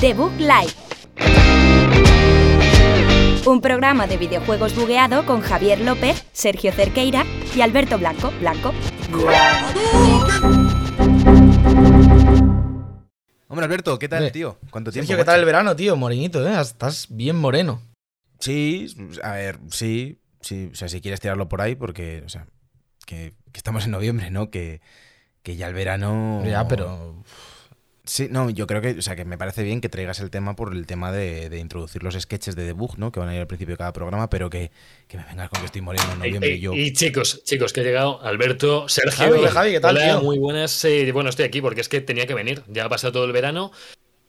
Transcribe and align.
Debug 0.00 0.32
Live. 0.38 0.72
Un 3.44 3.60
programa 3.60 4.06
de 4.06 4.16
videojuegos 4.16 4.74
bugueado 4.74 5.26
con 5.26 5.42
Javier 5.42 5.82
López, 5.82 6.24
Sergio 6.32 6.72
Cerqueira 6.72 7.26
y 7.54 7.60
Alberto 7.60 7.98
Blanco. 7.98 8.32
Blanco. 8.40 8.72
Hombre, 13.48 13.66
Alberto, 13.66 13.98
¿qué 13.98 14.08
tal, 14.08 14.32
tío? 14.32 14.56
¿Cuánto 14.70 14.90
tiempo? 14.90 15.06
Sergio, 15.06 15.18
¿qué 15.18 15.26
tal 15.26 15.40
el 15.40 15.44
verano, 15.44 15.76
tío? 15.76 15.96
Morenito, 15.96 16.48
¿eh? 16.48 16.58
Estás 16.58 17.08
bien 17.10 17.36
moreno. 17.36 17.82
Sí, 18.38 18.86
a 19.22 19.32
ver, 19.32 19.58
sí, 19.70 20.18
sí. 20.40 20.70
O 20.72 20.74
sea, 20.74 20.88
si 20.88 21.02
quieres 21.02 21.20
tirarlo 21.20 21.50
por 21.50 21.60
ahí, 21.60 21.74
porque, 21.74 22.22
o 22.24 22.28
sea, 22.30 22.46
que, 23.04 23.34
que 23.52 23.58
estamos 23.58 23.84
en 23.84 23.90
noviembre, 23.90 24.30
¿no? 24.30 24.48
Que, 24.48 24.80
que 25.42 25.56
ya 25.56 25.68
el 25.68 25.74
verano. 25.74 26.42
Ya, 26.46 26.66
pero. 26.68 27.22
Sí, 28.10 28.26
no, 28.28 28.50
yo 28.50 28.66
creo 28.66 28.80
que, 28.82 28.90
o 28.98 29.02
sea, 29.02 29.14
que 29.14 29.24
me 29.24 29.38
parece 29.38 29.62
bien 29.62 29.80
que 29.80 29.88
traigas 29.88 30.18
el 30.18 30.30
tema 30.30 30.56
por 30.56 30.74
el 30.74 30.84
tema 30.84 31.12
de, 31.12 31.48
de 31.48 31.58
introducir 31.60 32.02
los 32.02 32.14
sketches 32.20 32.56
de 32.56 32.64
debug, 32.64 32.98
¿no? 32.98 33.12
Que 33.12 33.20
van 33.20 33.28
a 33.28 33.34
ir 33.36 33.40
al 33.40 33.46
principio 33.46 33.74
de 33.74 33.78
cada 33.78 33.92
programa, 33.92 34.28
pero 34.28 34.50
que, 34.50 34.72
que 35.06 35.16
me 35.16 35.24
vengas 35.26 35.48
con 35.48 35.60
que 35.60 35.66
estoy 35.66 35.80
muriendo 35.80 36.10
en 36.14 36.18
Ey, 36.20 36.28
noviembre 36.32 36.50
ey, 36.50 36.56
y 36.56 36.60
yo. 36.60 36.72
Y 36.74 36.92
chicos, 36.92 37.44
chicos, 37.44 37.72
que 37.72 37.82
ha 37.82 37.84
llegado 37.84 38.20
Alberto, 38.20 38.88
Sergio. 38.88 39.12
Javi, 39.28 39.46
Javi, 39.46 39.70
¿qué 39.70 39.80
tal, 39.80 39.96
Hola, 39.96 40.06
tío? 40.06 40.22
muy 40.22 40.38
buenas. 40.40 40.84
eh, 40.84 41.12
bueno, 41.12 41.30
estoy 41.30 41.44
aquí 41.44 41.60
porque 41.60 41.82
es 41.82 41.88
que 41.88 42.00
tenía 42.00 42.26
que 42.26 42.34
venir. 42.34 42.64
Ya 42.66 42.86
ha 42.86 42.88
pasado 42.88 43.12
todo 43.12 43.24
el 43.26 43.32
verano 43.32 43.70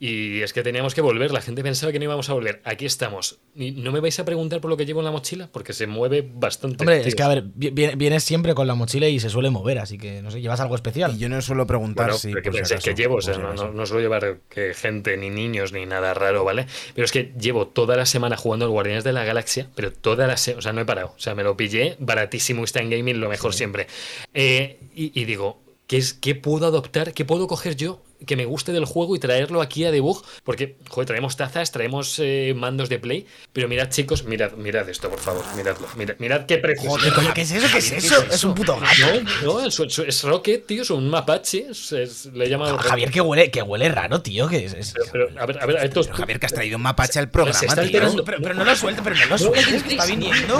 y 0.03 0.41
es 0.41 0.51
que 0.51 0.63
teníamos 0.63 0.95
que 0.95 1.01
volver. 1.01 1.31
La 1.31 1.41
gente 1.41 1.61
pensaba 1.61 1.91
que 1.91 1.99
no 1.99 2.05
íbamos 2.05 2.27
a 2.27 2.33
volver. 2.33 2.59
Aquí 2.65 2.87
estamos. 2.87 3.37
Y 3.55 3.69
no 3.71 3.91
me 3.91 3.99
vais 3.99 4.19
a 4.19 4.25
preguntar 4.25 4.59
por 4.59 4.71
lo 4.71 4.75
que 4.75 4.87
llevo 4.87 4.99
en 5.01 5.05
la 5.05 5.11
mochila 5.11 5.47
porque 5.51 5.73
se 5.73 5.85
mueve 5.85 6.27
bastante. 6.33 6.77
Hombre, 6.83 7.07
es 7.07 7.13
que 7.13 7.21
a 7.21 7.27
ver, 7.27 7.43
vi- 7.53 7.69
vi- 7.69 7.93
vienes 7.95 8.23
siempre 8.23 8.55
con 8.55 8.65
la 8.65 8.73
mochila 8.73 9.07
y 9.07 9.19
se 9.19 9.29
suele 9.29 9.51
mover, 9.51 9.77
así 9.77 9.99
que 9.99 10.23
no 10.23 10.31
sé, 10.31 10.41
¿llevas 10.41 10.59
algo 10.59 10.73
especial? 10.73 11.13
Y 11.15 11.19
yo 11.19 11.29
no 11.29 11.39
suelo 11.43 11.67
preguntar 11.67 12.07
Bueno, 12.07 12.17
si. 12.17 12.29
pero 12.31 12.41
¿qué 12.41 12.49
por 12.51 12.65
si 12.65 12.75
que 12.77 12.95
llevo? 12.95 13.15
O 13.17 13.21
sea, 13.21 13.35
si 13.35 13.39
no, 13.41 13.47
acaso. 13.49 13.67
no, 13.67 13.73
no 13.73 13.85
suelo 13.85 14.01
llevar 14.01 14.39
que 14.49 14.73
gente, 14.73 15.15
ni 15.17 15.29
niños, 15.29 15.71
ni 15.71 15.85
nada 15.85 16.15
raro, 16.15 16.43
¿vale? 16.43 16.65
Pero 16.95 17.05
es 17.05 17.11
que 17.11 17.31
llevo 17.39 17.67
toda 17.67 17.95
la 17.95 18.07
semana 18.07 18.37
jugando 18.37 18.65
al 18.65 18.71
Guardianes 18.71 19.03
de 19.03 19.13
la 19.13 19.23
Galaxia, 19.23 19.67
pero 19.75 19.93
toda 19.93 20.25
la 20.25 20.37
semana, 20.37 20.57
o 20.57 20.61
sea, 20.63 20.73
no 20.73 20.81
he 20.81 20.85
parado. 20.85 21.13
O 21.15 21.19
sea, 21.19 21.35
me 21.35 21.43
lo 21.43 21.55
pillé 21.55 21.95
baratísimo, 21.99 22.63
está 22.63 22.79
en 22.81 22.89
gaming, 22.89 23.19
lo 23.21 23.29
mejor 23.29 23.53
siempre. 23.53 23.85
Eh, 24.33 24.79
y, 24.95 25.11
y 25.19 25.25
digo, 25.25 25.61
¿qué, 25.85 25.97
es, 25.97 26.13
¿qué 26.15 26.33
puedo 26.33 26.65
adoptar? 26.65 27.13
¿Qué 27.13 27.23
puedo 27.23 27.45
coger 27.47 27.75
yo 27.75 28.01
que 28.25 28.35
me 28.35 28.45
guste 28.45 28.71
del 28.71 28.85
juego 28.85 29.15
y 29.15 29.19
traerlo 29.19 29.61
aquí 29.61 29.85
a 29.85 29.91
debug? 29.91 30.23
Porque, 30.43 30.77
joder, 30.89 31.07
traemos 31.07 31.37
tazas, 31.37 31.71
traemos 31.71 32.15
eh, 32.19 32.53
mandos 32.55 32.89
de 32.89 32.99
play, 32.99 33.25
pero 33.53 33.67
mirad, 33.67 33.89
chicos, 33.89 34.23
mirad, 34.25 34.51
mirad 34.53 34.87
esto, 34.89 35.09
por 35.09 35.19
favor, 35.19 35.43
miradlo. 35.55 35.87
Mirad, 35.95 36.15
mirad 36.19 36.45
qué 36.45 36.57
precio. 36.57 36.91
¿qué 37.33 37.41
es 37.41 37.51
eso? 37.51 37.67
¿Qué 37.71 37.77
es 37.79 37.91
eso? 37.91 38.23
Es 38.31 38.43
un 38.43 38.53
puto 38.55 38.77
gato. 38.79 39.21
No, 39.43 39.59
no, 39.61 39.65
es, 39.67 40.23
Rocket, 40.23 40.65
tío, 40.65 40.81
es 40.83 40.89
un 40.89 41.09
mapache. 41.09 41.67
es- 41.69 41.91
es- 41.91 42.25
le 42.27 42.45
he 42.45 42.49
llamado 42.49 42.77
Ja- 42.77 42.89
Javier, 42.89 43.11
que 43.11 43.21
huele, 43.21 43.49
que 43.51 43.61
huele 43.61 43.89
raro, 43.89 44.21
tío. 44.21 44.47
Que 44.47 44.65
es, 44.65 44.73
es- 44.73 44.93
Pero, 44.93 45.05
pero, 45.11 45.41
a 45.41 45.45
ver, 45.45 45.59
a 45.61 45.65
ver, 45.65 45.77
estos. 45.85 46.07
Pero, 46.07 46.17
Javier, 46.19 46.39
que 46.39 46.45
has 46.45 46.53
traído 46.53 46.77
un 46.77 46.83
mapache 46.83 47.19
al 47.19 47.29
programa, 47.29 47.59
tío. 47.59 48.23
pero, 48.23 48.37
pero 48.41 48.53
no 48.53 48.63
lo 48.63 48.75
sueltes, 48.75 49.03
pero 49.03 49.15
no 49.15 49.25
lo 49.25 49.37
sueltes, 49.37 49.83
que 49.83 49.89
está 49.91 50.05
viniendo. 50.05 50.59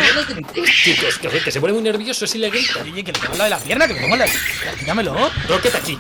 Chicos, 0.84 1.18
que, 1.20 1.30
que 1.30 1.52
se 1.52 1.60
pone 1.62 1.74
muy 1.74 1.82
nervioso, 1.82 2.26
es 2.26 2.36
ilegal. 2.36 2.62
Oye, 2.82 3.04
que 3.04 3.12
le 3.12 3.20
tengo 3.20 3.36
la 3.38 3.44
de 3.46 3.50
la 3.50 3.60
pierna, 3.60 3.88
que 3.88 3.94
le 3.94 4.00
tengo 4.02 4.16
la. 4.16 4.26
Quítamelo. 4.80 5.16
Rocket 5.48 5.76
aquí. 5.76 5.98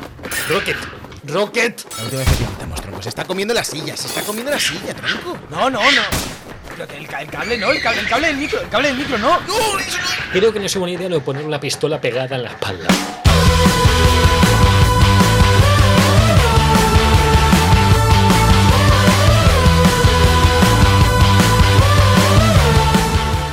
Rocket. 0.49 0.77
Rocket. 1.23 1.85
La 1.97 2.03
última 2.03 2.19
vez 2.19 2.29
que 2.29 2.35
pintamos, 2.45 2.81
tronco. 2.81 3.01
Se 3.03 3.09
está 3.09 3.25
comiendo 3.25 3.53
la 3.53 3.63
silla, 3.63 3.95
se 3.95 4.07
está 4.07 4.21
comiendo 4.21 4.51
la 4.51 4.59
silla, 4.59 4.93
tronco. 4.93 5.37
No, 5.49 5.69
no, 5.69 5.79
no. 5.79 6.01
El, 6.75 7.05
el 7.05 7.07
cable 7.29 7.57
no, 7.57 7.71
el 7.71 7.81
cable, 7.81 8.01
el 8.01 8.07
cable 8.07 8.27
del 8.27 8.37
micro, 8.37 8.59
el 8.59 8.69
cable 8.69 8.87
del 8.87 8.97
micro 8.97 9.17
no. 9.19 9.39
Creo 10.31 10.51
que 10.51 10.59
no 10.59 10.65
es 10.65 10.75
buena 10.75 10.97
idea 10.97 11.09
lo 11.09 11.15
de 11.15 11.21
poner 11.21 11.45
una 11.45 11.59
pistola 11.59 12.01
pegada 12.01 12.35
en 12.35 12.43
la 12.43 12.49
espalda. 12.49 12.87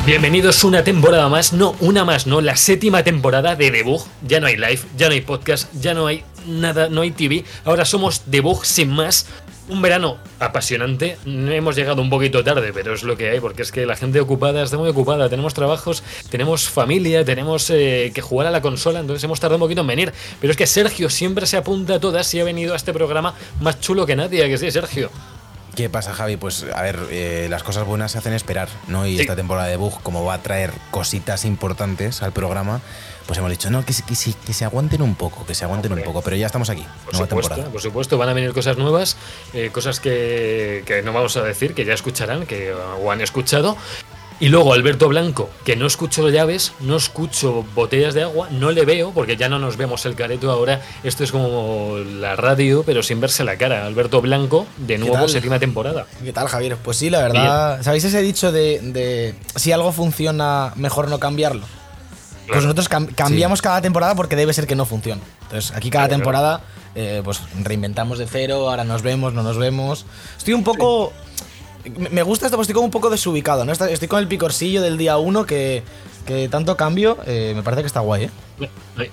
Bienvenidos 0.06 0.64
una 0.64 0.84
temporada 0.84 1.28
más, 1.28 1.52
no, 1.52 1.76
una 1.80 2.06
más, 2.06 2.26
no, 2.26 2.40
la 2.40 2.56
séptima 2.56 3.04
temporada 3.04 3.56
de 3.56 3.70
Debug. 3.70 4.06
Ya 4.26 4.40
no 4.40 4.46
hay 4.46 4.56
live, 4.56 4.80
ya 4.96 5.08
no 5.08 5.12
hay 5.12 5.20
podcast, 5.20 5.70
ya 5.74 5.92
no 5.92 6.06
hay 6.06 6.24
nada, 6.48 6.88
no 6.88 7.02
hay 7.02 7.10
TV. 7.12 7.44
Ahora 7.64 7.84
somos 7.84 8.22
Debug 8.26 8.64
sin 8.64 8.90
más. 8.90 9.26
Un 9.68 9.82
verano 9.82 10.16
apasionante. 10.40 11.18
Hemos 11.26 11.76
llegado 11.76 12.00
un 12.00 12.08
poquito 12.08 12.42
tarde, 12.42 12.72
pero 12.72 12.94
es 12.94 13.02
lo 13.02 13.18
que 13.18 13.28
hay, 13.28 13.38
porque 13.40 13.60
es 13.60 13.70
que 13.70 13.84
la 13.84 13.96
gente 13.96 14.18
ocupada 14.18 14.62
está 14.62 14.78
muy 14.78 14.88
ocupada. 14.88 15.28
Tenemos 15.28 15.52
trabajos, 15.52 16.02
tenemos 16.30 16.70
familia, 16.70 17.22
tenemos 17.22 17.68
eh, 17.68 18.10
que 18.14 18.22
jugar 18.22 18.46
a 18.46 18.50
la 18.50 18.62
consola, 18.62 19.00
entonces 19.00 19.22
hemos 19.24 19.40
tardado 19.40 19.56
un 19.56 19.60
poquito 19.60 19.82
en 19.82 19.86
venir. 19.88 20.12
Pero 20.40 20.50
es 20.52 20.56
que 20.56 20.66
Sergio 20.66 21.10
siempre 21.10 21.44
se 21.46 21.58
apunta 21.58 21.96
a 21.96 22.00
todas 22.00 22.32
y 22.32 22.40
ha 22.40 22.44
venido 22.44 22.72
a 22.72 22.76
este 22.76 22.94
programa 22.94 23.34
más 23.60 23.78
chulo 23.78 24.06
que 24.06 24.16
nadie, 24.16 24.42
¿a 24.42 24.48
que 24.48 24.56
sí, 24.56 24.70
Sergio. 24.70 25.10
¿Qué 25.76 25.90
pasa, 25.90 26.14
Javi? 26.14 26.36
Pues 26.38 26.64
a 26.74 26.82
ver, 26.82 26.98
eh, 27.10 27.46
las 27.50 27.62
cosas 27.62 27.84
buenas 27.86 28.10
se 28.12 28.18
hacen 28.18 28.32
esperar, 28.32 28.68
¿no? 28.88 29.06
Y 29.06 29.16
Sí. 29.16 29.20
esta 29.20 29.36
temporada 29.36 29.68
de 29.68 29.76
Bug, 29.76 30.02
como 30.02 30.24
va 30.24 30.34
a 30.34 30.42
traer 30.42 30.72
cositas 30.90 31.44
importantes 31.44 32.22
al 32.22 32.32
programa, 32.32 32.80
pues 33.28 33.38
hemos 33.38 33.50
dicho, 33.50 33.68
no, 33.68 33.84
que, 33.84 33.92
que, 33.92 34.14
que 34.46 34.52
se 34.54 34.64
aguanten 34.64 35.02
un 35.02 35.14
poco, 35.14 35.44
que 35.44 35.54
se 35.54 35.64
aguanten 35.64 35.92
Hombre. 35.92 36.06
un 36.06 36.12
poco, 36.14 36.24
pero 36.24 36.34
ya 36.34 36.46
estamos 36.46 36.70
aquí, 36.70 36.80
Por 37.04 37.12
nueva 37.12 37.26
supuesto, 37.28 37.48
temporada. 37.50 37.70
por 37.72 37.80
supuesto, 37.82 38.16
van 38.16 38.30
a 38.30 38.32
venir 38.32 38.54
cosas 38.54 38.78
nuevas, 38.78 39.18
eh, 39.52 39.68
cosas 39.70 40.00
que, 40.00 40.82
que 40.86 41.02
no 41.02 41.12
vamos 41.12 41.36
a 41.36 41.42
decir, 41.42 41.74
que 41.74 41.84
ya 41.84 41.92
escucharán, 41.92 42.46
que 42.46 42.72
o 42.72 43.12
han 43.12 43.20
escuchado. 43.20 43.76
Y 44.40 44.48
luego 44.50 44.72
Alberto 44.72 45.08
Blanco, 45.08 45.50
que 45.64 45.74
no 45.76 45.84
escucho 45.86 46.28
llaves, 46.30 46.72
no 46.80 46.96
escucho 46.96 47.66
botellas 47.74 48.14
de 48.14 48.22
agua, 48.22 48.48
no 48.52 48.70
le 48.70 48.84
veo, 48.84 49.10
porque 49.10 49.36
ya 49.36 49.48
no 49.48 49.58
nos 49.58 49.76
vemos 49.76 50.06
el 50.06 50.14
careto 50.14 50.50
ahora. 50.50 50.80
Esto 51.02 51.24
es 51.24 51.32
como 51.32 51.96
la 51.98 52.34
radio, 52.36 52.84
pero 52.86 53.02
sin 53.02 53.20
verse 53.20 53.42
la 53.44 53.58
cara. 53.58 53.84
Alberto 53.84 54.22
Blanco, 54.22 54.64
de 54.76 54.96
nuevo, 54.96 55.26
séptima 55.28 55.58
temporada. 55.58 56.06
¿Qué 56.24 56.32
tal, 56.32 56.46
Javier? 56.48 56.76
Pues 56.76 56.96
sí, 56.96 57.10
la 57.10 57.18
verdad. 57.20 57.82
¿Sabéis 57.82 58.04
ese 58.04 58.22
dicho 58.22 58.52
de, 58.52 58.78
de 58.80 59.34
si 59.56 59.72
algo 59.72 59.90
funciona, 59.92 60.72
mejor 60.76 61.08
no 61.08 61.18
cambiarlo? 61.18 61.66
Pues 62.48 62.62
nosotros 62.64 62.90
cam- 62.90 63.14
cambiamos 63.14 63.62
cada 63.62 63.80
temporada 63.80 64.14
porque 64.14 64.36
debe 64.36 64.52
ser 64.52 64.66
que 64.66 64.74
no 64.74 64.84
funciona. 64.86 65.20
Entonces, 65.42 65.72
aquí 65.74 65.90
cada 65.90 66.06
Claro, 66.08 66.18
temporada, 66.18 66.60
eh, 66.94 67.20
pues 67.24 67.40
reinventamos 67.62 68.18
de 68.18 68.26
cero, 68.26 68.68
ahora 68.70 68.84
nos 68.84 69.02
vemos, 69.02 69.32
no 69.34 69.42
nos 69.42 69.58
vemos. 69.58 70.04
Estoy 70.36 70.54
un 70.54 70.64
poco. 70.64 71.12
Me- 71.96 72.08
Me 72.10 72.22
gusta 72.22 72.46
esto, 72.46 72.56
porque 72.56 72.64
estoy 72.64 72.74
como 72.74 72.86
un 72.86 72.90
poco 72.90 73.08
desubicado, 73.10 73.64
¿no? 73.64 73.72
Estoy 73.72 74.08
con 74.08 74.18
el 74.18 74.28
picorcillo 74.28 74.82
del 74.82 74.98
día 74.98 75.16
uno 75.18 75.46
que, 75.46 75.82
que 76.26 76.48
tanto 76.48 76.76
cambio, 76.76 77.18
eh, 77.26 77.52
me 77.56 77.62
parece 77.62 77.82
que 77.82 77.86
está 77.86 78.00
guay, 78.00 78.24
¿eh? 78.24 78.30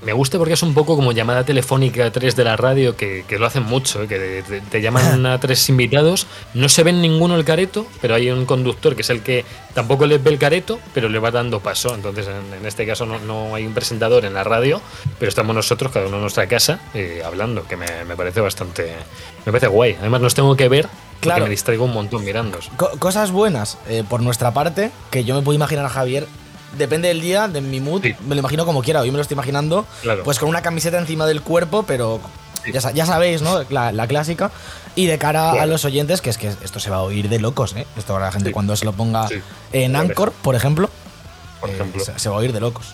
Me- 0.04 0.14
gusta 0.14 0.38
porque 0.40 0.54
es 0.54 0.64
un 0.64 0.74
poco 0.74 0.96
como 0.96 1.12
llamada 1.12 1.44
telefónica 1.46 2.10
3 2.12 2.36
de 2.36 2.44
la 2.44 2.56
radio, 2.58 2.96
que, 2.96 3.24
que 3.28 3.38
lo 3.38 3.46
hacen 3.46 3.64
mucho, 3.64 4.02
¿eh? 4.04 4.08
que 4.08 4.44
te, 4.48 4.62
te 4.62 4.82
llaman 4.82 5.26
a 5.26 5.40
tres 5.40 5.68
invitados, 5.70 6.26
no 6.56 6.70
se 6.70 6.84
ven 6.84 7.02
ninguno 7.02 7.36
el 7.36 7.46
careto, 7.46 7.86
pero 8.02 8.16
hay 8.16 8.32
un 8.32 8.46
conductor 8.46 8.96
que 8.96 9.02
es 9.04 9.10
el 9.12 9.22
que 9.22 9.46
tampoco 9.76 10.08
les 10.08 10.24
ve 10.24 10.32
el 10.32 10.40
careto, 10.40 10.80
pero 10.94 11.10
le 11.10 11.20
va 11.20 11.30
dando 11.32 11.60
paso. 11.60 11.94
Entonces, 11.94 12.28
en, 12.28 12.54
en 12.60 12.66
este 12.66 12.88
caso 12.88 13.06
no, 13.06 13.20
no 13.20 13.54
hay 13.54 13.66
un 13.68 13.74
presentador 13.74 14.26
en 14.26 14.34
la 14.34 14.44
radio, 14.44 14.82
pero 15.20 15.30
estamos 15.30 15.56
nosotros, 15.56 15.92
cada 15.92 16.08
uno 16.08 16.16
en 16.16 16.22
nuestra 16.22 16.48
casa, 16.48 16.80
eh, 16.96 17.22
hablando, 17.24 17.68
que 17.68 17.78
me, 17.78 18.06
me 18.08 18.16
parece 18.16 18.42
bastante... 18.42 18.94
Me 19.46 19.52
parece 19.52 19.68
guay. 19.68 19.96
Además, 20.00 20.22
nos 20.22 20.34
tengo 20.34 20.56
que 20.56 20.68
ver 20.70 20.88
porque 20.88 21.20
Claro. 21.22 21.44
me 21.46 21.50
distraigo 21.52 21.86
un 21.86 21.94
montón 21.94 22.24
mirándos. 22.24 22.70
Co- 22.78 22.92
cosas 23.00 23.32
buenas 23.32 23.78
eh, 23.88 24.04
por 24.10 24.22
nuestra 24.22 24.52
parte, 24.54 24.92
que 25.12 25.24
yo 25.24 25.36
me 25.36 25.42
puedo 25.44 25.56
imaginar 25.56 25.86
a 25.86 25.90
Javier. 25.90 26.26
Depende 26.78 27.08
del 27.08 27.22
día, 27.22 27.48
de 27.48 27.62
mi 27.62 27.80
mood, 27.80 28.02
Sí. 28.04 28.16
me 28.28 28.36
lo 28.36 28.40
imagino 28.40 28.66
como 28.66 28.82
quiera. 28.82 29.02
Hoy 29.02 29.12
me 29.12 29.18
lo 29.18 29.22
estoy 29.22 29.36
imaginando, 29.36 29.86
Claro. 30.02 30.24
pues 30.24 30.40
con 30.40 30.50
una 30.50 30.62
camiseta 30.62 30.98
encima 31.00 31.26
del 31.26 31.42
cuerpo, 31.42 31.84
pero 31.84 32.20
ya, 32.74 32.82
sa- 32.82 32.92
ya 32.92 33.06
sabéis, 33.06 33.42
¿no? 33.42 33.64
La, 33.70 33.92
la 33.92 34.08
clásica. 34.08 34.52
Y 34.96 35.06
de 35.08 35.18
cara 35.18 35.52
a 35.52 35.66
los 35.66 35.86
oyentes, 35.86 36.22
que 36.22 36.30
es 36.30 36.38
que 36.38 36.48
esto 36.64 36.80
se 36.80 36.90
va 36.90 36.98
a 36.98 37.02
oír 37.02 37.30
de 37.30 37.40
locos, 37.40 37.74
¿eh? 37.76 37.86
Esto 37.98 38.14
ahora 38.14 38.26
la 38.26 38.32
gente 38.34 38.50
Sí. 38.50 38.54
cuando 38.54 38.76
se 38.76 38.86
lo 38.86 38.94
ponga 38.94 39.28
en. 39.72 39.96
Anchor, 39.96 40.32
por 40.32 40.56
ejemplo, 40.56 40.90
Por 41.62 41.70
eh, 41.70 41.76
se 42.18 42.30
va 42.30 42.36
a 42.36 42.40
oír 42.40 42.52
de 42.54 42.60
locos. 42.60 42.94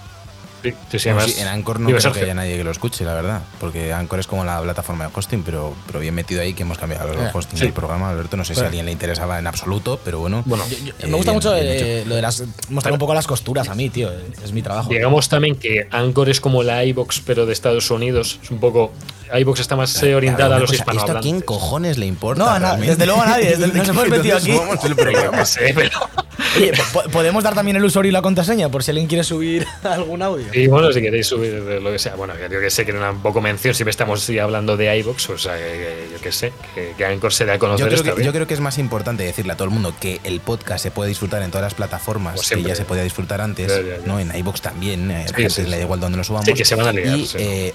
Sí, 0.63 0.71
sí, 0.91 0.99
sí, 0.99 1.09
Bueno, 1.09 1.19
además- 1.21 1.35
sí, 1.35 1.41
en 1.41 1.47
Anchor 1.47 1.79
no 1.79 1.89
creo 1.89 2.13
que 2.13 2.19
haya 2.21 2.33
nadie 2.33 2.57
que 2.57 2.63
lo 2.63 2.71
escuche, 2.71 3.03
la 3.03 3.13
verdad. 3.15 3.41
Porque 3.59 3.91
Anchor 3.93 4.19
es 4.19 4.27
como 4.27 4.43
la 4.45 4.61
plataforma 4.61 5.05
de 5.07 5.11
hosting, 5.13 5.43
pero, 5.43 5.73
pero 5.87 5.99
bien 5.99 6.13
metido 6.13 6.41
ahí 6.41 6.53
que 6.53 6.63
hemos 6.63 6.77
cambiado 6.77 7.11
el 7.11 7.19
Eh, 7.19 7.29
hosting 7.33 7.57
sí. 7.57 7.65
del 7.65 7.73
programa. 7.73 8.09
Alberto, 8.09 8.37
no 8.37 8.43
sé 8.43 8.53
si 8.53 8.59
Pero- 8.59 8.65
a 8.65 8.69
alguien 8.69 8.85
le 8.85 8.91
interesaba 8.91 9.39
en 9.39 9.47
absoluto, 9.47 9.99
pero 10.03 10.19
bueno. 10.19 10.43
Bueno, 10.45 10.63
Yo- 10.69 10.77
yo- 10.77 10.93
Eh, 10.99 11.07
me 11.07 11.15
gusta 11.15 11.31
bien, 11.31 11.35
mucho 11.35 11.53
bien 11.53 11.65
eh, 11.67 12.03
lo 12.05 12.15
de 12.15 12.21
las. 12.21 12.43
mostrar 12.69 12.93
un 12.93 12.99
poco 12.99 13.13
las 13.13 13.27
costuras 13.27 13.67
a 13.69 13.75
mí, 13.75 13.89
tío. 13.89 14.11
eh, 14.11 14.23
Es 14.43 14.51
mi 14.51 14.61
trabajo. 14.61 14.89
Digamos 14.89 15.29
también 15.29 15.55
que 15.55 15.87
Anchor 15.91 16.29
es 16.29 16.39
como 16.41 16.63
la 16.63 16.83
iBox, 16.85 17.21
pero 17.25 17.45
de 17.45 17.53
Estados 17.53 17.89
Unidos. 17.91 18.39
Es 18.43 18.51
un 18.51 18.59
poco. 18.59 18.91
iBox 19.39 19.59
está 19.59 19.75
más 19.75 20.01
eh, 20.03 20.15
orientada 20.15 20.47
Una 20.49 20.55
a 20.57 20.59
los 20.59 20.71
¿Esto 20.73 21.17
a 21.17 21.19
quién 21.21 21.41
cojones 21.41 21.97
le 21.97 22.05
importa? 22.05 22.43
No, 22.43 22.49
a 22.49 22.59
na- 22.59 22.67
realmente? 22.69 22.91
desde 22.95 23.05
luego 23.05 23.21
a 23.21 23.25
nadie, 23.25 23.49
desde- 23.57 23.67
nos 23.67 23.87
hemos 23.89 24.07
metido 24.09 24.39
¿Dónde 24.39 24.51
aquí. 24.53 24.59
Oye, 26.57 26.73
po- 26.91 27.03
¿podemos 27.11 27.43
dar 27.43 27.53
también 27.53 27.77
el 27.77 27.83
usuario 27.85 28.09
y 28.09 28.11
la 28.11 28.21
contraseña 28.21 28.69
por 28.69 28.83
si 28.83 28.91
alguien 28.91 29.07
quiere 29.07 29.23
subir 29.23 29.65
algún 29.83 30.21
audio? 30.21 30.47
Y 30.53 30.67
bueno, 30.67 30.91
si 30.91 31.01
queréis 31.01 31.27
subir 31.27 31.53
lo 31.53 31.91
que 31.91 31.99
sea, 31.99 32.15
bueno, 32.15 32.33
yo 32.51 32.59
que 32.59 32.69
sé 32.69 32.85
que 32.85 32.91
era 32.91 33.11
un 33.11 33.21
poco 33.21 33.41
mención, 33.41 33.73
si 33.73 33.83
estamos 33.83 34.21
sí, 34.21 34.37
hablando 34.39 34.75
de 34.77 34.97
iBox, 34.97 35.29
o 35.29 35.37
sea, 35.37 35.55
yo 35.57 36.19
que 36.21 36.31
sé, 36.31 36.51
que, 36.75 36.93
que 36.97 37.05
Anchor 37.05 37.31
se 37.33 37.45
dé 37.45 37.53
a 37.53 37.59
conocer 37.59 37.89
Yo 37.89 38.01
creo, 38.01 38.15
que, 38.15 38.23
yo 38.23 38.31
creo 38.33 38.47
que 38.47 38.53
es 38.53 38.59
más 38.59 38.77
importante 38.77 39.23
decirle 39.23 39.53
a 39.53 39.55
todo 39.55 39.65
el 39.65 39.71
mundo 39.73 39.93
que 39.99 40.19
el 40.23 40.39
podcast 40.39 40.83
se 40.83 40.91
puede 40.91 41.09
disfrutar 41.09 41.41
en 41.41 41.51
todas 41.51 41.63
las 41.63 41.73
plataformas 41.73 42.33
Pues 42.35 42.47
que 42.49 42.55
siempre. 42.55 42.69
ya 42.69 42.75
se 42.75 42.85
podía 42.85 43.03
disfrutar 43.03 43.41
antes, 43.41 43.67
Ya, 43.67 43.81
ya, 43.81 43.97
ya. 44.01 44.05
¿no? 44.07 44.19
En 44.19 44.35
iBox 44.35 44.61
también, 44.61 45.09
eh, 45.11 45.25
Sí, 45.27 45.33
gente 45.35 45.49
sí, 45.49 45.61
le 45.63 45.69
da 45.71 45.75
sí. 45.77 45.81
igual 45.83 45.99
donde 45.99 46.17
lo 46.17 46.23
subamos. 46.23 46.45
Sí, 46.45 46.53
que 46.53 46.65
se 46.65 46.75
van 46.75 46.87
a 46.87 46.91
liar, 46.93 47.17
Y, 47.17 47.27
sí. 47.27 47.37
eh, 47.39 47.73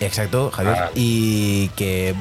exacto, 0.00 0.50
Javier. 0.50 0.74
Vale. 0.76 0.90
Y 0.94 1.68
que 1.76 2.14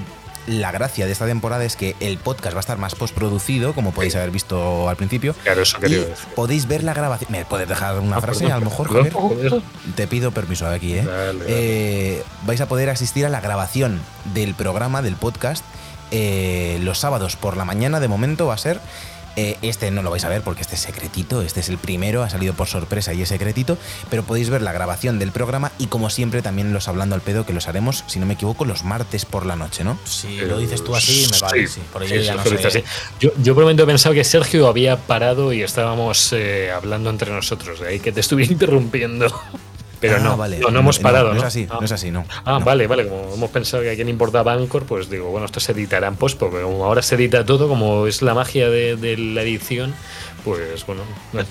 la 0.47 0.71
gracia 0.71 1.07
de 1.07 1.11
esta 1.11 1.25
temporada 1.25 1.65
es 1.65 1.75
que 1.75 1.95
el 1.99 2.19
podcast 2.19 2.53
va 2.55 2.59
a 2.59 2.61
estar 2.61 2.77
más 2.77 2.93
postproducido, 2.93 3.73
como 3.73 3.91
podéis 3.93 4.15
haber 4.15 4.29
visto 4.29 4.87
al 4.87 4.95
principio. 4.95 5.33
Claro, 5.43 5.63
eso 5.63 5.77
y 5.79 5.89
decir. 5.89 6.13
podéis 6.35 6.67
ver 6.67 6.83
la 6.83 6.93
grabación. 6.93 7.31
¿Me 7.31 7.45
puedes 7.45 7.67
dejar 7.67 7.99
una 7.99 8.17
Ah, 8.17 8.21
frase 8.21 8.41
perdón, 8.41 8.55
a 8.57 8.59
lo 8.59 8.69
mejor, 8.69 8.93
Javier? 8.93 9.61
Te 9.95 10.05
pido 10.07 10.31
permiso 10.31 10.67
aquí, 10.67 10.93
¿eh? 10.93 11.03
Dale, 11.03 11.39
dale. 11.39 11.45
Eh, 11.47 12.23
vais 12.45 12.61
a 12.61 12.67
poder 12.67 12.89
asistir 12.91 13.25
a 13.25 13.29
la 13.29 13.41
grabación 13.41 13.99
del 14.35 14.53
programa, 14.53 15.01
del 15.01 15.15
podcast, 15.15 15.65
eh, 16.11 16.77
los 16.83 16.99
sábados 16.99 17.35
por 17.37 17.57
la 17.57 17.65
mañana. 17.65 17.99
De 17.99 18.07
momento 18.07 18.45
va 18.45 18.53
a 18.53 18.57
ser. 18.59 18.79
Eh, 19.35 19.57
este 19.61 19.91
no 19.91 20.01
lo 20.01 20.11
vais 20.11 20.23
a 20.25 20.29
ver 20.29 20.41
porque 20.41 20.61
este 20.61 20.75
es 20.75 20.81
secretito, 20.81 21.41
este 21.41 21.59
es 21.59 21.69
el 21.69 21.77
primero, 21.77 22.23
ha 22.23 22.29
salido 22.29 22.53
por 22.53 22.67
sorpresa 22.67 23.13
y 23.13 23.21
es 23.21 23.29
secretito, 23.29 23.77
pero 24.09 24.23
podéis 24.23 24.49
ver 24.49 24.61
la 24.61 24.71
grabación 24.71 25.19
del 25.19 25.31
programa 25.31 25.71
y 25.77 25.87
como 25.87 26.09
siempre 26.09 26.41
también 26.41 26.73
los 26.73 26.87
hablando 26.87 27.15
al 27.15 27.21
pedo 27.21 27.45
que 27.45 27.53
los 27.53 27.67
haremos, 27.67 28.03
si 28.07 28.19
no 28.19 28.25
me 28.25 28.35
equivoco, 28.35 28.65
los 28.65 28.83
martes 28.83 29.25
por 29.25 29.45
la 29.45 29.55
noche, 29.55 29.83
¿no? 29.83 29.97
Si 30.05 30.37
lo 30.37 30.57
dices 30.57 30.83
tú 30.83 30.95
así, 30.95 31.27
me 31.31 31.39
vale, 31.39 31.67
sí. 31.67 31.81
Por 31.91 32.03
ello 32.03 32.19
sí, 32.19 32.25
ya 32.25 32.43
sí, 32.43 32.49
no. 32.49 32.83
Yo, 33.19 33.31
yo 33.41 33.53
por 33.53 33.63
un 33.63 33.65
momento 33.65 33.83
he 33.83 33.87
pensado 33.87 34.13
que 34.15 34.23
Sergio 34.23 34.67
había 34.67 34.97
parado 34.97 35.53
y 35.53 35.61
estábamos 35.61 36.33
eh, 36.33 36.71
hablando 36.71 37.09
entre 37.09 37.31
nosotros, 37.31 37.79
de 37.79 37.87
ahí 37.87 37.99
que 37.99 38.11
te 38.11 38.19
estuviera 38.19 38.51
interrumpiendo. 38.53 39.27
Pero 40.07 40.17
Ah, 40.17 40.23
no, 40.23 40.37
vale. 40.37 40.59
no, 40.59 40.69
no 40.71 40.79
hemos 40.79 40.99
parado. 40.99 41.27
No, 41.29 41.33
No, 41.35 41.39
es 41.39 41.45
así, 41.45 41.67
Ah. 41.69 41.77
no 41.79 41.85
es 41.85 41.91
así, 41.91 42.11
no. 42.11 42.25
Ah, 42.45 42.59
No. 42.59 42.65
vale, 42.65 42.87
vale. 42.87 43.07
Como 43.07 43.33
hemos 43.33 43.49
pensado 43.51 43.83
que 43.83 43.91
a 43.91 43.95
quién 43.95 44.09
importaba 44.09 44.53
Anchor, 44.53 44.83
pues 44.85 45.09
digo, 45.09 45.29
bueno, 45.29 45.45
esto 45.45 45.59
se 45.59 45.71
editará 45.71 46.07
en 46.07 46.15
post, 46.15 46.37
porque 46.39 46.61
como 46.61 46.83
ahora 46.85 47.01
se 47.01 47.15
edita 47.15 47.45
todo, 47.45 47.67
como 47.67 48.07
es 48.07 48.21
la 48.21 48.33
magia 48.33 48.69
de, 48.69 48.95
de 48.95 49.17
la 49.17 49.41
edición, 49.41 49.93
pues 50.43 50.85
bueno, 50.85 51.01
no 51.33 51.41
es- 51.41 51.47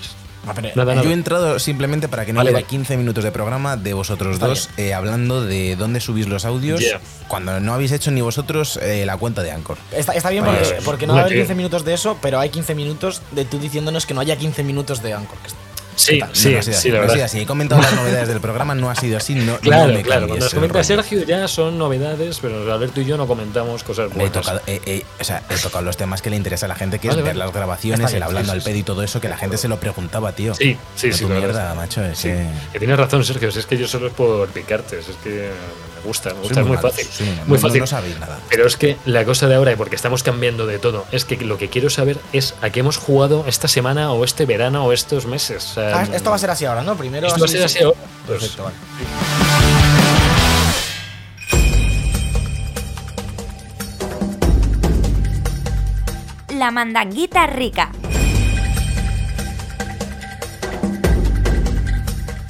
Ah, 0.47 0.51
pero- 0.53 0.69
nada, 0.75 1.01
Yo 1.01 1.09
he 1.09 1.13
entrado 1.13 1.57
simplemente 1.57 2.07
para 2.07 2.23
que 2.23 2.31
no 2.31 2.37
Vale, 2.37 2.51
hubiera 2.51 2.57
vale. 2.63 2.69
15 2.69 2.97
minutos 2.97 3.23
de 3.23 3.31
programa 3.31 3.77
de 3.77 3.95
vosotros 3.95 4.37
dos 4.37 4.69
eh, 4.77 4.93
hablando 4.93 5.43
de 5.43 5.75
dónde 5.75 5.99
subís 5.99 6.27
los 6.27 6.45
audios 6.45 6.81
Yeah. 6.81 7.01
cuando 7.27 7.59
no 7.59 7.73
habéis 7.73 7.91
hecho 7.91 8.11
ni 8.11 8.21
vosotros 8.21 8.77
eh, 8.77 9.07
la 9.07 9.17
cuenta 9.17 9.41
de 9.41 9.49
Anchor. 9.51 9.75
Está, 9.91 10.13
está 10.13 10.29
bien 10.29 10.45
Vale, 10.45 10.59
porque, 10.85 11.07
no 11.07 11.13
va 11.13 11.21
a 11.21 11.21
haber 11.23 11.33
Vale. 11.33 11.41
15 11.47 11.55
minutos 11.55 11.83
de 11.83 11.95
eso, 11.95 12.19
pero 12.21 12.39
hay 12.39 12.49
15 12.49 12.75
minutos 12.75 13.23
de 13.31 13.43
tú 13.45 13.57
diciéndonos 13.57 14.05
que 14.05 14.13
no 14.13 14.21
haya 14.21 14.35
15 14.37 14.61
minutos 14.63 15.01
de 15.01 15.13
Anchor. 15.13 15.35
que 15.39 15.49
Sí, 15.95 16.19
No, 16.19 16.27
sí, 16.33 16.51
no 16.51 16.59
ha 16.59 16.61
sido 16.61 16.73
así, 16.75 16.81
sí, 16.81 16.89
la 16.91 16.95
no 17.01 17.07
verdad. 17.07 17.21
así. 17.25 17.39
He 17.39 17.45
comentado 17.45 17.81
las 17.81 17.93
novedades 17.93 18.27
del 18.27 18.41
programa, 18.41 18.75
no 18.75 18.89
ha 18.89 18.95
sido 18.95 19.17
así. 19.17 19.35
No, 19.35 19.53
no 19.53 19.59
Claro, 19.59 19.93
me 19.93 20.01
claro. 20.01 20.27
Cuando 20.27 20.45
el 20.45 20.51
comenta 20.51 20.73
rumbo. 20.79 20.83
Sergio 20.83 21.23
ya 21.23 21.47
son 21.47 21.77
novedades, 21.77 22.39
pero 22.41 22.71
Alberto 22.73 23.01
y 23.01 23.05
yo 23.05 23.17
no 23.17 23.27
comentamos 23.27 23.83
cosas 23.83 24.09
Le 24.09 24.13
he 24.15 24.17
buenas. 24.17 24.33
tocado, 24.33 24.61
eh, 24.67 24.81
eh, 24.85 25.05
o 25.19 25.23
sea, 25.23 25.43
he 25.49 25.55
tocado 25.55 25.83
los 25.85 25.95
temas 25.97 26.21
que 26.21 26.29
le 26.29 26.35
interesa 26.35 26.65
a 26.65 26.69
la 26.69 26.75
gente, 26.75 26.99
que 26.99 27.07
Vale, 27.07 27.19
es 27.21 27.25
ver 27.25 27.33
vale. 27.35 27.45
las 27.45 27.53
grabaciones, 27.53 28.05
bien, 28.07 28.17
el 28.17 28.23
hablando 28.23 28.51
sí, 28.51 28.55
al 28.57 28.61
sí, 28.61 28.69
pedo 28.69 28.77
y 28.77 28.83
todo 28.83 29.03
eso, 29.03 29.21
que 29.21 29.29
la 29.29 29.37
gente 29.37 29.57
se 29.57 29.67
lo 29.67 29.79
preguntaba, 29.79 30.31
tío. 30.33 30.53
Sí, 30.55 30.77
sí, 30.95 31.07
No 31.09 31.15
sí. 31.17 31.23
tu 31.25 31.29
mierda, 31.29 31.73
macho. 31.75 32.03
Es 32.03 32.17
Sí. 32.19 32.27
que 32.29 32.45
Que 32.73 32.79
tienes 32.79 32.97
razón, 32.97 33.23
Sergio. 33.23 33.49
Es 33.49 33.65
que 33.65 33.77
yo 33.77 33.87
solo 33.87 34.07
es 34.07 34.13
por 34.13 34.49
picarte. 34.49 34.99
Es 34.99 35.05
que 35.23 35.49
me 35.95 36.01
gusta, 36.07 36.33
me 36.33 36.41
gusta. 36.41 36.59
Es 36.61 36.67
muy 36.67 36.77
fácil. 36.77 37.05
sí, 37.09 37.23
no- 37.23 37.45
muy 37.45 37.57
no- 37.57 37.61
fácil. 37.61 37.79
No 37.81 37.87
sabéis 37.87 38.19
nada. 38.19 38.37
Pero 38.49 38.67
es 38.67 38.75
que 38.77 38.97
la 39.05 39.23
cosa 39.25 39.47
de 39.47 39.55
ahora, 39.55 39.71
y 39.71 39.75
porque 39.75 39.95
estamos 39.95 40.23
cambiando 40.23 40.65
de 40.67 40.77
todo, 40.79 41.05
es 41.11 41.23
que 41.25 41.37
lo 41.37 41.57
que 41.57 41.69
quiero 41.69 41.89
saber 41.89 42.17
es 42.33 42.53
a 42.61 42.69
qué 42.69 42.81
hemos 42.81 42.97
jugado 42.97 43.45
esta 43.47 43.67
semana 43.67 44.11
o 44.11 44.23
este 44.25 44.45
verano 44.45 44.85
o 44.85 44.91
estos 44.91 45.25
meses. 45.25 45.63
O 45.71 45.73
sea, 45.75 45.84
Ah, 45.93 46.07
esto 46.13 46.29
va 46.29 46.35
a 46.35 46.39
ser 46.39 46.49
así 46.49 46.65
ahora, 46.65 46.83
¿no? 46.83 46.95
Primero 46.95 47.27
Esto 47.27 47.39
va 47.39 47.45
a 47.45 47.49
ser 47.49 47.63
así 47.63 47.83
ahora. 47.83 47.97
Pues, 48.25 48.39
Perfecto, 48.39 48.63
vale. 48.63 48.75
La 56.57 56.71
mandanguita 56.71 57.47
rica. 57.47 57.91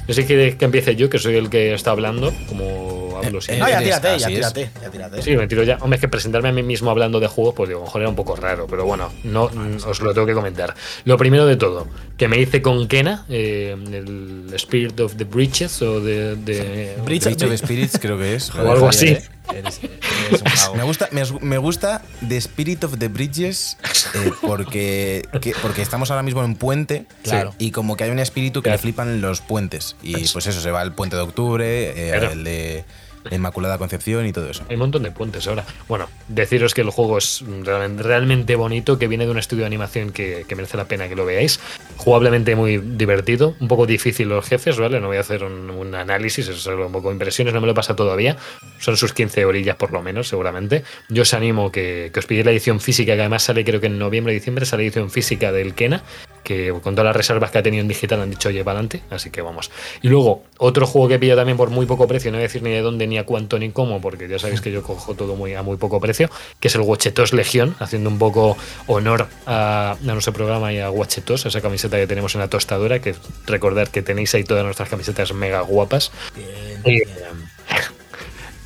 Yo 0.06 0.14
sé 0.14 0.24
que, 0.24 0.56
que 0.56 0.64
empiece 0.64 0.94
yo, 0.94 1.10
que 1.10 1.18
soy 1.18 1.34
el 1.34 1.50
que 1.50 1.74
está 1.74 1.90
hablando, 1.90 2.32
como 2.48 3.05
Eh. 3.26 3.58
No, 3.58 3.68
ya 3.68 3.78
tírate, 3.80 4.18
ya 4.18 4.26
tírate, 4.28 4.70
ya 4.82 4.90
tírate. 4.90 5.22
Sí, 5.22 5.36
me 5.36 5.46
tiro 5.46 5.62
ya. 5.62 5.78
Hombre, 5.80 5.96
es 5.96 6.00
que 6.00 6.08
presentarme 6.08 6.48
a 6.48 6.52
mí 6.52 6.62
mismo 6.62 6.90
hablando 6.90 7.20
de 7.20 7.26
juegos, 7.28 7.54
pues 7.54 7.68
digo, 7.68 7.80
a 7.80 7.82
lo 7.82 7.86
mejor 7.86 8.00
era 8.02 8.10
un 8.10 8.16
poco 8.16 8.36
raro, 8.36 8.66
pero 8.68 8.84
bueno, 8.84 9.12
no 9.24 9.50
os 9.86 10.00
lo 10.00 10.12
tengo 10.14 10.26
que 10.26 10.34
comentar. 10.34 10.74
Lo 11.04 11.16
primero 11.18 11.46
de 11.46 11.56
todo, 11.56 11.86
que 12.16 12.28
me 12.28 12.38
hice 12.40 12.62
con 12.62 12.88
Kena, 12.88 13.24
eh, 13.28 13.76
el 13.92 14.50
Spirit 14.54 14.98
of 15.00 15.14
the 15.16 15.24
Breaches 15.24 15.80
o 15.82 16.00
de. 16.00 16.36
de- 16.36 16.96
Breach- 17.04 17.42
of 17.44 17.56
Spirits 17.58 17.98
creo 18.00 18.18
que 18.18 18.34
es. 18.34 18.52
O 18.54 18.70
algo 18.70 18.88
así. 18.88 19.16
Eres, 19.54 19.78
eres 19.80 20.42
un 20.42 20.52
mago. 20.56 20.74
Me 20.74 20.82
gusta, 20.82 21.08
me, 21.12 21.22
me 21.40 21.58
gusta 21.58 22.02
The 22.26 22.36
Spirit 22.38 22.82
of 22.82 22.98
the 22.98 23.06
Bridges 23.06 23.76
eh, 24.14 24.32
porque, 24.42 25.22
que- 25.40 25.54
porque 25.62 25.82
estamos 25.82 26.10
ahora 26.10 26.24
mismo 26.24 26.42
en 26.42 26.56
puente 26.56 27.06
Claro. 27.22 27.54
y 27.58 27.70
como 27.70 27.96
que 27.96 28.04
hay 28.04 28.10
un 28.10 28.18
espíritu 28.18 28.60
que 28.60 28.64
Claro. 28.70 28.78
le 28.78 28.82
flipan 28.82 29.20
los 29.20 29.40
puentes. 29.42 29.94
Y 30.02 30.26
pues 30.28 30.46
eso, 30.48 30.60
se 30.60 30.70
va 30.72 30.80
al 30.80 30.94
puente 30.94 31.14
de 31.14 31.22
octubre, 31.22 31.90
eh, 31.90 32.10
Claro. 32.18 32.32
el 32.32 32.42
de 32.44 32.84
la 33.30 33.36
Inmaculada 33.36 33.78
Concepción 33.78 34.26
y 34.26 34.32
todo 34.32 34.50
eso. 34.50 34.64
Hay 34.68 34.74
un 34.74 34.80
montón 34.80 35.02
de 35.02 35.10
puentes 35.10 35.46
ahora. 35.46 35.64
Bueno, 35.88 36.08
deciros 36.28 36.74
que 36.74 36.82
el 36.82 36.90
juego 36.90 37.18
es 37.18 37.44
realmente, 37.64 38.56
bonito, 38.56 38.98
que 38.98 39.08
viene 39.08 39.24
de 39.24 39.30
un 39.30 39.38
estudio 39.38 39.62
de 39.62 39.66
animación 39.66 40.10
que, 40.10 40.44
merece 40.56 40.76
la 40.76 40.86
pena 40.86 41.08
que 41.08 41.16
lo 41.16 41.26
veáis. 41.26 41.60
Jugablemente 41.96 42.56
muy 42.56 42.78
divertido, 42.78 43.54
un 43.60 43.68
poco 43.68 43.86
difícil 43.86 44.28
los 44.28 44.46
jefes, 44.46 44.78
¿vale? 44.78 45.00
No 45.00 45.08
voy 45.08 45.18
a 45.18 45.20
hacer 45.20 45.44
un, 45.44 45.94
análisis, 45.94 46.48
es 46.48 46.58
solo 46.58 46.86
un 46.86 46.92
poco 46.92 47.12
impresiones, 47.12 47.52
no 47.52 47.60
me 47.60 47.66
lo 47.66 47.74
pasa 47.74 47.94
todavía. 47.94 48.36
Son 48.78 48.96
sus 48.96 49.12
15 49.12 49.44
orillas 49.44 49.76
por 49.76 49.92
lo 49.92 50.02
menos, 50.02 50.28
seguramente. 50.28 50.84
Yo 51.08 51.22
os 51.22 51.34
animo 51.34 51.70
que, 51.70 52.10
que 52.12 52.20
os 52.20 52.26
pidáis 52.26 52.46
la 52.46 52.52
edición 52.52 52.80
física, 52.80 53.14
que 53.14 53.20
además 53.20 53.42
sale 53.42 53.64
creo 53.64 53.80
que 53.80 53.86
en 53.86 53.98
noviembre 53.98 54.32
diciembre, 54.32 54.66
sale 54.66 54.84
edición 54.84 55.10
física 55.10 55.52
del 55.52 55.74
Kena, 55.74 56.02
que 56.46 56.72
con 56.80 56.94
todas 56.94 57.06
las 57.06 57.16
reservas 57.16 57.50
que 57.50 57.58
ha 57.58 57.62
tenido 57.62 57.82
en 57.82 57.88
digital 57.88 58.20
han 58.20 58.30
dicho, 58.30 58.50
oye, 58.50 58.62
para 58.62 58.78
adelante, 58.78 59.02
así 59.10 59.30
que 59.30 59.42
vamos. 59.42 59.72
Y 60.00 60.08
luego, 60.08 60.44
otro 60.58 60.86
juego 60.86 61.08
que 61.08 61.14
he 61.14 61.18
pillado 61.18 61.40
también 61.40 61.56
por 61.56 61.70
muy 61.70 61.86
poco 61.86 62.06
precio, 62.06 62.30
no 62.30 62.36
voy 62.36 62.44
a 62.44 62.46
decir 62.46 62.62
ni 62.62 62.70
de 62.70 62.82
dónde, 62.82 63.08
ni 63.08 63.18
a 63.18 63.26
cuánto, 63.26 63.58
ni 63.58 63.70
cómo, 63.70 64.00
porque 64.00 64.28
ya 64.28 64.38
sabéis 64.38 64.60
que 64.60 64.70
yo 64.70 64.84
cojo 64.84 65.14
todo 65.14 65.34
muy, 65.34 65.54
a 65.54 65.64
muy 65.64 65.76
poco 65.76 66.00
precio, 66.00 66.30
que 66.60 66.68
es 66.68 66.74
el 66.76 66.82
Watchetos 66.82 67.32
Legión, 67.32 67.74
haciendo 67.80 68.08
un 68.08 68.18
poco 68.20 68.56
honor 68.86 69.26
a, 69.44 69.96
a 70.00 70.12
nuestro 70.12 70.32
programa 70.32 70.72
y 70.72 70.78
a 70.78 70.88
Watchetos, 70.88 71.46
esa 71.46 71.60
camiseta 71.60 71.96
que 71.96 72.06
tenemos 72.06 72.36
en 72.36 72.42
la 72.42 72.48
tostadora, 72.48 73.00
que 73.00 73.16
recordar 73.48 73.90
que 73.90 74.02
tenéis 74.02 74.32
ahí 74.36 74.44
todas 74.44 74.64
nuestras 74.64 74.88
camisetas 74.88 75.32
mega 75.32 75.62
guapas. 75.62 76.12
Bien, 76.36 76.82
Y, 76.86 77.02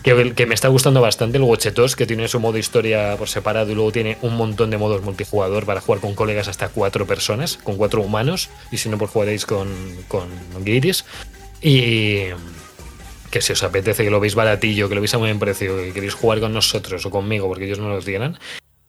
que, 0.03 0.47
me 0.47 0.55
está 0.55 0.69
gustando 0.69 1.01
bastante 1.01 1.39
el 1.39 1.45
Watchetos, 1.45 1.97
que 1.97 2.07
tiene 2.07 2.29
su 2.29 2.41
modo 2.41 2.59
historia 2.59 3.17
por 3.19 3.29
separado 3.29 3.71
y 3.71 3.75
luego 3.75 3.93
tiene 3.93 4.17
un 4.23 4.37
montón 4.37 4.71
de 4.71 4.79
modos 4.79 5.03
multijugador 5.03 5.67
para 5.67 5.81
jugar 5.81 6.01
con 6.01 6.15
colegas 6.15 6.49
hasta 6.49 6.69
cuatro 6.69 7.07
personas, 7.07 7.59
con 7.59 7.77
cuatro 7.77 8.01
humanos, 8.01 8.49
y 8.71 8.79
si 8.79 8.89
no, 8.89 8.99
pues 8.99 9.11
jugaréis 9.11 9.47
con, 9.47 9.69
con 10.09 10.29
guiris. 10.65 11.05
Y 11.63 12.29
que 13.31 13.41
si 13.41 13.53
os 13.53 13.63
apetece, 13.63 14.05
que 14.05 14.11
lo 14.11 14.21
veis 14.21 14.35
baratillo, 14.35 14.89
que 14.89 14.95
lo 14.95 15.01
veis 15.01 15.15
a 15.15 15.19
buen 15.19 15.39
precio, 15.39 15.77
que 15.77 15.93
queréis 15.93 16.15
jugar 16.15 16.41
con 16.41 16.53
nosotros 16.53 17.05
o 17.07 17.11
conmigo 17.11 17.47
porque 17.47 17.67
ellos 17.67 17.79
no 17.79 17.89
lo 17.89 18.01
tienen, 18.01 18.39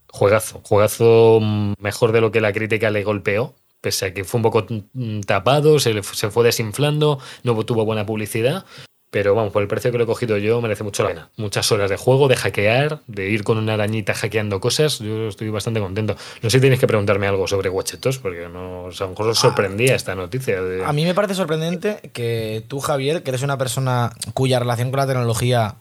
juegazo, 0.07 0.61
juegazo 0.63 1.39
mejor 1.79 2.11
de 2.11 2.21
lo 2.21 2.31
que 2.31 2.41
la 2.41 2.53
crítica 2.53 2.89
le 2.89 3.03
golpeó. 3.03 3.55
Pese 3.81 4.05
a 4.05 4.13
que 4.13 4.23
fue 4.23 4.37
un 4.37 4.43
poco 4.43 4.67
mm, 4.93 5.21
tapado, 5.21 5.79
se, 5.79 6.03
se 6.03 6.29
fue 6.29 6.43
desinflando, 6.43 7.17
no 7.43 7.65
tuvo 7.65 7.83
buena 7.83 8.05
publicidad. 8.05 8.63
Pero 9.11 9.35
vamos, 9.35 9.51
por 9.51 9.61
el 9.61 9.67
precio 9.67 9.91
que 9.91 9.97
lo 9.97 10.05
he 10.05 10.07
cogido 10.07 10.37
yo, 10.37 10.61
merece 10.61 10.85
mucho 10.85 11.03
la 11.03 11.09
pena. 11.09 11.29
Muchas 11.35 11.69
horas 11.73 11.89
de 11.89 11.97
juego, 11.97 12.29
de 12.29 12.37
hackear, 12.37 13.01
de 13.07 13.29
ir 13.29 13.43
con 13.43 13.57
una 13.57 13.73
arañita 13.73 14.13
hackeando 14.13 14.61
cosas. 14.61 14.99
Yo 14.99 15.27
estoy 15.27 15.49
bastante 15.49 15.81
contento. 15.81 16.15
No 16.41 16.49
sé 16.49 16.57
si 16.57 16.61
tenéis 16.61 16.79
que 16.79 16.87
preguntarme 16.87 17.27
algo 17.27 17.45
sobre 17.45 17.67
Watchetos, 17.69 18.19
porque 18.19 18.47
no, 18.47 18.85
o 18.85 18.91
sea, 18.93 19.05
a 19.05 19.07
lo 19.09 19.11
mejor 19.11 19.27
os 19.27 19.37
sorprendía 19.39 19.95
esta 19.95 20.15
noticia. 20.15 20.61
De... 20.61 20.85
A 20.85 20.93
mí 20.93 21.03
me 21.03 21.13
parece 21.13 21.35
sorprendente 21.35 22.09
que 22.13 22.63
tú, 22.69 22.79
Javier, 22.79 23.21
que 23.21 23.31
eres 23.31 23.41
una 23.41 23.57
persona 23.57 24.13
cuya 24.33 24.59
relación 24.59 24.91
con 24.91 24.99
la 25.01 25.07
tecnología 25.07 25.75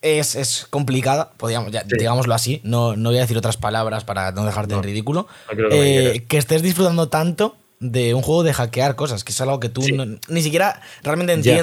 es, 0.00 0.36
es 0.36 0.68
complicada, 0.70 1.32
podríamos, 1.38 1.72
ya, 1.72 1.80
Sí. 1.82 1.88
digámoslo 1.98 2.32
así, 2.34 2.60
no, 2.62 2.94
no 2.94 3.08
voy 3.10 3.18
a 3.18 3.22
decir 3.22 3.36
otras 3.36 3.56
palabras 3.56 4.04
para 4.04 4.30
no 4.30 4.44
dejarte 4.44 4.74
en 4.74 4.82
ridículo, 4.84 5.26
no 5.50 5.56
creo 5.56 5.70
que 5.70 5.76
me 5.76 6.06
eh, 6.06 6.24
que 6.28 6.38
estés 6.38 6.62
disfrutando 6.62 7.08
tanto 7.08 7.56
de 7.80 8.14
un 8.14 8.22
juego 8.22 8.44
de 8.44 8.52
hackear 8.54 8.94
cosas, 8.94 9.24
que 9.24 9.32
es 9.32 9.40
algo 9.40 9.58
que 9.58 9.68
tú 9.70 9.82
Sí. 9.82 9.92
no- 9.92 10.06
ni 10.28 10.42
siquiera 10.42 10.80
realmente 11.02 11.34
Ya. 11.42 11.56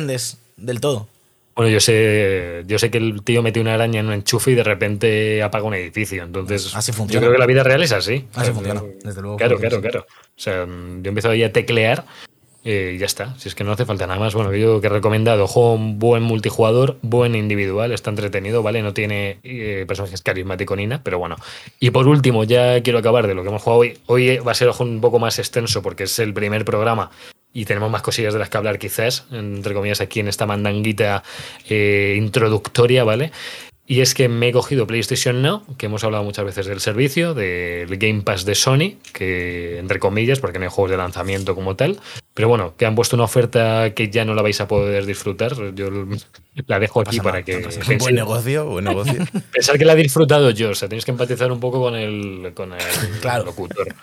Del 0.58 0.80
todo. 0.80 1.08
Bueno, 1.56 1.72
yo 1.72 1.80
sé, 1.80 2.64
yo 2.68 2.78
sé 2.78 2.92
que 2.92 2.98
el 2.98 3.24
tío 3.24 3.42
metió 3.42 3.62
una 3.62 3.76
araña 3.76 4.02
en 4.02 4.08
un 4.08 4.14
enchufe 4.14 4.52
y 4.52 4.56
de 4.56 4.64
repente 4.64 5.42
apaga 5.42 5.64
un 5.64 5.74
edificio. 5.74 6.24
Entonces, 6.24 6.76
Así 6.76 6.92
yo 6.92 6.98
funciona. 6.98 7.22
creo 7.22 7.32
que 7.34 7.40
la 7.40 7.46
vida 7.46 7.64
real 7.64 7.82
es 7.82 7.94
así. 7.94 8.26
Así 8.36 8.52
funciona, 8.52 8.84
desde 9.04 9.22
luego 9.22 9.38
Claro, 9.38 9.58
claro, 9.58 9.80
claro. 9.82 10.06
O 10.10 10.40
sea, 10.40 10.66
yo 10.66 11.10
empiezo 11.10 11.30
ahí 11.30 11.44
a 11.44 11.54
teclear 11.54 12.04
eh, 12.66 12.94
y 12.96 12.98
ya 12.98 13.06
está. 13.06 13.40
Si 13.40 13.48
es 13.48 13.56
que 13.56 13.64
no 13.64 13.72
hace 13.72 13.86
falta 13.86 14.06
nada 14.06 14.20
más. 14.20 14.36
Bueno, 14.36 14.54
yo 14.54 14.82
que 14.82 14.88
he 14.88 14.90
recomendado, 14.90 15.48
juego 15.48 15.76
un 15.76 15.98
buen 15.98 16.24
multijugador, 16.24 16.98
buen 17.02 17.36
individual, 17.36 17.94
está 17.94 18.10
entretenido, 18.10 18.62
¿vale? 18.62 18.82
No 18.82 18.94
tiene 18.94 19.40
eh, 19.44 19.86
personajes 19.88 20.22
carismáticos 20.22 20.76
ni 20.76 20.88
nada, 20.88 21.04
pero 21.06 21.20
bueno. 21.20 21.38
Y 21.80 21.92
por 21.92 22.06
último, 22.10 22.44
ya 22.44 22.84
quiero 22.84 23.00
acabar 23.00 23.28
de 23.28 23.34
lo 23.34 23.44
que 23.44 23.48
hemos 23.50 23.62
jugado 23.62 23.80
hoy. 23.80 23.98
Hoy 24.08 24.40
va 24.40 24.52
a 24.52 24.56
ser 24.56 24.72
un 24.78 25.00
poco 25.00 25.20
más 25.20 25.40
extenso 25.40 25.82
porque 25.82 26.04
es 26.04 26.20
el 26.20 26.34
primer 26.34 26.66
programa 26.66 27.12
y 27.56 27.66
tenemos 27.66 27.90
más 27.90 28.02
cosillas 28.04 28.34
de 28.34 28.40
las 28.40 28.50
que 28.50 28.58
hablar 28.58 28.78
quizás, 28.78 29.26
entre 29.32 29.74
comillas, 29.74 30.02
aquí 30.02 30.20
en 30.20 30.28
esta 30.28 30.46
mandanguita 30.46 31.24
eh, 31.70 32.14
introductoria, 32.18 33.04
¿vale? 33.04 33.32
Y 33.88 34.02
es 34.02 34.16
que 34.16 34.28
me 34.30 34.48
he 34.48 34.52
cogido 34.52 34.88
PlayStation 34.88 35.44
Now, 35.44 35.62
que 35.78 35.86
hemos 35.86 36.04
hablado 36.04 36.24
muchas 36.24 36.44
veces 36.44 36.66
del 36.66 36.80
servicio, 36.82 37.36
del 37.36 37.98
Game 37.98 38.24
Pass 38.24 38.44
de 38.44 38.56
Sony, 38.56 38.96
que 39.14 39.78
entre 39.78 40.00
comillas, 40.00 40.40
porque 40.40 40.58
no 40.58 40.66
hay 40.66 40.72
juegos 40.72 40.90
de 40.90 40.98
lanzamiento 40.98 41.54
como 41.54 41.76
tal, 41.76 42.00
Pero 42.34 42.50
bueno, 42.50 42.74
que 42.78 42.88
han 42.88 42.96
puesto 42.96 43.16
una 43.16 43.26
oferta 43.26 43.94
que 43.94 44.10
ya 44.10 44.26
no 44.26 44.34
la 44.34 44.42
vais 44.42 44.60
a 44.60 44.68
poder 44.68 45.06
disfrutar. 45.06 45.54
Yo 45.76 45.90
la 46.68 46.80
dejo 46.80 47.02
aquí 47.02 47.20
para 47.20 47.44
que. 47.44 47.60
penséis- 47.64 48.00
Buen 48.00 48.16
negocio, 48.16 48.66
buen 48.66 48.86
negocio. 48.86 49.24
Pensar 49.54 49.78
que 49.78 49.86
la 49.86 49.94
he 49.94 49.98
disfrutado 49.98 50.50
yo, 50.50 50.72
o 50.72 50.76
sea, 50.76 50.90
tenéis 50.90 51.06
que 51.06 51.12
empatizar 51.12 51.52
un 51.52 51.60
poco 51.60 51.80
con 51.80 51.96
el, 51.96 52.52
con 52.56 52.74
el 52.74 52.80
Claro. 53.22 53.46
locutor. 53.46 53.94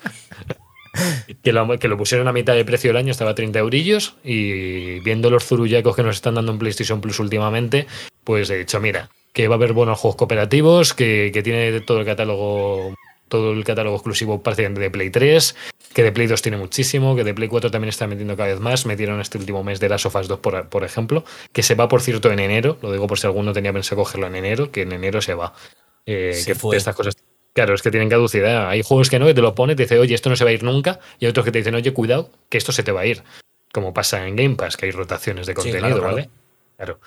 Que 1.43 1.53
lo, 1.53 1.79
que 1.79 1.89
lo 1.89 1.97
pusieron 1.97 2.29
a 2.29 2.33
mitad 2.33 2.55
de 2.55 2.65
precio 2.65 2.91
del 2.91 2.99
año, 2.99 3.11
estaba 3.11 3.31
a 3.31 3.35
30 3.35 3.59
eurillos, 3.59 4.17
y 4.23 5.01
viendo 5.01 5.31
los 5.31 5.45
zurullacos 5.45 5.97
que 5.97 6.03
nos 6.03 6.17
están 6.17 6.35
dando 6.35 6.53
en 6.53 6.59
PlayStation 6.59 7.01
Plus 7.01 7.19
últimamente, 7.19 7.87
pues 8.25 8.51
he 8.51 8.59
dicho, 8.59 8.79
mira, 8.79 9.09
que 9.33 9.49
va 9.49 9.55
a 9.55 9.57
haber 9.57 9.73
buenos 9.73 9.99
juegos 9.99 10.17
cooperativos, 10.17 10.93
que, 10.93 11.31
que 11.33 11.43
tiene 11.43 11.81
todo 11.81 12.01
el 12.01 12.07
catálogo 12.07 12.95
todo 13.29 13.55
el 13.55 13.65
catálogo 13.65 13.97
exclusivo 13.97 14.43
prácticamente 14.43 14.83
de 14.83 14.91
Play 14.91 15.09
3, 15.09 15.57
que 15.95 16.03
de 16.03 16.13
Play 16.13 16.27
2 16.27 16.43
tiene 16.43 16.59
muchísimo, 16.59 17.17
que 17.17 17.25
de 17.25 17.33
Play 17.33 17.49
4 17.49 17.71
también 17.71 17.89
está 17.89 18.07
metiendo 18.07 18.37
cada 18.37 18.51
vez 18.51 18.61
más. 18.61 18.85
Metieron 18.85 19.23
este 19.23 19.39
último 19.39 19.65
mes 19.65 19.81
de 19.81 19.89
las 19.89 20.05
Us 20.05 20.29
2, 20.29 20.39
por, 20.41 20.69
por 20.69 20.85
ejemplo, 20.85 21.25
que 21.51 21.63
se 21.63 21.75
va, 21.75 21.89
por 21.89 22.03
cierto, 22.03 22.31
en 22.31 22.41
enero. 22.41 22.77
Lo 22.83 22.93
digo 22.93 23.07
por 23.07 23.19
si 23.19 23.27
alguno 23.27 23.55
tenía 23.55 23.73
pensado 23.73 24.03
cogerlo 24.03 24.27
en 24.27 24.37
enero, 24.37 24.71
que 24.71 24.83
en 24.83 24.93
enero 24.93 25.23
se 25.23 25.33
va. 25.33 25.55
Eh, 26.05 26.35
Se 26.35 26.53
que 26.53 26.55
fue. 26.55 26.77
estas 26.77 26.95
cosas. 26.95 27.17
Claro, 27.55 27.75
es 27.75 27.83
que 27.83 27.91
tienen 27.91 28.09
caducidad. 28.09 28.69
Hay 28.69 28.83
juegos 28.83 29.11
que 29.11 29.19
no, 29.19 29.27
que 29.27 29.35
te 29.35 29.43
lo 29.43 29.55
pone 29.55 29.75
y 29.75 29.77
te 29.77 29.83
dice, 29.83 29.99
oye, 29.99 30.15
esto 30.15 30.31
no 30.31 30.37
se 30.37 30.45
va 30.45 30.51
a 30.51 30.55
ir 30.55 30.63
nunca. 30.63 31.01
Y 31.19 31.27
hay 31.27 31.31
otros 31.31 31.45
que 31.45 31.53
te 31.53 31.59
dicen, 31.59 31.75
oye, 31.75 31.93
cuidado, 31.93 32.31
que 32.49 32.57
esto 32.59 32.73
se 32.73 32.83
te 32.83 32.93
va 32.93 33.03
a 33.03 33.07
ir. 33.07 33.23
Como 33.73 33.93
pasa 33.93 34.27
en 34.27 34.37
Game 34.37 34.55
Pass, 34.57 34.77
que 34.77 34.87
hay 34.87 34.93
rotaciones 34.93 35.47
de 35.47 35.53
Sí, 35.53 35.57
contenido, 35.57 35.81
claro, 35.81 35.97
claro. 36.01 36.15
¿vale? 36.15 36.31
Claro. 36.77 37.01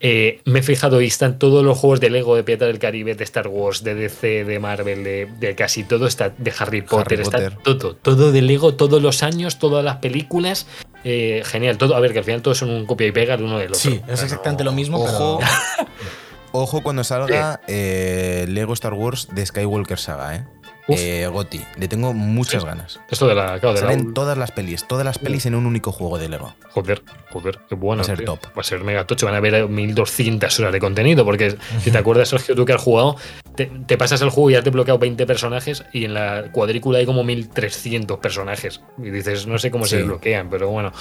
Eh, 0.00 0.40
me 0.44 0.60
he 0.60 0.62
fijado 0.62 1.00
y 1.00 1.06
están 1.06 1.40
todos 1.40 1.64
los 1.64 1.76
juegos 1.76 1.98
de 2.00 2.08
Lego, 2.10 2.36
de 2.36 2.44
Pirata 2.44 2.66
del 2.66 2.78
Caribe, 2.78 3.16
de 3.16 3.24
Star 3.24 3.48
Wars, 3.48 3.82
de 3.82 3.96
DC, 3.96 4.44
de 4.44 4.58
Marvel, 4.60 5.02
de, 5.02 5.26
de 5.40 5.54
casi 5.56 5.82
todo, 5.82 6.06
está 6.06 6.30
de 6.30 6.52
Harry 6.56 6.82
Potter, 6.82 7.20
está 7.20 7.50
Potter. 7.50 7.58
todo, 7.64 7.96
todo 7.96 8.30
de 8.30 8.40
Lego, 8.40 8.74
todos 8.74 9.02
los 9.02 9.24
años, 9.24 9.58
todas 9.58 9.84
las 9.84 9.96
películas. 9.96 10.66
eh, 11.04 11.42
genial, 11.44 11.76
todo. 11.78 11.96
A 11.96 12.00
ver, 12.00 12.12
que 12.12 12.20
al 12.20 12.24
final 12.24 12.42
todos 12.42 12.58
son 12.58 12.70
un 12.70 12.86
copia 12.86 13.08
y 13.08 13.12
pega 13.12 13.36
de 13.36 13.42
uno 13.44 13.58
del 13.58 13.68
otro. 13.70 13.80
Sí, 13.80 14.00
es 14.08 14.22
exactamente 14.22 14.62
no- 14.62 14.70
lo 14.70 14.76
mismo, 14.76 15.02
Ojo, 15.02 15.40
pero. 15.40 15.88
ojo 16.52 16.82
cuando 16.82 17.04
salga 17.04 17.60
eh, 17.66 18.46
Lego 18.48 18.72
Star 18.74 18.94
Wars 18.94 19.28
de 19.32 19.44
Skywalker 19.44 19.98
Saga, 19.98 20.36
¿eh? 20.36 20.44
Eh, 20.88 21.28
Goti, 21.30 21.60
le 21.76 21.86
tengo 21.86 22.14
muchas 22.14 22.64
ganas. 22.64 22.98
Esto 23.10 23.28
de 23.28 23.34
la. 23.34 23.60
Claro, 23.60 23.78
de 23.78 23.82
la 23.82 24.14
todas 24.14 24.38
las 24.38 24.52
pelis, 24.52 24.86
todas 24.86 25.04
las 25.04 25.18
pelis 25.18 25.44
en 25.44 25.54
un 25.54 25.66
único 25.66 25.92
juego 25.92 26.18
de 26.18 26.30
Lego. 26.30 26.54
Joder, 26.70 27.02
joder, 27.30 27.58
qué 27.68 27.74
bueno. 27.74 28.00
Va 28.00 28.04
a 28.04 28.06
ser 28.06 28.18
tío. 28.18 28.26
top. 28.26 28.46
Va 28.56 28.60
a 28.60 28.64
ser 28.64 28.82
mega 28.82 29.06
tocho. 29.06 29.26
Van 29.26 29.34
a 29.34 29.38
haber 29.38 29.68
1200 29.68 30.60
horas 30.60 30.72
de 30.72 30.80
contenido. 30.80 31.26
Porque 31.26 31.56
si 31.82 31.90
te 31.90 31.98
acuerdas, 31.98 32.30
Sergio, 32.30 32.54
tú 32.54 32.64
que 32.64 32.72
has 32.72 32.80
jugado, 32.80 33.16
te, 33.54 33.66
te 33.86 33.98
pasas 33.98 34.22
el 34.22 34.30
juego 34.30 34.48
y 34.48 34.52
ya 34.54 34.62
te 34.62 34.70
he 34.70 34.72
bloqueado 34.72 34.98
20 34.98 35.26
personajes. 35.26 35.84
Y 35.92 36.06
en 36.06 36.14
la 36.14 36.50
cuadrícula 36.52 37.00
hay 37.00 37.06
como 37.06 37.22
1300 37.22 38.18
personajes. 38.18 38.80
Y 38.96 39.10
dices, 39.10 39.46
no 39.46 39.58
sé 39.58 39.70
cómo 39.70 39.84
se 39.84 39.98
desbloquean, 39.98 40.48
pero 40.48 40.70
bueno. 40.70 40.92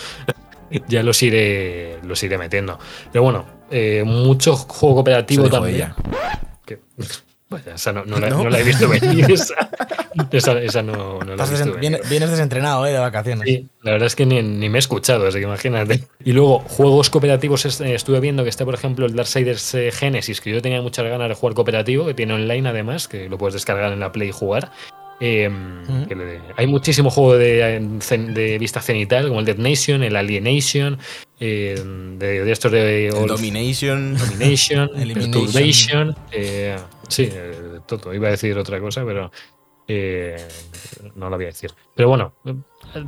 Ya 0.90 1.02
los 1.02 1.24
iré, 1.24 1.98
los 2.04 2.22
iré 2.24 2.38
metiendo. 2.38 2.78
Pero 3.14 3.24
bueno, 3.24 3.46
eh, 3.72 4.04
mucho 4.06 4.56
juego 4.56 4.96
cooperativo 4.96 5.50
también. 5.50 5.76
ella. 5.76 5.96
Que- 6.66 6.80
vaya, 7.50 7.76
esa 7.76 7.94
no, 7.94 8.04
no 8.06 8.20
la, 8.20 8.30
¿No? 8.32 8.44
no 8.44 8.50
la 8.50 8.60
he 8.60 8.64
visto 8.64 8.88
venir. 8.90 9.26
Esa, 9.32 9.54
esa, 10.32 10.60
esa 10.62 10.82
no, 10.82 11.20
la 11.22 11.34
he 11.46 11.50
visto 11.50 11.74
venir. 11.76 12.00
vienes, 12.10 12.30
desentrenado, 12.32 12.86
¿eh? 12.88 12.92
De 12.92 12.98
vacaciones. 12.98 13.48
Sí, 13.48 13.68
la 13.84 13.92
verdad 13.92 14.08
es 14.08 14.16
que 14.16 14.26
ni, 14.26 14.42
ni 14.42 14.68
me 14.68 14.78
he 14.78 14.80
escuchado, 14.80 15.28
así 15.28 15.38
que 15.38 15.44
imagínate. 15.46 16.04
Y 16.26 16.32
luego, 16.34 16.60
juegos 16.60 17.12
cooperativos, 17.12 17.80
eh, 17.82 17.94
estuve 17.94 18.20
viendo 18.20 18.44
que 18.44 18.50
está, 18.50 18.66
por 18.66 18.74
ejemplo, 18.74 19.06
el 19.06 19.16
Darksiders 19.16 19.76
eh, 19.76 19.92
Genesis, 19.94 20.42
que 20.42 20.50
yo 20.52 20.60
tenía 20.62 20.82
muchas 20.82 21.06
ganas 21.06 21.30
de 21.30 21.36
jugar 21.36 21.54
cooperativo, 21.54 22.06
que 22.08 22.16
tiene 22.16 22.34
online 22.34 22.68
además, 22.68 23.08
que 23.08 23.30
lo 23.30 23.38
puedes 23.38 23.54
descargar 23.54 23.94
en 23.94 24.00
la 24.00 24.12
Play 24.12 24.30
y 24.30 24.32
jugar. 24.32 24.72
Eh, 25.20 25.50
le- 26.10 26.42
hay 26.58 26.66
muchísimo 26.68 27.12
juego 27.12 27.38
de, 27.38 27.80
de 27.80 28.58
vista 28.58 28.82
cenital, 28.82 29.28
como 29.28 29.40
el 29.42 29.46
Dead 29.46 29.58
Nation, 29.58 30.02
el 30.04 30.16
Alienation, 30.16 30.98
eh, 31.40 31.82
de, 32.18 32.44
de 32.46 32.52
estos 32.52 32.72
de 32.72 33.12
All- 33.16 33.28
Domination. 33.28 34.18
Domination, 34.18 34.90
Elimination. 34.96 36.16
Eh, 36.32 36.78
sí, 37.08 37.30
eh, 37.32 37.80
todo. 37.86 38.14
Iba 38.14 38.28
a 38.30 38.32
decir 38.32 38.58
otra 38.58 38.80
cosa, 38.80 39.04
pero 39.06 39.32
eh, 39.88 40.36
no 41.16 41.30
lo 41.30 41.36
voy 41.38 41.46
a 41.46 41.50
decir. 41.50 41.72
Pero 41.96 42.10
bueno, 42.10 42.34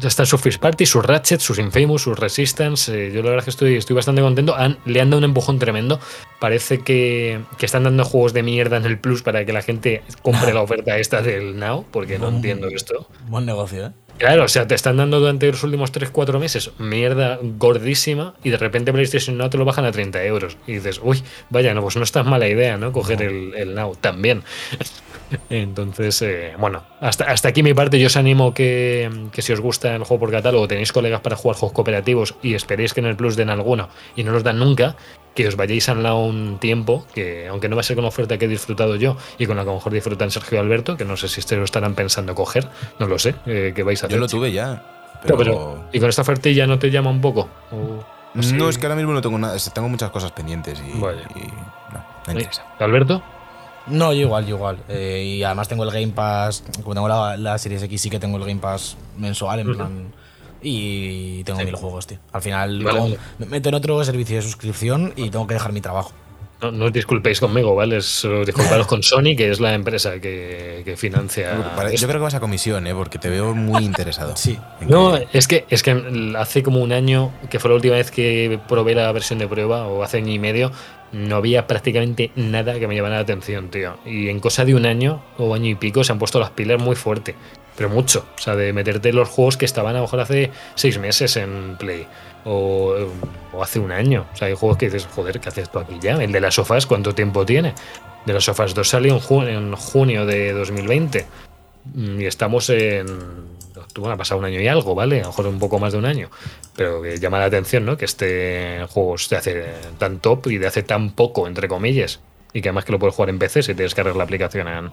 están 0.01 0.25
sus 0.25 0.39
First 0.41 0.61
Party, 0.61 0.85
sus 0.85 1.05
Ratchet, 1.05 1.39
sus 1.41 1.59
Infamous, 1.59 2.03
sus 2.03 2.17
Resistance. 2.17 2.91
eh, 2.93 3.11
yo 3.11 3.21
la 3.21 3.31
verdad 3.31 3.39
es 3.39 3.43
que 3.45 3.49
estoy, 3.51 3.75
estoy 3.75 3.95
bastante 3.95 4.21
contento. 4.21 4.55
Han- 4.55 4.77
le 4.85 5.01
han 5.01 5.09
dado 5.09 5.17
un 5.19 5.25
empujón 5.25 5.59
tremendo. 5.59 5.99
Parece 6.39 6.79
que, 6.79 7.39
que 7.57 7.65
están 7.65 7.83
dando 7.83 8.05
juegos 8.05 8.33
de 8.33 8.43
mierda 8.43 8.77
en 8.77 8.85
el 8.85 8.97
Plus 8.99 9.21
para 9.23 9.45
que 9.45 9.51
la 9.53 9.61
gente 9.61 10.03
compre 10.21 10.53
la 10.53 10.61
oferta 10.61 10.97
esta 10.97 11.21
del 11.21 11.57
Now, 11.59 11.85
porque 11.91 12.17
no 12.19 12.29
entiendo 12.29 12.67
esto. 12.69 13.07
Buen 13.27 13.45
negocio, 13.45 13.87
¿eh? 13.87 13.91
Claro, 14.19 14.43
o 14.43 14.47
sea, 14.49 14.67
te 14.67 14.75
están 14.75 14.97
dando 14.97 15.21
durante 15.21 15.47
los 15.47 15.63
últimos 15.63 15.93
3-4 15.93 16.39
meses 16.39 16.71
mierda 16.77 17.39
gordísima 17.41 18.33
y 18.43 18.49
de 18.49 18.57
repente 18.57 18.91
PlayStation 18.91 19.37
Now 19.37 19.49
te 19.49 19.57
lo 19.57 19.63
bajan 19.63 19.85
a 19.85 19.93
30 19.93 20.21
euros. 20.25 20.57
Y 20.67 20.73
dices, 20.73 20.99
uy, 21.01 21.23
vaya, 21.49 21.73
no, 21.73 21.81
pues 21.81 21.95
no 21.95 22.03
es 22.03 22.11
tan 22.11 22.27
mala 22.27 22.49
idea, 22.49 22.77
¿no? 22.77 22.91
Coger 22.91 23.21
el, 23.21 23.55
el 23.55 23.73
Now 23.75 23.95
también. 23.95 24.43
Entonces, 25.49 26.21
eh, 26.21 26.53
bueno, 26.57 26.83
hasta, 26.99 27.31
hasta 27.31 27.47
aquí 27.47 27.63
mi 27.63 27.73
parte. 27.73 27.97
Yo 27.97 28.07
os 28.07 28.17
animo 28.17 28.53
que, 28.53 29.09
que 29.31 29.41
si 29.41 29.53
os 29.53 29.61
gusta 29.61 29.95
el 29.95 30.03
juego 30.03 30.19
por 30.19 30.31
catálogo, 30.31 30.67
tenéis 30.67 30.91
colegas 30.91 31.21
para 31.21 31.37
jugar 31.37 31.55
juegos 31.55 31.73
cooperativos 31.73 32.35
y 32.41 32.55
esperéis 32.55 32.93
que 32.93 32.99
en 32.99 33.05
el 33.05 33.15
Plus 33.15 33.37
den 33.37 33.49
alguno 33.49 33.87
y 34.17 34.23
no 34.23 34.33
los 34.33 34.43
dan 34.43 34.59
nunca, 34.59 34.97
que 35.43 35.47
os 35.49 35.55
vayáis 35.55 35.87
al 35.89 36.01
Now 36.03 36.23
un 36.25 36.57
tiempo, 36.59 37.05
que 37.13 37.47
aunque 37.47 37.69
no 37.69 37.75
va 37.75 37.81
a 37.81 37.83
ser 37.83 37.95
con 37.95 38.03
la 38.03 38.09
oferta 38.09 38.37
que 38.37 38.45
he 38.45 38.47
disfrutado 38.47 38.95
yo 38.95 39.17
y 39.37 39.45
con 39.45 39.55
la 39.57 39.63
que 39.63 39.69
a 39.69 39.73
lo 39.73 39.77
mejor 39.77 39.93
disfrutan 39.93 40.31
Sergio 40.31 40.57
y 40.57 40.61
Alberto, 40.61 40.97
que 40.97 41.05
no 41.05 41.15
sé 41.17 41.27
si 41.27 41.39
ustedes 41.39 41.59
lo 41.59 41.65
estarán 41.65 41.95
pensando 41.95 42.35
coger, 42.35 42.67
no 42.99 43.07
lo 43.07 43.17
sé, 43.19 43.35
eh, 43.45 43.73
que 43.75 43.83
vais 43.83 43.99
a 44.03 44.07
Yo 44.07 44.07
hacer. 44.07 44.19
lo 44.19 44.27
tuve 44.27 44.51
ya. 44.51 44.83
Pero, 45.25 45.83
¿Y 45.91 45.99
con 45.99 46.07
esta 46.09 46.21
ofertilla 46.21 46.65
no 46.65 46.79
te 46.79 46.89
llama 46.91 47.09
un 47.09 47.19
poco? 47.21 47.49
O- 47.71 48.03
así? 48.39 48.53
no, 48.53 48.69
es 48.69 48.77
que 48.77 48.85
ahora 48.85 48.95
mismo 48.95 49.11
no 49.11 49.21
tengo 49.21 49.37
nada. 49.37 49.57
Tengo 49.73 49.89
muchas 49.89 50.11
cosas 50.11 50.31
pendientes 50.31 50.81
y, 50.81 50.97
Vaya. 50.99 51.23
y 51.35 51.39
no, 51.93 52.05
no 52.27 52.33
interesa. 52.33 52.65
¿Alberto? 52.79 53.21
No, 53.87 54.13
yo 54.13 54.21
igual, 54.21 54.45
yo 54.45 54.55
igual. 54.55 54.77
Eh, 54.87 55.23
y 55.37 55.43
además 55.43 55.67
tengo 55.67 55.83
el 55.83 55.91
Game 55.91 56.09
Pass, 56.13 56.63
como 56.83 56.93
tengo 56.93 57.07
la, 57.07 57.35
la 57.37 57.57
Series 57.57 57.81
X, 57.83 58.01
sí 58.01 58.09
que 58.09 58.19
tengo 58.19 58.37
el 58.37 58.43
Game 58.45 58.59
Pass 58.61 58.95
mensual, 59.17 59.59
en 59.61 59.73
plan. 59.75 60.13
Y 60.61 61.43
tengo 61.43 61.59
mil 61.63 61.75
juegos, 61.75 62.07
tío. 62.07 62.17
Al 62.31 62.41
final 62.41 62.83
Vale, 62.83 63.17
me 63.37 63.45
meto 63.45 63.69
en 63.69 63.75
otro 63.75 64.03
servicio 64.03 64.35
de 64.37 64.41
suscripción 64.41 65.13
y 65.15 65.29
tengo 65.29 65.47
que 65.47 65.53
dejar 65.53 65.71
mi 65.71 65.81
trabajo. 65.81 66.11
No, 66.61 66.71
no 66.73 66.85
os 66.87 66.91
disculpéis 66.91 67.39
conmigo, 67.39 67.73
¿vale? 67.73 67.95
Es, 67.97 68.25
eh, 68.25 68.43
disculparos 68.45 68.85
con 68.85 69.01
Sony, 69.03 69.33
que 69.37 69.49
es 69.49 69.61
la 69.61 69.73
empresa 69.73 70.19
que, 70.19 70.81
que 70.83 70.97
financia. 70.97 71.53
Esto. 71.53 71.91
Yo 72.01 72.07
creo 72.07 72.19
que 72.19 72.23
vas 72.25 72.33
a 72.33 72.41
comisión, 72.41 72.85
¿eh? 72.85 72.93
porque 72.93 73.17
te 73.17 73.29
veo 73.29 73.55
muy 73.55 73.85
interesado. 73.85 74.35
Sí. 74.35 74.57
No, 74.81 75.13
que- 75.13 75.27
es 75.37 75.47
que, 75.47 75.65
es 75.69 75.81
que 75.83 76.33
hace 76.37 76.61
como 76.61 76.81
un 76.81 76.91
año, 76.91 77.31
que 77.49 77.59
fue 77.59 77.69
la 77.69 77.75
última 77.75 77.95
vez 77.95 78.11
que 78.11 78.59
probé 78.67 78.93
la 78.93 79.09
versión 79.13 79.39
de 79.39 79.47
prueba, 79.47 79.87
o 79.87 80.03
hace 80.03 80.17
año 80.17 80.33
y 80.33 80.39
medio, 80.39 80.73
no 81.13 81.37
había 81.37 81.65
prácticamente 81.65 82.31
nada 82.35 82.77
que 82.77 82.89
me 82.89 82.95
llamara 82.95 83.15
la 83.15 83.21
atención, 83.21 83.69
tío. 83.69 83.95
Y 84.05 84.27
en 84.27 84.41
cosa 84.41 84.65
de 84.65 84.75
un 84.75 84.85
año 84.85 85.23
o 85.37 85.55
año 85.55 85.67
y 85.69 85.75
pico 85.75 86.03
se 86.03 86.11
han 86.11 86.19
puesto 86.19 86.41
las 86.41 86.49
pilas 86.49 86.81
muy 86.81 86.97
fuerte. 86.97 87.35
Pero 87.79 87.89
mucho. 87.89 88.25
O 88.37 88.41
sea, 88.41 88.57
de 88.57 88.73
meterte 88.73 89.13
los 89.13 89.29
juegos 89.29 89.55
que 89.55 89.63
estaban 89.63 89.95
a 89.95 89.99
lo 89.99 90.03
mejor 90.03 90.19
hace 90.19 90.51
seis 90.75 90.99
meses 90.99 91.37
en 91.37 91.77
Play. 91.77 92.05
O, 92.43 92.93
o 93.53 93.63
hace 93.63 93.79
un 93.79 93.93
año. 93.93 94.25
O 94.33 94.35
sea, 94.35 94.49
hay 94.49 94.53
juegos 94.53 94.77
que 94.77 94.87
dices, 94.87 95.07
joder, 95.15 95.39
¿qué 95.39 95.47
haces 95.47 95.69
tú 95.71 95.79
aquí 95.79 95.97
ya? 96.01 96.21
El 96.21 96.33
de 96.33 96.41
las 96.41 96.55
sofás, 96.55 96.85
¿cuánto 96.85 97.15
tiempo 97.15 97.45
tiene? 97.45 97.73
De 98.25 98.33
las 98.33 98.43
sofás 98.43 98.73
2 98.73 98.85
salió 98.87 99.13
en, 99.13 99.21
ju- 99.21 99.47
en 99.47 99.73
junio 99.75 100.25
de 100.25 100.51
2020. 100.51 101.25
Mm, 101.95 102.19
Y 102.19 102.25
estamos 102.25 102.69
en. 102.69 103.07
Bueno, 103.95 104.13
ha 104.13 104.17
pasado 104.17 104.39
un 104.39 104.45
año 104.45 104.59
y 104.59 104.67
algo, 104.67 104.93
¿vale? 104.93 105.19
A 105.19 105.21
lo 105.21 105.27
mejor 105.27 105.47
un 105.47 105.57
poco 105.59 105.79
más 105.79 105.93
de 105.93 105.99
un 105.99 106.05
año. 106.05 106.29
Pero 106.75 107.01
que 107.01 107.17
llama 107.17 107.39
la 107.39 107.45
atención, 107.45 107.85
¿no? 107.85 107.95
Que 107.95 108.03
este 108.05 108.85
juego 108.89 109.15
de 109.29 109.37
hace 109.37 109.65
tan 109.97 110.19
top 110.19 110.47
y 110.47 110.57
de 110.57 110.67
hace 110.67 110.83
tan 110.83 111.11
poco, 111.11 111.47
entre 111.47 111.69
comillas. 111.69 112.19
Y 112.51 112.61
que 112.61 112.69
además 112.69 112.83
que 112.83 112.91
lo 112.91 112.99
puedes 112.99 113.15
jugar 113.15 113.29
en 113.29 113.39
PC 113.39 113.63
si 113.63 113.73
te 113.73 113.83
descargas 113.83 114.15
la 114.17 114.23
aplicación 114.25 114.67
en, 114.67 114.89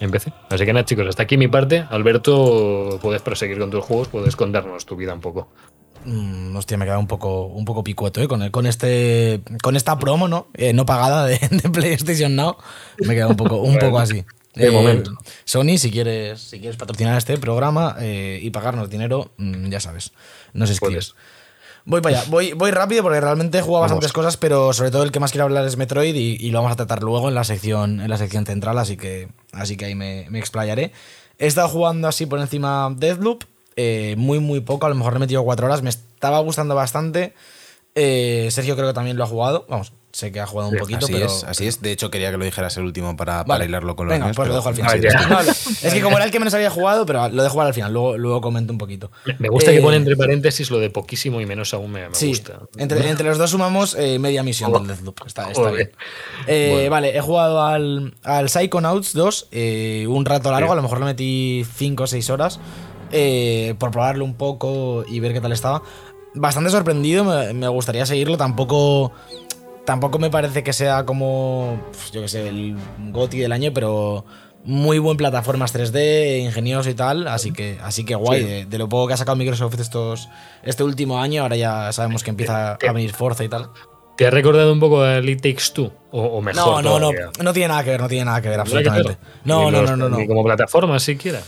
en 0.00 0.10
PC. 0.10 0.32
Así 0.50 0.64
que 0.64 0.72
nada, 0.72 0.84
chicos, 0.84 1.06
hasta 1.06 1.22
aquí 1.22 1.36
mi 1.36 1.48
parte. 1.48 1.84
Alberto, 1.90 2.98
puedes 3.02 3.22
proseguir 3.22 3.58
con 3.58 3.70
tus 3.70 3.84
juegos, 3.84 4.08
puedes 4.08 4.36
contarnos 4.36 4.86
tu 4.86 4.96
vida 4.96 5.14
un 5.14 5.20
poco. 5.20 5.48
Mm, 6.04 6.56
hostia, 6.56 6.76
me 6.76 6.84
queda 6.84 6.98
un 6.98 7.06
poco, 7.06 7.46
un 7.46 7.64
poco 7.64 7.84
picueto, 7.84 8.20
¿eh? 8.20 8.26
Con, 8.28 8.42
el- 8.42 8.50
con, 8.50 8.66
este, 8.66 9.40
con 9.62 9.76
esta 9.76 9.98
promo, 9.98 10.26
¿no? 10.26 10.48
Eh, 10.54 10.72
no 10.72 10.84
pagada 10.84 11.26
de, 11.26 11.38
de 11.50 11.70
PlayStation 11.70 12.34
Now. 12.34 12.56
Me 12.98 13.14
queda 13.14 13.28
un 13.28 13.36
poco, 13.36 13.56
un 13.56 13.78
poco 13.78 13.98
así. 14.00 14.24
de 14.54 14.66
Eh, 14.66 14.70
momento. 14.70 15.12
Sony, 15.44 15.78
si 15.78 15.90
quieres, 15.92 16.40
si 16.40 16.58
quieres 16.58 16.76
patrocinar 16.76 17.16
este 17.16 17.38
programa 17.38 17.96
eh, 18.00 18.40
y 18.42 18.50
pagarnos 18.50 18.90
dinero, 18.90 19.30
mm, 19.36 19.68
ya 19.68 19.78
sabes, 19.80 20.12
nos 20.54 20.70
escribes. 20.70 21.10
Puedes. 21.14 21.31
Voy 21.84 22.00
para 22.00 22.18
allá, 22.20 22.30
voy, 22.30 22.52
voy 22.52 22.70
rápido 22.70 23.02
porque 23.02 23.20
realmente 23.20 23.58
he 23.58 23.62
jugado 23.62 23.82
bastantes 23.82 24.12
cosas, 24.12 24.36
pero 24.36 24.72
sobre 24.72 24.90
todo 24.90 25.02
el 25.02 25.10
que 25.10 25.18
más 25.18 25.32
quiero 25.32 25.44
hablar 25.44 25.64
es 25.66 25.76
Metroid 25.76 26.14
y, 26.14 26.36
y 26.40 26.50
lo 26.50 26.58
vamos 26.58 26.72
a 26.72 26.76
tratar 26.76 27.02
luego 27.02 27.28
en 27.28 27.34
la 27.34 27.44
sección, 27.44 28.00
en 28.00 28.08
la 28.08 28.18
sección 28.18 28.46
central, 28.46 28.78
así 28.78 28.96
que, 28.96 29.28
así 29.52 29.76
que 29.76 29.86
ahí 29.86 29.94
me, 29.94 30.26
me 30.30 30.38
explayaré. 30.38 30.92
He 31.38 31.46
estado 31.46 31.68
jugando 31.68 32.06
así 32.06 32.26
por 32.26 32.38
encima 32.38 32.94
Deathloop, 32.96 33.44
eh, 33.74 34.14
muy 34.16 34.38
muy 34.38 34.60
poco, 34.60 34.86
a 34.86 34.90
lo 34.90 34.94
mejor 34.94 35.14
le 35.14 35.16
he 35.16 35.20
metido 35.20 35.42
cuatro 35.42 35.66
horas, 35.66 35.82
me 35.82 35.90
estaba 35.90 36.38
gustando 36.38 36.74
bastante. 36.74 37.34
Eh, 37.94 38.48
Sergio 38.52 38.76
creo 38.76 38.88
que 38.88 38.94
también 38.94 39.16
lo 39.16 39.24
ha 39.24 39.26
jugado, 39.26 39.66
vamos, 39.68 39.92
sé 40.12 40.30
que 40.30 40.40
ha 40.40 40.46
jugado 40.46 40.68
un 40.70 40.74
Sí, 40.76 40.80
poquito, 40.80 41.04
Así 41.06 41.12
pero. 41.14 41.26
es, 41.26 41.44
así 41.44 41.66
es. 41.66 41.80
De 41.82 41.90
hecho, 41.92 42.10
quería 42.10 42.30
que 42.30 42.36
lo 42.36 42.44
dijeras 42.44 42.76
el 42.76 42.84
último 42.84 43.16
para, 43.16 43.44
para 43.44 43.58
Vale. 43.58 43.64
hilarlo 43.64 43.96
con 43.96 44.06
los 44.08 44.14
Venga, 44.18 44.30
pues 44.32 44.48
lo 44.48 44.54
dejo 44.54 44.68
al 44.68 44.74
final. 44.74 45.00
Ah. 45.16 45.26
No, 45.28 45.40
es 45.50 45.92
que 45.94 46.00
como 46.02 46.16
era 46.16 46.24
el 46.26 46.30
que 46.30 46.38
menos 46.38 46.52
había 46.54 46.70
jugado, 46.70 47.06
pero 47.06 47.28
lo 47.30 47.42
dejo 47.42 47.56
para 47.56 47.68
el 47.68 47.74
final, 47.74 47.92
luego, 47.92 48.18
luego 48.18 48.40
comento 48.40 48.72
un 48.72 48.78
poquito. 48.78 49.10
Me- 49.38 49.48
gusta 49.48 49.70
Eh, 49.72 49.76
que 49.76 49.80
pone 49.82 49.96
entre 49.96 50.16
paréntesis 50.16 50.70
lo 50.70 50.78
de 50.78 50.90
poquísimo 50.90 51.40
y 51.40 51.46
menos 51.46 51.72
aún 51.74 51.90
me, 51.92 52.08
me 52.08 52.14
Sí, 52.14 52.28
gusta. 52.28 52.60
entre, 52.76 53.08
entre 53.08 53.26
los 53.26 53.38
dos 53.38 53.50
sumamos 53.50 53.94
eh, 53.98 54.18
media 54.18 54.42
misión 54.42 54.70
Oh, 54.74 54.78
del 54.78 54.88
Deathloop. 54.88 55.20
Está, 55.26 55.50
está 55.50 55.70
bien. 55.70 55.90
Eh, 56.46 56.70
Bueno. 56.74 56.90
Vale, 56.90 57.16
he 57.16 57.20
jugado 57.20 57.62
al, 57.62 58.14
al 58.22 58.48
Psychonauts 58.50 59.14
2 59.14 59.48
eh, 59.50 60.06
un 60.08 60.24
rato 60.26 60.50
largo, 60.50 60.68
Sí. 60.68 60.72
a 60.72 60.76
lo 60.76 60.82
mejor 60.82 60.98
le 60.98 61.04
metí 61.06 61.64
5 61.76 62.02
o 62.02 62.06
6 62.06 62.28
horas 62.30 62.60
eh, 63.12 63.74
por 63.78 63.90
probarlo 63.90 64.24
un 64.24 64.34
poco 64.34 65.04
y 65.08 65.20
ver 65.20 65.32
qué 65.32 65.40
tal 65.40 65.52
estaba. 65.52 65.82
Bastante 66.34 66.70
sorprendido, 66.70 67.24
me, 67.24 67.52
me 67.52 67.68
gustaría 67.68 68.06
seguirlo, 68.06 68.36
tampoco... 68.38 69.12
Tampoco 69.84 70.18
me 70.18 70.30
parece 70.30 70.62
que 70.62 70.72
sea 70.72 71.04
como, 71.04 71.80
pues, 71.90 72.12
yo 72.12 72.22
que 72.22 72.28
sé, 72.28 72.48
el 72.48 72.76
GOTI 73.10 73.38
del 73.38 73.52
año, 73.52 73.72
pero 73.74 74.24
muy 74.64 74.98
buen 75.00 75.16
plataformas 75.16 75.74
3D, 75.74 76.38
ingenioso 76.44 76.88
y 76.88 76.94
tal, 76.94 77.26
así 77.26 77.52
que, 77.52 77.78
así 77.82 78.04
que 78.04 78.14
guay. 78.14 78.40
Sí. 78.40 78.46
De, 78.46 78.64
de 78.66 78.78
lo 78.78 78.88
poco 78.88 79.08
que 79.08 79.14
ha 79.14 79.16
sacado 79.16 79.36
Microsoft 79.36 79.80
estos, 79.80 80.28
este 80.62 80.84
último 80.84 81.18
año, 81.20 81.42
ahora 81.42 81.56
ya 81.56 81.92
sabemos 81.92 82.22
que 82.22 82.30
empieza 82.30 82.72
a 82.74 82.92
venir 82.92 83.12
Forza 83.12 83.42
y 83.42 83.48
tal. 83.48 83.70
¿Te 84.16 84.26
ha 84.26 84.30
recordado 84.30 84.72
un 84.72 84.78
poco 84.78 85.00
a 85.02 85.16
Elite 85.16 85.50
Takes 85.52 85.72
Two? 85.74 85.90
O, 86.12 86.20
o 86.22 86.40
mejor. 86.42 86.64
No, 86.64 86.82
no, 86.82 87.00
no, 87.00 87.08
todavía? 87.10 87.30
no 87.42 87.52
tiene 87.52 87.68
nada 87.68 87.82
que 87.82 87.90
ver, 87.90 88.00
no 88.02 88.08
tiene 88.08 88.24
nada 88.26 88.40
que 88.42 88.50
ver, 88.50 88.60
absolutamente. 88.60 89.16
No, 89.44 89.70
no, 89.70 89.82
no, 89.82 89.96
no, 89.96 90.08
no. 90.08 90.18
Ni 90.18 90.28
como 90.28 90.44
plataforma 90.44 91.00
siquiera. 91.00 91.40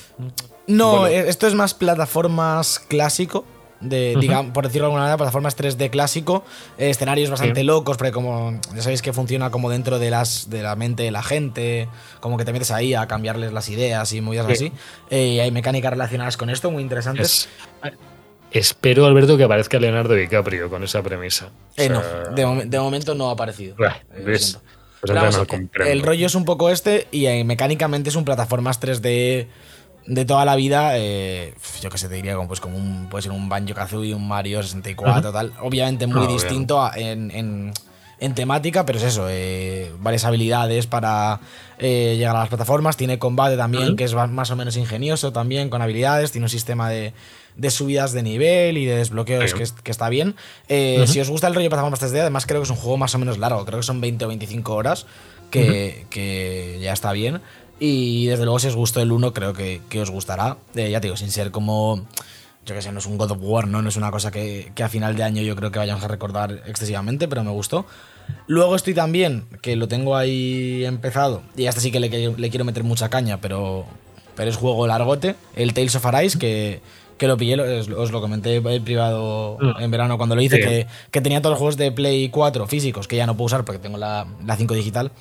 No, 0.67 1.01
Bueno. 1.01 1.07
eh, 1.09 1.29
esto 1.29 1.47
es 1.47 1.55
más 1.55 1.75
plataformas 1.75 2.81
clásico. 2.81 3.45
De, 3.81 4.17
digamos, 4.19 4.53
por 4.53 4.65
decirlo 4.65 4.85
de 4.85 4.87
alguna 4.89 5.03
manera, 5.03 5.17
plataformas 5.19 5.57
3D 5.57 5.91
clásico, 5.91 6.45
eh, 6.79 6.89
escenarios 6.91 7.29
bastante 7.29 7.61
Sí. 7.61 7.67
locos, 7.67 7.97
porque 7.99 8.13
como 8.13 8.59
ya 8.75 8.81
sabéis 8.83 9.03
que 9.03 9.13
funciona 9.13 9.51
como 9.51 9.69
dentro 9.69 9.99
de 9.99 10.11
las 10.11 10.49
de 10.49 10.63
la 10.63 10.75
mente 10.77 11.03
de 11.03 11.11
la 11.11 11.23
gente, 11.23 11.89
como 12.21 12.39
que 12.39 12.45
te 12.47 12.53
metes 12.53 12.71
ahí 12.71 12.95
a 12.95 13.07
cambiarles 13.07 13.53
las 13.53 13.69
ideas 13.69 14.11
y 14.15 14.21
movidas 14.23 14.47
Sí. 14.47 14.53
así. 14.53 14.73
Eh, 15.11 15.41
hay 15.43 15.51
mecánicas 15.51 15.91
relacionadas 15.91 16.37
con 16.39 16.49
esto 16.51 16.71
muy 16.71 16.83
interesantes. 16.83 17.49
Es- 17.83 17.93
espero, 18.51 19.07
Alberto, 19.07 19.37
que 19.37 19.45
aparezca 19.45 19.79
Leonardo 19.79 20.15
DiCaprio 20.15 20.71
con 20.71 20.83
esa 20.85 21.03
premisa. 21.03 21.49
Eh, 21.77 21.89
O 21.91 21.93
no, 21.93 22.35
de, 22.35 22.47
momen- 22.47 22.69
de 22.69 22.79
momento 22.79 23.15
no 23.15 23.29
ha 23.29 23.33
aparecido. 23.33 23.75
Eh. 23.85 23.91
Pues 24.25 24.59
Pero 25.01 25.13
entonces 25.15 25.15
vamos, 25.15 25.39
no 25.39 25.47
comprendo. 25.47 25.93
el 25.93 26.03
rollo 26.03 26.27
es 26.27 26.35
un 26.35 26.45
poco 26.45 26.71
este 26.71 27.09
y 27.11 27.27
mecánicamente 27.45 28.09
es 28.09 28.17
un 28.17 28.25
plataformas 28.25 28.81
3D 28.81 29.49
de 30.07 30.25
toda 30.25 30.45
la 30.45 30.57
vida. 30.57 30.93
eh, 30.99 31.55
yo 31.81 31.91
que 31.91 31.99
sé, 31.99 32.09
te 32.09 32.15
diría 32.17 32.35
como, 32.37 32.49
pues, 32.49 32.61
como 32.61 32.77
un, 32.77 33.09
puede 33.11 33.23
ser 33.23 33.33
un 33.33 33.49
Banjo 33.49 33.75
Kazooie, 33.75 34.15
un 34.15 34.27
Mario 34.29 34.63
64, 34.63 35.33
tal. 35.33 35.53
Obviamente 35.61 36.07
muy 36.07 36.25
Ah, 36.25 36.29
distinto 36.29 36.83
a- 36.83 36.93
en, 36.97 37.31
en- 37.31 37.73
en 38.21 38.35
temática, 38.35 38.87
pero 38.87 38.99
es 38.99 39.05
eso, 39.05 39.27
eh, 39.29 39.91
varias 40.01 40.25
habilidades 40.25 40.87
para 40.87 41.41
eh, 41.79 42.15
llegar 42.17 42.37
a 42.37 42.41
las 42.41 42.49
plataformas. 42.49 42.97
Tiene 42.97 43.19
combate 43.19 43.57
también, 43.57 43.97
que 43.97 44.05
es 44.05 44.15
más 44.15 44.51
o 44.51 44.57
menos 44.57 44.77
ingenioso 44.77 45.33
también, 45.33 45.69
con 45.69 45.83
habilidades. 45.83 46.31
Tiene 46.33 46.45
un 46.45 46.49
sistema 46.51 46.89
de, 46.89 47.13
de 47.57 47.71
subidas 47.71 48.13
de 48.13 48.23
nivel 48.23 48.79
y 48.79 48.85
de 48.87 48.97
desbloqueos 48.97 49.53
que, 49.57 49.63
es- 49.65 49.73
que 49.73 49.91
está 49.91 50.09
bien. 50.09 50.37
Si 50.69 51.21
os 51.21 51.29
gusta 51.29 51.49
el 51.49 51.55
rollo 51.55 51.65
de 51.65 51.71
plataformas 51.71 52.01
3D, 52.01 52.21
además 52.21 52.47
creo 52.47 52.61
que 52.61 52.65
es 52.65 52.71
un 52.71 52.77
juego 52.77 52.97
más 52.97 53.15
o 53.15 53.19
menos 53.19 53.39
largo. 53.39 53.65
Creo 53.67 53.81
que 53.81 53.87
son 53.87 54.01
20 54.01 54.25
o 54.25 54.29
25 54.29 54.75
horas, 54.75 55.07
que, 55.51 56.07
que 56.11 56.79
ya 56.81 56.93
está 56.93 57.13
bien. 57.13 57.41
Y 57.81 58.27
desde 58.27 58.45
luego, 58.45 58.59
si 58.59 58.69
os 58.69 58.77
gustó 58.77 59.01
el 59.01 59.11
1, 59.13 59.33
creo 59.33 59.53
que, 59.53 59.81
que 59.89 60.01
os 60.01 60.11
gustará. 60.11 60.57
Eh, 60.75 60.91
ya 60.91 61.01
te 61.01 61.09
digo, 61.09 61.17
sin 61.17 61.31
ser 61.31 61.51
como. 61.51 62.07
Yo 62.67 62.75
que 62.75 62.81
sé, 62.81 62.93
no 62.93 62.99
es 62.99 63.07
un 63.07 63.19
God 63.19 63.33
of 63.33 63.39
War, 63.43 63.69
¿no? 63.69 63.83
No 63.83 63.89
es 63.91 63.97
una 63.97 64.11
cosa 64.11 64.31
que, 64.31 64.73
que 64.75 64.83
a 64.83 64.89
final 64.89 65.17
de 65.17 65.23
año 65.23 65.43
yo 65.43 65.55
creo 65.55 65.71
que 65.71 65.79
vayamos 65.79 66.03
a 66.03 66.09
recordar 66.09 66.63
excesivamente, 66.67 67.29
pero 67.29 67.45
me 67.45 67.51
gustó. 67.51 67.85
Luego 68.47 68.75
estoy 68.75 68.95
también, 68.95 69.45
que 69.61 69.77
lo 69.77 69.87
tengo 69.87 70.17
ahí 70.17 70.83
empezado, 70.87 71.43
y 71.59 71.67
hasta 71.67 71.83
sí 71.83 71.91
que 71.91 72.01
le, 72.01 72.09
le 72.09 72.49
quiero 72.51 72.65
meter 72.65 72.83
mucha 72.83 73.11
caña, 73.11 73.39
pero, 73.39 73.85
pero 74.35 74.49
es 74.49 74.57
juego 74.57 74.87
largote, 74.87 75.35
el 75.57 75.75
Tales 75.75 75.95
of 75.95 76.07
Arise, 76.07 76.39
que, 76.39 76.81
que 77.19 77.27
lo 77.29 77.37
pillé, 77.37 77.61
os, 77.61 78.11
lo 78.11 78.21
comenté 78.23 78.55
en 78.57 78.83
privado 78.85 79.59
Mm. 79.61 79.83
en 79.83 79.91
verano 79.91 80.17
cuando 80.17 80.35
lo 80.35 80.41
hice, 80.41 80.57
Sí. 80.57 80.63
que, 80.63 80.87
que 81.11 81.21
tenía 81.21 81.43
todos 81.43 81.53
los 81.53 81.59
juegos 81.59 81.77
de 81.77 81.93
Play 81.93 82.31
4 82.31 82.67
físicos, 82.67 83.07
que 83.09 83.17
ya 83.17 83.27
no 83.27 83.37
puedo 83.37 83.45
usar 83.47 83.67
porque 83.67 83.79
tengo 83.79 83.99
la, 83.99 84.27
la 84.43 84.57
5 84.57 84.73
digital. 84.73 85.13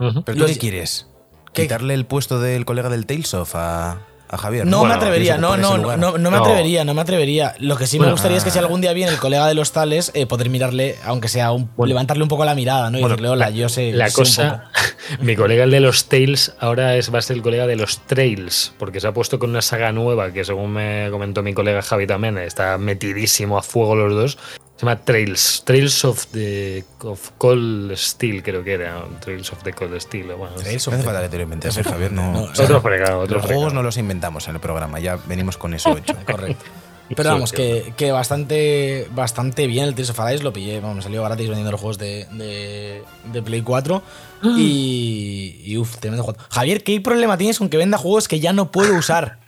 Ujú. 0.00 0.24
¿Pero 0.24 0.38
tú 0.38 0.42
Los- 0.42 0.50
qué 0.50 0.58
quieres? 0.58 1.06
¿Qué? 1.52 1.62
¿Quitarle 1.62 1.94
el 1.94 2.06
puesto 2.06 2.38
del 2.40 2.64
colega 2.64 2.88
del 2.88 3.06
Tales 3.06 3.34
of 3.34 3.54
a, 3.56 3.98
a 4.28 4.38
Javier? 4.38 4.66
No 4.66 4.78
Bueno, 4.78 4.94
me 4.94 4.98
atrevería, 4.98 5.36
¿quieres 5.36 5.40
no, 5.42 5.56
no, 5.56 5.78
no, 5.78 5.96
no, 5.96 6.18
no 6.18 6.30
me 6.30 6.36
atrevería, 6.36 6.84
no 6.84 6.94
me 6.94 7.00
atrevería. 7.02 7.54
Lo 7.58 7.76
que 7.76 7.86
sí 7.88 7.96
me 7.98 8.04
Bueno, 8.04 8.12
gustaría 8.12 8.36
es 8.38 8.44
que 8.44 8.50
si 8.52 8.58
ah. 8.58 8.62
algún 8.62 8.80
día 8.80 8.92
viene 8.92 9.10
el 9.10 9.18
colega 9.18 9.46
de 9.48 9.54
los 9.54 9.72
tales, 9.72 10.12
eh, 10.14 10.26
poder 10.26 10.48
mirarle, 10.48 10.96
aunque 11.04 11.26
sea 11.28 11.50
un, 11.50 11.68
Bueno. 11.76 11.88
levantarle 11.88 12.22
un 12.22 12.28
poco 12.28 12.44
la 12.44 12.54
mirada, 12.54 12.90
¿no? 12.90 12.98
Y 12.98 13.00
Bueno, 13.00 13.16
decirle, 13.16 13.28
hola, 13.30 13.46
la- 13.46 13.56
yo 13.56 13.68
sé. 13.68 13.92
La 13.92 14.08
sé 14.10 14.20
un 14.20 14.24
cosa, 14.26 14.70
mi 15.20 15.34
colega 15.34 15.64
el 15.64 15.72
de 15.72 15.80
los 15.80 16.08
Tails 16.08 16.54
ahora 16.60 16.94
es, 16.96 17.12
va 17.12 17.18
a 17.18 17.22
ser 17.22 17.36
el 17.36 17.42
colega 17.42 17.66
de 17.66 17.74
los 17.76 17.98
Trails, 18.06 18.72
porque 18.78 19.00
se 19.00 19.08
ha 19.08 19.12
puesto 19.12 19.40
con 19.40 19.50
una 19.50 19.62
saga 19.62 19.90
nueva 19.90 20.32
que 20.32 20.44
según 20.44 20.72
me 20.74 21.08
comentó 21.10 21.42
mi 21.42 21.52
colega 21.52 21.82
Javi 21.82 22.06
también, 22.06 22.38
está 22.38 22.78
metidísimo 22.78 23.58
a 23.58 23.62
fuego 23.62 23.96
los 23.96 24.14
dos. 24.14 24.38
Se 24.80 24.86
llama 24.86 24.98
Trails, 25.02 25.62
Trails 25.66 26.06
of 26.06 26.26
the 26.28 26.82
of 27.04 27.32
Cold 27.36 27.94
Steel 27.98 28.42
creo 28.42 28.64
que 28.64 28.72
era, 28.72 29.04
Trails 29.20 29.52
of 29.52 29.62
the 29.62 29.74
Cold 29.74 30.00
Steel. 30.00 30.32
Bueno, 30.32 30.54
Trails 30.56 30.88
No 30.88 30.94
hace 30.94 31.02
falta 31.02 31.20
que 31.20 31.28
te 31.28 31.36
lo 31.36 31.42
inventes, 31.42 31.76
¿eh, 31.76 31.84
Javier. 31.84 32.10
No, 32.12 32.22
No, 32.32 32.42
o 32.44 32.54
sea, 32.54 32.64
otro 32.64 32.80
fregado, 32.80 33.18
otro 33.18 33.34
los 33.34 33.42
fregado. 33.42 33.60
juegos 33.60 33.74
no 33.74 33.82
los 33.82 33.98
inventamos 33.98 34.48
en 34.48 34.54
el 34.54 34.60
programa, 34.62 34.98
ya 34.98 35.16
venimos 35.16 35.58
con 35.58 35.74
eso 35.74 35.98
hecho. 35.98 36.14
Correcto. 36.24 36.64
Pero 37.14 37.28
vamos, 37.28 37.50
sí, 37.50 37.56
que, 37.56 37.92
que 37.94 38.10
bastante, 38.10 39.06
bastante 39.10 39.66
bien 39.66 39.84
el 39.84 39.94
Tears 39.94 40.10
of 40.10 40.20
Arise, 40.20 40.42
lo 40.42 40.54
pillé, 40.54 40.80
vamos, 40.80 40.96
me 40.96 41.02
salió 41.02 41.22
gratis 41.24 41.48
vendiendo 41.48 41.72
los 41.72 41.80
juegos 41.80 41.98
de, 41.98 42.26
de, 42.32 43.02
de 43.30 43.42
Play 43.42 43.60
4 43.60 44.02
y, 44.56 45.60
y 45.62 45.76
uff, 45.76 45.98
tremendo 45.98 46.24
juego. 46.24 46.40
Javier, 46.48 46.82
¿qué 46.82 46.98
problema 47.02 47.36
tienes 47.36 47.58
con 47.58 47.68
que 47.68 47.76
venda 47.76 47.98
juegos 47.98 48.28
que 48.28 48.40
ya 48.40 48.54
no 48.54 48.70
puedo 48.70 48.94
usar? 48.94 49.39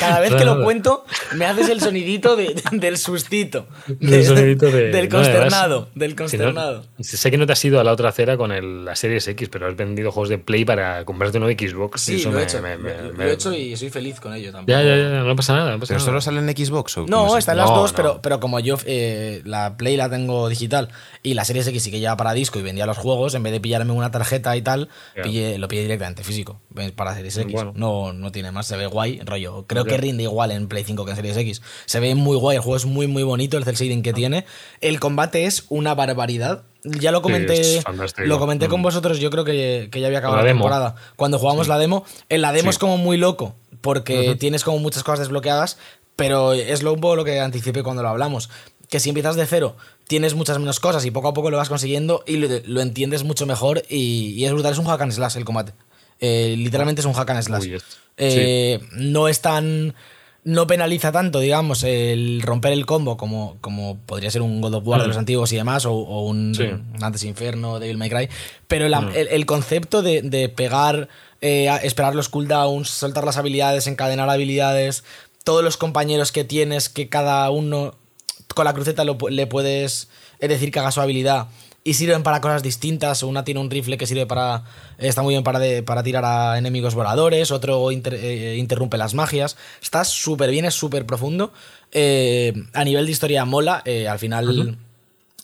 Cada 0.00 0.20
vez 0.20 0.34
que 0.34 0.44
lo 0.44 0.62
cuento, 0.62 1.04
me 1.34 1.44
haces 1.46 1.68
el 1.68 1.80
sonidito 1.80 2.36
de- 2.36 2.54
del 2.72 2.98
sustito. 2.98 3.66
El 3.88 4.10
de- 4.10 4.24
sonidito 4.24 4.66
de- 4.70 4.90
del 4.90 5.08
no, 5.08 5.16
consternado. 5.16 5.88
del 5.94 6.10
Si 6.10 6.14
no- 6.14 6.18
consternado. 6.18 6.84
sé 7.00 7.30
que 7.30 7.38
no 7.38 7.46
te 7.46 7.52
has 7.52 7.64
ido 7.64 7.80
a 7.80 7.84
la 7.84 7.92
otra 7.92 8.08
acera 8.10 8.36
con 8.36 8.52
el- 8.52 8.84
la 8.84 8.94
Series 8.96 9.26
X, 9.28 9.48
pero 9.48 9.66
has 9.66 9.76
vendido 9.76 10.12
juegos 10.12 10.28
de 10.28 10.38
Play 10.38 10.64
para 10.64 11.04
comprarte 11.04 11.38
uno 11.38 11.46
de 11.48 11.54
Xbox. 11.54 12.00
Sí, 12.00 12.16
Eso 12.16 12.30
lo 12.30 12.36
he 12.36 12.40
me- 12.42 12.46
hecho. 12.46 12.62
me- 12.62 12.76
me- 12.76 13.02
lo, 13.02 13.12
me- 13.14 13.24
he 13.26 13.32
hecho 13.32 13.52
y 13.52 13.76
soy 13.76 13.90
feliz 13.90 14.20
con 14.20 14.34
ello 14.34 14.52
también. 14.52 14.78
Ya, 14.78 14.84
ya, 14.84 14.96
ya, 14.96 15.08
no 15.22 15.36
pasa 15.36 15.54
nada. 15.54 15.72
No 15.72 15.80
pasa 15.80 15.88
¿Pero 15.94 15.98
nada. 16.00 16.06
solo 16.06 16.20
sale 16.20 16.38
en 16.40 16.56
Xbox? 16.56 16.98
o 16.98 17.06
No, 17.06 17.32
es 17.36 17.40
están 17.40 17.56
las 17.56 17.68
dos, 17.68 17.92
no. 17.92 17.96
Pero, 17.96 18.20
pero 18.22 18.40
como 18.40 18.60
yo 18.60 18.76
eh, 18.86 19.42
la 19.44 19.76
Play 19.76 19.96
la 19.96 20.08
tengo 20.08 20.48
digital 20.48 20.88
y 21.22 21.34
la 21.34 21.44
Series 21.44 21.66
X 21.66 21.82
sí 21.82 21.90
que 21.90 21.98
lleva 22.00 22.16
para 22.16 22.32
disco 22.32 22.58
y 22.58 22.62
vendía 22.62 22.86
los 22.86 22.96
juegos, 22.98 23.34
en 23.34 23.42
vez 23.42 23.52
de 23.52 23.60
pillarme 23.60 23.92
una 23.92 24.10
tarjeta 24.10 24.56
y 24.56 24.62
tal, 24.62 24.88
pillé- 25.16 25.58
lo 25.58 25.68
pillé 25.68 25.82
directamente 25.82 26.22
físico 26.22 26.60
para 26.94 27.14
Series 27.14 27.36
X. 27.38 27.52
Bueno. 27.52 27.72
No, 27.74 28.12
no 28.12 28.30
tiene 28.32 28.52
más, 28.52 28.66
se 28.66 28.76
ve 28.76 28.86
guay, 28.86 29.15
rollo. 29.24 29.64
Creo 29.66 29.84
que 29.84 29.96
rinde 29.96 30.24
igual 30.24 30.50
en 30.50 30.68
Play 30.68 30.84
5 30.84 31.04
que 31.04 31.10
en 31.12 31.16
Series 31.16 31.36
X. 31.36 31.62
Se 31.86 32.00
ve 32.00 32.14
muy 32.14 32.36
guay, 32.36 32.56
el 32.56 32.62
juego 32.62 32.76
es 32.76 32.84
muy, 32.86 33.06
muy 33.06 33.22
bonito, 33.22 33.56
el 33.56 33.64
cel 33.64 33.74
shading 33.76 34.02
que 34.02 34.12
tiene. 34.12 34.44
El 34.80 35.00
combate 35.00 35.44
es 35.46 35.64
una 35.68 35.94
barbaridad. 35.94 36.64
Ya 36.84 37.10
lo 37.10 37.20
comenté, 37.22 37.82
lo 38.18 38.38
comenté 38.38 38.68
con 38.68 38.80
Mm. 38.80 38.84
vosotros, 38.84 39.18
yo 39.18 39.30
creo 39.30 39.44
que, 39.44 39.88
que 39.90 40.00
ya 40.00 40.06
había 40.06 40.18
acabado 40.18 40.38
La 40.42 40.44
la, 40.44 40.50
temporada. 40.50 40.94
Cuando 41.16 41.38
jugamos 41.38 41.66
la 41.66 41.78
demo, 41.78 42.04
en 42.28 42.42
la 42.42 42.52
demo 42.52 42.70
Sí. 42.70 42.76
es 42.76 42.78
como 42.78 42.96
muy 42.96 43.16
loco, 43.16 43.54
porque 43.80 44.36
tienes 44.38 44.62
como 44.62 44.78
muchas 44.78 45.02
cosas 45.02 45.20
desbloqueadas, 45.20 45.78
pero 46.14 46.52
es 46.52 46.82
lo, 46.82 46.92
un 46.92 47.00
poco 47.00 47.16
lo 47.16 47.24
que 47.24 47.40
anticipé 47.40 47.82
cuando 47.82 48.02
lo 48.02 48.08
hablamos. 48.10 48.50
Que 48.88 49.00
si 49.00 49.08
empiezas 49.08 49.34
de 49.34 49.46
cero, 49.46 49.76
tienes 50.06 50.34
muchas 50.34 50.60
menos 50.60 50.78
cosas 50.78 51.04
y 51.04 51.10
poco 51.10 51.26
a 51.26 51.34
poco 51.34 51.50
lo 51.50 51.56
vas 51.56 51.68
consiguiendo 51.68 52.22
y 52.24 52.36
lo, 52.36 52.48
lo 52.66 52.80
entiendes 52.80 53.24
mucho 53.24 53.44
mejor 53.46 53.82
y, 53.88 54.28
y 54.36 54.44
es 54.44 54.52
brutal. 54.52 54.72
Es 54.72 54.78
un 54.78 54.86
hack 54.86 55.00
and 55.00 55.10
slash 55.12 55.36
el 55.36 55.44
combate. 55.44 55.72
Eh, 56.20 56.54
literalmente 56.56 57.00
es 57.00 57.06
un 57.06 57.12
hack 57.12 57.30
and 57.30 57.42
slash. 57.42 57.62
Uy, 57.64 57.78
Eh, 58.16 58.80
No 58.92 59.28
es 59.28 59.40
tan. 59.40 59.94
No 60.44 60.68
penaliza 60.68 61.10
tanto, 61.10 61.40
digamos, 61.40 61.82
el 61.82 62.40
romper 62.40 62.72
el 62.72 62.86
combo 62.86 63.16
como, 63.16 63.56
como 63.60 63.98
podría 64.06 64.30
ser 64.30 64.42
un 64.42 64.60
God 64.60 64.74
of 64.74 64.86
War 64.86 65.02
de 65.02 65.08
los 65.08 65.16
antiguos 65.16 65.52
y 65.52 65.56
demás, 65.56 65.86
o, 65.86 65.92
o 65.92 66.24
un 66.24 66.54
Sí. 66.54 66.64
Antes 67.02 67.24
Inferno, 67.24 67.80
Devil 67.80 67.98
May 67.98 68.08
Cry. 68.08 68.28
Pero 68.68 68.88
la- 68.88 69.00
Mm. 69.00 69.10
el, 69.16 69.28
el 69.28 69.44
concepto 69.44 70.02
de, 70.02 70.22
de 70.22 70.48
pegar, 70.48 71.08
eh, 71.40 71.68
esperar 71.82 72.14
los 72.14 72.28
cooldowns, 72.28 72.88
soltar 72.88 73.24
las 73.24 73.38
habilidades, 73.38 73.88
encadenar 73.88 74.30
habilidades, 74.30 75.02
todos 75.42 75.64
los 75.64 75.76
compañeros 75.76 76.30
que 76.30 76.44
tienes, 76.44 76.88
que 76.88 77.08
cada 77.08 77.50
uno 77.50 77.96
con 78.54 78.66
la 78.66 78.72
cruceta 78.72 79.04
lo 79.04 79.18
le 79.28 79.48
puedes 79.48 80.08
decir 80.40 80.70
que 80.70 80.78
haga 80.78 80.92
su 80.92 81.00
habilidad 81.00 81.48
y 81.88 81.94
sirven 81.94 82.22
para 82.22 82.40
cosas 82.40 82.62
distintas. 82.62 83.22
Una 83.22 83.44
tiene 83.44 83.60
un 83.60 83.70
rifle 83.70 83.96
que 83.96 84.06
sirve 84.06 84.26
para. 84.26 84.64
Está 84.98 85.22
muy 85.22 85.34
bien 85.34 85.44
para, 85.44 85.60
para 85.84 86.02
tirar 86.02 86.24
a 86.24 86.58
enemigos 86.58 86.94
voladores. 86.94 87.50
Otro 87.52 87.92
inter- 87.92 88.14
eh, 88.14 88.56
interrumpe 88.56 88.98
las 88.98 89.14
magias. 89.14 89.56
Está 89.80 90.04
súper 90.04 90.50
bien, 90.50 90.64
es 90.64 90.74
súper 90.74 91.06
profundo. 91.06 91.52
Eh, 91.92 92.52
a 92.72 92.82
nivel 92.84 93.06
de 93.06 93.12
historia 93.12 93.44
mola. 93.44 93.82
eh, 93.84 94.08
al 94.08 94.18
final. 94.18 94.76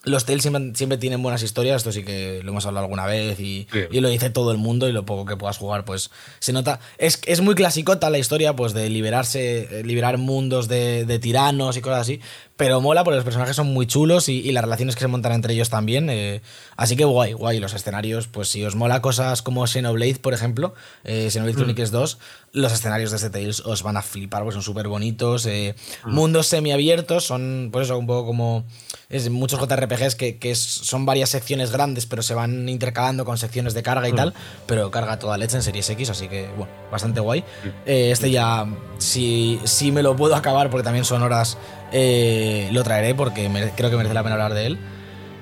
Los 0.05 0.25
Tales 0.25 0.43
siempre, 0.43 0.73
siempre 0.75 0.99
tienen 0.99 1.23
buenas 1.23 1.43
historias, 1.45 1.77
esto 1.77 1.93
sí 1.93 2.03
que 2.05 2.41
lo 2.43 2.51
hemos 2.51 2.67
hablado 2.67 2.85
alguna 2.87 3.07
vez 3.07 3.39
y, 3.39 3.69
y 3.93 4.01
lo 4.01 4.09
dice 4.09 4.31
todo 4.31 4.51
el 4.51 4.59
mundo 4.59 4.89
y 4.89 4.93
lo 4.93 5.07
poco 5.07 5.25
que 5.27 5.37
puedas 5.37 5.59
jugar, 5.59 5.85
pues 5.85 6.11
se 6.41 6.53
nota. 6.53 6.81
Es, 6.99 7.21
es 7.27 7.41
muy 7.41 7.55
clasicota 7.55 8.11
la 8.11 8.19
historia, 8.19 8.57
pues 8.57 8.73
de 8.73 8.89
liberarse, 8.91 9.81
eh, 9.81 9.85
liberar 9.85 10.19
mundos 10.19 10.67
de, 10.67 11.05
de 11.05 11.19
tiranos 11.21 11.77
y 11.77 11.81
cosas 11.83 12.01
así, 12.01 12.21
pero 12.57 12.81
mola 12.81 13.05
porque 13.05 13.17
los 13.17 13.25
personajes 13.25 13.55
son 13.55 13.69
muy 13.73 13.87
chulos 13.87 14.29
y, 14.29 14.41
y 14.41 14.51
las 14.53 14.65
relaciones 14.65 14.97
que 14.97 15.01
se 15.03 15.07
montan 15.07 15.33
entre 15.33 15.55
ellos 15.55 15.71
también. 15.71 16.11
eh, 16.11 16.43
así 16.77 16.97
que 16.97 17.05
guay, 17.05 17.33
guay. 17.33 17.61
Los 17.61 17.73
escenarios, 17.75 18.27
pues 18.27 18.49
si 18.49 18.65
os 18.65 18.75
mola 18.75 19.01
cosas 19.03 19.41
como 19.43 19.67
Xenoblade, 19.69 20.17
por 20.17 20.35
ejemplo, 20.35 20.75
eh, 21.05 21.29
Xenoblade 21.31 21.57
Chronicles 21.59 21.91
2, 21.93 22.19
los 22.53 22.73
escenarios 22.73 23.11
de 23.13 23.17
este 23.19 23.31
Tales 23.31 23.61
os 23.61 23.83
van 23.85 23.97
a 23.97 24.03
flipar, 24.03 24.43
porque 24.43 24.55
son 24.55 24.63
súper 24.63 24.89
bonitos. 24.89 25.47
eh, 25.47 25.75
Mundos 26.05 26.49
semiabiertos, 26.49 27.25
son, 27.25 27.71
por 27.73 27.83
eso, 27.83 27.97
un 27.99 28.07
poco 28.09 28.27
como 28.27 28.65
es 29.09 29.29
muchos 29.31 29.59
JRPGs 29.97 30.15
que, 30.15 30.37
que 30.39 30.51
es- 30.51 30.59
son 30.59 31.05
varias 31.07 31.31
secciones 31.31 31.71
grandes, 31.73 32.07
pero 32.07 32.23
se 32.23 32.35
van 32.35 32.69
intercalando 32.69 33.25
con 33.25 33.39
secciones 33.39 33.75
de 33.75 33.83
carga 33.83 34.09
y 34.09 34.13
tal, 34.13 34.35
pero 34.67 34.91
carga 34.91 35.19
toda 35.19 35.37
leche 35.39 35.57
en 35.57 35.63
Series 35.63 35.89
X, 35.91 36.11
así 36.11 36.29
que, 36.29 36.49
bueno, 36.57 36.73
bastante 36.91 37.21
guay. 37.21 37.45
Eh, 37.87 38.11
este 38.13 38.31
ya, 38.31 38.67
si, 38.99 39.61
si 39.65 39.93
me 39.93 40.03
lo 40.03 40.17
puedo 40.17 40.35
acabar, 40.37 40.71
porque 40.71 40.85
también 40.85 41.05
son 41.05 41.23
horas, 41.23 41.59
eh, 41.93 42.69
lo 42.73 42.83
traeré, 42.83 43.15
porque 43.15 43.49
mere- 43.49 43.73
creo 43.77 43.91
que 43.91 43.97
merece 43.97 44.15
la 44.15 44.23
pena 44.23 44.35
hablar 44.35 44.55
de 44.55 44.67
él. 44.67 44.79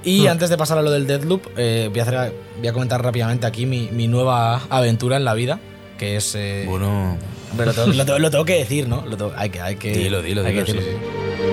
Y 0.02 0.26
antes 0.28 0.48
de 0.48 0.56
pasar 0.56 0.78
a 0.78 0.82
lo 0.82 0.90
del 0.90 1.06
Deadloop, 1.06 1.46
eh, 1.58 1.88
voy, 1.90 2.00
a 2.00 2.02
hacer, 2.04 2.32
voy 2.58 2.68
a 2.68 2.72
comentar 2.72 3.02
rápidamente 3.04 3.46
aquí 3.46 3.66
mi, 3.66 3.88
mi 3.92 4.08
nueva 4.08 4.62
aventura 4.70 5.16
en 5.18 5.24
la 5.26 5.34
vida, 5.34 5.60
que 5.98 6.16
es... 6.16 6.34
eh, 6.34 6.64
Bueno, 6.66 7.18
pero 7.54 7.66
lo, 7.66 7.74
tengo- 7.74 7.92
lo 7.92 8.04
tengo- 8.06 8.18
lo 8.18 8.30
tengo 8.30 8.44
que 8.46 8.54
decir, 8.54 8.88
¿no? 8.88 9.04
Lo 9.06 9.18
tengo- 9.18 9.34
hay 9.36 9.50
que, 9.50 9.60
hay 9.60 9.76
que, 9.76 9.92
Dilo, 9.92 10.22
dilo, 10.22 10.40
hay 10.46 10.54
que 10.54 10.64
dilo, 10.64 10.80
decirlo. 10.80 10.98
sí, 11.36 11.49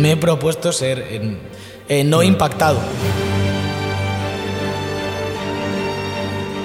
Me 0.00 0.12
he 0.12 0.16
propuesto 0.16 0.72
ser 0.72 0.98
en- 1.10 1.38
eh, 1.88 2.04
no 2.04 2.22
impactado. 2.22 2.78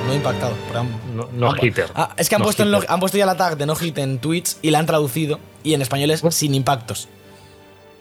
No 0.08 0.14
impactado. 0.14 0.54
pero 0.68 0.80
han- 0.82 1.16
No, 1.16 1.30
no 1.34 1.54
hitter. 1.60 1.90
Ah, 1.96 2.14
es 2.18 2.30
que 2.30 2.36
han, 2.36 2.40
No 2.42 2.46
puesto 2.46 2.64
en 2.64 2.72
lo- 2.72 2.78
hitter. 2.80 2.92
han 2.92 3.00
puesto 3.00 3.18
ya 3.18 3.26
la 3.26 3.36
tag 3.36 3.58
de 3.58 3.66
no 3.66 3.76
hit 3.76 3.98
en 3.98 4.20
Twitch 4.20 4.58
y 4.62 4.70
la 4.72 4.80
han 4.80 4.86
traducido 4.86 5.40
y 5.64 5.74
en 5.74 5.82
español 5.82 6.12
es 6.12 6.22
sin 6.32 6.54
impactos. 6.54 7.08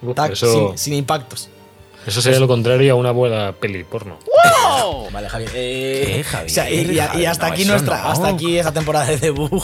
Uf, 0.03 0.15
Tag 0.15 0.33
eso, 0.33 0.69
sin, 0.71 0.79
sin 0.79 0.95
impactos. 0.95 1.49
eso 2.07 2.21
sería 2.21 2.39
lo 2.41 2.47
contrario 2.49 2.93
a 2.93 2.97
una 2.97 3.11
buena 3.11 3.53
peli 3.53 3.85
porno. 3.85 4.19
Vale, 5.13 5.29
Javier. 5.29 5.51
Eh, 5.55 6.05
¿Qué, 6.17 6.25
Javier? 6.25 6.51
o 6.51 6.55
sea, 6.55 6.71
y, 6.71 6.75
y- 6.75 6.91
y 6.93 6.99
Javier, 6.99 7.29
hasta 7.29 7.47
no, 7.49 7.53
aquí 7.55 7.65
nuestra, 7.65 8.03
no. 8.03 8.09
hasta 8.09 8.29
aquí 8.29 8.59
esa 8.59 8.73
temporada 8.73 9.07
de 9.07 9.17
debug. 9.19 9.63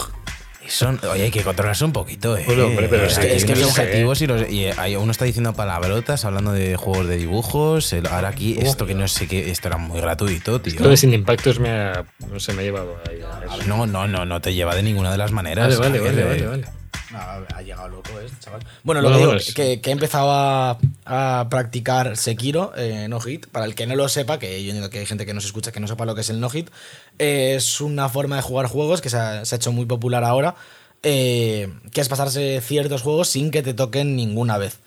Son, 0.70 1.00
oye, 1.10 1.24
hay 1.24 1.30
que 1.30 1.42
controlarse 1.42 1.84
un 1.84 1.92
poquito, 1.92 2.36
¿eh? 2.36 2.44
Bueno, 2.46 2.66
hombre, 2.66 2.88
pero 2.88 3.04
es 3.06 3.18
Hay 3.18 3.28
que- 3.28 3.36
es 3.36 3.44
que 3.44 3.56
sé, 3.56 3.64
objetivos 3.64 4.20
y, 4.22 4.26
los- 4.26 4.50
y 4.50 4.66
hay- 4.66 4.96
uno 4.96 5.10
está 5.12 5.24
diciendo 5.24 5.52
palabrotas, 5.52 6.24
hablando 6.24 6.52
de 6.52 6.76
juegos 6.76 7.06
de 7.08 7.16
dibujos. 7.16 7.92
el- 7.92 8.06
ahora 8.06 8.28
aquí, 8.28 8.56
esto 8.60 8.86
que 8.86 8.94
no 8.94 9.06
sé 9.08 9.26
qué, 9.26 9.50
esto 9.50 9.68
era 9.68 9.76
muy 9.76 10.00
gratuito, 10.00 10.60
tío. 10.60 10.80
Lo 10.80 10.88
de 10.88 10.96
sin 10.96 11.12
impactos 11.12 11.58
me 11.58 11.70
ha, 11.70 12.04
no 12.30 12.40
sé, 12.40 12.52
me 12.52 12.62
ha 12.62 12.64
llevado 12.64 12.96
ahí. 13.08 13.20
No, 13.66 13.86
no, 13.86 14.06
no, 14.06 14.24
no 14.24 14.40
te 14.40 14.54
lleva 14.54 14.74
de 14.74 14.82
ninguna 14.82 15.10
de 15.12 15.18
las 15.18 15.32
maneras. 15.32 15.76
Vale, 15.78 15.98
vale, 15.98 15.98
Javier, 15.98 16.26
vale, 16.26 16.38
eh. 16.42 16.46
vale, 16.46 16.62
vale. 16.66 16.79
Ha 17.12 17.62
llegado 17.62 17.88
loco 17.88 18.20
este 18.20 18.38
chaval. 18.40 18.60
Bueno, 18.84 19.00
lo 19.02 19.08
Bueno, 19.08 19.16
que 19.16 19.18
digo, 19.18 19.30
bueno, 19.32 19.40
es- 19.40 19.54
que, 19.54 19.80
que 19.80 19.90
he 19.90 19.92
empezado 19.92 20.30
a, 20.32 20.78
a 21.06 21.48
practicar 21.50 22.16
Sekiro, 22.16 22.72
eh, 22.76 23.06
no 23.08 23.20
hit. 23.20 23.46
Para 23.48 23.64
el 23.64 23.74
que 23.74 23.86
no 23.86 23.96
lo 23.96 24.08
sepa, 24.08 24.38
que 24.38 24.50
yo 24.62 24.70
entiendo 24.70 24.90
que 24.90 25.00
hay 25.00 25.06
gente 25.06 25.26
que 25.26 25.34
no 25.34 25.40
se 25.40 25.48
escucha 25.48 25.72
que 25.72 25.80
no 25.80 25.88
sepa 25.88 26.04
lo 26.04 26.14
que 26.14 26.20
es 26.20 26.30
el 26.30 26.38
no 26.40 26.48
hit, 26.50 26.70
eh, 27.18 27.54
es 27.56 27.80
una 27.80 28.08
forma 28.08 28.36
de 28.36 28.42
jugar 28.42 28.66
juegos 28.66 29.00
que 29.00 29.10
se 29.10 29.16
ha, 29.16 29.44
se 29.44 29.54
ha 29.54 29.56
hecho 29.56 29.72
muy 29.72 29.86
popular 29.86 30.22
ahora, 30.24 30.54
eh, 31.02 31.72
que 31.92 32.00
es 32.00 32.08
pasarse 32.08 32.60
ciertos 32.60 33.02
juegos 33.02 33.28
sin 33.28 33.50
que 33.50 33.62
te 33.62 33.74
toquen 33.74 34.14
ninguna 34.14 34.56
vez. 34.58 34.78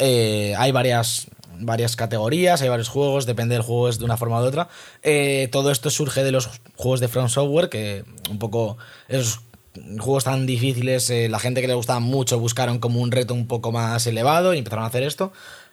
Eh, 0.00 0.54
hay 0.58 0.72
varias, 0.72 1.28
varias 1.60 1.94
categorías, 1.96 2.60
hay 2.62 2.68
varios 2.68 2.88
juegos, 2.88 3.26
depende 3.26 3.54
del 3.54 3.62
juego, 3.62 3.88
es 3.88 3.98
de 3.98 4.04
una 4.04 4.16
forma 4.16 4.40
u 4.40 4.44
otra. 4.44 4.68
Eh, 5.02 5.48
todo 5.52 5.70
esto 5.70 5.90
surge 5.90 6.24
de 6.24 6.32
los 6.32 6.48
juegos 6.76 7.00
de 7.00 7.08
From 7.08 7.28
Software, 7.28 7.68
que 7.68 8.04
un 8.30 8.38
poco 8.38 8.78
juegos 9.98 10.24
tan 10.24 10.46
difíciles, 10.46 11.10
eh, 11.10 11.28
la 11.28 11.38
gente 11.38 11.60
que 11.60 11.68
le 11.68 11.74
gustaba 11.74 12.00
mucho 12.00 12.38
buscaron 12.38 12.78
como 12.78 13.00
un 13.00 13.10
reto 13.10 13.34
un 13.34 13.46
poco 13.46 13.72
más 13.72 14.06
elevado 14.06 14.54
y 14.54 14.58
empezaron 14.58 14.84
a 14.84 14.88
hacer 14.88 15.02
esto. 15.02 15.32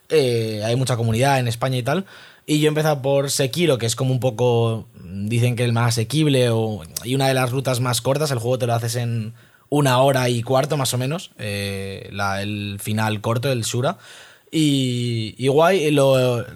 Eh, 0.10 0.62
hay 0.64 0.76
mucha 0.76 0.98
comunidad 0.98 1.40
en 1.40 1.48
España 1.48 1.78
y 1.78 1.84
tal. 1.84 2.06
Y 2.46 2.60
yo 2.60 2.66
he 2.66 2.70
empezado 2.70 3.02
por 3.02 3.32
Sekiro, 3.32 3.78
que 3.78 3.86
es 3.86 3.96
como 3.96 4.12
un 4.12 4.20
poco, 4.20 4.88
dicen 5.04 5.56
que 5.56 5.64
el 5.64 5.74
más 5.74 5.90
asequible 5.90 6.50
o, 6.52 6.84
y 7.04 7.16
una 7.16 7.28
de 7.28 7.34
las 7.34 7.52
rutas 7.52 7.80
más 7.80 8.02
cortas. 8.02 8.32
El 8.32 8.40
juego 8.40 8.60
te 8.60 8.68
lo 8.68 8.74
haces 8.74 8.96
en 8.96 9.34
una 9.70 10.00
hora 10.00 10.30
y 10.30 10.44
cuarto 10.44 10.78
más 10.78 10.94
o 10.94 10.98
menos, 10.98 11.32
eh, 11.40 12.12
el 12.40 12.78
final 12.80 13.22
corto, 13.22 13.52
el 13.52 13.64
Shura. 13.64 13.98
Y, 14.52 15.48
guay, 15.48 15.94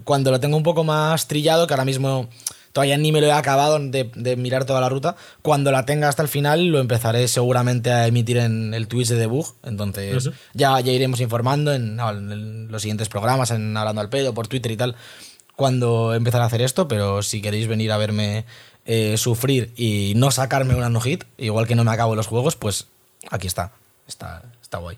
cuando 0.06 0.32
lo 0.32 0.40
tengo 0.40 0.56
un 0.56 0.64
poco 0.64 0.84
más 0.84 1.28
trillado, 1.28 1.68
que 1.68 1.74
ahora 1.74 1.86
mismo 1.86 2.30
todavía 2.80 2.98
ni 2.98 3.12
me 3.12 3.20
lo 3.20 3.28
he 3.28 3.34
acabado 3.34 3.78
de, 3.78 4.10
de 4.16 4.36
mirar 4.38 4.64
toda 4.64 4.80
la 4.80 4.88
ruta, 4.88 5.18
cuando 5.42 5.70
la 5.70 5.86
tenga 5.86 6.08
hasta 6.08 6.24
el 6.24 6.30
final 6.30 6.68
lo 6.68 6.80
empezaré 6.80 7.28
seguramente 7.28 7.92
a 7.92 8.08
emitir 8.08 8.38
en 8.38 8.74
el 8.74 8.88
Twitch 8.88 9.10
de 9.10 9.16
debug. 9.16 9.54
Entonces 9.64 10.30
ya, 10.54 10.80
ya 10.80 10.94
iremos 10.94 11.20
informando 11.20 11.74
en, 11.74 11.98
no, 11.98 12.10
en 12.10 12.72
los 12.72 12.82
siguientes 12.82 13.10
programas, 13.10 13.52
en 13.52 13.76
Hablando 13.76 14.00
al 14.00 14.08
Pedo, 14.08 14.34
por 14.34 14.48
Twitter 14.48 14.72
y 14.72 14.78
tal, 14.78 14.96
cuando 15.58 16.14
empezaré 16.14 16.44
a 16.44 16.48
hacer 16.48 16.62
esto, 16.62 16.88
pero 16.88 17.22
si 17.22 17.42
queréis 17.42 17.68
venir 17.68 17.92
a 17.92 17.98
verme 17.98 18.46
eh, 18.86 19.18
sufrir 19.18 19.74
y 19.76 20.14
no 20.16 20.32
sacarme 20.32 20.74
una 20.74 20.90
no 20.90 21.02
hit, 21.02 21.26
igual 21.38 21.68
que 21.68 21.76
no 21.76 21.84
me 21.84 21.92
acabo 21.92 22.16
los 22.16 22.28
juegos, 22.28 22.56
pues 22.56 22.88
aquí 23.30 23.48
está. 23.48 23.74
Está, 24.08 24.44
está 24.62 24.78
guay. 24.78 24.98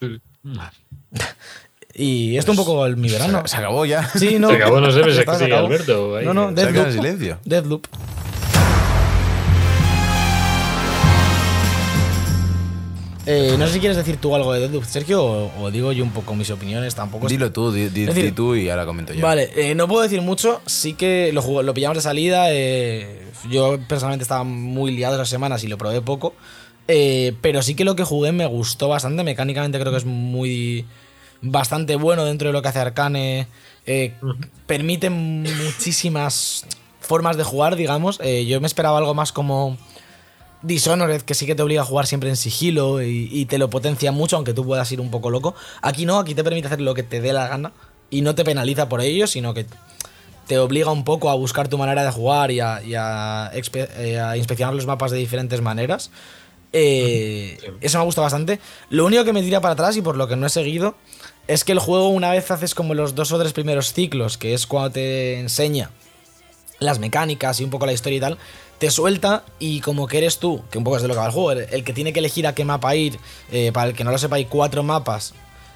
Y 1.98 2.36
esto 2.36 2.50
un 2.52 2.58
poco 2.58 2.84
el, 2.84 2.96
mi 2.98 3.08
verano. 3.08 3.42
Se, 3.44 3.52
se 3.52 3.56
acabó 3.56 3.86
ya. 3.86 4.06
Sí, 4.18 4.38
no. 4.38 4.50
Se 4.50 4.56
acabó, 4.56 4.80
no 4.80 4.90
sé, 4.90 5.00
pensé 5.00 5.20
Está, 5.20 5.32
que 5.32 5.38
se 5.38 5.44
sigue 5.44 5.54
acabó. 5.56 5.68
Alberto 5.68 6.16
ahí. 6.16 6.24
No, 6.26 6.34
no, 6.34 6.52
Deathloop. 6.52 6.90
silencio. 6.92 7.38
Deathloop. 7.44 7.86
Eh, 13.28 13.56
no 13.58 13.66
sé 13.66 13.72
si 13.74 13.80
quieres 13.80 13.96
decir 13.96 14.18
tú 14.18 14.36
algo 14.36 14.52
de 14.52 14.60
Deathloop, 14.60 14.84
Sergio, 14.84 15.24
o, 15.24 15.50
o 15.60 15.70
digo 15.72 15.90
yo 15.90 16.04
un 16.04 16.12
poco 16.12 16.36
mis 16.36 16.48
opiniones, 16.50 16.94
tampoco. 16.94 17.26
Dilo 17.26 17.50
tú, 17.50 17.72
di, 17.72 17.88
decir, 17.88 18.12
di 18.24 18.30
tú 18.30 18.54
y 18.54 18.68
ahora 18.70 18.86
comento 18.86 19.12
yo. 19.12 19.20
Vale, 19.20 19.50
eh, 19.56 19.74
no 19.74 19.88
puedo 19.88 20.02
decir 20.02 20.20
mucho, 20.22 20.60
sí 20.66 20.92
que 20.94 21.32
lo, 21.32 21.42
jugó- 21.42 21.64
lo 21.64 21.74
pillamos 21.74 21.96
de 21.96 22.02
salida, 22.02 22.52
eh, 22.52 23.26
yo 23.50 23.78
personalmente 23.88 24.22
estaba 24.22 24.44
muy 24.44 24.92
liado 24.92 25.16
esas 25.16 25.28
semanas 25.28 25.64
y 25.64 25.66
lo 25.66 25.76
probé 25.76 26.00
poco, 26.02 26.34
eh, 26.86 27.32
pero 27.40 27.62
sí 27.62 27.74
que 27.74 27.84
lo 27.84 27.96
que 27.96 28.04
jugué 28.04 28.30
me 28.30 28.46
gustó 28.46 28.86
bastante, 28.86 29.24
mecánicamente 29.24 29.80
creo 29.80 29.90
que 29.90 29.98
es 29.98 30.04
muy 30.04 30.84
bastante 31.42 31.96
bueno 31.96 32.24
dentro 32.24 32.48
de 32.48 32.52
lo 32.52 32.62
que 32.62 32.68
hace 32.68 32.78
Arcane, 32.80 33.46
eh, 33.86 34.14
permite 34.66 35.10
muchísimas 35.10 36.66
formas 37.00 37.36
de 37.36 37.44
jugar, 37.44 37.76
digamos, 37.76 38.18
Eh, 38.22 38.46
yo 38.46 38.60
me 38.60 38.66
esperaba 38.66 38.98
algo 38.98 39.14
más 39.14 39.32
como... 39.32 39.76
Dishonored, 40.62 41.22
que 41.22 41.34
sí 41.34 41.46
que 41.46 41.54
te 41.54 41.62
obliga 41.62 41.82
a 41.82 41.84
jugar 41.84 42.06
siempre 42.06 42.28
en 42.28 42.34
sigilo 42.34 43.00
y, 43.00 43.28
y 43.30 43.44
te 43.44 43.56
lo 43.58 43.70
potencia 43.70 44.10
mucho, 44.10 44.34
aunque 44.34 44.52
tú 44.52 44.64
puedas 44.64 44.90
ir 44.90 45.00
un 45.00 45.10
poco 45.12 45.30
loco. 45.30 45.54
Aquí 45.80 46.06
no, 46.06 46.18
aquí 46.18 46.34
te 46.34 46.42
permite 46.42 46.66
hacer 46.66 46.80
lo 46.80 46.94
que 46.94 47.04
te 47.04 47.20
dé 47.20 47.32
la 47.32 47.46
gana 47.46 47.72
y 48.10 48.22
no 48.22 48.34
te 48.34 48.42
penaliza 48.42 48.88
por 48.88 49.00
ello, 49.00 49.28
sino 49.28 49.54
que 49.54 49.66
te 50.48 50.58
obliga 50.58 50.90
un 50.90 51.04
poco 51.04 51.30
a 51.30 51.34
buscar 51.34 51.68
tu 51.68 51.78
manera 51.78 52.02
de 52.02 52.10
jugar 52.10 52.50
y 52.50 52.60
a, 52.60 52.82
y 52.82 52.94
a 52.94 53.52
expe- 53.54 53.88
eh, 53.98 54.18
a 54.18 54.36
inspeccionar 54.36 54.74
los 54.74 54.86
mapas 54.86 55.12
de 55.12 55.18
diferentes 55.18 55.60
maneras. 55.60 56.10
Eh, 56.72 57.58
Eso 57.80 57.98
me 57.98 58.04
gusta 58.04 58.22
bastante. 58.22 58.58
Lo 58.90 59.04
único 59.04 59.24
que 59.24 59.32
me 59.32 59.42
tira 59.42 59.60
para 59.60 59.74
atrás 59.74 59.96
y 59.96 60.02
por 60.02 60.16
lo 60.16 60.26
que 60.26 60.34
no 60.34 60.46
he 60.46 60.50
seguido 60.50 60.96
es 61.46 61.64
que 61.64 61.72
el 61.72 61.78
juego 61.78 62.08
una 62.08 62.30
vez 62.30 62.50
haces 62.50 62.74
como 62.74 62.94
los 62.94 63.14
dos 63.14 63.32
o 63.32 63.38
tres 63.38 63.52
primeros 63.52 63.92
ciclos, 63.92 64.36
que 64.38 64.54
es 64.54 64.66
cuando 64.66 64.90
te 64.92 65.38
enseña 65.38 65.90
las 66.78 66.98
mecánicas 66.98 67.60
y 67.60 67.64
un 67.64 67.70
poco 67.70 67.86
la 67.86 67.92
historia 67.92 68.16
y 68.18 68.20
tal, 68.20 68.38
te 68.78 68.90
suelta 68.90 69.44
y 69.58 69.80
como 69.80 70.06
que 70.06 70.18
eres 70.18 70.38
tú, 70.38 70.62
que 70.70 70.78
un 70.78 70.84
poco 70.84 70.96
es 70.96 71.02
de 71.02 71.08
lo 71.08 71.14
que 71.14 71.20
va 71.20 71.26
el 71.26 71.32
juego, 71.32 71.52
el, 71.52 71.84
que 71.84 71.92
tiene 71.92 72.12
que 72.12 72.18
elegir 72.18 72.46
a 72.46 72.54
qué 72.54 72.64
mapa 72.64 72.94
ir, 72.94 73.18
eh, 73.50 73.70
para 73.72 73.88
el 73.90 73.96
que 73.96 74.04
no 74.04 74.10
lo 74.10 74.18
sepa 74.18 74.36
hay 74.36 74.44
cuatro 74.44 74.82
mapas 74.82 75.32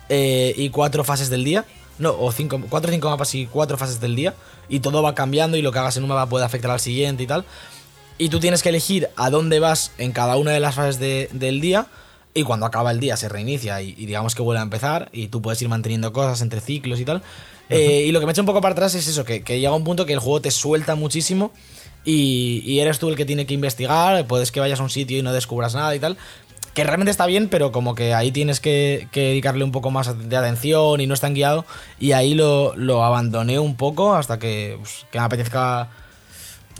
eh, 0.08 0.52
y 0.56 0.68
cuatro 0.70 1.02
fases 1.04 1.30
del 1.30 1.44
día, 1.44 1.64
no, 1.98 2.14
o 2.18 2.30
cinco, 2.32 2.60
cuatro 2.68 2.90
o 2.90 2.92
cinco 2.92 3.08
mapas 3.08 3.34
y 3.34 3.46
cuatro 3.46 3.78
fases 3.78 4.00
del 4.00 4.16
día, 4.16 4.34
y 4.68 4.80
todo 4.80 5.02
va 5.02 5.14
cambiando 5.14 5.56
y 5.56 5.62
lo 5.62 5.72
que 5.72 5.78
hagas 5.78 5.96
en 5.96 6.02
un 6.02 6.10
mapa 6.10 6.28
puede 6.28 6.44
afectar 6.44 6.70
al 6.70 6.80
siguiente 6.80 7.22
y 7.22 7.26
tal, 7.26 7.44
y 8.18 8.28
tú 8.28 8.38
tienes 8.40 8.62
que 8.62 8.68
elegir 8.68 9.08
a 9.16 9.30
dónde 9.30 9.60
vas 9.60 9.92
en 9.96 10.12
cada 10.12 10.36
una 10.36 10.50
de 10.50 10.60
las 10.60 10.74
fases 10.74 10.98
de- 10.98 11.30
del 11.32 11.60
día. 11.62 11.86
Y 12.32 12.44
cuando 12.44 12.66
acaba 12.66 12.90
el 12.92 13.00
día 13.00 13.16
se 13.16 13.28
reinicia 13.28 13.82
y, 13.82 13.94
y 13.96 14.06
digamos 14.06 14.34
que 14.34 14.42
vuelve 14.42 14.60
a 14.60 14.62
empezar 14.62 15.08
y 15.12 15.28
tú 15.28 15.42
puedes 15.42 15.60
ir 15.62 15.68
manteniendo 15.68 16.12
cosas 16.12 16.40
entre 16.42 16.60
ciclos 16.60 17.00
y 17.00 17.04
tal. 17.04 17.22
Eh, 17.68 18.04
y 18.06 18.12
lo 18.12 18.20
que 18.20 18.26
me 18.26 18.32
echa 18.32 18.42
un 18.42 18.46
poco 18.46 18.60
para 18.60 18.72
atrás 18.72 18.94
es 18.94 19.06
eso, 19.06 19.24
que, 19.24 19.42
que 19.42 19.60
llega 19.60 19.72
un 19.72 19.84
punto 19.84 20.04
que 20.04 20.12
el 20.12 20.18
juego 20.18 20.40
te 20.40 20.50
suelta 20.50 20.96
muchísimo 20.96 21.52
y, 22.04 22.62
y 22.64 22.80
eres 22.80 22.98
tú 22.98 23.08
el 23.08 23.16
que 23.16 23.24
tiene 23.24 23.46
que 23.46 23.54
investigar, 23.54 24.26
puedes 24.26 24.50
que 24.50 24.58
vayas 24.58 24.80
a 24.80 24.82
un 24.82 24.90
sitio 24.90 25.18
y 25.18 25.22
no 25.22 25.32
descubras 25.32 25.74
nada 25.74 25.94
y 25.94 26.00
tal. 26.00 26.16
Que 26.74 26.84
realmente 26.84 27.10
está 27.10 27.26
bien, 27.26 27.48
pero 27.48 27.72
como 27.72 27.96
que 27.96 28.14
ahí 28.14 28.30
tienes 28.30 28.60
que, 28.60 29.08
que 29.10 29.20
dedicarle 29.20 29.64
un 29.64 29.72
poco 29.72 29.90
más 29.90 30.28
de 30.28 30.36
atención 30.36 31.00
y 31.00 31.06
no 31.08 31.14
es 31.14 31.20
tan 31.20 31.34
guiado. 31.34 31.64
Y 31.98 32.12
ahí 32.12 32.34
lo, 32.34 32.76
lo 32.76 33.02
abandoné 33.02 33.58
un 33.58 33.76
poco 33.76 34.14
hasta 34.14 34.38
que, 34.38 34.76
pues, 34.78 35.04
que 35.10 35.18
me 35.18 35.24
apetezca 35.24 35.90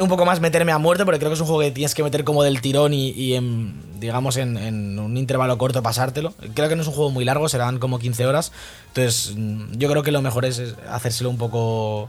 un 0.01 0.09
poco 0.09 0.25
más 0.25 0.41
meterme 0.41 0.73
a 0.73 0.79
muerte, 0.79 1.05
porque 1.05 1.19
creo 1.19 1.31
que 1.31 1.35
es 1.35 1.41
un 1.41 1.47
juego 1.47 1.61
que 1.63 1.71
tienes 1.71 1.95
que 1.95 2.03
meter 2.03 2.25
como 2.25 2.43
del 2.43 2.61
tirón 2.61 2.93
y, 2.95 3.11
y 3.11 3.35
en, 3.35 3.75
digamos, 4.01 4.37
en, 4.37 4.57
en 4.57 4.99
un 4.99 5.17
intervalo 5.17 5.57
corto 5.59 5.83
pasártelo. 5.83 6.35
Creo 6.55 6.69
que 6.69 6.77
no 6.77 6.83
es 6.83 6.89
un 6.89 6.95
juego 6.95 7.11
muy 7.11 7.25
largo, 7.25 7.49
serán 7.49 7.79
como 7.79 7.99
15 7.99 8.27
horas. 8.27 8.53
Entonces, 8.89 9.35
mm, 9.37 9.73
yo 9.79 9.89
creo 9.91 10.03
que 10.03 10.13
lo 10.13 10.23
mejor 10.23 10.45
es 10.45 10.75
hacérselo 10.91 11.31
un 11.31 11.39
poco 11.39 12.09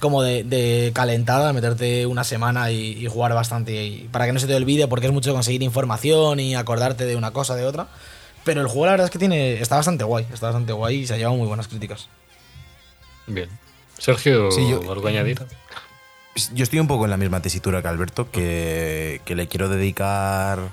como 0.00 0.22
de, 0.22 0.42
de 0.42 0.90
calentada, 0.94 1.52
meterte 1.52 2.06
una 2.06 2.24
semana 2.24 2.70
y, 2.70 2.92
y 2.92 3.06
jugar 3.08 3.34
bastante 3.34 3.84
y- 3.84 4.08
para 4.10 4.24
que 4.26 4.32
no 4.32 4.40
se 4.40 4.46
te 4.46 4.54
olvide, 4.54 4.88
porque 4.88 5.06
es 5.06 5.12
mucho 5.12 5.32
conseguir 5.34 5.62
información 5.62 6.40
y 6.40 6.54
acordarte 6.54 7.04
de 7.04 7.14
una 7.16 7.30
cosa, 7.32 7.54
de 7.56 7.64
otra. 7.66 7.88
Pero 8.44 8.60
el 8.62 8.66
juego 8.66 8.86
la 8.86 8.92
verdad 8.92 9.04
es 9.06 9.10
que 9.10 9.18
tiene 9.18 9.60
está 9.60 9.76
bastante 9.76 10.02
guay, 10.04 10.26
está 10.32 10.46
bastante 10.46 10.72
guay 10.72 11.00
y 11.00 11.06
se 11.06 11.14
ha 11.14 11.16
llevado 11.18 11.36
muy 11.36 11.46
buenas 11.46 11.68
críticas. 11.68 12.08
Bien. 13.26 13.48
Sergio, 13.98 14.50
Sí, 14.50 14.66
yo- 14.68 14.80
¿algo 14.90 15.06
añadir? 15.06 15.38
Yo 16.54 16.62
estoy 16.62 16.80
un 16.80 16.86
poco 16.86 17.04
en 17.04 17.10
la 17.10 17.16
misma 17.16 17.42
tesitura 17.42 17.82
que 17.82 17.88
Alberto, 17.88 18.30
que, 18.30 19.20
que 19.24 19.34
le 19.34 19.48
quiero 19.48 19.68
dedicar 19.68 20.70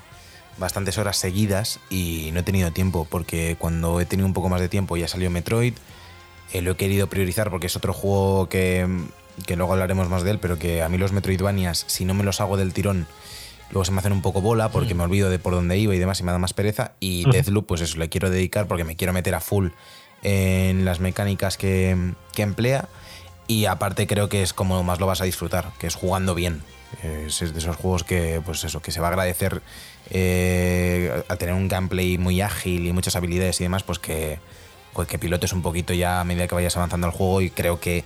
bastantes 0.58 0.98
horas 0.98 1.16
seguidas 1.16 1.80
y 1.90 2.30
no 2.32 2.40
he 2.40 2.42
tenido 2.42 2.70
tiempo, 2.70 3.06
porque 3.08 3.56
cuando 3.58 4.00
he 4.00 4.06
tenido 4.06 4.26
un 4.26 4.34
poco 4.34 4.48
más 4.48 4.60
de 4.60 4.68
tiempo 4.68 4.96
ya 4.96 5.08
salió 5.08 5.30
Metroid, 5.30 5.74
eh, 6.52 6.62
lo 6.62 6.72
he 6.72 6.76
querido 6.76 7.08
priorizar 7.08 7.50
porque 7.50 7.66
es 7.66 7.76
otro 7.76 7.92
juego 7.92 8.48
que, 8.48 8.86
que 9.46 9.56
luego 9.56 9.72
hablaremos 9.72 10.08
más 10.08 10.22
de 10.22 10.32
él, 10.32 10.38
pero 10.38 10.58
que 10.58 10.82
a 10.82 10.88
mí 10.88 10.98
los 10.98 11.12
Metroidvanias, 11.12 11.84
si 11.86 12.04
no 12.04 12.14
me 12.14 12.24
los 12.24 12.40
hago 12.40 12.56
del 12.56 12.72
tirón, 12.72 13.06
luego 13.70 13.84
se 13.84 13.92
me 13.92 13.98
hacen 13.98 14.12
un 14.12 14.22
poco 14.22 14.40
bola 14.40 14.70
porque 14.70 14.94
me 14.94 15.04
olvido 15.04 15.30
de 15.30 15.38
por 15.38 15.54
dónde 15.54 15.78
iba 15.78 15.94
y 15.94 15.98
demás 15.98 16.20
y 16.20 16.24
me 16.24 16.32
da 16.32 16.38
más 16.38 16.54
pereza. 16.54 16.92
Y 17.00 17.30
Deathloop, 17.30 17.66
pues 17.66 17.80
eso, 17.80 17.98
le 17.98 18.08
quiero 18.08 18.30
dedicar 18.30 18.66
porque 18.66 18.84
me 18.84 18.96
quiero 18.96 19.12
meter 19.12 19.34
a 19.34 19.40
full 19.40 19.68
en 20.22 20.84
las 20.84 21.00
mecánicas 21.00 21.56
que, 21.56 22.14
que 22.34 22.42
emplea. 22.42 22.88
Y 23.50 23.66
aparte 23.66 24.06
creo 24.06 24.28
que 24.28 24.42
es 24.44 24.52
como 24.52 24.84
más 24.84 25.00
lo 25.00 25.08
vas 25.08 25.20
a 25.20 25.24
disfrutar, 25.24 25.72
que 25.80 25.88
es 25.88 25.96
jugando 25.96 26.36
bien. 26.36 26.62
Es, 27.02 27.40
de 27.40 27.58
esos 27.58 27.74
juegos 27.74 28.04
que, 28.04 28.40
pues 28.44 28.62
eso, 28.62 28.80
que 28.80 28.92
se 28.92 29.00
va 29.00 29.08
a 29.08 29.10
agradecer 29.10 29.60
eh, 30.10 31.24
al 31.28 31.36
tener 31.36 31.54
un 31.56 31.66
gameplay 31.66 32.16
muy 32.16 32.40
ágil 32.42 32.86
y 32.86 32.92
muchas 32.92 33.16
habilidades 33.16 33.60
y 33.60 33.64
demás, 33.64 33.82
pues 33.82 33.98
que, 33.98 34.38
pues 34.92 35.08
que 35.08 35.18
pilotes 35.18 35.52
un 35.52 35.62
poquito 35.62 35.92
ya 35.94 36.20
a 36.20 36.24
medida 36.24 36.46
que 36.46 36.54
vayas 36.54 36.76
avanzando 36.76 37.08
al 37.08 37.12
juego 37.12 37.40
y 37.40 37.50
creo 37.50 37.80
que 37.80 38.04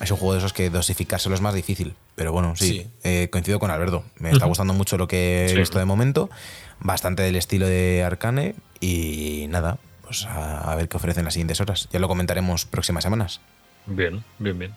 es 0.00 0.10
un 0.12 0.16
juego 0.16 0.34
de 0.34 0.38
esos 0.38 0.52
que 0.52 0.70
dosificárselo 0.70 1.34
es 1.34 1.40
más 1.40 1.54
difícil. 1.54 1.96
Pero 2.14 2.30
bueno, 2.32 2.54
sí, 2.54 2.68
Sí. 2.68 2.90
eh, 3.02 3.28
coincido 3.32 3.58
con 3.58 3.72
Alberto. 3.72 4.04
Me 4.18 4.30
está 4.30 4.46
gustando 4.46 4.72
mucho 4.72 4.98
lo 4.98 5.08
que 5.08 5.46
he 5.48 5.54
visto 5.56 5.80
de 5.80 5.84
momento. 5.84 6.30
Bastante 6.78 7.22
del 7.24 7.34
estilo 7.34 7.66
de 7.66 8.04
Arcane. 8.04 8.54
Y 8.78 9.46
nada, 9.48 9.78
pues 10.02 10.26
a, 10.26 10.70
a 10.70 10.74
ver 10.76 10.88
qué 10.88 10.96
ofrecen 10.96 11.24
las 11.24 11.34
siguientes 11.34 11.60
horas. 11.60 11.88
Ya 11.92 11.98
lo 11.98 12.06
comentaremos 12.06 12.66
próximas 12.66 13.02
semanas. 13.02 13.40
Bien, 13.86 14.22
bien, 14.38 14.58
bien. 14.58 14.74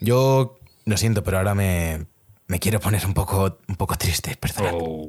Yo 0.00 0.58
lo 0.86 0.96
siento, 0.96 1.22
pero 1.22 1.38
ahora 1.38 1.54
me, 1.54 2.06
me 2.46 2.58
quiero 2.58 2.80
poner 2.80 3.04
un 3.06 3.14
poco, 3.14 3.58
un 3.68 3.76
poco 3.76 3.96
triste, 3.96 4.36
perdón. 4.36 4.66
Oh. 4.72 5.08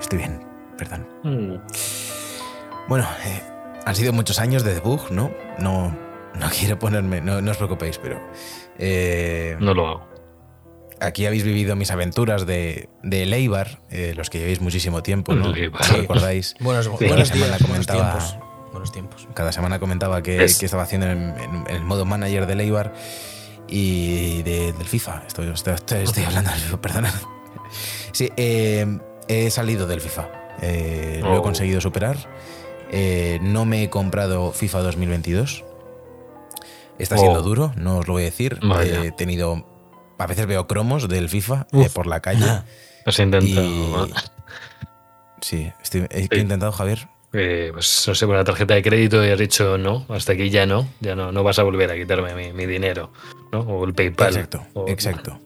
Estoy 0.00 0.18
bien, 0.18 0.40
perdón. 0.76 1.06
Mm. 1.22 1.56
Bueno, 2.88 3.06
eh, 3.24 3.42
han 3.84 3.94
sido 3.94 4.12
muchos 4.12 4.38
años 4.38 4.64
de 4.64 4.74
debug, 4.74 5.10
¿no? 5.10 5.30
No, 5.58 5.94
no 6.34 6.48
quiero 6.58 6.78
ponerme, 6.78 7.20
no, 7.20 7.42
no 7.42 7.50
os 7.50 7.56
preocupéis, 7.56 7.98
pero 7.98 8.20
eh, 8.78 9.56
No 9.60 9.74
lo 9.74 9.86
hago. 9.88 10.07
Aquí 11.00 11.26
habéis 11.26 11.44
vivido 11.44 11.76
mis 11.76 11.90
aventuras 11.90 12.46
de, 12.46 12.88
de 13.02 13.26
Leibar, 13.26 13.80
eh, 13.90 14.14
los 14.16 14.30
que 14.30 14.38
llevéis 14.38 14.60
muchísimo 14.60 15.02
tiempo, 15.02 15.34
¿no? 15.34 15.48
Leibar. 15.52 15.84
Si 15.84 15.94
recordáis. 15.94 16.54
Buenos, 16.60 16.86
Sí. 16.98 17.06
buenos 17.06 17.08
Cada 17.08 17.24
semana 17.26 17.46
días, 17.56 17.68
buenos 17.68 17.86
comentaba- 17.86 18.18
tiempos. 18.18 18.48
Buenos 18.72 18.92
tiempos. 18.92 19.28
Cada 19.34 19.52
semana 19.52 19.78
comentaba 19.78 20.22
que, 20.22 20.44
Es- 20.44 20.58
que 20.58 20.66
estaba 20.66 20.82
haciendo 20.84 21.06
en, 21.08 21.34
en- 21.38 21.64
en 21.68 21.76
el 21.76 21.82
modo 21.84 22.04
manager 22.04 22.46
de 22.46 22.54
Leibar 22.54 22.92
y 23.66 24.42
de- 24.42 24.72
del 24.72 24.86
FIFA. 24.86 25.22
Estoy, 25.26 25.48
estoy, 25.48 25.74
estoy- 25.74 26.02
estoy 26.02 26.24
hablando 26.24 26.50
del 26.50 26.60
FIFA, 26.60 26.80
perdona. 26.80 27.14
Sí, 28.12 28.30
eh, 28.36 28.86
he 29.28 29.50
salido 29.50 29.86
del 29.86 30.00
FIFA. 30.00 30.28
Eh, 30.62 31.20
Lo 31.22 31.34
he 31.34 31.38
Oh. 31.38 31.42
conseguido 31.42 31.80
superar. 31.80 32.16
Eh, 32.90 33.38
no 33.42 33.64
me 33.66 33.82
he 33.84 33.90
comprado 33.90 34.52
FIFA 34.52 34.80
2022. 34.80 35.64
Está 36.98 37.14
Oh. 37.16 37.18
siendo 37.18 37.42
duro, 37.42 37.72
no 37.76 37.98
os 37.98 38.06
lo 38.08 38.14
voy 38.14 38.22
a 38.22 38.26
decir. 38.26 38.58
Vaya. 38.62 39.04
He 39.04 39.12
tenido. 39.12 39.66
A 40.18 40.26
veces 40.26 40.46
veo 40.46 40.66
cromos 40.66 41.08
del 41.08 41.28
FIFA 41.28 41.66
eh, 41.72 41.88
por 41.92 42.06
la 42.06 42.20
calle. 42.20 42.44
Has 43.06 43.18
intentado. 43.18 44.06
Y- 44.06 44.12
Sí, 45.40 45.70
estoy- 45.82 46.06
he, 46.10 46.20
he 46.24 46.28
Sí. 46.30 46.40
intentado, 46.40 46.72
Javier. 46.72 47.08
eh, 47.32 47.70
pues 47.72 48.04
no 48.08 48.14
sé, 48.14 48.26
con 48.26 48.36
la 48.36 48.42
tarjeta 48.44 48.74
de 48.74 48.82
crédito 48.82 49.24
y 49.24 49.28
has 49.30 49.38
dicho 49.38 49.76
no, 49.78 50.06
hasta 50.08 50.32
aquí 50.32 50.48
ya 50.50 50.64
no, 50.66 50.88
ya 51.00 51.14
no, 51.14 51.30
no 51.30 51.42
vas 51.44 51.58
a 51.58 51.62
volver 51.62 51.90
a 51.90 51.94
quitarme 51.94 52.34
mi, 52.34 52.52
mi 52.54 52.64
dinero, 52.66 53.12
¿no? 53.52 53.60
O 53.60 53.84
el 53.84 53.92
PayPal. 53.94 54.28
Exacto, 54.28 54.66
O- 54.72 54.88
exacto. 54.88 55.38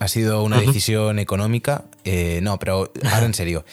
Ha 0.00 0.08
sido 0.08 0.42
una 0.42 0.60
decisión 0.60 1.18
económica. 1.20 1.84
eh, 2.04 2.40
no, 2.42 2.58
pero 2.58 2.92
ahora 3.12 3.24
en 3.26 3.32
serio. 3.34 3.64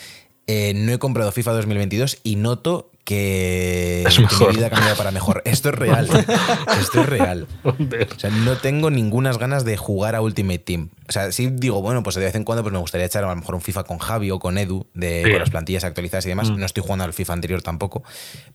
Eh, 0.47 0.73
no 0.75 0.93
he 0.93 0.99
comprado 0.99 1.31
FIFA 1.31 1.53
2022 1.53 2.19
y 2.23 2.35
noto 2.35 2.90
que, 3.03 4.03
Es 4.07 4.15
que 4.15 4.21
mejor. 4.21 4.49
mi 4.49 4.55
vida 4.57 4.67
ha 4.67 4.69
cambiado 4.69 4.95
para 4.97 5.11
mejor. 5.11 5.41
Esto 5.45 5.69
es 5.69 5.75
real. 5.75 6.07
Esto 6.79 7.01
es 7.01 7.05
real. 7.09 7.47
O 7.63 8.19
sea, 8.19 8.29
no 8.29 8.57
tengo 8.57 8.89
ningunas 8.89 9.37
ganas 9.37 9.65
de 9.65 9.77
jugar 9.77 10.15
a 10.15 10.21
Ultimate 10.21 10.59
Team. 10.59 10.89
O 11.07 11.11
sea, 11.11 11.31
sí 11.31 11.49
digo, 11.51 11.81
bueno, 11.81 12.03
pues 12.03 12.15
de 12.15 12.23
vez 12.23 12.35
en 12.35 12.43
cuando 12.43 12.63
pues 12.63 12.73
me 12.73 12.79
gustaría 12.79 13.05
echar 13.07 13.23
a 13.23 13.29
lo 13.29 13.35
mejor 13.35 13.55
un 13.55 13.61
FIFA 13.61 13.83
con 13.83 13.97
Javi 13.97 14.31
o 14.31 14.39
con 14.39 14.57
Edu, 14.57 14.87
de, 14.93 15.23
Sí. 15.25 15.31
con 15.31 15.39
las 15.39 15.49
plantillas 15.49 15.83
actualizadas 15.83 16.25
y 16.25 16.29
demás. 16.29 16.49
Mm. 16.51 16.57
No 16.57 16.65
estoy 16.65 16.83
jugando 16.83 17.03
al 17.05 17.13
FIFA 17.13 17.33
anterior 17.33 17.61
tampoco, 17.61 18.03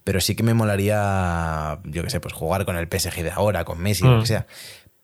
pero 0.03 0.19
sí 0.21 0.35
que 0.35 0.43
me 0.43 0.53
molaría, 0.53 1.79
yo 1.83 2.03
qué 2.03 2.09
sé, 2.09 2.19
pues 2.19 2.33
jugar 2.33 2.65
con 2.65 2.77
el 2.77 2.87
PSG 2.87 3.23
de 3.23 3.31
ahora, 3.31 3.65
con 3.65 3.79
Messi, 3.79 4.03
lo 4.03 4.17
Mm. 4.17 4.19
que 4.21 4.25
sea. 4.27 4.47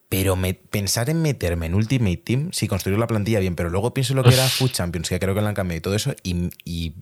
Pero 0.08 0.36
me- 0.36 0.54
pensar 0.54 1.10
en 1.10 1.22
meterme 1.22 1.66
en 1.66 1.74
Ultimate 1.74 2.16
Team, 2.18 2.50
sí, 2.52 2.68
construir 2.68 2.98
la 2.98 3.06
plantilla 3.06 3.40
bien, 3.40 3.56
pero 3.56 3.70
luego 3.70 3.92
pienso 3.94 4.14
lo 4.14 4.22
que 4.22 4.34
era 4.34 4.46
Food 4.48 4.70
Champions, 4.70 5.08
que 5.08 5.18
creo 5.18 5.34
que 5.34 5.40
lo 5.40 5.48
han 5.48 5.54
cambiado 5.54 5.78
y 5.78 5.80
todo 5.80 5.94
eso, 5.94 6.14
y, 6.22 6.94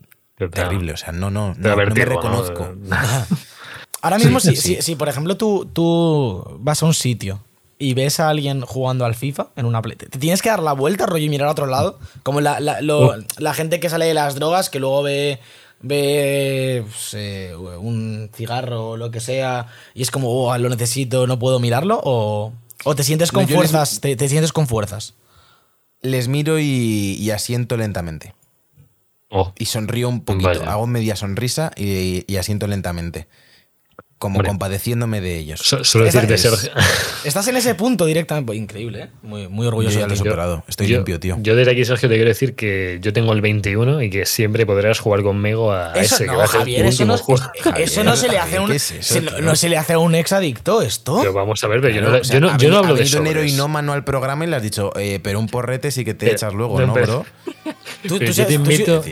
terrible. 0.50 0.92
O 0.92 0.96
sea, 0.96 1.12
no, 1.12 1.30
no, 1.30 1.54
no, 1.56 1.68
no 1.68 1.76
me 1.76 1.84
reconozco. 2.04 2.68
Ahora 4.02 4.18
mismo, 4.18 4.40
Sí, 4.40 4.50
si, 4.50 4.56
sí. 4.56 4.74
si- 4.76 4.82
si, 4.82 4.96
por 4.96 5.08
ejemplo 5.08 5.36
tú, 5.36 5.68
tú 5.72 6.44
vas 6.60 6.82
a 6.82 6.86
un 6.86 6.94
sitio 6.94 7.40
y 7.78 7.94
ves 7.94 8.18
a 8.20 8.28
alguien 8.28 8.62
jugando 8.62 9.04
al 9.04 9.14
FIFA 9.14 9.48
en 9.56 9.66
una 9.66 9.80
play, 9.82 9.96
te 9.96 10.06
tienes 10.18 10.42
que 10.42 10.48
dar 10.48 10.62
la 10.62 10.72
vuelta, 10.72 11.06
rollo, 11.06 11.24
y 11.24 11.28
mirar 11.28 11.48
a 11.48 11.52
otro 11.52 11.66
lado. 11.66 11.98
Como 12.22 12.40
la, 12.40 12.58
la- 12.60 12.80
lo- 12.80 13.14
la 13.38 13.54
gente 13.54 13.78
que 13.80 13.88
sale 13.88 14.06
de 14.06 14.14
las 14.14 14.34
drogas, 14.34 14.70
que 14.70 14.80
luego 14.80 15.02
ve, 15.02 15.38
ve 15.80 16.84
pues, 16.88 17.14
eh, 17.14 17.54
un 17.56 18.30
cigarro 18.34 18.90
o 18.90 18.96
lo 18.96 19.10
que 19.10 19.20
sea, 19.20 19.66
y 19.94 20.02
es 20.02 20.10
como, 20.10 20.30
oh, 20.30 20.56
lo 20.58 20.68
necesito, 20.68 21.26
no 21.26 21.38
puedo 21.38 21.58
mirarlo, 21.60 22.00
o, 22.02 22.52
o 22.84 22.94
te 22.96 23.04
sientes 23.04 23.30
con 23.32 23.42
No, 23.44 23.48
yo 23.48 23.60
les- 23.60 23.70
fuerzas, 23.70 24.00
te, 24.00 24.16
te 24.16 24.28
sientes 24.28 24.52
con 24.52 24.66
fuerzas. 24.66 25.14
Les 26.00 26.26
miro 26.26 26.58
y, 26.58 27.16
y 27.20 27.30
asiento 27.30 27.76
lentamente. 27.76 28.34
Oh, 29.32 29.52
Y 29.58 29.64
sonrío 29.64 30.08
un 30.08 30.24
poquito. 30.24 30.48
Vaya. 30.48 30.70
Hago 30.70 30.86
media 30.86 31.16
sonrisa 31.16 31.72
y, 31.74 32.24
y 32.30 32.36
asiento 32.36 32.66
lentamente. 32.66 33.28
Como 34.18 34.36
Hombre. 34.36 34.50
compadeciéndome 34.50 35.20
de 35.20 35.36
ellos. 35.36 35.60
Esa 35.72 35.98
decirte, 35.98 36.38
Sergio. 36.38 36.70
Estás 37.24 37.48
en 37.48 37.56
ese 37.56 37.74
punto 37.74 38.06
directamente, 38.06 38.46
pues, 38.46 38.56
increíble, 38.60 39.02
¿eh? 39.02 39.08
Muy, 39.22 39.48
muy 39.48 39.64
Yo 39.64 39.68
orgulloso 39.70 39.94
ya 39.96 40.02
de 40.02 40.06
lo 40.06 40.14
he 40.14 40.16
superado. 40.16 40.62
Estoy 40.68 40.86
yo, 40.86 40.98
limpio, 40.98 41.18
tío. 41.18 41.38
Yo 41.40 41.56
desde 41.56 41.72
aquí, 41.72 41.84
Sergio, 41.84 42.08
te 42.08 42.14
quiero 42.14 42.28
decir 42.28 42.54
que 42.54 43.00
yo 43.02 43.12
tengo 43.12 43.32
el 43.32 43.40
21 43.40 44.00
y 44.00 44.10
que 44.10 44.24
siempre 44.24 44.64
podrás 44.64 45.00
jugar 45.00 45.22
conmigo 45.24 45.72
a 45.72 45.92
Eso 45.94 46.14
ese, 46.14 46.24
que 46.26 46.30
no, 46.30 46.38
va 46.38 46.44
a 46.44 46.46
ser 46.46 46.60
Javier, 46.60 46.86
eso 46.86 47.04
no, 47.04 47.16
eso 47.16 48.04
no 48.04 48.14
se 48.16 48.28
le 48.28 48.38
hace 48.38 48.60
un, 48.60 48.68
¿qué 48.70 48.76
es 48.76 48.90
eso, 48.92 49.14
se- 49.14 49.20
no, 49.22 49.38
no 49.40 49.56
se 49.56 49.68
le 49.68 49.76
hace 49.76 49.94
a 49.94 49.98
un 49.98 50.14
ex 50.14 50.32
adicto 50.32 50.82
esto. 50.82 51.18
Pero 51.18 51.32
vamos 51.32 51.64
a 51.64 51.66
ver, 51.66 51.80
pero 51.80 51.92
yo, 51.92 52.00
Claro, 52.02 52.14
no, 52.14 52.20
o 52.20 52.24
sea, 52.24 52.34
yo 52.34 52.40
no, 52.40 52.46
yo 52.46 52.52
no 52.52 52.76
veni- 52.76 52.78
hablo 52.78 52.94
ha 52.94 52.96
de 52.98 53.02
venido 53.02 53.18
un 53.20 53.26
sobres. 53.26 53.42
heroinómano 53.42 53.92
al 53.92 54.04
programa 54.04 54.44
y 54.44 54.48
le 54.50 54.54
has 54.54 54.62
dicho, 54.62 54.92
eh, 55.00 55.18
pero 55.20 55.40
un 55.40 55.48
porrete 55.48 55.90
sí 55.90 56.04
que 56.04 56.14
te 56.14 56.26
Pero- 56.26 56.36
echas 56.36 56.54
luego, 56.54 56.80
no, 56.80 56.86
¿no, 56.86 56.94
bro? 56.94 57.26
Tú, 58.06 58.18
tú 58.18 58.24
tú 58.26 59.04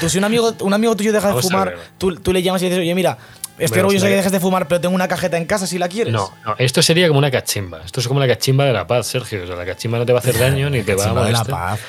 tú 0.00 0.08
si 0.08 0.16
un 0.18 0.24
amigo, 0.24 0.54
un 0.60 0.72
amigo 0.72 0.96
tuyo 0.96 1.12
deja 1.12 1.34
de 1.34 1.42
fumar, 1.42 1.74
tú 1.98 2.32
le 2.32 2.42
llamas 2.42 2.62
y 2.62 2.66
dices, 2.66 2.80
oye, 2.80 2.94
mira, 2.94 3.18
estoy 3.58 3.80
orgulloso 3.80 4.04
de 4.06 4.10
que 4.12 4.16
dejes 4.16 4.32
de 4.32 4.40
fumar, 4.40 4.68
pero 4.68 4.80
tengo 4.80 4.94
una 4.94 5.08
cajeta 5.08 5.36
en 5.36 5.44
casa 5.46 5.66
si 5.66 5.78
la 5.78 5.88
quieres. 5.88 6.12
No, 6.12 6.32
no, 6.44 6.54
esto 6.58 6.82
sería 6.82 7.08
como 7.08 7.18
una 7.18 7.30
cachimba. 7.30 7.80
Esto 7.84 8.00
es 8.00 8.08
como 8.08 8.20
la 8.20 8.26
cachimba 8.28 8.64
de 8.64 8.72
la 8.72 8.86
paz, 8.86 9.06
Sergio. 9.06 9.44
O 9.44 9.46
sea, 9.46 9.56
la 9.56 9.66
cachimba 9.66 9.98
no 9.98 10.06
te 10.06 10.12
va 10.12 10.18
a 10.18 10.22
hacer 10.22 10.38
daño 10.38 10.70
ni 10.70 10.82
te 10.82 10.94
va 10.94 11.04
a 11.04 11.06
Chimba 11.08 11.24
de 11.26 11.32
la 11.32 11.38
molestar. 11.44 11.60
paz. 11.60 11.80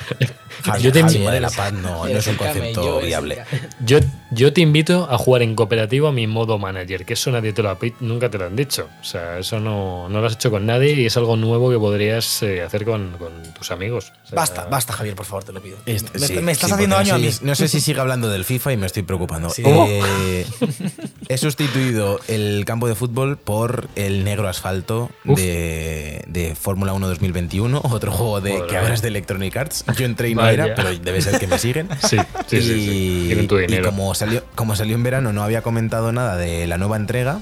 Javi- 0.64 0.80
Yo 0.82 0.92
te 0.92 1.00
Javi, 1.02 1.14
invito- 1.16 1.30
de 1.30 1.40
la 1.40 1.50
paz 1.50 1.72
no, 1.72 2.06
no 2.06 2.18
es 2.18 2.26
un 2.26 2.34
concepto 2.36 3.00
viable. 3.00 3.38
Yo, 3.84 3.98
yo 4.30 4.52
te 4.52 4.60
invito 4.60 5.08
a 5.10 5.16
jugar 5.18 5.42
en 5.42 5.54
cooperativo 5.54 6.08
a 6.08 6.12
mi 6.12 6.26
modo 6.26 6.58
manager, 6.58 7.04
que 7.04 7.14
eso 7.14 7.30
nadie 7.30 7.52
te 7.52 7.62
lo 7.62 7.70
ha 7.70 7.78
nunca 8.00 8.28
te 8.30 8.38
lo 8.38 8.46
han 8.46 8.56
dicho. 8.56 8.88
O 9.00 9.04
sea, 9.04 9.38
eso 9.38 9.58
no, 9.60 10.08
no 10.08 10.20
lo 10.20 10.26
has 10.26 10.34
hecho 10.34 10.50
con 10.50 10.66
nadie 10.66 10.92
y 10.94 11.06
es 11.06 11.16
algo 11.16 11.36
nuevo 11.36 11.70
que 11.70 11.78
podrías 11.78 12.42
eh, 12.42 12.62
hacer 12.62 12.84
con, 12.84 13.16
con 13.18 13.30
tus 13.54 13.70
amigos. 13.70 14.12
O 14.24 14.28
sea, 14.28 14.36
Basta, 14.36 14.64
basta, 14.66 14.92
Javier, 14.92 15.14
por 15.14 15.26
favor, 15.26 15.44
te 15.44 15.52
lo 15.52 15.62
pido. 15.62 15.78
Este- 15.86 16.18
me, 16.18 16.26
sí, 16.26 16.34
me 16.40 16.52
estás 16.52 16.68
sí, 16.68 16.74
haciendo 16.74 16.96
daño 16.96 17.14
a 17.14 17.18
mí. 17.18 17.30
No 17.42 17.54
sé 17.54 17.68
si 17.68 17.80
sigue 17.80 18.00
hablando 18.00 18.28
del 18.28 18.44
FIFA 18.44 18.72
y 18.72 18.76
me 18.76 18.86
estoy 18.86 19.02
preocupando. 19.02 19.50
Sí. 19.50 19.62
Eh, 19.66 20.44
He 21.28 21.38
sustituido 21.64 22.20
el 22.26 22.64
campo 22.64 22.88
de 22.88 22.94
fútbol 22.94 23.36
por 23.36 23.88
el 23.94 24.24
negro 24.24 24.48
asfalto 24.48 25.10
Uf. 25.26 25.38
de, 25.38 26.24
de 26.26 26.54
Fórmula 26.54 26.94
1 26.94 27.06
2021, 27.06 27.82
otro 27.84 28.12
juego 28.12 28.40
de, 28.40 28.52
Joder, 28.52 28.66
que 28.66 28.76
ahora 28.78 28.94
es 28.94 29.02
de 29.02 29.08
Electronic 29.08 29.54
Arts. 29.58 29.84
Yo 29.98 30.06
entré 30.06 30.30
y 30.30 30.34
no 30.34 30.40
Vaya. 30.40 30.64
era, 30.64 30.74
pero 30.74 30.98
debe 30.98 31.20
ser 31.20 31.38
que 31.38 31.46
me 31.46 31.58
siguen. 31.58 31.88
Sí, 32.00 32.16
sí, 32.48 32.62
sí, 32.62 32.62
sí. 32.62 33.24
Tienen 33.26 33.46
tu 33.46 33.60
y 33.60 33.82
como 33.82 34.14
salió, 34.14 34.42
como 34.54 34.74
salió 34.74 34.94
en 34.96 35.02
verano, 35.02 35.32
no 35.34 35.42
había 35.42 35.60
comentado 35.62 36.12
nada 36.12 36.36
de 36.36 36.66
la 36.66 36.78
nueva 36.78 36.96
entrega. 36.96 37.40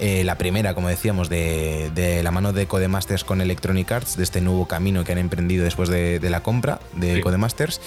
Eh, 0.00 0.24
la 0.24 0.38
primera, 0.38 0.74
como 0.74 0.88
decíamos, 0.88 1.28
de, 1.28 1.90
de 1.94 2.22
la 2.24 2.32
mano 2.32 2.52
de 2.52 2.66
Codemasters 2.66 3.22
con 3.22 3.40
Electronic 3.40 3.92
Arts, 3.92 4.16
de 4.16 4.24
este 4.24 4.40
nuevo 4.40 4.66
camino 4.66 5.04
que 5.04 5.12
han 5.12 5.18
emprendido 5.18 5.62
después 5.62 5.88
de, 5.88 6.18
de 6.18 6.30
la 6.30 6.42
compra 6.42 6.80
de 6.96 7.16
Sí. 7.16 7.20
Codemasters. 7.20 7.80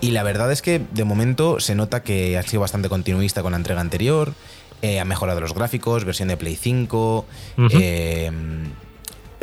Y 0.00 0.10
la 0.12 0.22
verdad 0.22 0.52
es 0.52 0.62
que 0.62 0.80
de 0.92 1.02
momento 1.04 1.58
se 1.58 1.74
nota 1.74 2.02
que 2.04 2.38
ha 2.38 2.42
sido 2.44 2.60
bastante 2.60 2.88
continuista 2.88 3.42
con 3.42 3.52
la 3.52 3.56
entrega 3.58 3.80
anterior. 3.80 4.34
Eh, 4.82 5.00
ha 5.00 5.04
mejorado 5.04 5.40
los 5.40 5.54
gráficos, 5.54 6.04
versión 6.04 6.28
de 6.28 6.36
Play 6.36 6.56
5. 6.56 7.24
Ujú. 7.58 7.68
eh, 7.72 8.30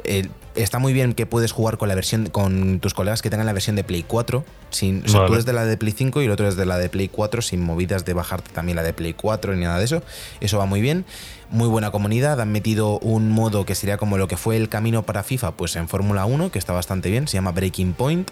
eh, 0.06 0.28
está 0.56 0.80
muy 0.80 0.94
bien 0.94 1.14
que 1.14 1.26
puedes 1.26 1.52
jugar 1.52 1.78
con 1.78 1.90
la 1.90 1.96
versión 1.96 2.28
con 2.28 2.80
tus 2.80 2.94
colegas 2.94 3.22
que 3.22 3.30
tengan 3.30 3.46
la 3.46 3.54
versión 3.54 3.76
de 3.76 3.84
Play 3.84 4.04
4. 4.08 4.44
Sin, 4.70 5.04
o 5.06 5.08
sea, 5.08 5.26
tú 5.26 5.34
eres 5.34 5.46
de 5.46 5.54
la 5.54 5.66
de 5.66 5.78
Play 5.78 5.94
5 5.94 6.22
y 6.22 6.26
el 6.26 6.32
otro 6.32 6.48
es 6.48 6.56
de 6.56 6.66
la 6.66 6.78
de 6.78 6.90
Play 6.90 7.08
4 7.08 7.42
sin 7.42 7.62
movidas 7.62 8.06
de 8.06 8.14
bajarte 8.14 8.52
también 8.52 8.76
la 8.76 8.84
de 8.84 8.94
Play 8.94 9.14
4 9.14 9.56
ni 9.56 9.64
nada 9.64 9.78
de 9.80 9.86
eso. 9.86 10.04
Eso 10.40 10.58
va 10.58 10.66
muy 10.66 10.82
bien. 10.82 11.06
Muy 11.50 11.68
buena 11.68 11.92
comunidad. 11.92 12.42
Han 12.42 12.52
metido 12.52 12.98
un 13.00 13.30
modo 13.30 13.66
que 13.66 13.76
sería 13.76 13.98
como 13.98 14.18
lo 14.18 14.28
que 14.28 14.38
fue 14.38 14.58
el 14.58 14.70
camino 14.70 15.04
para 15.04 15.24
FIFA, 15.24 15.52
pues 15.52 15.76
en 15.76 15.88
Fórmula 15.88 16.26
1, 16.26 16.52
que 16.52 16.60
está 16.60 16.74
bastante 16.74 17.10
bien. 17.12 17.28
Se 17.28 17.36
llama 17.38 17.52
Breaking 17.52 17.94
Point. 17.94 18.32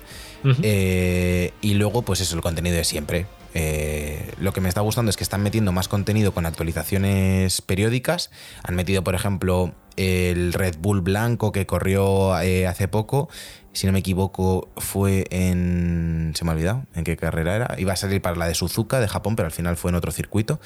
Eh, 0.64 1.54
y 1.62 1.76
luego, 1.76 2.02
pues 2.02 2.22
eso, 2.22 2.36
el 2.36 2.42
contenido 2.42 2.76
de 2.76 2.84
siempre. 2.84 3.28
Eh, 3.54 4.32
lo 4.40 4.54
que 4.54 4.62
me 4.62 4.70
está 4.70 4.82
gustando 4.82 5.10
es 5.10 5.18
que 5.18 5.24
están 5.24 5.44
metiendo 5.44 5.72
más 5.72 5.88
contenido 5.88 6.34
con 6.34 6.46
actualizaciones 6.46 7.62
periódicas. 7.62 8.32
Han 8.64 8.76
metido, 8.76 9.04
por 9.04 9.16
ejemplo, 9.16 9.74
el 9.98 10.54
Red 10.54 10.78
Bull 10.80 11.02
blanco 11.02 11.52
que 11.52 11.66
corrió 11.66 12.40
eh, 12.42 12.68
hace 12.68 12.88
poco. 12.88 13.30
Si 13.74 13.88
no 13.88 13.94
me 13.94 14.00
equivoco, 14.00 14.68
fue 14.78 15.26
en. 15.30 16.34
Se 16.36 16.44
me 16.44 16.52
ha 16.52 16.54
olvidado 16.54 16.84
en 16.94 17.06
qué 17.06 17.16
carrera 17.16 17.56
era. 17.56 17.76
Iba 17.78 17.94
a 17.94 17.96
salir 17.96 18.22
para 18.22 18.36
la 18.36 18.48
de 18.48 18.54
Suzuka 18.54 19.00
de 19.00 19.08
Japón, 19.08 19.36
pero 19.38 19.46
al 19.46 19.54
final 19.54 19.78
fue 19.78 19.90
en 19.90 19.96
otro 19.96 20.12
circuito. 20.12 20.60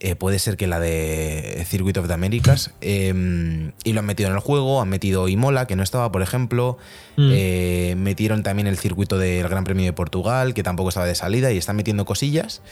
Eh, 0.00 0.16
puede 0.16 0.38
ser 0.40 0.56
que 0.56 0.66
la 0.66 0.80
de 0.80 1.64
Circuit 1.68 1.96
of 1.96 2.08
the 2.08 2.12
Americas. 2.12 2.72
eh, 2.80 3.72
y 3.84 3.92
lo 3.92 4.00
han 4.00 4.06
metido 4.06 4.28
en 4.28 4.34
el 4.34 4.40
juego. 4.40 4.82
Han 4.82 4.88
metido 4.88 5.28
Imola, 5.28 5.66
que 5.66 5.76
no 5.76 5.82
estaba, 5.84 6.10
por 6.10 6.22
ejemplo. 6.22 6.76
Mm. 7.16 7.30
Eh, 7.32 7.94
metieron 7.96 8.42
también 8.42 8.66
el 8.66 8.78
circuito 8.78 9.16
del 9.16 9.48
Gran 9.48 9.62
Premio 9.62 9.84
de 9.84 9.92
Portugal, 9.92 10.54
que 10.54 10.62
tampoco 10.64 10.88
estaba 10.88 11.06
de 11.06 11.14
salida. 11.14 11.52
Y 11.52 11.58
están 11.58 11.76
metiendo 11.76 12.04
cosillas. 12.04 12.62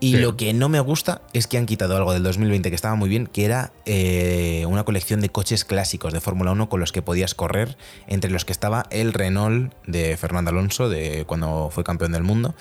Y 0.00 0.12
Sí. 0.12 0.18
lo 0.18 0.36
que 0.36 0.54
no 0.54 0.70
me 0.70 0.80
gusta 0.80 1.20
es 1.34 1.46
que 1.46 1.58
han 1.58 1.66
quitado 1.66 1.94
algo 1.96 2.12
del 2.14 2.22
2020 2.22 2.70
que 2.70 2.74
estaba 2.74 2.94
muy 2.94 3.08
bien, 3.10 3.26
que 3.26 3.44
era 3.44 3.72
eh, 3.84 4.64
una 4.66 4.84
colección 4.84 5.20
de 5.20 5.28
coches 5.28 5.64
clásicos 5.66 6.12
de 6.14 6.20
Fórmula 6.20 6.52
1 6.52 6.68
con 6.70 6.80
los 6.80 6.90
que 6.90 7.02
podías 7.02 7.34
correr, 7.34 7.76
entre 8.06 8.30
los 8.30 8.46
que 8.46 8.52
estaba 8.52 8.86
el 8.90 9.12
Renault 9.12 9.74
de 9.86 10.16
Fernando 10.16 10.50
Alonso, 10.50 10.88
de 10.88 11.24
cuando 11.26 11.68
fue 11.70 11.84
campeón 11.84 12.12
del 12.12 12.22
mundo, 12.22 12.54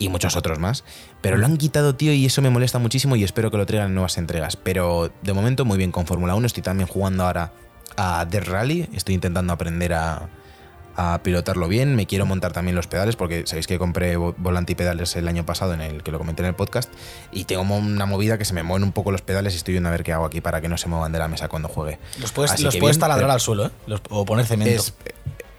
y 0.00 0.08
muchos 0.08 0.34
otros 0.34 0.58
más. 0.58 0.82
Pero 1.20 1.36
lo 1.36 1.46
han 1.46 1.58
quitado, 1.58 1.94
tío, 1.94 2.12
y 2.12 2.26
eso 2.26 2.42
me 2.42 2.50
molesta 2.50 2.78
muchísimo 2.78 3.14
y 3.16 3.22
espero 3.22 3.50
que 3.50 3.58
lo 3.58 3.66
traigan 3.66 3.88
en 3.88 3.94
nuevas 3.94 4.18
entregas. 4.18 4.56
Pero 4.56 5.12
de 5.22 5.32
momento 5.32 5.64
muy 5.64 5.78
bien 5.78 5.92
con 5.92 6.06
Fórmula 6.06 6.34
1. 6.34 6.46
Estoy 6.46 6.62
también 6.62 6.88
jugando 6.88 7.24
ahora 7.24 7.52
a 7.96 8.24
Death 8.24 8.48
Rally. 8.48 8.88
Estoy 8.94 9.14
intentando 9.14 9.52
aprender 9.52 9.92
a, 9.92 10.28
a 11.02 11.22
pilotarlo 11.22 11.66
bien. 11.66 11.96
Me 11.96 12.06
quiero 12.06 12.26
montar 12.26 12.52
también 12.52 12.74
los 12.76 12.86
pedales 12.86 13.16
porque 13.16 13.46
sabéis 13.46 13.66
que 13.66 13.78
compré 13.78 14.18
vo- 14.18 14.34
volante 14.36 14.72
y 14.72 14.74
pedales 14.74 15.16
el 15.16 15.26
año 15.28 15.46
pasado 15.46 15.72
en 15.72 15.80
el 15.80 16.02
que 16.02 16.10
lo 16.12 16.18
comenté 16.18 16.42
en 16.42 16.48
el 16.48 16.54
podcast 16.54 16.92
y 17.32 17.44
tengo 17.44 17.62
una 17.62 18.04
movida 18.06 18.36
que 18.36 18.44
se 18.44 18.52
me 18.52 18.62
mueven 18.62 18.84
un 18.84 18.92
poco 18.92 19.10
los 19.10 19.22
pedales 19.22 19.54
y 19.54 19.56
estoy 19.56 19.72
viendo 19.72 19.88
a 19.88 19.92
ver 19.92 20.02
qué 20.04 20.12
hago 20.12 20.26
aquí 20.26 20.40
para 20.40 20.60
que 20.60 20.68
no 20.68 20.76
se 20.76 20.88
muevan 20.88 21.10
de 21.12 21.18
la 21.18 21.28
mesa 21.28 21.48
cuando 21.48 21.68
juegue. 21.68 21.98
Los 22.20 22.32
puedes, 22.32 22.50
Así 22.52 22.62
los 22.64 22.76
puedes 22.76 22.96
bien, 22.96 23.00
taladrar 23.00 23.24
pero- 23.26 23.32
al 23.32 23.40
suelo, 23.40 23.66
¿eh? 23.66 23.70
Los- 23.86 24.02
o 24.10 24.24
poner 24.26 24.44
cemento. 24.46 24.74
es, 24.74 24.92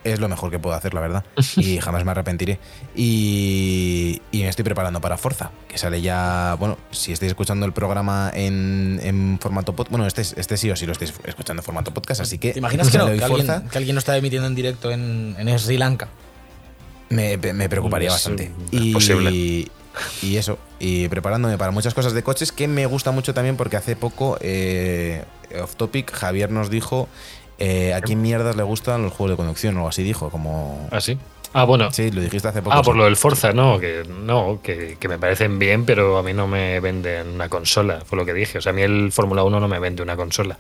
es 0.03 0.19
lo 0.19 0.27
mejor 0.29 0.49
que 0.51 0.59
puedo 0.59 0.75
hacer, 0.75 0.93
la 0.93 1.01
verdad. 1.01 1.23
Y 1.57 1.79
jamás 1.79 2.03
me 2.05 2.11
arrepentiré. 2.11 2.59
Y, 2.95 4.21
y 4.31 4.41
me 4.43 4.49
estoy 4.49 4.63
preparando 4.63 5.01
para 5.01 5.17
Forza, 5.17 5.51
que 5.67 5.77
sale 5.77 6.01
ya. 6.01 6.55
Bueno, 6.59 6.77
si 6.91 7.11
estáis 7.11 7.31
escuchando 7.31 7.65
el 7.65 7.73
programa 7.73 8.31
en, 8.33 8.99
en 9.03 9.39
formato 9.39 9.73
podcast. 9.73 9.91
Bueno, 9.91 10.07
este, 10.07 10.21
es- 10.21 10.33
este 10.37 10.57
sí 10.57 10.69
o 10.71 10.75
sí 10.75 10.85
lo 10.85 10.91
estáis 10.93 11.13
escuchando 11.25 11.61
en 11.61 11.65
formato 11.65 11.93
podcast, 11.93 12.21
así 12.21 12.37
que. 12.37 12.53
¿Te 12.53 12.59
imaginas 12.59 12.89
que, 12.89 12.97
no, 12.97 13.05
que, 13.05 13.11
alguien, 13.23 13.29
Forza. 13.47 13.63
que 13.69 13.77
alguien 13.77 13.95
lo 13.95 13.99
está 13.99 14.15
emitiendo 14.17 14.47
en 14.47 14.55
directo 14.55 14.91
en, 14.91 15.35
en 15.37 15.59
Sri 15.59 15.77
Lanka? 15.77 16.07
Me, 17.09 17.37
me 17.37 17.67
preocuparía 17.69 18.07
Es, 18.07 18.13
bastante. 18.13 18.51
y, 18.71 18.93
posible. 18.93 19.31
y 19.33 20.35
eso, 20.37 20.57
y 20.79 21.09
preparándome 21.09 21.57
para 21.57 21.71
muchas 21.71 21.93
cosas 21.93 22.13
de 22.13 22.23
coches 22.23 22.51
que 22.53 22.67
me 22.69 22.85
gusta 22.85 23.11
mucho 23.11 23.33
también 23.33 23.57
porque 23.57 23.75
hace 23.75 23.97
poco, 23.97 24.37
eh, 24.39 25.25
off 25.61 25.75
topic, 25.75 26.09
Javier 26.13 26.49
nos 26.51 26.69
dijo 26.69 27.09
eh, 27.63 27.93
a 27.93 28.01
quién 28.01 28.21
mierdas 28.21 28.55
le 28.55 28.63
gustan 28.63 29.03
los 29.03 29.13
juegos 29.13 29.31
de 29.31 29.37
conducción 29.37 29.77
o 29.77 29.87
así 29.87 30.03
dijo, 30.03 30.29
como... 30.29 30.87
¿Ah, 30.91 30.99
sí? 30.99 31.17
Ah, 31.53 31.65
bueno. 31.65 31.91
Sí, 31.91 32.11
lo 32.11 32.21
dijiste 32.21 32.47
hace 32.47 32.61
poco. 32.61 32.75
Ah, 32.75 32.81
por 32.81 32.95
lo 32.95 33.03
del 33.05 33.17
Forza, 33.17 33.51
no, 33.51 33.79
que 33.79 34.03
no, 34.07 34.59
que, 34.63 34.97
que 34.99 35.07
me 35.07 35.19
parecen 35.19 35.59
bien, 35.59 35.85
pero 35.85 36.17
a 36.17 36.23
mí 36.23 36.33
no 36.33 36.47
me 36.47 36.79
venden 36.79 37.27
una 37.27 37.49
consola, 37.49 38.01
fue 38.05 38.17
lo 38.17 38.25
que 38.25 38.33
dije. 38.33 38.57
O 38.57 38.61
sea, 38.61 38.71
a 38.71 38.73
mí 38.73 38.81
el 38.81 39.11
Fórmula 39.11 39.43
1 39.43 39.59
no 39.59 39.67
me 39.67 39.79
vende 39.79 40.01
una 40.01 40.15
consola. 40.15 40.57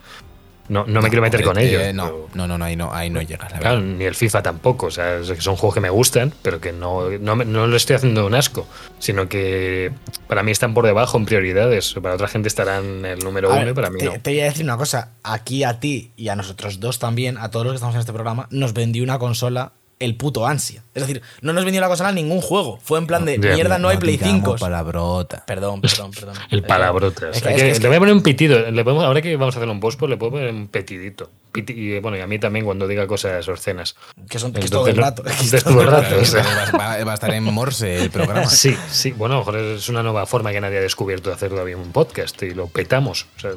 No, 0.71 0.85
no 0.87 1.01
me 1.01 1.09
quiero 1.09 1.21
meter 1.21 1.43
con 1.43 1.57
eh, 1.57 1.65
ellos. 1.65 1.93
no, 1.93 2.27
no, 2.33 2.47
no, 2.47 2.57
no, 2.57 2.63
ahí 2.63 2.77
no, 2.77 2.93
ahí 2.93 3.09
no 3.09 3.21
llegas, 3.21 3.51
la 3.51 3.59
Claro, 3.59 3.81
verdad. 3.81 3.91
ni 3.97 4.05
el 4.05 4.15
FIFA 4.15 4.41
tampoco. 4.41 4.85
O 4.85 4.91
sea, 4.91 5.19
son 5.23 5.57
juegos 5.57 5.73
que 5.73 5.81
me 5.81 5.89
gustan, 5.89 6.33
pero 6.41 6.61
que 6.61 6.71
no, 6.71 7.09
no, 7.09 7.35
no 7.35 7.67
lo 7.67 7.75
estoy 7.75 7.97
haciendo 7.97 8.25
un 8.25 8.33
asco, 8.35 8.65
sino 8.97 9.27
que 9.27 9.91
para 10.27 10.43
mí 10.43 10.51
están 10.51 10.73
por 10.73 10.85
debajo 10.85 11.17
en 11.17 11.25
prioridades. 11.25 11.93
Para 12.01 12.15
otra 12.15 12.29
gente 12.29 12.47
estarán 12.47 13.03
el 13.03 13.19
número 13.19 13.49
A 13.49 13.55
uno 13.55 13.59
ver, 13.65 13.71
y 13.71 13.73
para 13.73 13.89
mí 13.89 13.99
te, 13.99 14.05
no. 14.05 14.13
te 14.21 14.29
voy 14.31 14.39
a 14.39 14.45
decir 14.45 14.63
una 14.63 14.77
cosa. 14.77 15.09
Aquí 15.23 15.65
a 15.65 15.81
ti 15.81 16.13
y 16.15 16.29
a 16.29 16.37
nosotros 16.37 16.79
dos 16.79 16.99
también, 16.99 17.37
a 17.37 17.51
todos 17.51 17.65
los 17.65 17.73
que 17.73 17.75
estamos 17.75 17.95
en 17.95 17.99
este 17.99 18.13
programa, 18.13 18.47
nos 18.49 18.71
vendió 18.73 19.03
una 19.03 19.19
consola 19.19 19.73
el 20.01 20.15
puto 20.17 20.45
ansia. 20.45 20.83
Es 20.93 21.03
decir, 21.07 21.21
no 21.41 21.53
nos 21.53 21.63
vendió 21.63 21.79
la 21.79 21.87
consola 21.87 22.11
ningún 22.11 22.41
juego. 22.41 22.79
Fue 22.83 22.99
en 22.99 23.07
plan 23.07 23.23
de 23.23 23.39
Ya. 23.39 23.53
mierda, 23.53 23.77
no 23.77 23.87
hay 23.87 23.97
Play 23.97 24.17
digamos 24.17 24.41
5. 24.41 24.55
palabrota. 24.57 25.43
Perdón, 25.45 25.79
perdón, 25.81 26.11
perdón. 26.11 26.35
El 26.49 26.59
Eh, 26.59 26.61
palabrotas. 26.63 27.37
es 27.37 27.41
que- 27.43 27.49
Hay 27.49 27.55
es 27.55 27.61
que- 27.61 27.65
que- 27.67 27.71
es 27.71 27.81
le 27.81 27.87
voy 27.87 27.95
a 27.97 27.99
poner 27.99 28.13
un 28.15 28.23
pitido. 28.23 28.69
Le 28.71 28.83
podemos, 28.83 29.05
ahora 29.05 29.21
que 29.21 29.35
vamos 29.37 29.55
a 29.55 29.59
hacer 29.59 29.69
un 29.69 29.79
post, 29.79 29.97
pues 29.99 30.09
le 30.09 30.17
puedo 30.17 30.33
poner 30.33 30.49
un 30.49 30.67
petidito. 30.67 31.29
Piti- 31.53 31.73
y 31.75 31.99
bueno, 31.99 32.17
y 32.17 32.21
a 32.21 32.27
mí 32.27 32.39
también 32.39 32.63
cuando 32.65 32.87
diga 32.87 33.07
cosas 33.07 33.47
obscenas. 33.47 33.95
que 34.29 34.39
son 34.39 34.53
que 34.53 34.61
es 34.61 34.69
todo 34.71 34.87
el 34.87 34.95
Entonces, 34.97 35.23
rato. 35.23 35.23
es 35.57 35.63
todo 35.63 35.81
el 35.81 35.87
rato. 35.87 36.01
rato. 36.03 36.21
o 36.21 36.25
sea. 36.25 36.71
Va, 36.77 36.93
a 37.11 37.13
estar 37.13 37.33
en 37.33 37.43
Morse 37.43 38.03
el 38.03 38.09
programa. 38.09 38.45
Sí, 38.49 38.75
sí. 38.89 39.11
Bueno, 39.11 39.43
joder, 39.43 39.77
es 39.77 39.87
una 39.89 40.03
nueva 40.03 40.25
forma 40.25 40.51
que 40.51 40.61
nadie 40.61 40.77
ha 40.77 40.81
descubierto 40.81 41.29
de 41.29 41.35
hacer 41.35 41.49
todavía 41.49 41.77
un 41.77 41.91
podcast 41.91 42.41
y 42.43 42.53
lo 42.53 42.67
petamos. 42.67 43.27
O 43.37 43.39
sea, 43.39 43.51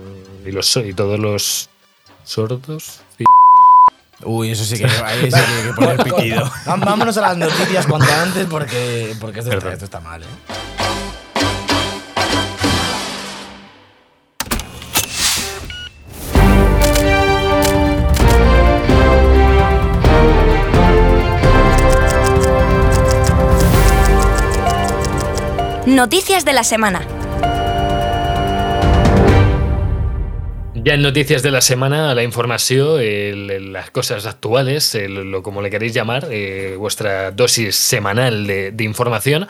y, 0.47 0.51
los, 0.53 0.77
y 0.77 0.93
todos 0.93 1.19
los 1.19 1.69
sordos. 2.25 3.01
Uy, 4.25 4.51
eso 4.51 4.65
sí 4.65 4.79
que, 4.79 4.87
ahí 4.87 5.31
sí 5.31 5.31
que 5.31 5.37
hay 5.37 5.63
que 5.67 5.73
poner 5.75 5.97
pitido. 6.05 6.51
Vámonos 6.67 7.17
a 7.17 7.21
las 7.21 7.37
noticias 7.37 7.87
cuanto 7.87 8.13
antes 8.13 8.47
porque, 8.47 9.15
porque 9.21 9.41
esto, 9.41 9.53
está, 9.53 9.73
esto 9.73 9.85
está 9.85 10.01
mal, 10.01 10.23
¿eh? 10.23 10.27
Noticias 25.87 26.45
de 26.45 26.55
la 26.55 26.65
semana. 26.65 27.07
Ya 30.85 30.93
en 30.93 31.01
noticias 31.01 31.43
de 31.43 31.51
la 31.51 31.63
semana, 31.63 32.15
la 32.15 32.23
información, 32.25 33.01
el- 33.01 33.73
las 33.73 33.91
cosas 33.91 34.27
actuales, 34.27 34.95
el- 34.95 35.31
lo 35.31 35.43
como 35.43 35.63
le 35.63 35.71
queréis 35.71 35.95
llamar, 35.95 36.29
eh, 36.31 36.77
vuestra 36.79 37.31
dosis 37.31 37.75
semanal 37.75 38.47
de 38.47 38.85
información. 38.85 39.49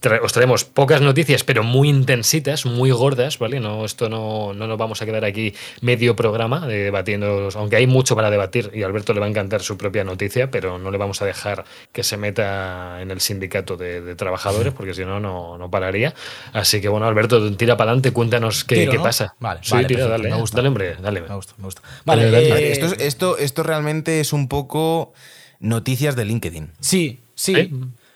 Tra- 0.00 0.20
os 0.22 0.32
traemos 0.32 0.64
pocas 0.64 1.02
noticias, 1.02 1.44
pero 1.44 1.62
muy 1.62 1.90
intensitas, 1.90 2.64
muy 2.64 2.90
gordas, 2.90 3.38
¿vale? 3.38 3.60
No, 3.60 3.84
esto 3.84 4.08
no, 4.08 4.54
no 4.54 4.66
nos 4.66 4.78
vamos 4.78 5.02
a 5.02 5.04
quedar 5.06 5.26
aquí 5.26 5.52
medio 5.82 6.16
programa 6.16 6.66
eh, 6.70 6.76
debatiendo, 6.84 7.50
aunque 7.54 7.76
hay 7.76 7.86
mucho 7.86 8.16
para 8.16 8.30
debatir 8.30 8.70
y 8.72 8.82
a 8.82 8.86
Alberto 8.86 9.12
le 9.12 9.20
va 9.20 9.26
a 9.26 9.28
encantar 9.28 9.60
su 9.60 9.76
propia 9.76 10.02
noticia, 10.02 10.50
pero 10.50 10.78
no 10.78 10.90
le 10.90 10.96
vamos 10.96 11.20
a 11.20 11.26
dejar 11.26 11.64
que 11.92 12.02
se 12.02 12.16
meta 12.16 13.02
en 13.02 13.10
el 13.10 13.20
sindicato 13.20 13.76
de, 13.76 14.00
de 14.00 14.14
trabajadores, 14.16 14.72
porque 14.72 14.94
si 14.94 15.04
no, 15.04 15.20
no 15.20 15.58
no 15.58 15.70
pararía. 15.70 16.14
Así 16.54 16.80
que 16.80 16.88
bueno, 16.88 17.06
Alberto, 17.06 17.54
tira 17.56 17.76
para 17.76 17.90
adelante, 17.90 18.12
cuéntanos 18.12 18.64
qué, 18.64 18.76
Tiro, 18.76 18.92
qué 18.92 18.98
¿no? 18.98 19.04
pasa. 19.04 19.34
Vale, 19.38 19.60
sí, 19.62 19.72
vale, 19.74 19.86
tira, 19.86 19.98
perfecto, 20.06 20.12
dale, 20.22 20.30
me 20.30 20.36
eh. 20.36 20.40
gusta. 20.40 20.56
dale, 20.56 20.68
hombre, 20.68 20.96
dale. 21.02 21.20
Me 21.20 21.34
gusta, 21.34 21.54
me 21.58 21.64
gusta. 21.64 21.82
Vale, 22.06 22.30
dale. 22.30 22.48
eh, 22.68 22.72
esto, 22.72 22.86
es- 22.86 22.96
esto, 23.00 23.36
esto 23.38 23.62
realmente 23.62 24.20
es 24.20 24.32
un 24.32 24.48
poco 24.48 25.12
noticias 25.58 26.16
de 26.16 26.24
LinkedIn. 26.24 26.70
Sí, 26.80 27.20
sí. 27.34 27.54
¿Eh? 27.54 27.70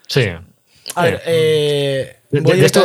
Sí. 0.06 0.30
A 0.94 1.02
ver, 1.04 1.22
eh, 1.26 2.16
De- 2.30 2.40
voy 2.40 2.58
de 2.58 2.66
esto-. 2.66 2.84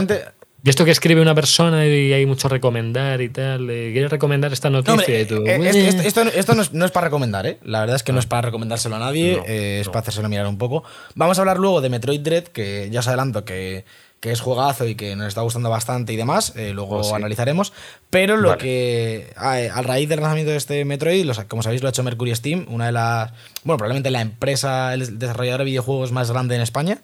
Y 0.61 0.69
esto 0.69 0.83
que 0.83 0.91
escribe 0.91 1.21
una 1.21 1.33
persona 1.33 1.85
y 1.85 2.11
hay 2.11 2.25
mucho 2.25 2.49
recomendar 2.49 3.21
y 3.21 3.29
tal, 3.29 3.69
eh, 3.69 3.91
¿quieres 3.93 4.11
recomendar 4.11 4.51
esta 4.51 4.69
No, 4.69 4.79
noticia? 4.79 4.93
hombre, 4.93 5.21
y 5.21 5.25
tú, 5.25 5.35
eh, 5.47 5.55
"Eh". 5.55 5.87
esto, 5.87 6.01
esto- 6.21 6.37
esto 6.37 6.51
no- 6.51 6.57
no 6.57 6.61
es, 6.63 6.73
no 6.73 6.85
es 6.85 6.91
para 6.91 7.05
recomendar, 7.07 7.45
¿eh? 7.47 7.59
La 7.63 7.79
verdad 7.79 7.95
es 7.95 8.03
que 8.03 8.11
no 8.11 8.19
es 8.19 8.25
para 8.25 8.41
recomendárselo 8.41 8.97
a 8.97 8.99
nadie, 8.99 9.37
No, 9.37 9.43
eh, 9.47 9.79
es 9.79 9.85
no. 9.87 9.93
para 9.93 10.01
hacérselo 10.01 10.27
mirar 10.27 10.47
un 10.47 10.57
poco. 10.57 10.83
Vamos 11.15 11.37
a 11.37 11.41
hablar 11.43 11.59
luego 11.59 11.79
de 11.79 11.87
Metroid 11.89 12.19
Dread, 12.19 12.43
que 12.43 12.89
ya 12.91 12.99
os 12.99 13.07
adelanto 13.07 13.45
que, 13.45 13.85
que 14.19 14.33
es 14.33 14.41
juegazo 14.41 14.85
y 14.85 14.95
que 14.95 15.15
nos 15.15 15.27
está 15.29 15.39
gustando 15.43 15.69
bastante 15.69 16.11
y 16.11 16.17
demás, 16.17 16.51
eh, 16.57 16.73
luego 16.73 16.97
Oh, 16.97 17.03
sí. 17.05 17.13
analizaremos. 17.15 17.71
Pero 18.09 18.35
lo 18.35 18.49
Vale. 18.49 18.61
que, 18.61 19.31
a, 19.37 19.53
a 19.53 19.81
raíz 19.81 20.09
del 20.09 20.19
lanzamiento 20.19 20.51
de 20.51 20.57
este 20.57 20.83
Metroid, 20.83 21.23
los- 21.23 21.39
como 21.45 21.63
sabéis, 21.63 21.81
lo 21.81 21.87
ha 21.87 21.91
hecho 21.91 22.03
Mercury 22.03 22.35
Steam, 22.35 22.65
una 22.69 22.87
de 22.87 22.91
las, 22.91 23.31
bueno, 23.63 23.77
probablemente 23.77 24.11
la 24.11 24.19
empresa, 24.19 24.93
el 24.93 25.19
desarrollador 25.19 25.59
de 25.59 25.65
videojuegos 25.65 26.11
más 26.11 26.29
grande 26.29 26.55
en 26.55 26.61
España. 26.61 26.97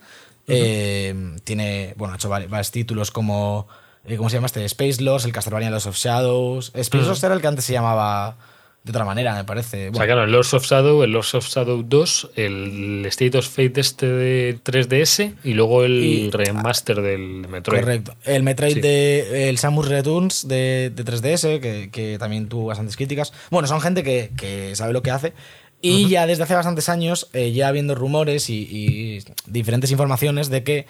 Eh, 0.48 1.14
tiene, 1.44 1.94
bueno, 1.98 2.14
ha 2.14 2.18
hecho 2.18 2.30
vari- 2.30 2.48
varios 2.50 2.72
títulos 2.72 3.12
como, 3.12 3.68
eh, 4.06 4.18
¿cómo 4.18 4.30
se 4.30 4.36
llama 4.38 4.48
este? 4.48 4.64
Space 4.66 5.02
Lost, 5.02 5.26
el 5.26 5.32
Castlevania 5.32 5.70
Lost 5.70 5.88
of 5.88 5.98
Shadows. 5.98 6.72
Space 6.76 6.98
Ujú. 6.98 7.10
Lost 7.10 7.24
era 7.24 7.34
el 7.34 7.42
que 7.42 7.48
antes 7.48 7.66
se 7.66 7.74
llamaba 7.74 8.38
de 8.84 8.92
otra 8.92 9.04
manera, 9.04 9.34
me 9.34 9.44
parece. 9.46 9.90
Bueno, 9.90 9.98
Sacaron 9.98 10.26
el 10.26 10.32
Lords 10.32 10.54
of 10.54 10.64
Shadow, 10.64 11.02
el 11.02 11.12
Lords 11.12 11.34
of 11.34 11.48
Shadow 11.48 11.82
2, 11.82 12.30
el 12.36 13.04
State 13.08 13.36
of 13.36 13.48
Fate 13.48 13.82
este 13.82 14.06
de 14.06 14.60
3DS 14.64 15.34
y 15.44 15.56
luego 15.56 15.84
el 15.84 16.04
Y- 16.04 16.30
remaster 16.30 17.02
del 17.02 17.48
Metroid. 17.48 17.80
Correcto. 17.80 18.14
El 18.26 18.44
Metroid 18.44 18.76
Sí. 18.76 18.82
de 18.82 19.50
el 19.50 19.58
Samus 19.58 19.88
Returns 19.88 20.48
de, 20.48 20.92
de 20.94 21.04
3DS, 21.04 21.60
que, 21.60 21.90
que 21.92 22.20
también 22.20 22.48
tuvo 22.48 22.68
bastantes 22.68 22.96
críticas. 22.96 23.34
Bueno, 23.50 23.68
son 23.68 23.82
gente 23.82 24.04
que, 24.04 24.30
que 24.38 24.76
sabe 24.76 24.94
lo 24.94 25.02
que 25.02 25.10
hace. 25.10 25.34
Y 25.86 26.10
ya 26.10 26.26
desde 26.28 26.44
hace 26.44 26.56
bastantes 26.56 26.90
años, 26.90 27.30
eh, 27.34 27.52
ya 27.52 27.68
habiendo 27.68 27.96
rumores 27.96 28.50
y, 28.50 28.68
y 28.70 29.24
diferentes 29.46 29.92
informaciones 29.92 30.50
de 30.50 30.64
que 30.64 30.86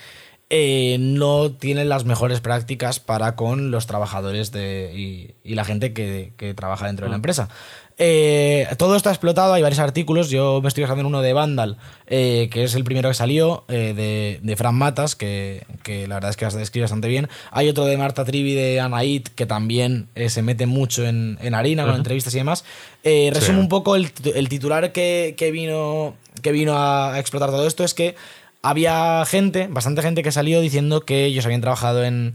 eh, 0.52 0.98
no 1.00 1.52
tienen 1.52 1.90
las 1.90 2.06
mejores 2.06 2.40
prácticas 2.40 3.00
para 3.00 3.36
con 3.36 3.72
los 3.72 3.88
trabajadores 3.88 4.52
de, 4.52 4.92
y, 4.96 5.34
y 5.44 5.56
la 5.56 5.66
gente 5.66 5.92
que, 5.92 6.34
que 6.38 6.54
trabaja 6.54 6.86
dentro 6.86 7.08
de 7.08 7.10
la 7.10 7.16
empresa. 7.16 7.50
Eh, 7.98 8.68
todo 8.78 8.96
esto 8.98 9.08
ha 9.08 9.14
explotado, 9.14 9.54
hay 9.54 9.62
varios 9.62 9.80
artículos. 9.80 10.30
Yo 10.30 10.60
me 10.62 10.68
estoy 10.68 10.84
fijando 10.84 11.00
en 11.02 11.06
uno 11.06 11.22
de 11.22 11.32
Vandal, 11.32 11.78
eh, 12.08 12.50
que 12.52 12.64
es 12.66 12.76
el 12.76 12.84
primero 12.84 13.10
que 13.10 13.16
salió, 13.16 13.64
eh, 13.70 13.94
de, 13.96 14.40
de 14.44 14.56
Fran 14.58 14.76
Matas, 14.76 15.16
que, 15.16 15.66
que 15.84 16.06
la 16.08 16.16
verdad 16.16 16.32
es 16.32 16.38
que 16.38 16.50
se 16.52 16.58
describe 16.58 16.84
bastante 16.84 17.08
bien. 17.08 17.30
Hay 17.52 17.70
otro 17.70 17.86
de 17.86 17.98
Marta 17.98 18.26
Trivi 18.26 18.54
de 18.54 18.82
Anaid, 18.82 19.24
que 19.36 19.46
también 19.46 20.08
eh, 20.16 20.30
se 20.30 20.42
mete 20.42 20.66
mucho 20.66 21.06
en, 21.06 21.38
en 21.42 21.54
harina 21.56 21.86
con 21.86 21.96
entrevistas 21.96 22.34
y 22.36 22.38
demás. 22.40 22.66
Resumo 23.04 23.60
Sí. 23.60 23.62
un 23.62 23.70
poco 23.70 23.96
el, 23.96 24.12
el 24.36 24.50
titular 24.50 24.92
que, 24.92 25.36
que 25.38 25.52
vino, 25.52 26.16
que 26.42 26.52
vino 26.52 26.74
a 26.78 27.18
explotar 27.20 27.50
todo 27.50 27.66
esto: 27.66 27.84
es 27.86 27.94
que 27.94 28.16
había 28.62 29.24
gente, 29.26 29.68
bastante 29.70 30.02
gente 30.02 30.22
que 30.24 30.32
salió 30.34 30.60
diciendo 30.60 31.02
que 31.06 31.26
ellos 31.26 31.46
habían 31.46 31.62
trabajado 31.62 32.04
en, 32.04 32.34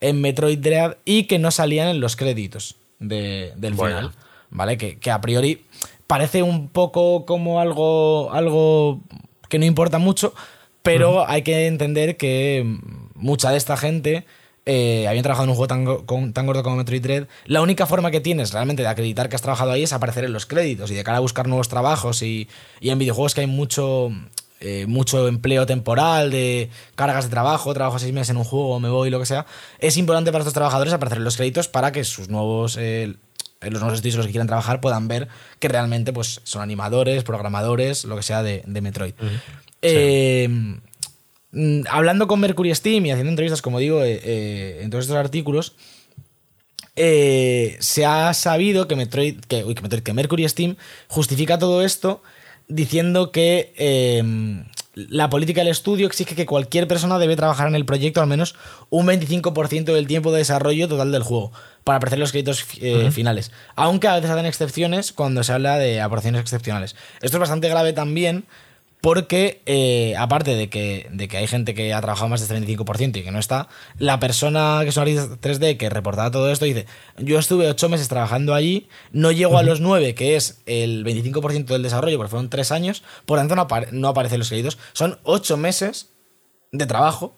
en 0.00 0.20
Metroid 0.20 0.58
Dread 0.58 0.96
y 1.04 1.24
que 1.24 1.38
no 1.38 1.50
salían 1.50 1.88
en 1.88 2.00
los 2.00 2.16
créditos 2.16 2.76
de- 2.98 3.52
del 3.56 3.74
Bueno. 3.74 3.96
final. 3.98 4.12
¿Vale? 4.54 4.76
Que, 4.76 4.98
que 4.98 5.10
a 5.10 5.20
priori 5.20 5.64
parece 6.06 6.42
un 6.42 6.68
poco 6.68 7.24
como 7.24 7.58
algo, 7.58 8.30
algo 8.32 9.00
que 9.48 9.58
no 9.58 9.64
importa 9.64 9.98
mucho, 9.98 10.34
pero 10.82 11.26
hay 11.28 11.42
que 11.42 11.66
entender 11.66 12.16
que 12.16 12.64
mucha 13.14 13.50
de 13.50 13.56
esta 13.56 13.76
gente 13.76 14.26
eh, 14.66 15.06
habían 15.08 15.22
trabajado 15.22 15.44
en 15.44 15.50
un 15.50 15.56
juego 15.56 15.68
tan, 15.68 15.84
con- 16.04 16.32
tan 16.32 16.46
gordo 16.46 16.62
como 16.62 16.76
Metroid 16.76 17.02
Dread. 17.02 17.26
La 17.46 17.62
única 17.62 17.86
forma 17.86 18.10
que 18.10 18.20
tienes 18.20 18.52
realmente 18.52 18.82
de 18.82 18.88
acreditar 18.88 19.28
que 19.28 19.36
has 19.36 19.42
trabajado 19.42 19.70
ahí 19.72 19.84
es 19.84 19.92
aparecer 19.92 20.24
en 20.24 20.32
los 20.32 20.44
créditos 20.46 20.90
y 20.90 20.94
de 20.94 21.02
cara 21.02 21.16
a 21.16 21.20
buscar 21.20 21.48
nuevos 21.48 21.68
trabajos 21.68 22.22
y, 22.22 22.46
y 22.80 22.90
en 22.90 22.98
videojuegos 22.98 23.34
que 23.34 23.40
hay 23.40 23.46
mucho 23.46 24.10
eh, 24.60 24.86
mucho 24.86 25.26
empleo 25.26 25.66
temporal, 25.66 26.30
de 26.30 26.70
cargas 26.94 27.24
de 27.24 27.30
trabajo, 27.30 27.74
trabajo 27.74 27.98
seis 27.98 28.12
meses 28.12 28.30
en 28.30 28.36
un 28.36 28.44
juego, 28.44 28.78
me 28.78 28.90
voy, 28.90 29.10
lo 29.10 29.18
que 29.18 29.26
sea. 29.26 29.44
Es 29.80 29.96
importante 29.96 30.30
para 30.30 30.42
estos 30.42 30.54
trabajadores 30.54 30.92
aparecer 30.92 31.18
en 31.18 31.24
los 31.24 31.36
créditos 31.36 31.66
para 31.66 31.90
que 31.90 32.04
sus 32.04 32.28
nuevos, 32.28 32.76
eh, 32.78 33.14
los 33.62 33.80
nuevos 33.80 33.94
estudios 33.94 34.16
los 34.16 34.26
que 34.26 34.32
quieran 34.32 34.46
trabajar 34.46 34.80
puedan 34.80 35.08
ver 35.08 35.28
que 35.58 35.68
realmente 35.68 36.12
pues, 36.12 36.40
son 36.44 36.62
animadores, 36.62 37.24
programadores, 37.24 38.04
lo 38.04 38.16
que 38.16 38.22
sea 38.22 38.42
de, 38.42 38.62
de 38.66 38.80
Metroid. 38.80 39.14
Eh, 39.82 40.48
mm, 41.52 41.82
hablando 41.88 42.26
con 42.26 42.40
Mercury 42.40 42.74
Steam 42.74 43.06
y 43.06 43.10
haciendo 43.10 43.30
entrevistas, 43.30 43.62
como 43.62 43.78
digo, 43.78 44.02
eh, 44.02 44.20
eh, 44.22 44.80
en 44.82 44.90
todos 44.90 45.04
estos 45.04 45.16
artículos, 45.16 45.74
eh, 46.94 47.76
se 47.80 48.04
ha 48.04 48.34
sabido 48.34 48.86
que 48.86 48.96
Metroid, 48.96 49.40
que, 49.48 49.64
uy, 49.64 49.74
que 49.74 49.82
Metroid, 49.82 50.02
que 50.02 50.12
Mercury 50.12 50.48
Steam 50.48 50.76
justifica 51.08 51.58
todo 51.58 51.82
esto 51.82 52.22
diciendo 52.68 53.32
que 53.32 53.72
eh, 53.76 54.64
la 54.94 55.30
política 55.30 55.62
del 55.62 55.70
estudio 55.70 56.06
exige 56.06 56.34
que 56.34 56.46
cualquier 56.46 56.86
persona 56.86 57.18
debe 57.18 57.36
trabajar 57.36 57.66
en 57.66 57.74
el 57.74 57.86
proyecto 57.86 58.20
al 58.20 58.26
menos 58.26 58.54
un 58.90 59.06
25% 59.06 59.84
del 59.84 60.06
tiempo 60.06 60.32
de 60.32 60.38
desarrollo 60.38 60.88
total 60.88 61.12
del 61.12 61.22
juego 61.22 61.50
para 61.82 61.96
aparecer 61.96 62.18
los 62.18 62.30
créditos 62.30 62.64
eh, 62.80 63.10
finales. 63.10 63.52
Aunque 63.74 64.08
a 64.08 64.14
veces 64.14 64.30
hacen 64.30 64.46
excepciones 64.46 65.12
cuando 65.12 65.42
se 65.44 65.52
habla 65.52 65.78
de 65.78 66.00
aportaciones 66.00 66.42
excepcionales. 66.42 66.94
Esto 67.22 67.38
es 67.38 67.40
bastante 67.40 67.68
grave 67.68 67.92
también 67.92 68.44
porque, 69.02 69.62
eh, 69.66 70.14
aparte 70.16 70.54
de 70.54 70.70
que, 70.70 71.08
de 71.10 71.26
que 71.26 71.36
hay 71.36 71.48
gente 71.48 71.74
que 71.74 71.92
ha 71.92 72.00
trabajado 72.00 72.28
más 72.28 72.48
del 72.48 72.64
35% 72.64 73.16
y 73.16 73.24
que 73.24 73.32
no 73.32 73.40
está, 73.40 73.68
la 73.98 74.20
persona 74.20 74.80
que 74.84 74.98
artista 74.98 75.26
3D 75.40 75.76
que 75.76 75.90
reportaba 75.90 76.30
todo 76.30 76.52
esto 76.52 76.66
dice: 76.66 76.86
Yo 77.18 77.40
estuve 77.40 77.68
ocho 77.68 77.88
meses 77.88 78.06
trabajando 78.06 78.54
allí, 78.54 78.86
no 79.10 79.32
llego 79.32 79.58
a 79.58 79.64
los 79.64 79.80
nueve, 79.80 80.14
que 80.14 80.36
es 80.36 80.62
el 80.66 81.04
25% 81.04 81.64
del 81.64 81.82
desarrollo, 81.82 82.16
porque 82.16 82.30
fueron 82.30 82.48
tres 82.48 82.70
años, 82.70 83.02
por 83.26 83.40
tanto 83.40 83.56
no, 83.56 83.66
apare- 83.66 83.90
no 83.90 84.06
aparecen 84.06 84.38
los 84.38 84.48
créditos. 84.48 84.78
Son 84.92 85.18
ocho 85.24 85.56
meses 85.56 86.10
de 86.70 86.86
trabajo 86.86 87.34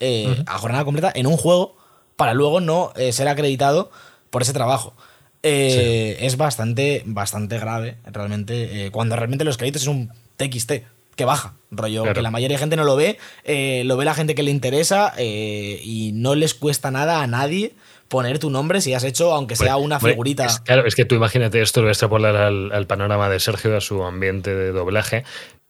eh, 0.00 0.42
a 0.48 0.58
jornada 0.58 0.84
completa 0.84 1.12
en 1.14 1.28
un 1.28 1.36
juego 1.36 1.76
para 2.16 2.34
luego 2.34 2.60
no 2.60 2.92
eh, 2.96 3.12
ser 3.12 3.28
acreditado 3.28 3.92
por 4.30 4.42
ese 4.42 4.52
trabajo. 4.52 4.92
Es 5.40 6.36
bastante, 6.36 7.04
bastante 7.06 7.60
grave, 7.60 7.96
realmente, 8.06 8.90
cuando 8.90 9.14
realmente 9.14 9.44
los 9.44 9.56
créditos 9.56 9.82
es 9.82 9.88
un 9.88 10.10
TXT 10.36 10.72
que 11.16 11.24
baja, 11.24 11.54
rollo 11.70 12.02
Claro. 12.02 12.14
que 12.14 12.22
la 12.22 12.30
mayoría 12.30 12.56
de 12.56 12.60
gente 12.60 12.76
no 12.76 12.84
lo 12.84 12.94
ve, 12.94 13.18
eh, 13.44 13.82
lo 13.84 13.96
ve 13.96 14.04
la 14.04 14.14
gente 14.14 14.34
que 14.34 14.42
le 14.42 14.50
interesa 14.50 15.12
eh, 15.18 15.80
y 15.82 16.12
no 16.14 16.34
les 16.34 16.54
cuesta 16.54 16.90
nada 16.90 17.22
a 17.22 17.26
nadie 17.26 17.72
poner 18.08 18.38
tu 18.38 18.50
nombre 18.50 18.80
si 18.80 18.94
has 18.94 19.02
hecho, 19.02 19.32
aunque 19.34 19.56
sea 19.56 19.76
una 19.78 19.98
Bueno, 19.98 20.12
figurita. 20.14 20.44
es- 20.46 20.60
claro, 20.60 20.86
es 20.86 20.94
que 20.94 21.04
tú 21.04 21.14
imagínate 21.16 21.60
esto, 21.60 21.80
lo 21.80 21.86
voy 21.86 21.88
a 21.88 21.92
extrapolar 21.92 22.36
al, 22.36 22.70
al 22.70 22.86
panorama 22.86 23.28
de 23.28 23.40
Sergio, 23.40 23.76
a 23.76 23.80
su 23.80 24.04
ambiente 24.04 24.54
de 24.54 24.70
doblaje, 24.70 25.24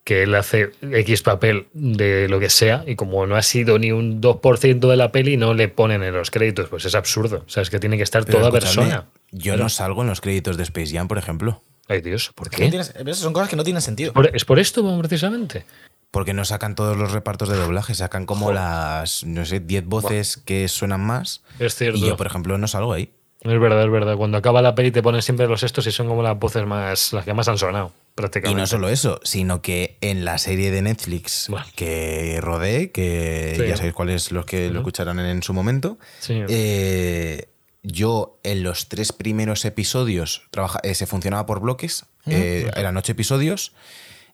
que 0.04 0.22
él 0.22 0.34
hace 0.36 0.70
X 0.82 1.22
papel 1.22 1.66
de 1.72 2.28
lo 2.28 2.38
que 2.38 2.50
sea 2.50 2.84
y 2.86 2.94
como 2.94 3.26
no 3.26 3.34
ha 3.36 3.42
sido 3.42 3.78
ni 3.78 3.90
un 3.90 4.20
2% 4.20 4.88
de 4.88 4.96
la 4.96 5.10
peli, 5.10 5.36
no 5.36 5.54
le 5.54 5.66
ponen 5.68 6.02
en 6.04 6.12
los 6.14 6.30
créditos. 6.30 6.68
Pues 6.68 6.84
es 6.84 6.94
absurdo. 6.94 7.42
O 7.46 7.48
sea, 7.48 7.62
es 7.62 7.70
que 7.70 7.80
tiene 7.80 7.96
que 7.96 8.04
estar 8.04 8.24
Pero 8.24 8.38
toda 8.38 8.52
persona. 8.52 9.06
Yo 9.32 9.56
no 9.56 9.68
salgo 9.68 10.02
en 10.02 10.08
los 10.08 10.20
créditos 10.20 10.56
de 10.56 10.62
Space 10.62 10.92
Jam, 10.94 11.08
por 11.08 11.18
ejemplo. 11.18 11.60
Ay, 11.88 12.00
Dios, 12.00 12.32
¿por 12.34 12.48
No 12.52 12.56
qué? 12.58 12.68
tienes- 12.68 12.92
son 13.18 13.32
cosas 13.32 13.48
que 13.48 13.56
no 13.56 13.64
tienen 13.64 13.82
sentido. 13.82 14.12
¿Por- 14.12 14.34
¿Es 14.34 14.44
por 14.44 14.58
esto 14.58 14.98
precisamente? 14.98 15.64
Porque 16.10 16.32
no 16.32 16.44
sacan 16.44 16.74
todos 16.74 16.96
los 16.96 17.12
repartos 17.12 17.48
de 17.48 17.56
doblaje, 17.56 17.94
sacan 17.94 18.26
como 18.26 18.46
Joder. 18.46 18.60
las, 18.60 19.24
no 19.24 19.44
sé, 19.44 19.60
10 19.60 19.84
voces 19.86 20.36
que 20.38 20.66
suenan 20.68 21.00
más. 21.00 21.42
Es 21.58 21.74
cierto. 21.74 21.98
Y 21.98 22.08
yo, 22.08 22.16
por 22.16 22.26
ejemplo, 22.26 22.56
no 22.58 22.66
salgo 22.68 22.92
ahí. 22.92 23.10
Es 23.42 23.60
verdad, 23.60 23.84
es 23.84 23.90
verdad. 23.90 24.16
Cuando 24.16 24.38
acaba 24.38 24.62
la 24.62 24.74
peli 24.74 24.90
te 24.90 25.02
ponen 25.02 25.20
siempre 25.22 25.46
los 25.46 25.62
estos 25.62 25.86
y 25.86 25.92
son 25.92 26.08
como 26.08 26.22
las 26.22 26.38
voces 26.38 26.66
más, 26.66 27.12
las 27.12 27.24
que 27.24 27.34
más 27.34 27.46
han 27.48 27.58
sonado, 27.58 27.92
Y 27.94 28.14
prácticamente. 28.16 28.60
no 28.60 28.66
solo 28.66 28.88
eso, 28.88 29.20
sino 29.24 29.60
que 29.62 29.98
en 30.00 30.24
la 30.24 30.38
serie 30.38 30.70
de 30.70 30.82
Netflix 30.82 31.46
Bueno. 31.48 31.66
que 31.76 32.38
rodé, 32.40 32.90
que 32.90 33.54
Sí. 33.56 33.66
ya 33.68 33.76
sabéis 33.76 33.94
cuáles 33.94 34.32
los 34.32 34.46
que 34.46 34.70
lo 34.70 34.80
escucharán 34.80 35.20
en, 35.20 35.42
su 35.42 35.52
momento, 35.52 35.98
Sí. 36.18 36.42
eh, 36.48 37.46
yo 37.86 38.38
en 38.42 38.62
los 38.62 38.88
tres 38.88 39.12
primeros 39.12 39.64
episodios 39.64 40.42
trabaja, 40.50 40.80
eh, 40.82 40.94
se 40.94 41.06
funcionaba 41.06 41.46
por 41.46 41.60
bloques, 41.60 42.04
eh, 42.26 42.70
eran 42.76 42.96
ocho 42.96 43.12
episodios 43.12 43.72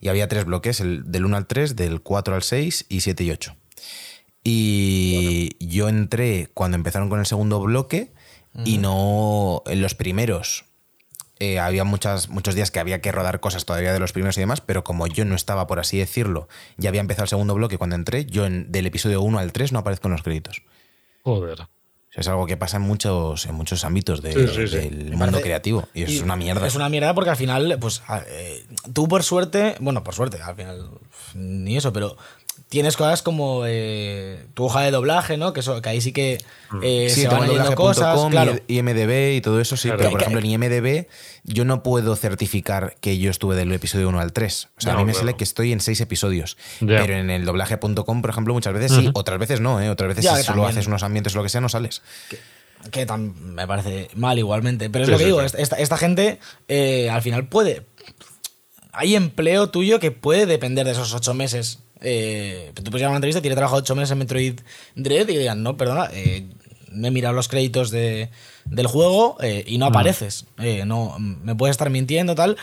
y 0.00 0.08
había 0.08 0.26
tres 0.28 0.44
bloques, 0.46 0.80
el 0.80 1.10
del 1.12 1.24
1 1.26 1.36
al 1.36 1.46
3, 1.46 1.76
del 1.76 2.00
4 2.00 2.34
al 2.34 2.42
6 2.42 2.86
y 2.88 3.00
7 3.02 3.24
y 3.24 3.30
8. 3.30 3.54
Y 4.44 5.56
yo 5.60 5.88
entré 5.88 6.48
cuando 6.54 6.76
empezaron 6.76 7.08
con 7.08 7.20
el 7.20 7.26
segundo 7.26 7.60
bloque 7.60 8.12
y 8.64 8.78
no 8.78 9.62
en 9.66 9.80
los 9.80 9.94
primeros. 9.94 10.64
eh, 11.38 11.58
había 11.58 11.82
muchas, 11.82 12.28
muchos 12.28 12.54
días 12.54 12.70
que 12.70 12.78
había 12.78 13.00
que 13.00 13.10
rodar 13.10 13.40
cosas 13.40 13.64
todavía 13.64 13.92
de 13.92 13.98
los 13.98 14.12
primeros 14.12 14.36
y 14.36 14.40
demás, 14.40 14.60
pero 14.60 14.84
como 14.84 15.08
yo 15.08 15.24
no 15.24 15.34
estaba, 15.34 15.66
por 15.66 15.80
así 15.80 15.98
decirlo, 15.98 16.46
ya 16.76 16.88
había 16.90 17.00
empezado 17.00 17.24
el 17.24 17.30
segundo 17.30 17.54
bloque 17.54 17.78
cuando 17.78 17.96
entré, 17.96 18.26
yo 18.26 18.46
en- 18.46 18.70
del 18.70 18.86
episodio 18.86 19.22
1 19.22 19.38
al 19.40 19.52
3 19.52 19.72
no 19.72 19.80
aparezco 19.80 20.06
en 20.06 20.12
los 20.12 20.22
créditos. 20.22 20.62
Joder. 21.24 21.66
O 22.12 22.14
sea, 22.14 22.20
es 22.20 22.28
algo 22.28 22.46
que 22.46 22.58
pasa 22.58 22.76
en 22.76 22.82
muchos, 22.82 23.46
en 23.46 23.54
muchos 23.54 23.84
ámbitos 23.86 24.20
de- 24.20 24.34
Sí, 24.34 24.46
sí, 24.54 24.68
sí. 24.68 24.76
del 24.76 25.04
Me 25.04 25.10
mundo 25.12 25.24
parece- 25.26 25.42
creativo. 25.44 25.88
Y 25.94 26.02
eso 26.02 26.12
es 26.12 26.20
una 26.22 26.36
mierda. 26.36 26.66
Es 26.66 26.74
una 26.74 26.90
mierda 26.90 27.14
porque 27.14 27.30
al 27.30 27.36
final, 27.36 27.78
pues, 27.80 28.02
eh, 28.28 28.66
tú 28.92 29.08
por 29.08 29.22
suerte, 29.22 29.76
bueno, 29.80 30.04
por 30.04 30.14
suerte, 30.14 30.38
al 30.42 30.54
final, 30.54 30.90
ni 31.34 31.76
eso, 31.78 31.90
pero 31.92 32.18
tienes 32.72 32.96
cosas 32.96 33.20
como 33.20 33.64
eh, 33.66 34.46
tu 34.54 34.64
hoja 34.64 34.80
de 34.80 34.90
doblaje, 34.90 35.36
¿no? 35.36 35.52
Que, 35.52 35.60
eso, 35.60 35.82
que 35.82 35.90
ahí 35.90 36.00
sí 36.00 36.10
que 36.12 36.38
eh, 36.82 37.10
Sí, 37.10 37.20
se 37.20 37.28
van 37.28 37.46
leyendo 37.46 37.74
cosas, 37.74 38.18
claro. 38.30 38.56
y 38.66 38.78
IMDB 38.78 39.34
y 39.36 39.40
todo 39.42 39.60
eso, 39.60 39.76
sí. 39.76 39.88
Claro. 39.88 39.98
Pero, 39.98 40.10
por 40.12 40.20
que- 40.20 40.24
ejemplo, 40.24 40.40
en 40.40 40.46
IMDB 40.62 41.06
yo 41.44 41.66
no 41.66 41.82
puedo 41.82 42.16
certificar 42.16 42.96
que 43.02 43.18
yo 43.18 43.30
estuve 43.30 43.56
del 43.56 43.70
episodio 43.74 44.08
1 44.08 44.18
al 44.20 44.32
3. 44.32 44.68
O 44.78 44.80
sea, 44.80 44.94
No, 44.94 45.00
a 45.00 45.02
mí 45.02 45.06
me 45.06 45.12
claro. 45.12 45.26
sale 45.26 45.36
que 45.36 45.44
estoy 45.44 45.70
en 45.70 45.80
seis 45.80 46.00
episodios. 46.00 46.56
Ya. 46.80 47.02
Pero 47.02 47.12
en 47.12 47.28
el 47.28 47.44
doblaje.com, 47.44 48.22
por 48.22 48.30
ejemplo, 48.30 48.54
muchas 48.54 48.72
veces 48.72 48.90
sí, 48.92 49.10
otras 49.12 49.38
veces 49.38 49.60
no, 49.60 49.78
¿eh? 49.78 49.90
Otras 49.90 50.08
veces 50.08 50.24
Ya, 50.24 50.36
si 50.36 50.42
solo 50.44 50.62
también. 50.62 50.78
haces 50.78 50.86
unos 50.86 51.02
ambientes 51.02 51.34
o 51.34 51.38
lo 51.38 51.42
que 51.42 51.50
sea, 51.50 51.60
no 51.60 51.68
sales. 51.68 52.00
Que 52.90 53.06
tam- 53.06 53.34
me 53.34 53.66
parece 53.66 54.08
mal 54.14 54.38
igualmente. 54.38 54.88
Pero 54.88 55.04
es 55.04 55.08
Sí, 55.08 55.12
lo 55.12 55.18
que 55.18 55.24
sí, 55.24 55.26
digo, 55.28 55.40
sí. 55.40 55.44
esta- 55.46 55.58
esta, 55.58 55.76
esta 55.76 55.96
gente 55.98 56.40
eh, 56.68 57.10
al 57.10 57.20
final 57.20 57.46
puede... 57.48 57.82
Hay 58.94 59.14
empleo 59.14 59.68
tuyo 59.68 60.00
que 60.00 60.10
puede 60.10 60.46
depender 60.46 60.86
de 60.86 60.92
esos 60.92 61.12
ocho 61.14 61.34
meses 61.34 61.78
eh, 62.02 62.70
tú 62.74 62.84
puedes 62.84 62.94
llegar 63.00 63.06
a 63.06 63.10
una 63.10 63.16
entrevista 63.18 63.38
y 63.38 63.42
tiene 63.42 63.56
trabajado 63.56 63.80
ocho 63.80 63.94
meses 63.94 64.10
en 64.12 64.18
Metroid 64.18 64.60
Dread 64.94 65.28
y 65.28 65.36
digan, 65.38 65.62
no, 65.62 65.76
perdona, 65.76 66.08
eh, 66.12 66.46
me 66.90 67.08
he 67.08 67.10
mirado 67.10 67.34
los 67.34 67.48
créditos 67.48 67.90
de, 67.90 68.28
del 68.66 68.86
juego 68.86 69.38
eh, 69.40 69.64
y 69.66 69.78
no 69.78 69.86
apareces. 69.86 70.44
Eh, 70.58 70.84
no, 70.84 71.16
me 71.18 71.54
puedes 71.54 71.72
estar 71.74 71.88
mintiendo, 71.88 72.34
tal. 72.34 72.56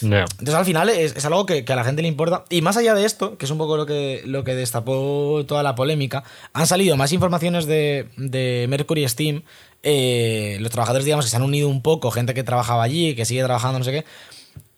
Entonces 0.00 0.54
al 0.54 0.64
final 0.64 0.88
es, 0.88 1.14
es 1.16 1.24
algo 1.26 1.44
que, 1.44 1.64
que 1.64 1.72
a 1.72 1.76
la 1.76 1.84
gente 1.84 2.00
le 2.02 2.08
importa. 2.08 2.44
Y 2.48 2.62
más 2.62 2.76
allá 2.76 2.94
de 2.94 3.04
esto, 3.04 3.36
que 3.36 3.44
es 3.44 3.50
un 3.50 3.58
poco 3.58 3.76
lo 3.76 3.84
que, 3.84 4.22
lo 4.24 4.42
que 4.42 4.54
destapó 4.54 5.44
toda 5.46 5.62
la 5.62 5.74
polémica, 5.74 6.24
han 6.54 6.66
salido 6.66 6.96
más 6.96 7.12
informaciones 7.12 7.66
de, 7.66 8.08
de 8.16 8.66
Mercury 8.68 9.06
Steam. 9.08 9.42
eh, 9.82 10.56
los 10.60 10.70
trabajadores, 10.70 11.04
digamos, 11.04 11.26
que 11.26 11.30
se 11.30 11.36
han 11.36 11.42
unido 11.42 11.68
un 11.68 11.82
poco, 11.82 12.10
gente 12.10 12.34
que 12.34 12.42
trabajaba 12.42 12.82
allí, 12.82 13.14
que 13.14 13.24
sigue 13.24 13.44
trabajando, 13.44 13.78
no 13.78 13.84
sé 13.84 13.92
qué. 13.92 14.04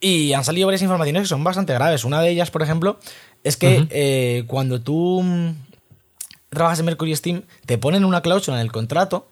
Y 0.00 0.32
han 0.34 0.44
salido 0.44 0.66
varias 0.66 0.82
informaciones 0.82 1.22
que 1.22 1.28
son 1.28 1.42
bastante 1.42 1.72
graves. 1.72 2.04
Una 2.04 2.20
de 2.20 2.28
ellas, 2.30 2.50
por 2.50 2.62
ejemplo, 2.62 2.98
es 3.46 3.56
que 3.56 3.86
eh, 3.90 4.44
cuando 4.46 4.80
tú 4.80 5.22
mm, 5.22 5.50
trabajas 6.50 6.78
en 6.80 6.86
Mercury 6.86 7.14
Steam, 7.16 7.42
te 7.66 7.78
ponen 7.78 8.04
una 8.04 8.20
cláusula 8.22 8.56
en 8.58 8.62
el 8.62 8.72
contrato 8.72 9.28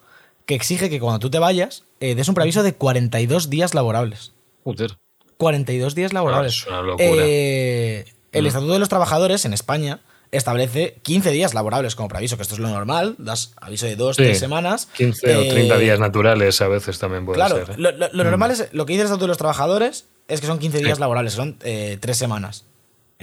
que 0.47 0.55
exige 0.55 0.91
que 0.91 1.01
cuando 1.01 1.19
tú 1.21 1.31
te 1.31 1.39
vayas, 1.39 1.85
eh, 2.01 2.15
des 2.15 2.29
un 2.29 2.35
preaviso 2.35 2.63
de 2.63 2.75
42 2.75 3.49
días 3.51 3.75
laborables. 3.75 4.33
Joder. 4.63 4.97
42 5.39 5.95
días 5.95 6.13
laborables. 6.13 6.53
Ah, 6.53 6.57
es 6.61 6.67
una 6.67 6.83
locura. 6.83 7.09
Eh, 7.25 8.05
el 8.33 8.47
Estatuto 8.47 8.73
de 8.75 8.79
los 8.79 8.89
Trabajadores 8.89 9.45
en 9.45 9.53
España 9.53 10.01
establece 10.33 10.99
15 11.03 11.31
días 11.31 11.55
laborables 11.55 11.95
como 11.95 12.09
preaviso, 12.09 12.37
que 12.37 12.43
esto 12.43 12.55
es 12.57 12.61
lo 12.61 12.69
normal, 12.69 13.15
das 13.19 13.53
aviso 13.57 13.87
de 13.87 13.95
dos, 13.97 14.17
Sí. 14.17 14.25
tres 14.25 14.39
semanas. 14.39 14.89
15 14.97 15.37
o 15.37 15.41
Eh, 15.43 15.49
30 15.49 15.79
días 15.79 15.99
naturales 16.01 16.61
a 16.61 16.69
veces 16.69 16.99
también 16.99 17.25
puede 17.25 17.37
Claro, 17.37 17.65
ser. 17.65 17.79
lo, 17.79 17.93
lo- 17.93 18.09
lo 18.13 18.25
normal 18.25 18.51
es, 18.51 18.69
lo 18.73 18.85
que 18.85 18.93
dice 18.95 19.03
el 19.03 19.07
Estatuto 19.07 19.25
de 19.25 19.29
los 19.29 19.39
Trabajadores 19.39 20.07
es 20.29 20.41
que 20.41 20.47
son 20.47 20.59
15 20.59 20.79
días 20.79 20.97
Sí. 20.97 21.01
laborables, 21.01 21.33
son 21.35 21.57
eh, 21.63 21.99
tres 22.01 22.17
semanas 22.17 22.65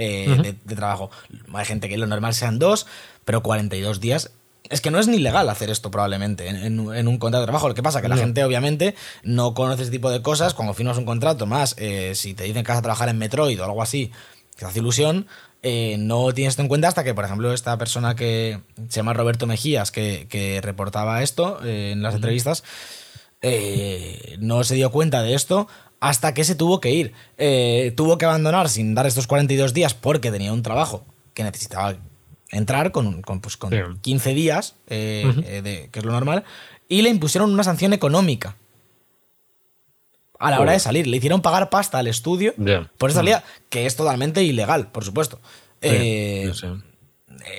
eh, 0.01 0.37
de, 0.41 0.55
de 0.63 0.75
trabajo. 0.75 1.09
Hay 1.53 1.65
gente 1.65 1.87
que 1.89 1.97
lo 1.97 2.07
normal 2.07 2.33
sean 2.33 2.57
dos, 2.59 2.87
pero 3.25 3.41
42 3.43 3.99
días. 3.99 4.31
Es 4.69 4.79
que 4.79 4.89
no 4.91 4.99
es 4.99 5.07
ni 5.07 5.19
legal 5.19 5.49
hacer 5.49 5.69
esto 5.69 5.91
probablemente 5.91 6.47
en, 6.47 6.55
en- 6.55 6.93
en 6.95 7.07
un 7.07 7.17
contrato 7.17 7.41
de 7.41 7.45
trabajo. 7.47 7.67
Lo 7.67 7.73
que 7.75 7.83
pasa 7.83 7.99
es 7.99 8.03
que 8.03 8.07
la 8.09 8.15
No. 8.15 8.21
gente 8.21 8.43
obviamente 8.45 8.95
no 9.23 9.53
conoce 9.53 9.81
ese 9.83 9.91
tipo 9.91 10.09
de 10.09 10.21
cosas. 10.21 10.53
Cuando 10.53 10.73
firmas 10.73 10.97
un 10.97 11.05
contrato, 11.05 11.45
más 11.45 11.75
eh, 11.77 12.13
si 12.15 12.33
te 12.33 12.45
dicen 12.45 12.63
que 12.63 12.71
vas 12.71 12.79
a 12.79 12.81
trabajar 12.81 13.09
en 13.09 13.17
Metroid 13.17 13.59
o 13.59 13.65
algo 13.65 13.81
así, 13.81 14.11
que 14.55 14.59
te 14.59 14.65
hace 14.65 14.79
ilusión, 14.79 15.27
eh, 15.63 15.97
no 15.99 16.31
tienes 16.33 16.53
esto 16.53 16.61
en 16.61 16.69
cuenta 16.69 16.87
hasta 16.87 17.03
que, 17.03 17.13
por 17.13 17.25
ejemplo, 17.25 17.51
esta 17.53 17.77
persona 17.77 18.15
que 18.15 18.61
se 18.87 18.95
llama 18.95 19.13
Roberto 19.13 19.45
Mejías, 19.45 19.91
que, 19.91 20.27
que 20.29 20.61
reportaba 20.61 21.21
esto 21.21 21.59
eh, 21.65 21.91
en 21.91 22.01
las 22.01 22.15
entrevistas, 22.15 22.63
eh, 23.41 24.37
no 24.39 24.63
se 24.63 24.75
dio 24.75 24.91
cuenta 24.91 25.21
de 25.21 25.33
esto 25.33 25.67
hasta 26.01 26.33
que 26.33 26.43
se 26.43 26.55
tuvo 26.55 26.81
que 26.81 26.91
ir. 26.91 27.13
Eh, 27.37 27.93
tuvo 27.95 28.17
que 28.17 28.25
abandonar 28.25 28.67
sin 28.67 28.93
dar 28.93 29.05
estos 29.05 29.27
42 29.27 29.73
días 29.73 29.93
porque 29.93 30.31
tenía 30.31 30.51
un 30.51 30.63
trabajo 30.63 31.05
que 31.33 31.43
necesitaba 31.43 31.95
entrar 32.49 32.91
con, 32.91 33.21
con, 33.21 33.39
pues, 33.39 33.55
con 33.55 33.69
Sí. 33.69 33.77
15 34.01 34.33
días, 34.33 34.75
eh, 34.87 35.23
eh, 35.45 35.61
de- 35.61 35.89
que 35.91 35.99
es 35.99 36.05
lo 36.05 36.11
normal, 36.11 36.43
y 36.89 37.01
le 37.03 37.09
impusieron 37.09 37.53
una 37.53 37.63
sanción 37.63 37.93
económica. 37.93 38.57
A 40.39 40.49
la 40.49 40.59
hora 40.59 40.71
de 40.71 40.79
salir, 40.79 41.05
le 41.05 41.17
hicieron 41.17 41.41
pagar 41.43 41.69
pasta 41.69 41.99
al 41.99 42.07
estudio 42.07 42.53
por 42.97 43.11
esa 43.11 43.19
salida, 43.19 43.43
que 43.69 43.85
es 43.85 43.95
totalmente 43.95 44.43
ilegal, 44.43 44.91
por 44.91 45.05
supuesto. 45.05 45.39
Sí, 45.81 45.87
Eh. 45.91 46.51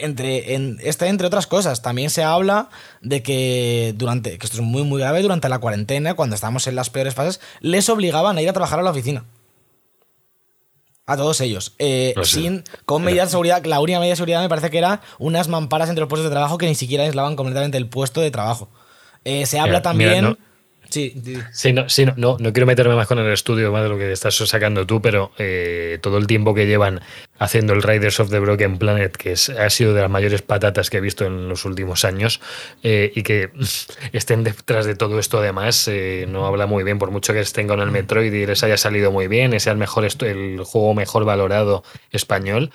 Entre, 0.00 0.54
en, 0.54 0.78
este, 0.82 1.06
entre 1.08 1.26
otras 1.26 1.46
cosas, 1.46 1.82
también 1.82 2.10
se 2.10 2.22
habla 2.22 2.68
de 3.00 3.22
que 3.22 3.94
durante, 3.96 4.38
que 4.38 4.46
esto 4.46 4.58
es 4.58 4.62
muy 4.62 4.82
muy 4.84 5.00
grave, 5.00 5.22
durante 5.22 5.48
la 5.48 5.58
cuarentena, 5.58 6.14
cuando 6.14 6.34
estábamos 6.34 6.66
en 6.66 6.74
las 6.76 6.90
peores 6.90 7.14
fases, 7.14 7.40
les 7.60 7.88
obligaban 7.88 8.36
a 8.38 8.42
ir 8.42 8.48
a 8.48 8.52
trabajar 8.52 8.78
a 8.78 8.82
la 8.82 8.90
oficina. 8.90 9.24
A 11.04 11.16
todos 11.16 11.40
ellos. 11.40 11.74
Eh, 11.78 12.14
No 12.16 12.24
sé. 12.24 12.40
sin, 12.40 12.64
con 12.86 13.02
medidas 13.02 13.28
de 13.28 13.30
seguridad, 13.32 13.64
la 13.64 13.80
única 13.80 13.98
medida 13.98 14.12
de 14.12 14.16
seguridad 14.16 14.40
me 14.40 14.48
parece 14.48 14.70
que 14.70 14.78
era 14.78 15.00
unas 15.18 15.48
mamparas 15.48 15.88
entre 15.88 16.00
los 16.00 16.08
puestos 16.08 16.24
de 16.28 16.34
trabajo 16.34 16.58
que 16.58 16.66
ni 16.66 16.74
siquiera 16.76 17.04
aislaban 17.04 17.34
completamente 17.34 17.76
el 17.76 17.88
puesto 17.88 18.20
de 18.20 18.30
trabajo. 18.30 18.68
Eh, 19.24 19.46
se 19.46 19.58
habla 19.58 19.72
Mira, 19.78 19.82
también. 19.82 20.10
mira, 20.10 20.22
no- 20.22 20.38
Sí, 20.92 21.14
sí, 21.24 21.38
Sí, 21.52 21.72
no, 21.72 21.88
sí, 21.88 22.04
no, 22.04 22.12
no, 22.18 22.36
no 22.38 22.52
quiero 22.52 22.66
meterme 22.66 22.94
más 22.94 23.06
con 23.06 23.18
el 23.18 23.32
estudio, 23.32 23.72
más 23.72 23.82
de 23.82 23.88
lo 23.88 23.96
que 23.96 24.12
estás 24.12 24.34
sacando 24.36 24.86
tú, 24.86 25.00
pero 25.00 25.32
eh, 25.38 25.98
todo 26.02 26.18
el 26.18 26.26
tiempo 26.26 26.52
que 26.54 26.66
llevan 26.66 27.00
haciendo 27.38 27.72
el 27.72 27.82
Riders 27.82 28.20
of 28.20 28.28
the 28.30 28.38
Broken 28.38 28.76
Planet, 28.78 29.16
que 29.16 29.32
es- 29.32 29.48
ha 29.48 29.70
sido 29.70 29.94
de 29.94 30.02
las 30.02 30.10
mayores 30.10 30.42
patatas 30.42 30.90
que 30.90 30.98
he 30.98 31.00
visto 31.00 31.24
en 31.24 31.48
los 31.48 31.64
últimos 31.64 32.04
años, 32.04 32.40
eh, 32.82 33.10
y 33.14 33.22
que 33.22 33.50
estén 34.12 34.44
detrás 34.44 34.84
de 34.84 34.94
todo 34.94 35.18
esto 35.18 35.38
además, 35.38 35.88
eh, 35.88 36.26
no 36.28 36.46
habla 36.46 36.66
muy 36.66 36.84
bien, 36.84 36.98
por 36.98 37.10
mucho 37.10 37.32
que 37.32 37.40
estén 37.40 37.68
con 37.68 37.80
el 37.80 37.90
Metroid 37.90 38.32
y 38.32 38.46
les 38.46 38.62
haya 38.62 38.76
salido 38.76 39.10
muy 39.10 39.28
bien, 39.28 39.58
sea 39.60 39.72
el, 39.72 39.78
mejor 39.78 40.04
el 40.04 40.60
juego 40.64 40.92
mejor 40.94 41.24
valorado 41.24 41.84
español, 42.10 42.70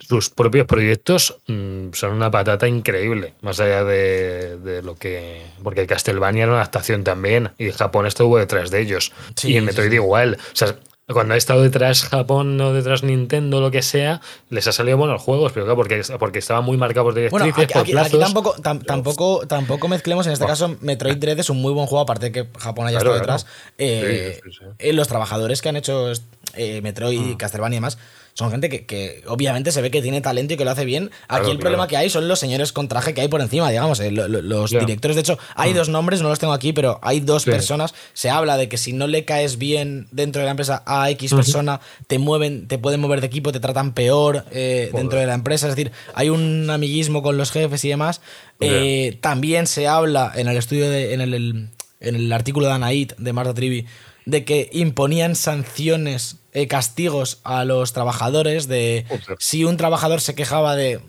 sus 0.00 0.28
propios 0.30 0.66
proyectos 0.66 1.36
mm, 1.46 1.92
son 1.92 2.12
una 2.12 2.30
patata 2.30 2.68
increíble, 2.68 3.34
más 3.42 3.60
allá 3.60 3.84
de, 3.84 4.58
de 4.58 4.82
lo 4.82 4.96
que... 4.96 5.42
Porque 5.62 5.86
Castlevania 5.86 6.42
era 6.44 6.52
una 6.52 6.60
adaptación 6.60 7.04
también 7.04 7.52
y 7.58 7.70
Japón 7.70 8.06
estuvo 8.06 8.38
detrás 8.38 8.70
de 8.70 8.80
ellos. 8.80 9.12
Sí, 9.36 9.52
y 9.52 9.56
en 9.56 9.64
Metroid 9.64 9.88
sí. 9.90 9.94
igual. 9.96 10.36
O 10.52 10.56
sea, 10.56 10.76
cuando 11.06 11.34
ha 11.34 11.36
estado 11.36 11.62
detrás 11.62 12.02
Japón 12.04 12.58
o 12.60 12.72
detrás 12.72 13.02
Nintendo, 13.02 13.60
lo 13.60 13.70
que 13.70 13.82
sea, 13.82 14.20
les 14.50 14.66
ha 14.66 14.72
salido 14.72 14.96
buenos 14.96 15.20
juegos, 15.22 15.52
pero 15.52 15.66
claro, 15.66 15.76
porque, 15.76 16.02
porque 16.18 16.38
estaban 16.38 16.64
muy 16.64 16.76
marcados 16.78 17.12
por 17.14 17.30
Bueno, 17.30 17.44
directrices, 17.46 17.76
aquí, 17.82 17.92
por 17.92 18.00
aquí- 18.02 18.18
tampoco, 18.18 18.56
tam- 18.56 18.84
tampoco, 18.84 19.46
tampoco 19.46 19.88
mezclemos, 19.88 20.26
en 20.26 20.32
este 20.32 20.46
caso, 20.46 20.76
Metroid 20.80 21.16
Dread 21.18 21.38
es 21.38 21.50
un 21.50 21.60
muy 21.60 21.72
buen 21.72 21.86
juego, 21.86 22.02
aparte 22.02 22.30
de 22.30 22.32
que 22.32 22.58
Japón 22.58 22.86
haya 22.86 22.98
Claro, 23.00 23.16
estado 23.16 23.24
claro. 23.26 23.38
detrás. 23.42 23.46
Eh, 23.78 24.40
Sí, 24.44 24.50
eh, 24.78 24.92
los 24.94 25.06
trabajadores 25.08 25.60
que 25.62 25.68
han 25.68 25.76
hecho 25.76 26.10
eh, 26.54 26.80
Metroid, 26.82 27.20
Mm. 27.20 27.36
Castlevania 27.36 27.76
y 27.76 27.78
demás, 27.78 27.98
son 28.36 28.50
gente 28.50 28.68
que, 28.68 28.84
que 28.84 29.22
obviamente 29.28 29.70
se 29.70 29.80
ve 29.80 29.92
que 29.92 30.02
tiene 30.02 30.20
talento 30.20 30.54
y 30.54 30.56
que 30.56 30.64
lo 30.64 30.72
hace 30.72 30.84
bien. 30.84 31.04
Aquí 31.28 31.38
Claro, 31.38 31.52
el 31.52 31.58
problema 31.58 31.86
claro. 31.86 31.88
que 31.90 31.96
hay 31.98 32.10
son 32.10 32.26
los 32.26 32.40
señores 32.40 32.72
con 32.72 32.88
traje 32.88 33.14
que 33.14 33.20
hay 33.20 33.28
por 33.28 33.40
encima, 33.40 33.70
digamos, 33.70 34.00
eh, 34.00 34.10
lo- 34.10 34.26
lo- 34.26 34.42
los 34.42 34.70
directores. 34.72 35.14
De 35.14 35.20
hecho, 35.20 35.38
hay 35.54 35.72
dos 35.72 35.88
nombres, 35.88 36.20
no 36.20 36.28
los 36.28 36.40
tengo 36.40 36.52
aquí, 36.52 36.72
pero 36.72 36.98
hay 37.02 37.20
dos 37.20 37.42
Mm. 37.42 37.44
Sí. 37.44 37.50
personas. 37.52 37.94
Se 38.12 38.30
habla 38.30 38.56
de 38.56 38.68
que 38.68 38.76
si 38.76 38.92
no 38.92 39.06
le 39.06 39.24
caes 39.24 39.56
bien 39.56 40.08
dentro 40.10 40.40
de 40.40 40.46
la 40.46 40.50
empresa 40.50 40.82
a 40.84 41.08
X 41.10 41.32
persona, 41.32 41.80
te 42.08 42.18
mueven, 42.18 42.66
te 42.66 42.76
pueden 42.78 43.00
mover 43.00 43.20
de 43.20 43.28
equipo, 43.28 43.52
te 43.52 43.60
tratan 43.60 43.92
peor 43.94 44.44
eh, 44.50 44.90
dentro 44.92 45.18
de 45.20 45.26
la 45.26 45.34
empresa. 45.34 45.68
Es 45.68 45.76
decir, 45.76 45.92
hay 46.14 46.28
un 46.30 46.68
amiguismo 46.70 47.22
con 47.22 47.36
los 47.36 47.52
jefes 47.52 47.84
y 47.84 47.88
demás. 47.90 48.20
Eh, 48.60 49.16
también 49.20 49.66
se 49.68 49.86
habla 49.86 50.32
en 50.34 50.48
el 50.48 50.56
estudio 50.56 50.90
de, 50.90 51.14
en 51.14 51.20
el, 51.20 51.34
el- 51.34 51.68
en 52.00 52.16
el 52.16 52.32
artículo 52.32 52.66
de 52.66 52.72
Anaid 52.72 53.12
de 53.16 53.32
Marta 53.32 53.54
Trivi 53.54 53.86
de 54.26 54.44
que 54.44 54.70
imponían 54.72 55.36
sanciones, 55.36 56.36
eh, 56.52 56.66
castigos 56.66 57.40
a 57.44 57.64
los 57.64 57.92
trabajadores 57.92 58.68
de 58.68 59.04
si 59.38 59.64
un 59.64 59.76
trabajador 59.76 60.20
se 60.20 60.34
quejaba 60.34 60.76
de, 60.76 61.00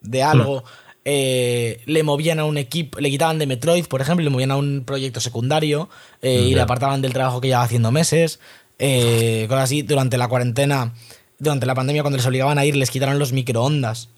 de 0.00 0.22
algo, 0.22 0.64
eh, 1.04 1.80
le 1.86 2.02
movían 2.02 2.38
a 2.40 2.44
un 2.44 2.58
equipo, 2.58 2.98
le 3.00 3.10
quitaban 3.10 3.38
de 3.38 3.46
Metroid, 3.46 3.86
por 3.86 4.00
ejemplo, 4.00 4.24
le 4.24 4.30
movían 4.30 4.50
a 4.50 4.56
un 4.56 4.84
proyecto 4.84 5.20
secundario 5.20 5.88
eh, 6.20 6.46
y 6.48 6.54
le 6.54 6.60
apartaban 6.60 7.00
del 7.00 7.12
trabajo 7.12 7.40
que 7.40 7.48
llevaba 7.48 7.64
haciendo 7.64 7.90
meses. 7.90 8.40
Cosas 8.78 9.64
así, 9.64 9.82
durante 9.82 10.18
la 10.18 10.28
cuarentena, 10.28 10.94
durante 11.38 11.66
la 11.66 11.74
pandemia, 11.74 12.02
cuando 12.02 12.16
les 12.16 12.26
obligaban 12.26 12.58
a 12.58 12.64
ir, 12.64 12.76
les 12.76 12.90
quitaron 12.90 13.18
los 13.18 13.32
microondas 13.32 14.10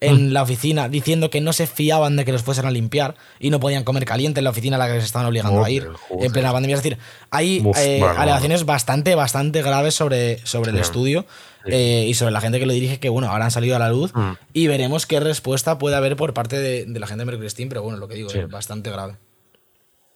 en 0.00 0.32
la 0.32 0.42
oficina 0.42 0.88
diciendo 0.88 1.28
que 1.28 1.40
no 1.40 1.52
se 1.52 1.66
fiaban 1.66 2.14
de 2.16 2.24
que 2.24 2.30
los 2.32 2.42
fuesen 2.42 2.66
a 2.66 2.70
limpiar 2.70 3.16
y 3.40 3.50
no 3.50 3.58
podían 3.58 3.82
comer 3.82 4.04
caliente 4.04 4.38
en 4.40 4.44
la 4.44 4.50
oficina 4.50 4.76
a 4.76 4.78
la 4.78 4.86
que 4.86 4.94
les 4.94 5.04
estaban 5.04 5.26
obligando 5.26 5.64
a 5.64 5.70
ir 5.70 5.88
Joder, 6.08 6.26
en 6.26 6.32
plena 6.32 6.52
pandemia. 6.52 6.76
Es 6.76 6.82
decir, 6.82 6.98
hay 7.30 7.62
Uf, 7.64 7.76
eh, 7.78 8.00
alegaciones 8.02 8.64
bastante, 8.64 9.14
bastante 9.16 9.60
graves 9.62 9.94
sobre, 9.94 10.38
sobre 10.46 10.70
el 10.70 10.76
Sí. 10.76 10.82
estudio 10.82 11.26
eh, 11.66 12.06
y 12.08 12.14
sobre 12.14 12.30
la 12.32 12.40
gente 12.40 12.60
que 12.60 12.66
lo 12.66 12.72
dirige, 12.72 13.00
que 13.00 13.08
bueno, 13.08 13.28
ahora 13.28 13.46
han 13.46 13.50
salido 13.50 13.74
a 13.76 13.78
la 13.80 13.90
luz 13.90 14.12
Mm. 14.14 14.32
y 14.54 14.66
veremos 14.68 15.04
qué 15.06 15.18
respuesta 15.20 15.78
puede 15.78 15.96
haber 15.96 16.14
por 16.16 16.32
parte 16.32 16.58
de, 16.58 16.84
de 16.86 17.00
la 17.00 17.06
gente 17.06 17.22
de 17.22 17.24
Mercury 17.26 17.50
Steam, 17.50 17.68
pero 17.68 17.82
bueno, 17.82 17.98
lo 17.98 18.06
que 18.08 18.14
digo, 18.14 18.30
Sí. 18.30 18.38
es 18.38 18.48
bastante 18.48 18.90
grave. 18.90 19.16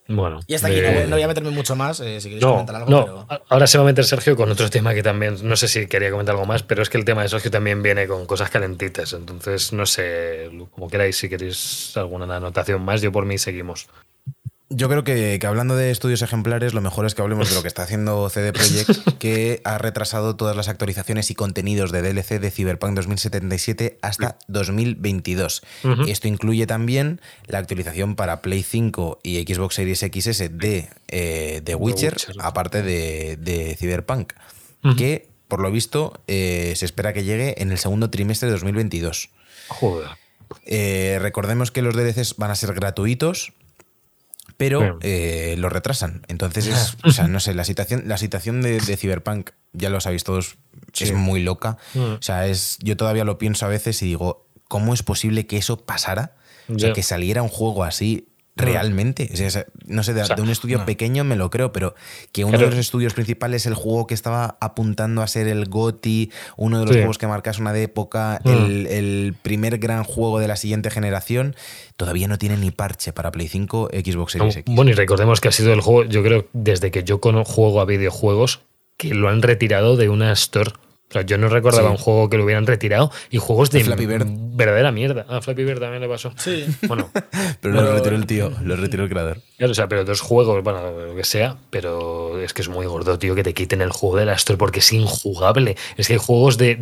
Bueno, 0.07 0.39
Y 0.47 0.53
hasta 0.55 0.67
aquí, 0.67 0.77
eh, 0.77 0.81
no, 0.81 0.91
voy- 0.99 1.03
no 1.09 1.15
voy 1.15 1.23
a 1.23 1.27
meterme 1.27 1.49
mucho 1.51 1.75
más, 1.77 1.99
eh, 2.01 2.19
si 2.19 2.27
queréis 2.27 2.43
No, 2.43 2.51
comentar 2.51 2.75
algo, 2.75 2.89
no. 2.89 3.05
pero... 3.27 3.41
Ahora 3.49 3.67
se 3.67 3.77
va 3.77 3.83
a 3.83 3.87
meter 3.87 4.03
Sergio 4.03 4.35
con 4.35 4.51
otro 4.51 4.69
tema 4.69 4.93
que 4.93 5.01
también, 5.01 5.37
no 5.43 5.55
sé 5.55 5.67
si 5.69 5.87
quería 5.87 6.11
comentar 6.11 6.35
algo 6.35 6.45
más, 6.45 6.61
pero 6.61 6.81
es 6.83 6.89
que 6.89 6.97
el 6.97 7.05
tema 7.05 7.21
de 7.23 7.29
Sergio 7.29 7.49
también 7.49 7.81
viene 7.81 8.05
con 8.07 8.25
cosas 8.25 8.49
calentitas. 8.49 9.13
Entonces, 9.13 9.71
no 9.71 9.85
sé, 9.85 10.49
como 10.71 10.89
queráis, 10.89 11.15
si 11.17 11.29
queréis 11.29 11.95
alguna 11.95 12.35
anotación 12.35 12.83
más, 12.83 13.01
yo 13.01 13.11
por 13.13 13.25
mí 13.25 13.37
seguimos. 13.37 13.87
Yo 14.75 14.89
creo 14.89 15.03
que, 15.03 15.37
que 15.39 15.47
hablando 15.47 15.75
de 15.75 15.91
estudios 15.91 16.23
ejemplares, 16.23 16.73
lo 16.73 16.81
mejor 16.81 17.05
es 17.05 17.13
que 17.13 17.21
hablemos 17.21 17.49
de 17.49 17.55
lo 17.55 17.61
que 17.61 17.67
está 17.67 17.83
haciendo 17.83 18.27
CD 18.29 18.51
Projekt, 18.53 18.89
que 19.19 19.61
ha 19.63 19.77
retrasado 19.77 20.35
todas 20.35 20.55
las 20.55 20.67
actualizaciones 20.67 21.29
y 21.29 21.35
contenidos 21.35 21.91
de 21.91 22.01
DLC 22.01 22.39
de 22.39 22.49
Cyberpunk 22.49 22.95
2077 22.95 23.99
hasta 24.01 24.37
2022. 24.47 25.61
Ujú. 25.83 26.03
Esto 26.03 26.27
incluye 26.27 26.65
también 26.65 27.21
la 27.45 27.59
actualización 27.59 28.15
para 28.15 28.41
Play 28.41 28.63
5 28.63 29.19
y 29.21 29.41
Xbox 29.43 29.75
Series 29.75 29.99
XS 29.99 30.57
de 30.57 30.89
eh, 31.09 31.61
The 31.63 31.75
Witcher, 31.75 32.13
Witcher. 32.13 32.35
aparte 32.39 32.81
de, 32.81 33.37
de 33.37 33.75
Cyberpunk, 33.77 34.33
que 34.97 35.29
por 35.47 35.61
lo 35.61 35.71
visto 35.71 36.19
eh, 36.27 36.73
se 36.75 36.85
espera 36.85 37.13
que 37.13 37.23
llegue 37.23 37.61
en 37.61 37.71
el 37.71 37.77
segundo 37.77 38.09
trimestre 38.09 38.47
de 38.47 38.53
2022. 38.53 39.29
Joder. 39.67 40.09
Eh, 40.65 41.19
recordemos 41.21 41.71
que 41.71 41.81
los 41.81 41.95
DLCs 41.95 42.37
van 42.37 42.51
a 42.51 42.55
ser 42.55 42.73
gratuitos, 42.73 43.53
pero 44.69 44.97
eh, 45.01 45.55
lo 45.57 45.67
retrasan. 45.67 46.21
Entonces 46.29 46.67
es, 46.67 46.97
o 47.03 47.11
sea, 47.11 47.27
no 47.27 47.41
sé, 47.41 47.53
la 47.53 47.65
situación, 47.65 48.03
la 48.05 48.17
situación 48.17 48.61
de, 48.61 48.79
de 48.79 48.97
Cyberpunk, 48.97 49.51
ya 49.73 49.89
lo 49.89 49.99
sabéis 49.99 50.23
todos, 50.23 50.55
es 50.97 51.11
muy 51.11 51.43
loca. 51.43 51.77
Mm. 51.93 51.99
O 51.99 52.21
sea, 52.21 52.47
es, 52.47 52.77
yo 52.81 52.95
todavía 52.95 53.25
lo 53.25 53.37
pienso 53.37 53.65
a 53.65 53.69
veces 53.69 54.01
y 54.01 54.05
digo, 54.05 54.47
¿cómo 54.69 54.93
es 54.93 55.03
posible 55.03 55.47
que 55.47 55.57
eso 55.57 55.85
pasara? 55.85 56.35
O 56.73 56.79
sea, 56.79 56.93
que 56.93 57.03
saliera 57.03 57.43
un 57.43 57.49
juego 57.49 57.83
así 57.83 58.29
realmente. 58.55 59.29
O 59.33 59.35
sea, 59.35 59.47
es- 59.47 59.65
no 59.85 60.03
sé, 60.03 60.13
de, 60.13 60.21
O 60.21 60.25
sea, 60.25 60.35
de 60.35 60.41
un 60.41 60.49
estudio 60.49 60.85
pequeño 60.85 61.23
me 61.23 61.35
lo 61.35 61.49
creo, 61.49 61.71
pero 61.71 61.95
que 62.31 62.45
uno 62.45 62.57
de 62.57 62.65
los 62.67 62.75
estudios 62.75 63.13
principales, 63.13 63.65
el 63.65 63.73
juego 63.73 64.05
que 64.07 64.13
estaba 64.13 64.57
apuntando 64.61 65.21
a 65.21 65.27
ser 65.27 65.47
el 65.47 65.65
GOTI, 65.69 66.31
uno 66.57 66.79
de 66.79 66.85
los 66.85 66.93
Sí. 66.93 66.99
juegos 66.99 67.17
que 67.17 67.27
marcas 67.27 67.59
una 67.59 67.73
de 67.73 67.83
época, 67.83 68.39
Mm. 68.43 68.49
el, 68.49 68.87
el 68.87 69.35
primer 69.41 69.77
gran 69.79 70.03
juego 70.03 70.39
de 70.39 70.47
la 70.47 70.55
siguiente 70.55 70.89
generación, 70.91 71.55
todavía 71.97 72.27
no 72.27 72.37
tiene 72.37 72.57
ni 72.57 72.71
parche 72.71 73.11
para 73.13 73.31
Play 73.31 73.47
5, 73.47 73.89
Xbox 73.91 74.33
Series 74.33 74.57
X. 74.57 74.75
Bueno, 74.75 74.91
y 74.91 74.93
recordemos 74.93 75.41
que 75.41 75.47
ha 75.47 75.51
sido 75.51 75.73
el 75.73 75.81
juego, 75.81 76.03
yo 76.09 76.21
creo, 76.23 76.47
desde 76.53 76.91
que 76.91 77.03
yo 77.03 77.19
juego 77.43 77.81
a 77.81 77.85
videojuegos, 77.85 78.61
que 78.97 79.13
lo 79.15 79.29
han 79.29 79.41
retirado 79.41 79.97
de 79.97 80.09
una 80.09 80.31
store. 80.33 80.71
O 81.13 81.15
sea, 81.15 81.21
yo 81.21 81.37
no 81.37 81.47
recordaba 81.47 81.89
Sí. 81.89 81.91
un 81.91 81.97
juego 81.97 82.27
que 82.27 82.37
lo 82.37 82.43
hubieran 82.43 82.65
retirado 82.65 83.11
y 83.29 83.37
juegos 83.37 83.69
de 83.69 83.81
El 83.81 83.85
Flappy 83.85 84.07
Bird. 84.07 84.25
verdadera 84.27 84.91
mierda. 84.91 85.27
Ah, 85.29 85.41
Flappy 85.41 85.63
Bird 85.63 85.79
también 85.79 86.01
le 86.01 86.09
pasó. 86.09 86.33
Sí. 86.37 86.65
Bueno, 86.87 87.11
Pero 87.61 87.73
lo 87.75 87.93
retiró 87.93 88.15
el 88.15 88.25
tío, 88.25 88.51
lo 88.63 88.75
retiró 88.75 89.03
el 89.03 89.09
creador. 89.09 89.37
Claro, 89.59 89.71
o 89.71 89.75
sea, 89.75 89.87
pero 89.87 90.05
dos 90.05 90.21
juegos, 90.21 90.63
bueno, 90.63 90.89
lo 90.91 91.15
que 91.15 91.23
sea, 91.23 91.55
pero 91.69 92.39
es 92.41 92.51
que 92.55 92.63
es 92.63 92.69
muy 92.69 92.87
gordo, 92.87 93.19
tío, 93.19 93.35
que 93.35 93.43
te 93.43 93.53
quiten 93.53 93.81
el 93.83 93.91
juego 93.91 94.17
de 94.17 94.25
la 94.25 94.33
Store 94.33 94.57
porque 94.57 94.79
es 94.79 94.91
injugable. 94.91 95.77
Es 95.97 96.07
que 96.07 96.13
hay 96.13 96.19
juegos 96.19 96.57
de 96.57 96.79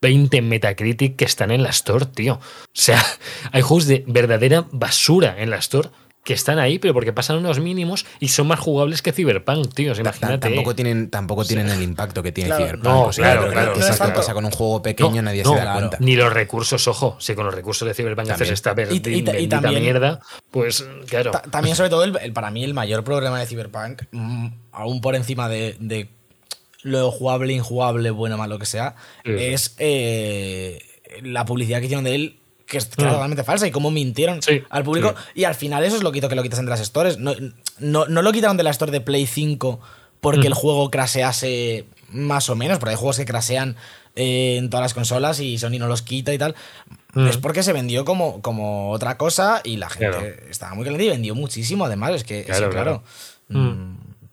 20 0.00 0.36
en 0.36 0.48
Metacritic 0.48 1.16
que 1.16 1.24
están 1.24 1.50
en 1.50 1.62
la 1.64 1.70
Store, 1.70 2.06
tío. 2.06 2.34
O 2.34 2.40
sea, 2.72 3.04
hay 3.52 3.62
juegos 3.62 3.86
de 3.86 4.04
verdadera 4.06 4.64
basura 4.70 5.34
en 5.38 5.50
la 5.50 5.56
Store 5.58 5.88
que 6.24 6.34
están 6.34 6.60
ahí, 6.60 6.78
pero 6.78 6.94
porque 6.94 7.12
pasan 7.12 7.38
unos 7.38 7.58
mínimos 7.58 8.06
y 8.20 8.28
son 8.28 8.46
más 8.46 8.60
jugables 8.60 9.02
que 9.02 9.10
Cyberpunk, 9.12 9.74
tío. 9.74 9.92
Imagínate. 9.92 10.38
Tampoco 10.38 10.72
tienen, 10.74 11.10
tampoco 11.10 11.44
tienen 11.44 11.68
el 11.68 11.82
impacto 11.82 12.22
que 12.22 12.30
tiene 12.30 12.48
Claro. 12.50 12.64
Cyberpunk. 12.64 12.84
No, 12.84 13.02
o 13.06 13.12
sea, 13.12 13.24
claro, 13.24 13.40
yo 13.40 13.46
creo 13.48 13.52
claro, 13.54 13.72
que 13.72 13.78
no 13.80 13.84
eso 13.84 13.92
es 13.92 13.98
que 13.98 14.04
tanto. 14.04 14.20
pasa 14.20 14.32
con 14.34 14.44
un 14.44 14.50
juego 14.52 14.82
pequeño, 14.82 15.16
No, 15.16 15.22
nadie 15.22 15.42
no, 15.42 15.50
se 15.50 15.56
da 15.56 15.62
claro. 15.62 15.78
cuenta. 15.80 15.96
Ni 16.00 16.14
los 16.14 16.32
recursos, 16.32 16.86
ojo, 16.86 17.16
si 17.18 17.34
con 17.34 17.44
los 17.46 17.54
recursos 17.54 17.88
de 17.88 17.94
Cyberpunk 17.94 18.30
haces 18.30 18.38
También. 18.38 18.54
esta 18.54 18.74
verde, 18.74 18.94
Y- 18.94 19.08
y 19.16 19.42
y 19.44 19.48
también- 19.48 19.82
mierda, 19.82 20.20
pues 20.52 20.86
claro. 21.08 21.32
Ta- 21.32 21.42
también, 21.42 21.74
sobre 21.74 21.90
todo, 21.90 22.04
el, 22.04 22.16
el- 22.22 22.32
para 22.32 22.52
mí, 22.52 22.62
el 22.62 22.72
mayor 22.74 23.02
problema 23.02 23.40
de 23.40 23.46
Cyberpunk, 23.46 24.02
mm, 24.12 24.46
aún 24.70 25.00
por 25.00 25.16
encima 25.16 25.48
de, 25.48 25.74
de 25.80 26.08
lo 26.82 27.10
jugable, 27.10 27.52
injugable, 27.52 28.10
bueno, 28.12 28.36
malo 28.38 28.60
que 28.60 28.66
sea, 28.66 28.94
Sí. 29.24 29.32
es 29.36 29.74
eh, 29.78 30.80
la 31.22 31.44
publicidad 31.44 31.80
que 31.80 31.86
hicieron 31.86 32.04
de 32.04 32.14
él, 32.14 32.38
que 32.72 32.78
es 32.78 32.88
Mm. 32.88 33.02
totalmente 33.02 33.44
falsa, 33.44 33.66
y 33.66 33.70
cómo 33.70 33.90
mintieron 33.90 34.40
Sí, 34.42 34.62
al 34.70 34.82
público. 34.82 35.14
sí. 35.34 35.40
Y 35.42 35.44
al 35.44 35.54
final, 35.54 35.84
eso 35.84 35.94
es 35.96 36.02
lo 36.02 36.10
que 36.10 36.18
hizo 36.18 36.28
que 36.30 36.34
lo 36.34 36.42
quitasen 36.42 36.64
de 36.64 36.70
las 36.70 36.80
stores. 36.80 37.18
No, 37.18 37.34
no, 37.78 38.06
no 38.06 38.22
lo 38.22 38.32
quitaron 38.32 38.56
de 38.56 38.62
la 38.62 38.70
store 38.70 38.90
de 38.90 39.00
Play 39.02 39.26
5 39.26 39.78
porque 40.20 40.40
Mm. 40.40 40.46
el 40.46 40.54
juego 40.54 40.90
crasease 40.90 41.84
más 42.10 42.48
o 42.50 42.56
menos, 42.56 42.78
porque 42.78 42.90
hay 42.92 42.96
juegos 42.96 43.18
que 43.18 43.24
crasean 43.26 43.76
eh, 44.14 44.56
en 44.58 44.68
todas 44.68 44.84
las 44.84 44.92
consolas 44.92 45.40
y 45.40 45.56
Sony 45.58 45.78
no 45.78 45.86
los 45.86 46.02
quita 46.02 46.34
y 46.34 46.38
tal. 46.38 46.54
Mm. 47.14 47.28
Es 47.28 47.38
porque 47.38 47.62
se 47.62 47.72
vendió 47.72 48.04
como, 48.04 48.42
como 48.42 48.90
otra 48.90 49.16
cosa 49.16 49.62
y 49.64 49.78
la 49.78 49.88
gente 49.88 50.10
Claro. 50.10 50.26
estaba 50.50 50.74
muy 50.74 50.84
caliente 50.84 51.06
y 51.06 51.08
vendió 51.08 51.34
muchísimo 51.34 51.86
además. 51.86 52.12
Es 52.16 52.24
que, 52.24 52.44
Claro, 52.44 52.68
claro. 52.70 53.02
claro. 53.48 53.72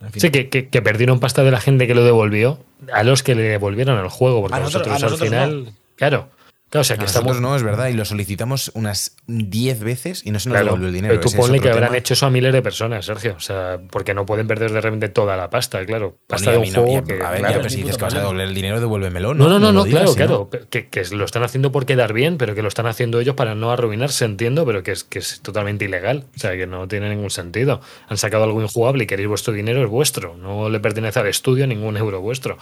En 0.02 0.12
fin. 0.12 0.22
Sí, 0.22 0.30
que, 0.32 0.50
que- 0.50 0.68
que 0.70 0.82
perdieron 0.82 1.20
pasta 1.20 1.44
de 1.44 1.52
la 1.52 1.60
gente 1.60 1.88
que 1.88 1.94
lo 1.96 2.04
devolvió 2.04 2.60
a 2.94 3.04
los 3.04 3.22
que 3.24 3.36
le 3.36 3.44
devolvieron 3.44 3.98
el 4.00 4.10
juego, 4.10 4.42
porque 4.42 4.56
A 4.56 4.60
nosotros- 4.60 4.88
nosotros, 4.88 5.04
a 5.04 5.28
nosotros 5.28 5.42
al 5.50 5.60
final. 5.64 5.74
Claro. 5.96 6.30
Claro, 6.70 6.82
o 6.82 6.84
sea 6.84 6.98
que 6.98 7.04
A 7.04 7.06
estamos. 7.06 7.42
no, 7.42 7.56
es 7.56 7.64
verdad, 7.64 7.88
y 7.88 7.94
lo 7.94 8.06
solicitamos 8.06 8.72
unas 8.76 9.16
10 9.26 9.80
veces 9.80 10.22
y 10.24 10.30
no 10.32 10.40
se 10.40 10.50
nos 10.50 10.54
Claro, 10.54 10.66
devolvió 10.68 10.88
el 10.90 10.94
dinero. 10.94 11.16
pero 11.16 11.30
tú 11.30 11.36
ponle 11.36 11.60
que 11.60 11.70
habrán 11.70 11.90
tema. 11.90 11.98
hecho 11.98 12.14
eso 12.14 12.28
a 12.28 12.30
miles 12.30 12.54
de 12.54 12.62
personas, 12.62 13.06
Sergio. 13.06 13.34
O 13.36 13.40
sea, 13.40 13.80
porque 13.90 14.14
no 14.14 14.26
pueden 14.26 14.46
perder 14.48 14.72
de 14.72 14.80
repente 14.80 15.10
toda 15.10 15.36
la 15.36 15.50
pasta, 15.50 15.84
claro. 15.86 16.18
Pasta 16.28 16.52
Bueno, 16.52 16.62
de 16.62 16.68
un 16.68 16.74
no- 16.76 16.82
juego 16.84 17.00
y- 17.00 17.08
que. 17.18 17.24
a 17.24 17.32
ver, 17.32 17.40
claro, 17.40 17.54
ya, 17.56 17.58
pero 17.58 17.70
si 17.72 17.78
dices 17.78 17.98
que 17.98 18.04
vas 18.04 18.14
a 18.14 18.20
devolver 18.20 18.48
el 18.48 18.54
dinero, 18.54 18.80
devuélvemelo. 18.80 19.34
No, 19.34 19.50
no, 19.50 19.58
no, 19.60 19.72
no, 19.72 19.84
digas, 19.84 20.16
claro, 20.16 20.50
claro. 20.50 20.68
Que, 20.70 20.88
que 20.90 21.04
lo 21.12 21.26
están 21.26 21.42
haciendo 21.44 21.72
por 21.72 21.88
quedar 21.88 22.14
bien, 22.14 22.38
pero 22.38 22.54
que 22.54 22.62
lo 22.62 22.68
están 22.68 22.86
haciendo 22.86 23.20
ellos 23.20 23.34
para 23.36 23.56
no 23.56 23.72
arruinarse, 23.72 24.26
entiendo, 24.26 24.64
pero 24.66 24.84
que 24.84 24.92
es, 24.92 25.04
que 25.04 25.18
es 25.20 25.42
totalmente 25.42 25.86
ilegal. 25.86 26.26
O 26.36 26.40
sea, 26.40 26.52
que 26.56 26.68
no 26.68 26.88
tiene 26.88 27.10
ningún 27.10 27.32
sentido. 27.32 27.82
Han 28.10 28.18
sacado 28.18 28.44
algo 28.44 28.62
injugable 28.62 29.06
y 29.06 29.08
queréis 29.08 29.28
vuestro 29.28 29.54
dinero, 29.54 29.84
es 29.84 29.90
vuestro. 29.90 30.38
No 30.38 30.70
le 30.70 30.80
pertenece 30.80 31.20
al 31.20 31.28
estudio 31.28 31.66
ningún 31.66 31.98
euro 31.98 32.22
vuestro. 32.22 32.58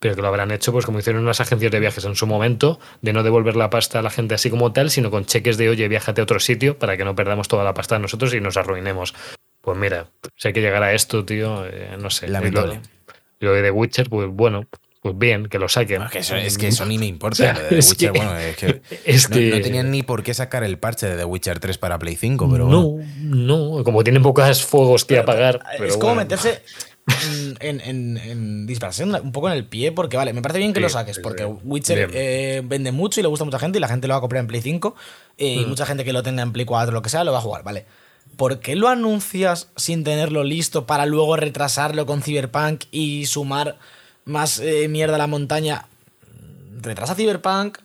Pero 0.00 0.16
que 0.16 0.22
lo 0.22 0.28
habrán 0.28 0.50
hecho, 0.50 0.72
pues 0.72 0.86
como 0.86 0.98
hicieron 0.98 1.22
unas 1.22 1.40
agencias 1.40 1.70
de 1.70 1.78
viajes 1.78 2.04
en 2.06 2.16
su 2.16 2.26
momento, 2.26 2.80
de 3.02 3.12
no 3.12 3.22
devolver 3.22 3.54
la 3.54 3.68
pasta 3.70 3.98
a 3.98 4.02
la 4.02 4.10
gente 4.10 4.34
así 4.34 4.48
como 4.50 4.72
tal, 4.72 4.90
sino 4.90 5.10
con 5.10 5.26
cheques 5.26 5.56
de 5.58 5.68
oye, 5.68 5.86
viájate 5.88 6.22
a 6.22 6.24
otro 6.24 6.40
sitio 6.40 6.78
para 6.78 6.96
que 6.96 7.04
no 7.04 7.14
perdamos 7.14 7.48
toda 7.48 7.64
la 7.64 7.74
pasta 7.74 7.98
nosotros 7.98 8.32
y 8.34 8.40
nos 8.40 8.56
arruinemos. 8.56 9.14
Pues 9.60 9.76
mira, 9.76 10.06
si 10.36 10.48
hay 10.48 10.54
que 10.54 10.62
llegar 10.62 10.82
a 10.82 10.94
esto, 10.94 11.24
tío, 11.24 11.66
eh, 11.66 11.96
no 12.00 12.08
sé. 12.08 12.28
Lamentable. 12.28 12.80
Y 13.40 13.44
Lo, 13.44 13.50
lo 13.50 13.56
de 13.56 13.62
The 13.62 13.70
Witcher, 13.70 14.08
pues 14.08 14.28
bueno, 14.30 14.64
pues 15.02 15.18
bien, 15.18 15.48
que 15.48 15.58
lo 15.58 15.68
saquen. 15.68 15.98
No, 16.00 16.06
es 16.06 16.12
que 16.12 16.18
eso, 16.20 16.36
es 16.36 16.56
que 16.56 16.68
eso 16.68 16.86
ni 16.86 16.96
me 16.96 17.04
importa. 17.06 17.34
O 17.34 17.36
sea, 17.36 17.52
de 17.52 17.68
The 17.68 17.78
es 17.78 17.90
Witcher, 17.90 18.12
que- 18.12 18.18
bueno, 18.18 18.36
es 18.38 18.56
que, 18.56 18.82
es 19.04 19.28
no, 19.28 19.36
que- 19.36 19.50
no 19.50 19.60
tenían 19.60 19.90
ni 19.90 20.02
por 20.02 20.22
qué 20.22 20.32
sacar 20.32 20.64
el 20.64 20.78
parche 20.78 21.08
de 21.08 21.16
The 21.18 21.24
Witcher 21.26 21.58
3 21.58 21.76
para 21.76 21.98
Play 21.98 22.16
5, 22.16 22.48
pero 22.50 22.66
no, 22.68 22.82
bueno. 22.88 23.06
no, 23.76 23.84
como 23.84 24.02
tienen 24.02 24.22
pocos 24.22 24.64
fuegos 24.64 25.04
que 25.04 25.18
apagar. 25.18 25.60
es 25.74 25.78
pero 25.78 25.92
como 25.98 26.14
bueno. 26.14 26.20
meterse 26.22 26.62
en, 27.60 27.80
en, 27.80 28.66
dispararse 28.66 29.04
un 29.04 29.32
poco 29.32 29.48
en 29.48 29.54
el 29.56 29.64
pie, 29.66 29.92
porque 29.92 30.16
vale, 30.16 30.32
me 30.32 30.42
parece 30.42 30.58
bien 30.58 30.72
que 30.72 30.78
Sí, 30.80 30.82
lo 30.82 30.88
saques, 30.88 31.18
porque. 31.18 31.44
Witcher 31.44 32.10
eh, 32.14 32.62
vende 32.64 32.92
mucho 32.92 33.20
y 33.20 33.22
le 33.22 33.28
gusta 33.28 33.44
a 33.44 33.46
mucha 33.46 33.58
gente 33.58 33.78
y 33.78 33.80
la 33.80 33.88
gente 33.88 34.06
lo 34.08 34.14
va 34.14 34.18
a 34.18 34.20
comprar 34.20 34.40
en 34.40 34.46
Play 34.46 34.62
5 34.62 34.94
eh, 35.38 35.56
Mm. 35.56 35.60
y 35.60 35.66
mucha 35.66 35.86
gente 35.86 36.04
que 36.04 36.12
lo 36.12 36.22
tenga 36.22 36.42
en 36.42 36.52
Play 36.52 36.64
4 36.66 36.92
lo 36.92 37.02
que 37.02 37.08
sea 37.10 37.24
lo 37.24 37.32
va 37.32 37.38
a 37.38 37.42
jugar, 37.42 37.62
vale. 37.62 37.86
¿Por 38.36 38.60
qué 38.60 38.76
lo 38.76 38.88
anuncias 38.88 39.68
sin 39.76 40.04
tenerlo 40.04 40.44
listo 40.44 40.86
para 40.86 41.04
luego 41.06 41.36
retrasarlo 41.36 42.06
con 42.06 42.22
Cyberpunk 42.22 42.84
y 42.90 43.26
sumar 43.26 43.76
más 44.24 44.60
eh, 44.60 44.88
mierda 44.88 45.16
a 45.16 45.18
la 45.18 45.26
montaña? 45.26 45.86
Retrasa 46.80 47.14
Cyberpunk 47.14 47.78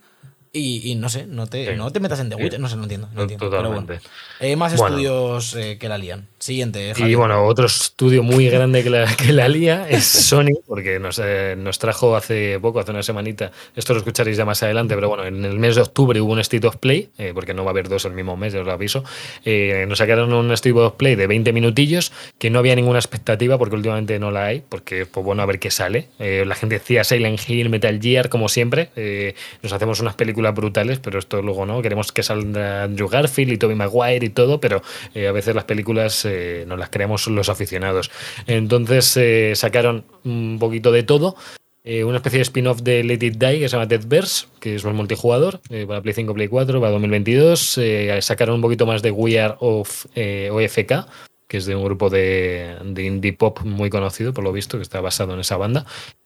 y, 0.54 0.90
y 0.90 0.96
no 0.96 1.10
sé, 1.10 1.26
no 1.26 1.48
te, 1.48 1.72
Sí. 1.72 1.76
no 1.76 1.92
te 1.92 2.00
metas 2.00 2.20
en 2.22 2.30
The 2.30 2.38
Sí. 2.38 2.44
Witcher, 2.44 2.60
no 2.62 2.70
sé, 2.70 2.76
no 2.78 2.84
entiendo. 2.84 3.10
No 3.14 3.24
entiendo 3.24 3.50
pero 3.50 3.62
bueno. 3.64 3.82
totalmente. 3.82 4.08
Eh, 4.40 4.56
más 4.56 4.74
Bueno. 4.78 4.96
estudios 4.96 5.56
eh, 5.56 5.78
que 5.78 5.90
la 5.90 5.98
lían. 5.98 6.28
Siguiente, 6.46 6.92
Y 6.92 6.94
Javi. 6.94 7.16
bueno, 7.16 7.44
otro 7.44 7.66
estudio 7.66 8.22
muy 8.22 8.48
grande 8.50 8.84
que 8.84 8.92
la, 8.92 9.08
que 9.16 9.34
la 9.34 9.48
lía 9.48 9.88
es 9.90 10.04
Sony, 10.30 10.52
porque 10.68 11.00
nos, 11.00 11.20
eh, 11.24 11.56
nos 11.58 11.80
trajo 11.80 12.16
hace 12.16 12.60
poco, 12.60 12.80
hace 12.80 12.92
una 12.92 13.02
semanita, 13.02 13.52
esto 13.76 13.94
lo 13.94 14.00
escucharéis 14.00 14.38
ya 14.38 14.46
más 14.46 14.62
adelante, 14.62 14.94
pero 14.94 15.10
bueno, 15.10 15.26
en 15.26 15.44
el 15.44 15.58
mes 15.58 15.74
de 15.74 15.82
octubre 15.82 16.22
hubo 16.22 16.34
un 16.34 16.40
State 16.40 16.68
of 16.68 16.78
Play, 16.78 17.10
eh, 17.18 17.32
porque 17.34 17.56
no 17.56 17.64
va 17.64 17.72
a 17.72 17.74
haber 17.74 17.90
dos 17.90 18.06
el 18.06 18.12
mismo 18.14 18.38
mes, 18.38 18.54
ya 18.54 18.60
os 18.60 18.68
lo 18.68 18.74
aviso. 18.74 19.04
Eh, 19.44 19.86
nos 19.88 19.98
sacaron 19.98 20.32
un 20.34 20.52
State 20.52 20.78
of 20.78 20.94
Play 20.94 21.16
de 21.16 21.26
20 21.26 21.52
minutillos, 21.52 22.12
que 22.38 22.52
no 22.52 22.60
había 22.60 22.76
ninguna 22.76 23.00
expectativa, 23.00 23.58
porque 23.58 23.76
últimamente 23.78 24.20
no 24.20 24.30
la 24.30 24.46
hay, 24.46 24.62
porque 24.70 25.08
pues 25.08 25.26
bueno, 25.26 25.42
a 25.42 25.48
ver 25.48 25.58
qué 25.58 25.72
sale. 25.72 26.10
Eh, 26.20 26.44
la 26.46 26.54
gente 26.54 26.76
decía 26.76 27.04
Silent 27.04 27.40
Hill, 27.50 27.70
Metal 27.70 28.00
Gear, 28.00 28.30
como 28.30 28.50
siempre, 28.50 28.92
eh, 28.96 29.34
nos 29.64 29.74
hacemos 29.74 30.00
unas 30.00 30.14
películas 30.14 30.54
brutales, 30.54 31.00
pero 31.00 31.18
esto 31.18 31.42
luego 31.42 31.66
no, 31.66 31.82
queremos 31.82 32.12
que 32.12 32.22
salga 32.22 32.84
Andrew 32.84 33.08
Garfield 33.08 33.54
y 33.54 33.58
Tobey 33.58 33.76
Maguire 33.76 34.24
y 34.28 34.30
todo, 34.30 34.60
pero 34.60 34.84
eh, 35.16 35.28
a 35.28 35.32
veces 35.32 35.56
las 35.56 35.64
películas 35.64 36.28
eh, 36.36 36.66
no 36.68 36.78
las 36.78 36.90
creamos 36.90 37.28
los 37.28 37.50
aficionados. 37.50 38.12
Entonces 38.48 39.16
eh, 39.18 39.54
sacaron 39.56 40.04
un 40.24 40.58
poquito 40.60 40.92
de 40.92 41.04
todo. 41.04 41.36
eh, 41.84 42.04
una 42.04 42.18
especie 42.18 42.40
de 42.40 42.44
spin-off 42.44 42.82
de 42.82 43.04
Let 43.04 43.24
It 43.26 43.36
Die 43.36 43.60
que 43.60 43.70
se 43.70 43.74
llama 43.74 43.86
Deadverse, 43.86 44.48
que 44.60 44.76
es 44.76 44.84
un 44.84 44.96
multijugador 44.96 45.60
para 45.88 46.02
Play 46.02 46.14
5, 46.16 46.34
Play 46.34 46.48
4, 46.48 46.80
para 46.80 46.92
2022. 46.92 47.78
eh, 47.78 48.20
sacaron 48.22 48.56
un 48.56 48.62
poquito 48.62 48.86
más 48.88 49.02
de 49.04 49.12
We 49.12 49.40
Are 49.40 49.56
of 49.60 50.06
OFK, 50.16 51.06
que 51.48 51.58
es 51.58 51.66
de 51.68 51.76
un 51.76 51.84
grupo 51.84 52.10
de, 52.10 52.76
de 52.84 53.04
indie 53.04 53.34
pop 53.34 53.60
muy 53.64 53.92
conocido, 53.92 54.34
por 54.34 54.44
lo 54.44 54.52
visto, 54.52 54.78
que 54.78 54.82
está 54.84 55.00
basado 55.00 55.36
en 55.36 55.40
esa 55.42 55.58
banda, 55.58 55.86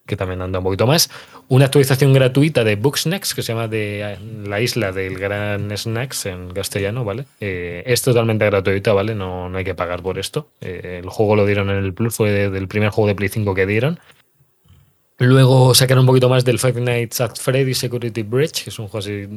que 0.09 0.17
también 0.17 0.41
anda 0.41 0.59
un 0.59 0.65
poquito 0.65 0.85
más. 0.87 1.09
Una 1.47 1.65
actualización 1.65 2.11
gratuita 2.11 2.63
de 2.65 2.75
Booksnacks, 2.75 3.33
que 3.33 3.41
se 3.43 3.53
llama 3.53 3.67
de 3.69 4.17
La 4.45 4.59
Isla 4.59 4.91
del 4.91 5.17
Gran 5.17 5.69
Snacks 5.77 6.25
en 6.25 6.49
castellano, 6.51 7.05
¿vale? 7.05 7.25
Eh, 7.39 7.83
es 7.85 8.01
totalmente 8.01 8.43
gratuita, 8.45 8.91
¿vale? 8.91 9.15
No, 9.15 9.47
no 9.49 9.57
hay 9.57 9.63
que 9.63 9.75
pagar 9.75 10.01
por 10.01 10.17
esto. 10.19 10.49
Eh, 10.59 10.99
el 11.03 11.09
juego 11.09 11.35
lo 11.37 11.45
dieron 11.45 11.69
en 11.69 11.77
el 11.77 11.93
Plus, 11.93 12.15
fue 12.15 12.31
de- 12.31 12.49
del 12.49 12.67
primer 12.67 12.89
juego 12.89 13.07
de 13.07 13.15
Play 13.15 13.29
5 13.29 13.53
que 13.55 13.65
dieron. 13.65 13.99
Luego 15.19 15.75
sacaron 15.75 16.01
un 16.01 16.07
poquito 16.07 16.29
más 16.29 16.45
del 16.45 16.59
Five 16.59 16.79
Nights 16.81 17.21
at 17.21 17.35
Freddy 17.35 17.73
Security 17.73 18.23
Breach, 18.23 18.63
que 18.63 18.69
es 18.69 18.79
un 18.79 18.87
juego 18.87 18.99
así 18.99 19.27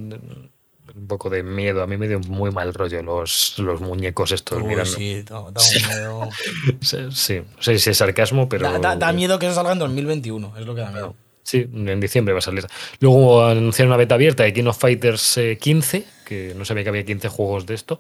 un 0.95 1.07
poco 1.07 1.31
de 1.31 1.43
miedo. 1.43 1.83
A 1.83 1.87
mí 1.87 1.97
me 1.97 2.09
dio 2.09 2.21
muy 2.21 2.51
mal 2.51 2.73
rollo 2.75 3.03
los, 3.03 3.55
los 3.59 3.81
muñecos 3.81 4.33
estos 4.33 4.59
Uy, 4.63 4.69
mirando. 4.69 4.91
sí, 4.91 5.23
da, 5.23 5.41
da 5.51 5.61
un 5.61 5.89
miedo. 5.89 6.29
Sí, 6.81 6.99
sí. 7.13 7.43
Es 7.73 7.97
sarcasmo, 7.97 8.49
pero. 8.49 8.71
Da, 8.71 8.79
da- 8.79 8.97
da 8.97 9.13
miedo 9.13 9.39
que 9.39 9.47
eso 9.47 9.55
salga 9.55 9.73
en 9.73 9.79
2021, 9.79 10.55
es 10.59 10.67
lo 10.67 10.75
que 10.75 10.81
da 10.83 10.91
miedo. 10.91 11.15
Sí, 11.45 11.69
en 11.73 11.99
diciembre 12.01 12.33
va 12.33 12.39
a 12.39 12.43
salir. 12.43 12.67
Luego 13.01 13.45
anunciaron 13.45 13.91
una 13.91 13.97
beta 13.97 14.15
abierta 14.15 14.45
de 14.45 14.53
King 14.53 14.67
of 14.67 14.79
Fighters 14.79 15.37
eh, 15.39 15.59
15, 15.61 16.05
que 16.25 16.55
no 16.57 16.65
sabía 16.65 16.85
que 16.85 16.89
había 16.91 17.05
15 17.05 17.29
juegos 17.29 17.67
de 17.67 17.75
esto, 17.75 17.99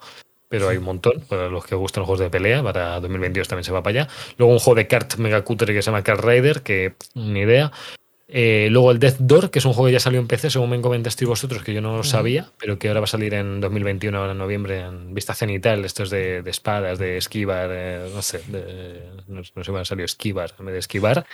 pero 0.48 0.68
hay 0.68 0.76
un 0.76 0.84
montón 0.84 1.20
para 1.28 1.48
los 1.48 1.64
que 1.64 1.74
gustan 1.74 2.02
los 2.02 2.06
juegos 2.06 2.20
de 2.20 2.30
pelea. 2.30 2.62
Para 2.62 3.00
2022 3.00 3.48
también 3.48 3.64
se 3.64 3.72
va 3.72 3.82
para 3.82 4.02
allá. 4.02 4.12
Luego 4.38 4.52
un 4.52 4.60
juego 4.60 4.76
de 4.76 4.86
kart 4.86 5.16
mega 5.16 5.42
cutre 5.42 5.74
que 5.74 5.82
se 5.82 5.86
llama 5.86 6.04
Kart 6.04 6.22
Rider, 6.24 6.62
que 6.62 6.94
ni 7.14 7.40
idea. 7.40 7.72
Eh, 8.34 8.68
luego 8.70 8.90
el 8.92 8.98
Death 8.98 9.18
Door, 9.18 9.50
que 9.50 9.58
es 9.58 9.64
un 9.66 9.74
juego 9.74 9.88
que 9.88 9.92
ya 9.92 10.00
salió 10.00 10.18
en 10.18 10.26
PC, 10.26 10.48
según 10.48 10.70
me 10.70 10.80
comentasteis 10.80 11.28
vosotros, 11.28 11.62
que 11.62 11.74
yo 11.74 11.82
no 11.82 12.02
sabía, 12.02 12.50
pero 12.58 12.78
que 12.78 12.88
ahora 12.88 13.00
va 13.00 13.04
a 13.04 13.06
salir 13.06 13.34
en 13.34 13.60
2021, 13.60 14.16
ahora 14.18 14.32
en 14.32 14.38
noviembre, 14.38 14.80
en 14.80 15.12
vista 15.12 15.34
cenital. 15.34 15.84
Esto 15.84 16.02
es 16.04 16.10
de, 16.10 16.42
de 16.42 16.50
espadas, 16.50 16.98
de 16.98 17.18
esquivar, 17.18 17.68
eh, 17.72 18.08
no 18.14 18.22
sé, 18.22 18.40
de- 18.48 19.02
no, 19.28 19.42
no 19.54 19.64
sé 19.64 19.72
ha 19.76 19.84
salido 19.84 20.06
esquivar, 20.06 20.52
en 20.58 20.64
vez 20.64 20.72
de 20.72 20.78
esquivar, 20.78 21.26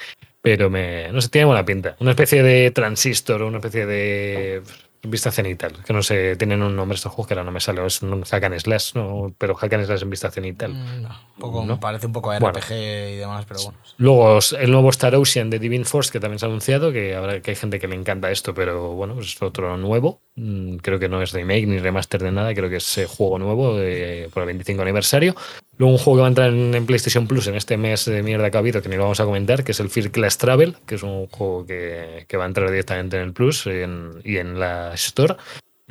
pero 0.43 0.71
me, 0.71 1.13
no 1.13 1.21
sé, 1.21 1.29
tiene 1.29 1.45
buena 1.45 1.65
pinta. 1.65 1.97
Una 2.01 2.11
especie 2.11 2.43
de 2.43 2.71
transistor, 2.73 3.43
una 3.43 3.59
especie 3.59 3.87
de 3.87 4.63
vista 5.03 5.31
cenital, 5.31 5.73
que 5.85 5.93
no 5.93 6.03
sé, 6.03 6.37
tienen 6.37 6.63
un 6.63 6.75
nombre 6.75 6.97
estos 6.97 7.13
juegos 7.13 7.29
que 7.29 7.35
ahora 7.35 7.45
no 7.45 7.53
me 7.53 7.61
sale, 7.61 7.85
es 7.87 8.03
un 8.03 8.23
hack 8.23 8.45
and 8.45 8.59
slash, 8.59 8.95
¿no? 8.95 9.33
pero 9.39 9.55
hack 9.55 9.73
and 9.73 9.87
slash 9.87 10.03
en 10.03 10.11
vista 10.11 10.31
cenital. 10.31 10.75
Mm, 10.75 11.03
no, 11.03 11.09
un 11.09 11.41
poco, 11.41 11.65
¿No? 11.65 11.81
Parece 11.81 12.07
un 12.07 12.13
poco 12.13 12.31
a 12.31 12.39
Bueno. 12.39 12.59
RPG 12.59 12.73
y 12.73 13.17
demás, 13.17 13.45
pero 13.47 13.61
bueno. 13.63 13.79
Luego 13.99 14.39
el 14.59 14.71
nuevo 14.71 14.91
Star 14.91 15.15
Ocean 15.15 15.51
de 15.51 15.59
Divine 15.59 15.85
Force, 15.85 16.11
que 16.11 16.21
también 16.21 16.39
se 16.39 16.47
ha 16.47 16.49
anunciado, 16.49 16.93
que 16.93 17.15
habrá 17.15 17.41
que 17.41 17.53
hay 17.53 17.57
gente 17.57 17.79
que 17.79 17.89
le 17.89 17.95
encanta 17.95 18.31
esto, 18.31 18.55
pero 18.55 18.93
bueno, 18.95 19.21
es 19.21 19.41
otro 19.43 19.77
nuevo. 19.77 20.21
Mm, 20.39 20.76
Creo 20.76 20.99
que 21.01 21.09
no 21.09 21.20
es 21.20 21.32
remake 21.32 21.66
ni 21.66 21.78
remaster 21.78 22.22
de 22.22 22.30
nada, 22.30 22.55
creo 22.55 22.70
que 22.70 22.76
es 22.76 22.99
eh, 22.99 23.07
juego 23.07 23.39
nuevo 23.39 23.76
de- 23.76 24.28
por 24.32 24.43
el 24.43 24.47
25 24.47 24.82
aniversario. 24.82 25.34
Luego 25.78 25.93
un 25.93 25.99
juego 25.99 26.16
que 26.18 26.20
va 26.20 26.26
a 26.26 26.28
entrar 26.28 26.51
en, 26.53 26.86
PlayStation 26.86 27.26
Plus 27.26 27.47
en 27.49 27.57
este 27.57 27.76
mes 27.76 28.05
de 28.05 28.22
mierda 28.22 28.51
que 28.51 28.57
ha 28.57 28.61
habido, 28.61 28.80
que 28.82 28.89
ni 28.89 28.97
lo 28.97 29.03
vamos 29.03 29.20
a 29.20 29.24
comentar, 29.24 29.64
que 29.64 29.72
es 29.72 29.80
el 29.80 29.91
Fear 29.91 30.11
Class 30.11 30.39
Travel, 30.39 30.76
que 30.86 30.95
es 30.95 31.03
un 31.03 31.26
juego 31.26 31.66
que, 31.66 32.24
que 32.28 32.36
va 32.36 32.45
a 32.45 32.49
entrar 32.49 32.70
directamente 32.70 33.16
en 33.16 33.22
el 33.24 33.32
Plus 33.32 33.66
y 33.66 34.36
en 34.39 34.59
la 34.61 34.95
Store. 34.95 35.34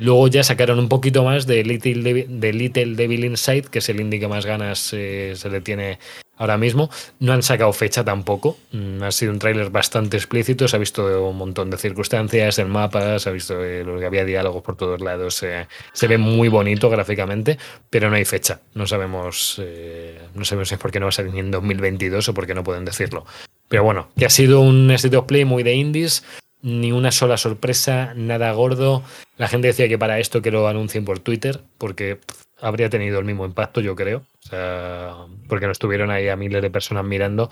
Luego 0.00 0.28
ya 0.28 0.44
sacaron 0.44 0.78
un 0.78 0.88
poquito 0.88 1.24
más 1.24 1.46
de 1.46 1.64
Little 1.64 2.02
Devil, 2.02 2.40
de 2.40 2.52
Little 2.52 2.94
Devil 2.94 3.24
Inside, 3.24 3.64
que 3.64 3.80
es 3.80 3.88
el 3.88 4.00
indie 4.00 4.20
que 4.20 4.28
más 4.28 4.46
ganas 4.46 4.90
eh, 4.92 5.32
se 5.34 5.50
le 5.50 5.60
tiene 5.60 5.98
ahora 6.38 6.56
mismo. 6.56 6.90
No 7.20 7.32
han 7.32 7.42
sacado 7.42 7.72
fecha 7.72 8.04
tampoco. 8.04 8.56
Mm, 8.72 9.02
Ha 9.02 9.12
sido 9.12 9.32
un 9.32 9.38
tráiler 9.38 9.70
bastante 9.70 10.16
explícito. 10.16 10.66
Se 10.68 10.76
ha 10.76 10.78
visto 10.78 11.28
un 11.28 11.36
montón 11.36 11.70
de 11.70 11.76
circunstancias, 11.76 12.58
el 12.58 12.68
mapa, 12.68 13.18
se 13.18 13.28
ha 13.28 13.32
visto 13.32 13.62
eh, 13.64 13.84
que 13.98 14.06
había 14.06 14.24
diálogos 14.24 14.62
por 14.62 14.76
todos 14.76 15.00
lados. 15.00 15.34
se 15.34 16.06
ve 16.06 16.18
muy 16.18 16.48
bonito 16.48 16.88
gráficamente, 16.88 17.58
pero 17.90 18.08
no 18.10 18.16
hay 18.16 18.24
fecha. 18.24 18.60
No 18.74 18.86
sabemos, 18.86 19.60
eh, 19.62 20.18
no 20.34 20.44
sabemos 20.44 20.68
si 20.68 20.74
es 20.74 20.80
porque 20.80 21.00
no 21.00 21.06
va 21.06 21.10
a 21.10 21.12
salir 21.12 21.36
en 21.36 21.50
2022 21.50 22.28
o 22.28 22.34
porque 22.34 22.54
no 22.54 22.64
pueden 22.64 22.84
decirlo. 22.84 23.26
Pero 23.68 23.84
bueno, 23.84 24.08
que 24.16 24.26
ha 24.26 24.30
sido 24.30 24.60
un 24.60 24.90
State 24.92 25.16
of 25.16 25.26
Play 25.26 25.44
muy 25.44 25.62
de 25.62 25.74
indies, 25.74 26.24
ni 26.62 26.90
una 26.92 27.12
sola 27.12 27.36
sorpresa, 27.36 28.12
nada 28.16 28.50
gordo. 28.52 29.02
La 29.36 29.48
gente 29.48 29.68
decía 29.68 29.88
que 29.88 29.98
para 29.98 30.18
esto 30.18 30.42
que 30.42 30.50
lo 30.50 30.66
anuncien 30.66 31.04
por 31.04 31.18
Twitter, 31.18 31.60
porque 31.76 32.18
habría 32.60 32.88
tenido 32.88 33.18
el 33.18 33.24
mismo 33.24 33.44
impacto, 33.44 33.80
yo 33.80 33.94
creo. 33.94 34.18
O 34.44 34.48
sea, 34.48 35.14
porque 35.48 35.66
no 35.66 35.72
estuvieron 35.72 36.10
ahí 36.10 36.28
a 36.28 36.36
miles 36.36 36.62
de 36.62 36.70
personas 36.70 37.04
mirando. 37.04 37.50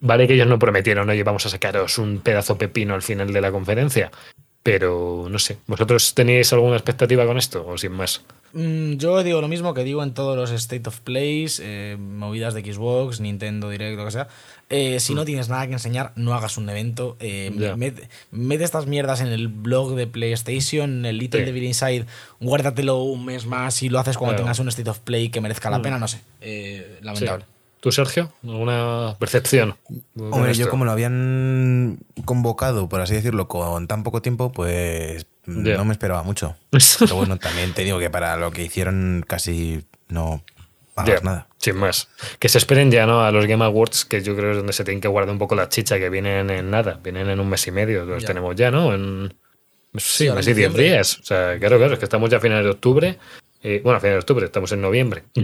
Vale 0.00 0.26
que 0.26 0.34
ellos 0.34 0.48
no 0.48 0.58
prometieron, 0.58 1.08
oye, 1.08 1.22
vamos 1.22 1.46
a 1.46 1.48
sacaros 1.48 1.98
un 1.98 2.20
pedazo 2.20 2.58
pepino 2.58 2.94
al 2.94 3.02
final 3.02 3.32
de 3.32 3.40
la 3.40 3.52
conferencia. 3.52 4.10
Pero 4.62 5.26
no 5.28 5.38
sé, 5.38 5.58
¿vosotros 5.66 6.14
tenéis 6.14 6.52
alguna 6.52 6.76
expectativa 6.76 7.26
con 7.26 7.36
esto 7.36 7.66
o 7.66 7.76
sin 7.76 7.92
más? 7.92 8.24
Mm, 8.52 8.94
yo 8.94 9.22
digo 9.24 9.40
lo 9.40 9.48
mismo 9.48 9.74
que 9.74 9.82
digo 9.82 10.02
en 10.02 10.14
todos 10.14 10.36
los 10.36 10.50
State 10.52 10.88
of 10.88 11.00
Plays, 11.00 11.60
eh, 11.62 11.96
movidas 11.98 12.54
de 12.54 12.62
Xbox, 12.62 13.20
Nintendo 13.20 13.70
Direct, 13.70 13.96
lo 13.96 14.04
que 14.04 14.10
sea. 14.12 14.28
Eh, 14.74 15.00
si 15.00 15.14
no 15.14 15.24
tienes 15.26 15.48
nada 15.50 15.66
que 15.66 15.74
enseñar, 15.74 16.12
no 16.16 16.32
hagas 16.34 16.56
un 16.56 16.68
evento. 16.70 17.16
Eh, 17.20 17.50
met- 17.76 18.08
mete 18.30 18.64
estas 18.64 18.86
mierdas 18.86 19.20
en 19.20 19.28
el 19.28 19.48
blog 19.48 19.94
de 19.94 20.06
PlayStation, 20.06 20.90
en 21.00 21.04
el 21.06 21.18
Little 21.18 21.40
Sí. 21.40 21.46
Devil 21.46 21.64
Inside, 21.64 22.06
guárdatelo 22.40 23.02
un 23.02 23.24
mes 23.26 23.44
más 23.46 23.82
y 23.82 23.90
lo 23.90 23.98
haces 23.98 24.16
cuando 24.16 24.32
Claro. 24.32 24.44
tengas 24.44 24.58
un 24.60 24.68
State 24.68 24.88
of 24.88 25.00
Play 25.00 25.28
que 25.28 25.40
merezca 25.42 25.68
la 25.70 25.78
Mm. 25.78 25.82
pena, 25.82 25.98
no 25.98 26.08
sé. 26.08 26.20
Eh, 26.40 26.98
lamentable. 27.02 27.44
Sí. 27.44 27.50
¿Tú, 27.80 27.90
Sergio? 27.92 28.32
¿Alguna 28.44 29.16
percepción? 29.18 29.74
Hombre, 30.16 30.54
yo 30.54 30.70
como 30.70 30.84
lo 30.84 30.92
habían 30.92 31.98
convocado, 32.24 32.88
por 32.88 33.00
así 33.00 33.14
decirlo, 33.14 33.48
con 33.48 33.88
tan 33.88 34.04
poco 34.04 34.22
tiempo, 34.22 34.52
pues 34.52 35.26
mm, 35.46 35.62
no 35.74 35.84
me 35.84 35.92
esperaba 35.92 36.22
mucho. 36.22 36.54
Pero 37.00 37.16
bueno, 37.16 37.38
también 37.38 37.72
te 37.74 37.82
digo 37.84 37.98
que 37.98 38.08
para 38.08 38.36
lo 38.36 38.52
que 38.52 38.62
hicieron 38.64 39.24
casi 39.26 39.84
no 40.08 40.42
hagas 40.96 41.20
Ya, 41.20 41.24
nada. 41.24 41.48
Sin 41.58 41.76
más. 41.76 42.08
Que 42.38 42.48
se 42.48 42.58
esperen 42.58 42.90
ya, 42.90 43.06
¿no? 43.06 43.24
A 43.24 43.30
los 43.30 43.46
Game 43.46 43.64
Awards, 43.64 44.04
que 44.04 44.20
yo 44.22 44.34
creo 44.34 44.46
que 44.48 44.50
es 44.52 44.56
donde 44.58 44.72
se 44.72 44.84
tienen 44.84 45.00
que 45.00 45.08
guardar 45.08 45.32
un 45.32 45.38
poco 45.38 45.54
la 45.54 45.68
chicha, 45.68 45.98
que 45.98 46.08
vienen 46.10 46.50
en 46.50 46.70
nada, 46.70 46.98
vienen 47.02 47.28
en 47.30 47.40
un 47.40 47.48
mes 47.48 47.66
y 47.66 47.70
medio, 47.70 48.04
los 48.04 48.24
tenemos 48.24 48.54
ya, 48.56 48.70
¿no? 48.70 48.92
En, 48.94 49.32
sí, 49.96 50.28
mes 50.30 50.46
y 50.46 50.54
diez 50.54 50.56
diciembre. 50.56 50.82
días. 50.84 51.18
O 51.20 51.22
sea, 51.24 51.58
claro, 51.58 51.78
claro, 51.78 51.92
es 51.94 51.98
que 51.98 52.04
estamos 52.06 52.28
ya 52.30 52.38
a 52.38 52.40
finales 52.40 52.64
de 52.64 52.70
octubre. 52.70 53.18
Eh, 53.62 53.80
bueno, 53.84 53.96
a 53.98 54.00
finales 54.00 54.16
de 54.16 54.20
octubre, 54.20 54.46
estamos 54.46 54.72
en 54.72 54.80
noviembre. 54.80 55.22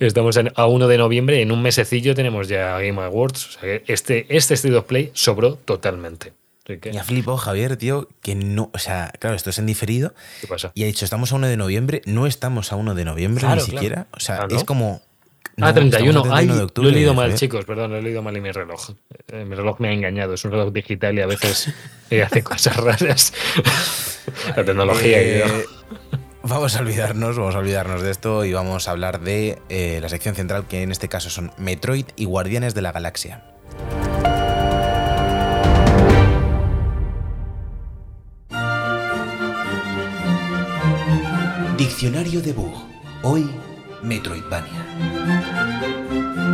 Estamos 0.00 0.34
en- 0.38 0.50
a 0.54 0.66
1 0.66 0.88
de 0.88 0.96
noviembre 0.96 1.38
y 1.38 1.42
en 1.42 1.52
un 1.52 1.60
mesecillo 1.60 2.14
tenemos 2.14 2.48
ya 2.48 2.78
Game 2.78 3.02
Awards. 3.02 3.48
O 3.48 3.50
sea, 3.50 3.60
que 3.60 3.82
este, 3.92 4.24
este 4.34 4.54
State 4.54 4.74
of 4.76 4.86
Play 4.86 5.10
sobró 5.12 5.56
totalmente. 5.56 6.32
Me 6.92 6.98
ha 6.98 7.04
flipado 7.04 7.36
Javier, 7.36 7.76
tío, 7.76 8.08
que 8.22 8.34
no, 8.34 8.70
o 8.72 8.78
sea, 8.78 9.12
claro, 9.18 9.36
esto 9.36 9.50
es 9.50 9.58
en 9.58 9.66
diferido 9.66 10.14
¿Qué 10.40 10.46
pasa? 10.46 10.72
y 10.74 10.82
ha 10.84 10.86
dicho, 10.86 11.04
estamos 11.04 11.30
a 11.32 11.36
1 11.36 11.46
de 11.48 11.56
noviembre, 11.58 12.00
no 12.06 12.26
estamos 12.26 12.72
a 12.72 12.76
1 12.76 12.94
de 12.94 13.04
noviembre 13.04 13.40
Claro, 13.42 13.56
ni 13.56 13.64
claro. 13.66 13.78
siquiera, 13.80 14.06
o 14.12 14.20
sea, 14.20 14.42
Ah, 14.42 14.46
¿no? 14.50 14.56
es 14.56 14.64
como... 14.64 15.02
ah, 15.58 15.66
no, 15.66 15.74
31. 15.74 16.10
estamos 16.20 16.26
a 16.32 16.36
Ay, 16.38 16.46
31 16.46 16.54
de 16.54 16.58
lo 16.60 16.66
octubre, 16.66 16.88
he 16.88 16.92
leído 16.92 17.12
mal, 17.14 17.24
Javier. 17.24 17.38
chicos, 17.38 17.64
perdón, 17.66 17.90
lo 17.90 17.98
he 17.98 18.02
leído 18.02 18.22
mal 18.22 18.34
en 18.36 18.42
mi 18.42 18.50
reloj. 18.50 18.90
Eh, 19.28 19.44
mi 19.44 19.54
reloj 19.54 19.78
me 19.80 19.88
ha 19.88 19.92
engañado, 19.92 20.32
es 20.34 20.44
un 20.46 20.52
reloj 20.52 20.72
digital 20.72 21.14
y 21.18 21.20
a 21.20 21.26
veces 21.26 21.70
eh, 22.10 22.22
hace 22.22 22.42
cosas 22.42 22.76
raras. 22.78 23.32
La 24.56 24.64
tecnología. 24.64 25.20
Eh, 25.20 25.44
vamos 26.42 26.74
a 26.76 26.80
olvidarnos, 26.80 27.36
vamos 27.36 27.54
a 27.54 27.58
olvidarnos 27.58 28.00
de 28.02 28.10
esto 28.10 28.44
y 28.46 28.54
vamos 28.54 28.88
a 28.88 28.92
hablar 28.92 29.20
de 29.20 29.58
eh, 29.68 29.98
la 30.00 30.08
sección 30.08 30.34
central, 30.34 30.66
que 30.66 30.82
en 30.82 30.90
este 30.92 31.08
caso 31.10 31.28
son 31.28 31.52
Metroid 31.58 32.06
y 32.16 32.24
Guardianes 32.24 32.74
de 32.74 32.80
la 32.82 32.92
Galaxia. 32.92 33.44
Diccionario 41.76 42.40
de 42.40 42.52
Bug. 42.52 42.72
Hoy, 43.22 43.50
Metroidvania. 44.00 44.86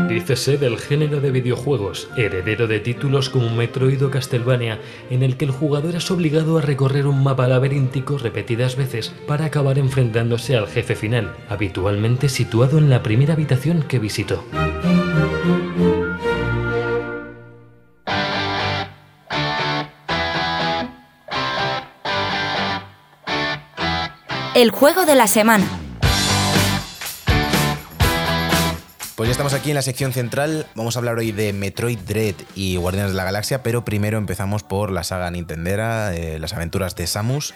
Dícese 0.08 0.56
del 0.56 0.78
género 0.78 1.20
de 1.20 1.30
videojuegos, 1.30 2.08
heredero 2.16 2.66
de 2.66 2.80
títulos 2.80 3.28
como 3.28 3.50
Metroid 3.50 4.02
o 4.02 4.10
Castlevania, 4.10 4.80
en 5.10 5.22
el 5.22 5.36
que 5.36 5.44
el 5.44 5.50
jugador 5.50 5.94
es 5.94 6.10
obligado 6.10 6.56
a 6.56 6.62
recorrer 6.62 7.06
un 7.06 7.22
mapa 7.22 7.46
laberíntico 7.48 8.16
repetidas 8.16 8.76
veces 8.76 9.12
para 9.26 9.44
acabar 9.44 9.78
enfrentándose 9.78 10.56
al 10.56 10.66
jefe 10.66 10.96
final, 10.96 11.36
habitualmente 11.50 12.30
situado 12.30 12.78
en 12.78 12.88
la 12.88 13.02
primera 13.02 13.34
habitación 13.34 13.82
que 13.82 13.98
visitó. 13.98 14.42
El 24.60 24.72
juego 24.72 25.06
de 25.06 25.14
la 25.14 25.26
semana. 25.26 25.64
Pues 29.16 29.26
ya 29.26 29.30
estamos 29.30 29.54
aquí 29.54 29.70
en 29.70 29.74
la 29.74 29.80
sección 29.80 30.12
central. 30.12 30.66
Vamos 30.74 30.96
a 30.96 30.98
hablar 30.98 31.16
hoy 31.16 31.32
de 31.32 31.54
Metroid 31.54 31.98
Dread 32.00 32.34
y 32.54 32.76
Guardianes 32.76 33.12
de 33.12 33.16
la 33.16 33.24
Galaxia, 33.24 33.62
pero 33.62 33.86
primero 33.86 34.18
empezamos 34.18 34.62
por 34.62 34.90
la 34.90 35.02
saga 35.02 35.30
Nintendera, 35.30 36.14
eh, 36.14 36.38
las 36.38 36.52
aventuras 36.52 36.94
de 36.94 37.06
Samus. 37.06 37.54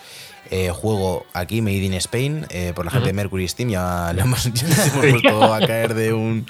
Eh, 0.51 0.71
juego 0.71 1.27
aquí, 1.33 1.63
Made 1.63 1.77
in 1.77 1.95
Spain, 1.95 2.47
eh, 2.51 2.73
por 2.75 2.85
la 2.85 2.91
gente 2.91 3.09
de 3.09 3.13
Mercury 3.13 3.49
Steam. 3.49 3.71
Ya 3.71 4.13
lo 4.15 4.23
hemos, 4.23 4.45
ya 4.53 4.69
nos 4.69 4.79
hemos 4.79 4.91
puesto 5.23 5.55
a 5.55 5.61
caer 5.61 5.95
de 5.95 6.13
un. 6.13 6.47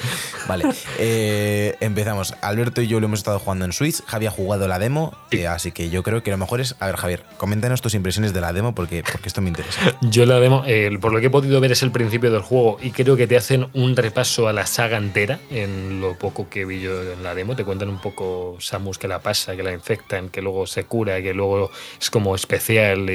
Vale, 0.49 0.65
eh, 0.99 1.77
empezamos. 1.81 2.35
Alberto 2.43 2.83
y 2.83 2.89
yo 2.89 3.01
lo 3.01 3.07
hemos 3.07 3.21
estado 3.21 3.39
jugando 3.39 3.65
en 3.65 3.73
Switch. 3.73 4.03
Javi 4.07 4.27
ha 4.27 4.31
jugado 4.31 4.69
la 4.69 4.79
demo, 4.79 5.17
así 5.49 5.73
que 5.73 5.91
yo 5.91 6.03
creo 6.03 6.23
que 6.23 6.31
lo 6.31 6.39
mejor 6.39 6.61
es. 6.61 6.77
A 6.81 6.87
ver, 6.87 6.97
Javier, 6.97 7.25
coméntanos 7.37 7.81
tus 7.81 7.95
impresiones 7.95 8.33
de 8.33 8.41
la 8.41 8.53
demo 8.53 8.75
porque, 8.75 9.03
porque 9.11 9.29
esto 9.29 9.41
me 9.41 9.49
interesa. 9.49 9.97
Yo 10.03 10.27
la 10.27 10.41
demo, 10.41 10.65
por 11.01 11.13
lo 11.13 11.21
que 11.21 11.27
he 11.27 11.31
podido 11.31 11.61
ver 11.61 11.73
es 11.73 11.83
el 11.83 11.91
principio 11.91 12.31
del 12.31 12.43
juego 12.43 12.79
y 12.83 12.91
creo 12.91 13.17
que 13.17 13.27
te 13.27 13.37
hacen 13.37 13.69
un 13.75 13.97
repaso 13.97 14.49
a 14.49 14.53
la 14.53 14.67
saga 14.67 14.97
entera 14.97 15.39
en 15.51 16.01
lo 16.01 16.19
poco 16.19 16.49
que 16.49 16.65
vi 16.65 16.81
yo 16.81 17.13
en 17.13 17.23
la 17.23 17.35
demo. 17.35 17.57
Te 17.57 17.65
cuentan 17.65 17.89
un 17.89 18.01
poco 18.01 18.57
Samus 18.61 18.99
que 18.99 19.09
la 19.09 19.21
pasa, 19.21 19.57
que 19.57 19.63
la 19.63 19.73
infectan, 19.73 20.29
que 20.29 20.43
luego 20.43 20.67
se 20.67 20.85
cura, 20.85 21.21
que 21.23 21.35
luego 21.35 21.71
es 22.01 22.11
como 22.11 22.35
especial 22.35 23.07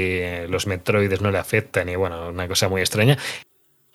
los 0.49 0.67
metroides 0.69 1.21
no 1.21 1.31
le 1.31 1.37
afectan 1.37 1.89
y 1.89 1.95
bueno, 1.95 2.29
una 2.29 2.47
cosa 2.47 2.69
muy 2.69 2.81
extraña. 2.81 3.17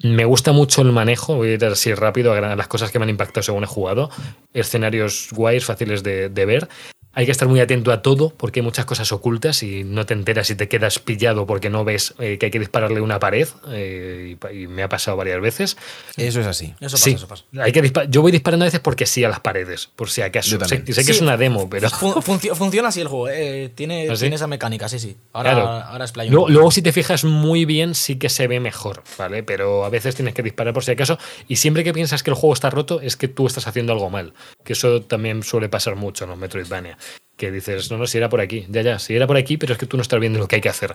Me 0.03 0.25
gusta 0.25 0.53
mucho 0.53 0.83
el 0.83 0.93
manejo, 0.93 1.37
voy 1.37 1.51
a 1.51 1.53
ir 1.55 1.65
así 1.65 1.95
rápido 1.95 2.33
a 2.33 2.57
las 2.57 2.69
cosas 2.69 2.91
que 2.91 2.99
me 2.99 3.05
han 3.05 3.11
impactado 3.11 3.43
según 3.43 3.65
he 3.65 3.67
jugado. 3.67 4.11
Escenarios 4.53 5.29
guays, 5.33 5.65
fáciles 5.65 6.03
de 6.03 6.45
ver. 6.45 6.69
Hay 7.15 7.27
que 7.27 7.33
estar 7.33 7.47
muy 7.49 7.61
atento 7.61 7.93
a 7.93 8.03
todo 8.03 8.31
porque 8.37 8.61
hay 8.61 8.65
muchas 8.65 8.85
cosas 8.87 9.11
ocultas 9.13 9.63
y 9.63 9.85
no 9.85 10.05
te 10.07 10.15
enteras 10.15 10.51
y 10.51 10.55
te 10.57 10.69
quedas 10.69 10.99
pillado 10.99 11.47
porque 11.47 11.71
no 11.71 11.85
ves 11.85 12.15
eh, 12.19 12.39
que 12.39 12.47
hay 12.47 12.51
que 12.53 12.59
dispararle 12.59 13.01
una 13.01 13.19
pared 13.21 13.49
eh, 13.71 14.37
y 14.53 14.67
me 14.67 14.83
ha 14.83 14.89
pasado 14.89 15.17
varias 15.17 15.41
veces. 15.41 15.77
Eso 16.17 16.41
es 16.41 16.47
así. 16.47 16.75
Eso 16.81 16.93
pasa, 16.97 16.97
sí, 16.99 17.11
eso 17.13 17.29
pasa. 17.29 17.45
Hay 17.61 17.73
que 17.73 17.93
yo 18.09 18.23
voy 18.23 18.33
disparando 18.33 18.65
a 18.65 18.67
veces 18.67 18.81
porque 18.81 19.07
sí 19.07 19.23
a 19.25 19.29
las 19.29 19.41
paredes, 19.41 19.89
por 19.95 20.11
si 20.11 20.23
acaso. 20.23 20.59
Sé, 20.65 20.69
sé 20.69 20.83
que 20.85 20.93
Sí. 21.05 21.11
es 21.13 21.21
una 21.21 21.37
demo, 21.37 21.69
pero... 21.71 21.89
Fun- 21.91 22.15
funcio- 22.23 22.55
funciona 22.55 22.89
así 22.89 23.01
el 23.01 23.09
juego, 23.09 23.29
eh, 23.29 23.71
tiene, 23.75 24.09
¿Ah, 24.11 24.17
sí? 24.17 24.21
tiene 24.23 24.37
esa 24.37 24.47
mecánica, 24.47 24.89
sí, 24.89 24.99
sí. 24.99 25.17
Ahora, 25.33 25.53
Claro. 25.53 25.69
ahora 25.69 26.05
es 26.05 26.13
play 26.13 26.29
luego, 26.31 26.71
si 26.71 26.83
te 26.83 26.93
fijas 26.93 27.25
muy 27.25 27.65
bien, 27.65 27.95
sí 27.95 28.17
que 28.17 28.29
se 28.29 28.47
ve 28.49 28.61
mejor, 28.61 29.03
¿vale? 29.19 29.43
Pero 29.43 29.85
a 29.85 29.89
veces 29.89 30.15
tienes 30.15 30.35
que 30.35 30.43
disparar 30.43 30.75
por 30.75 30.85
si 30.85 30.91
acaso. 30.93 31.19
Y 31.49 31.57
siempre 31.57 31.85
que 31.85 31.93
piensas 31.93 32.23
que 32.23 32.31
el 32.31 32.37
juego 32.37 32.55
está 32.55 32.71
roto, 32.71 33.01
es 33.01 33.17
que 33.17 33.29
tú 33.29 33.47
estás 33.47 33.67
haciendo 33.67 33.93
algo 33.93 34.11
mal. 34.11 34.33
Que 34.65 34.73
eso 34.73 35.03
también 35.03 35.43
suele 35.43 35.69
pasar 35.69 35.95
mucho 35.97 36.25
en 36.25 36.31
los 36.31 36.39
Metroidvania. 36.39 36.99
Que 37.37 37.51
dices, 37.51 37.91
no, 37.91 37.99
no, 37.99 38.07
si 38.07 38.19
era 38.19 38.29
por 38.29 38.41
aquí, 38.41 38.67
ya, 38.69 38.83
ya, 38.83 38.99
si 38.99 39.15
era 39.15 39.27
por 39.27 39.37
aquí, 39.37 39.57
pero 39.57 39.73
es 39.73 39.79
que 39.79 39.87
tú 39.87 39.97
no 39.97 40.03
estás 40.03 40.21
viendo 40.21 40.39
lo 40.39 40.47
que 40.49 40.57
hay 40.57 40.61
que 40.63 40.69
hacer. 40.69 40.95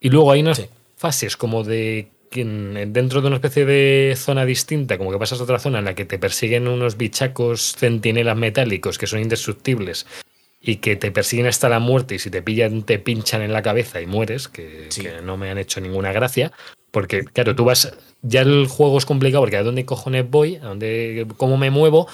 Y 0.00 0.10
luego 0.10 0.30
hay 0.32 0.40
unas 0.42 0.58
Sí. 0.58 0.66
fases 0.96 1.36
como 1.36 1.64
de 1.64 2.08
dentro 2.34 3.20
de 3.20 3.28
una 3.28 3.36
especie 3.36 3.64
de 3.64 4.14
zona 4.16 4.44
distinta, 4.44 4.98
como 4.98 5.12
que 5.12 5.18
pasas 5.18 5.38
a 5.38 5.44
otra 5.44 5.60
zona 5.60 5.78
en 5.78 5.84
la 5.84 5.94
que 5.94 6.04
te 6.04 6.18
persiguen 6.18 6.66
unos 6.66 6.96
bichacos 6.96 7.76
centinelas 7.76 8.36
metálicos 8.36 8.98
que 8.98 9.06
son 9.06 9.20
indestructibles 9.20 10.04
y 10.60 10.76
que 10.76 10.96
te 10.96 11.12
persiguen 11.12 11.46
hasta 11.46 11.68
la 11.68 11.78
muerte 11.78 12.16
y 12.16 12.18
si 12.18 12.30
te 12.30 12.42
pillan 12.42 12.82
te 12.82 12.98
pinchan 12.98 13.42
en 13.42 13.52
la 13.52 13.62
cabeza 13.62 14.00
y 14.00 14.06
mueres, 14.06 14.48
que, 14.48 14.86
Sí. 14.88 15.02
que 15.02 15.22
no 15.22 15.36
me 15.36 15.48
han 15.50 15.58
hecho 15.58 15.80
ninguna 15.80 16.10
gracia. 16.12 16.50
Porque, 16.90 17.22
claro, 17.24 17.54
tú 17.54 17.64
vas. 17.64 17.92
Ya 18.22 18.40
el 18.40 18.66
juego 18.66 18.98
es 18.98 19.06
complicado 19.06 19.42
porque 19.42 19.56
a 19.56 19.62
dónde 19.62 19.84
cojones 19.84 20.28
voy, 20.28 20.56
a 20.56 20.60
dónde, 20.64 21.26
cómo 21.36 21.56
me 21.56 21.70
muevo. 21.70 22.08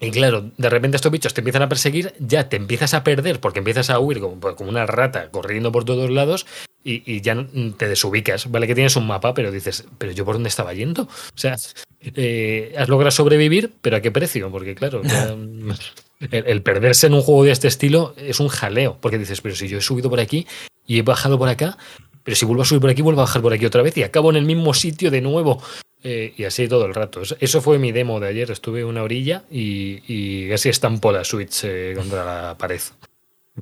Y 0.00 0.10
claro, 0.10 0.50
de 0.56 0.70
repente 0.70 0.96
estos 0.96 1.10
bichos 1.10 1.34
te 1.34 1.40
empiezan 1.40 1.62
a 1.62 1.68
perseguir, 1.68 2.14
ya 2.20 2.48
te 2.48 2.56
empiezas 2.56 2.94
a 2.94 3.02
perder 3.02 3.40
porque 3.40 3.58
empiezas 3.58 3.90
a 3.90 3.98
huir 3.98 4.20
como, 4.20 4.40
como 4.54 4.70
una 4.70 4.86
rata 4.86 5.30
corriendo 5.30 5.72
por 5.72 5.84
todos 5.84 6.10
lados 6.10 6.46
y, 6.84 7.02
y 7.04 7.20
ya 7.20 7.46
te 7.76 7.88
desubicas. 7.88 8.50
Vale 8.50 8.68
que 8.68 8.76
tienes 8.76 8.94
un 8.96 9.06
mapa, 9.06 9.34
pero 9.34 9.50
dices, 9.50 9.86
¿pero 9.98 10.12
yo 10.12 10.24
por 10.24 10.36
dónde 10.36 10.50
estaba 10.50 10.72
yendo? 10.72 11.02
O 11.02 11.38
sea, 11.38 11.56
eh, 12.00 12.74
has 12.78 12.88
logrado 12.88 13.10
sobrevivir, 13.10 13.72
pero 13.80 13.96
¿a 13.96 14.00
qué 14.00 14.12
precio? 14.12 14.50
Porque 14.50 14.76
claro, 14.76 15.02
ya, 15.02 15.24
el, 16.30 16.46
el 16.46 16.62
perderse 16.62 17.08
en 17.08 17.14
un 17.14 17.22
juego 17.22 17.44
de 17.44 17.50
este 17.50 17.66
estilo 17.66 18.14
es 18.16 18.38
un 18.38 18.48
jaleo, 18.48 18.98
porque 19.00 19.18
dices, 19.18 19.40
pero 19.40 19.56
si 19.56 19.66
yo 19.66 19.78
he 19.78 19.82
subido 19.82 20.08
por 20.08 20.20
aquí 20.20 20.46
y 20.86 20.98
he 20.98 21.02
bajado 21.02 21.38
por 21.38 21.48
acá, 21.48 21.76
pero 22.22 22.36
si 22.36 22.44
vuelvo 22.44 22.62
a 22.62 22.66
subir 22.66 22.80
por 22.82 22.90
aquí, 22.90 23.02
vuelvo 23.02 23.22
a 23.22 23.24
bajar 23.24 23.42
por 23.42 23.52
aquí 23.52 23.64
otra 23.64 23.82
vez 23.82 23.96
y 23.96 24.02
acabo 24.02 24.30
en 24.30 24.36
el 24.36 24.44
mismo 24.44 24.74
sitio 24.74 25.10
de 25.10 25.22
nuevo. 25.22 25.62
Eh, 26.04 26.32
y 26.36 26.44
así 26.44 26.68
todo 26.68 26.86
el 26.86 26.94
rato. 26.94 27.22
Eso- 27.22 27.60
fue 27.60 27.78
mi 27.78 27.90
demo 27.92 28.20
de 28.20 28.28
ayer. 28.28 28.50
Estuve 28.50 28.84
una 28.84 29.02
orilla 29.02 29.42
y, 29.50 30.02
y 30.06 30.48
casi 30.48 30.68
estampó 30.68 31.10
la 31.12 31.24
Switch 31.24 31.64
eh, 31.64 31.94
contra 31.96 32.24
la 32.24 32.58
pared. 32.58 32.80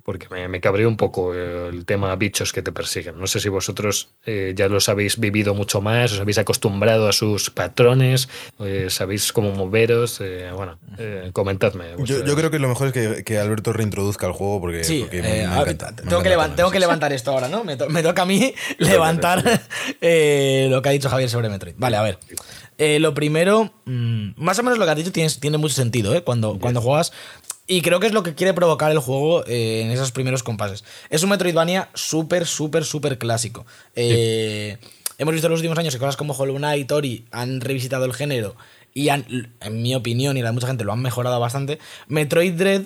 Porque 0.05 0.29
me, 0.31 0.49
me 0.49 0.61
cabreó 0.61 0.89
un 0.89 0.97
poco 0.97 1.35
eh, 1.35 1.69
el 1.69 1.85
tema 1.85 2.15
bichos 2.17 2.53
que 2.53 2.63
te 2.63 2.73
persiguen. 2.73 3.19
No 3.19 3.27
sé 3.27 3.41
si 3.41 3.49
vosotros 3.49 4.11
eh, 4.27 4.53
ya 4.57 4.69
los 4.69 4.89
habéis 4.89 5.19
vivido 5.19 5.55
mucho 5.55 5.81
más, 5.81 6.13
os 6.13 6.21
habéis 6.21 6.39
acostumbrado 6.39 7.09
a 7.09 7.13
sus 7.13 7.51
patrones, 7.51 8.29
eh, 8.61 8.87
sabéis 8.91 9.33
cómo 9.33 9.53
moveros. 9.53 10.21
eh, 10.21 10.51
bueno, 10.55 10.79
eh, 10.99 11.31
comentadme. 11.33 11.87
Yo, 12.05 12.25
creo 12.37 12.51
que 12.51 12.59
lo 12.59 12.69
mejor 12.69 12.89
es 12.89 12.93
que, 12.93 13.25
que 13.25 13.39
Alberto 13.39 13.73
reintroduzca 13.73 14.27
el 14.27 14.33
juego 14.33 14.61
porque, 14.61 14.85
Sí, 14.85 15.01
porque 15.01 15.23
me- 15.23 15.43
eh, 15.43 15.47
me 15.47 15.55
a- 15.55 15.61
encanta, 15.63 15.91
me 16.03 16.11
tengo, 16.11 16.23
que 16.23 16.31
levan- 16.31 16.55
tengo 16.55 16.71
que 16.71 16.81
levantar 16.81 17.13
esto 17.13 17.31
ahora, 17.33 17.49
¿no? 17.49 17.65
Me, 17.65 17.77
to- 17.77 17.89
me 17.89 18.03
toca 18.03 18.23
a 18.23 18.27
mí 18.27 18.55
levantar 18.79 19.43
eh, 20.01 20.69
lo 20.71 20.83
que 20.83 20.89
ha 20.89 20.93
dicho 20.93 21.09
Javier 21.09 21.31
sobre 21.31 21.49
Metroid. 21.49 21.75
Vale, 21.79 21.97
a 21.97 22.03
ver. 22.03 22.19
Eh, 22.79 22.99
lo 22.99 23.15
primero, 23.15 23.73
mm, 23.87 24.33
más 24.37 24.59
o 24.59 24.63
menos 24.63 24.79
lo 24.79 24.85
que 24.85 24.91
has 24.91 24.97
dicho 24.99 25.13
tiene, 25.13 25.31
tiene 25.41 25.57
mucho 25.59 25.75
sentido, 25.75 26.15
¿eh? 26.15 26.23
Cuando, 26.23 26.59
cuando 26.59 26.81
juegas. 26.83 27.13
Y 27.67 27.83
creo 27.83 27.99
que 27.99 28.07
es 28.07 28.13
lo 28.13 28.23
que 28.23 28.35
quiere 28.35 28.55
provocar 28.55 28.93
el 28.93 28.99
juego 28.99 29.45
eh, 29.47 29.83
en 29.83 29.91
esos 29.91 30.13
primeros 30.13 30.43
compases. 30.43 30.85
Es 31.11 31.23
un 31.23 31.31
Metroidvania 31.31 31.89
súper, 31.95 32.47
súper, 32.47 32.85
súper 32.85 33.19
clásico. 33.19 33.67
Eh, 33.95 34.79
Hemos 35.19 35.33
visto 35.33 35.47
en 35.47 35.53
los 35.53 35.61
últimos 35.61 35.79
años 35.79 35.95
que 35.95 35.99
cosas 35.99 36.17
como 36.17 36.35
Hollow 36.35 36.57
Knight, 36.57 36.93
Ori 36.93 37.25
han 37.31 37.61
revisitado 37.61 38.05
el 38.05 38.13
género 38.13 38.55
y 38.93 39.09
han, 39.09 39.55
en 39.61 39.83
mi 39.83 39.95
opinión 39.95 40.37
y 40.37 40.43
la 40.43 40.49
de 40.49 40.53
mucha 40.53 40.67
gente, 40.67 40.85
lo 40.85 40.93
han 40.93 41.01
mejorado 41.01 41.41
bastante. 41.41 41.79
Metroid 42.07 42.53
Dread 42.53 42.83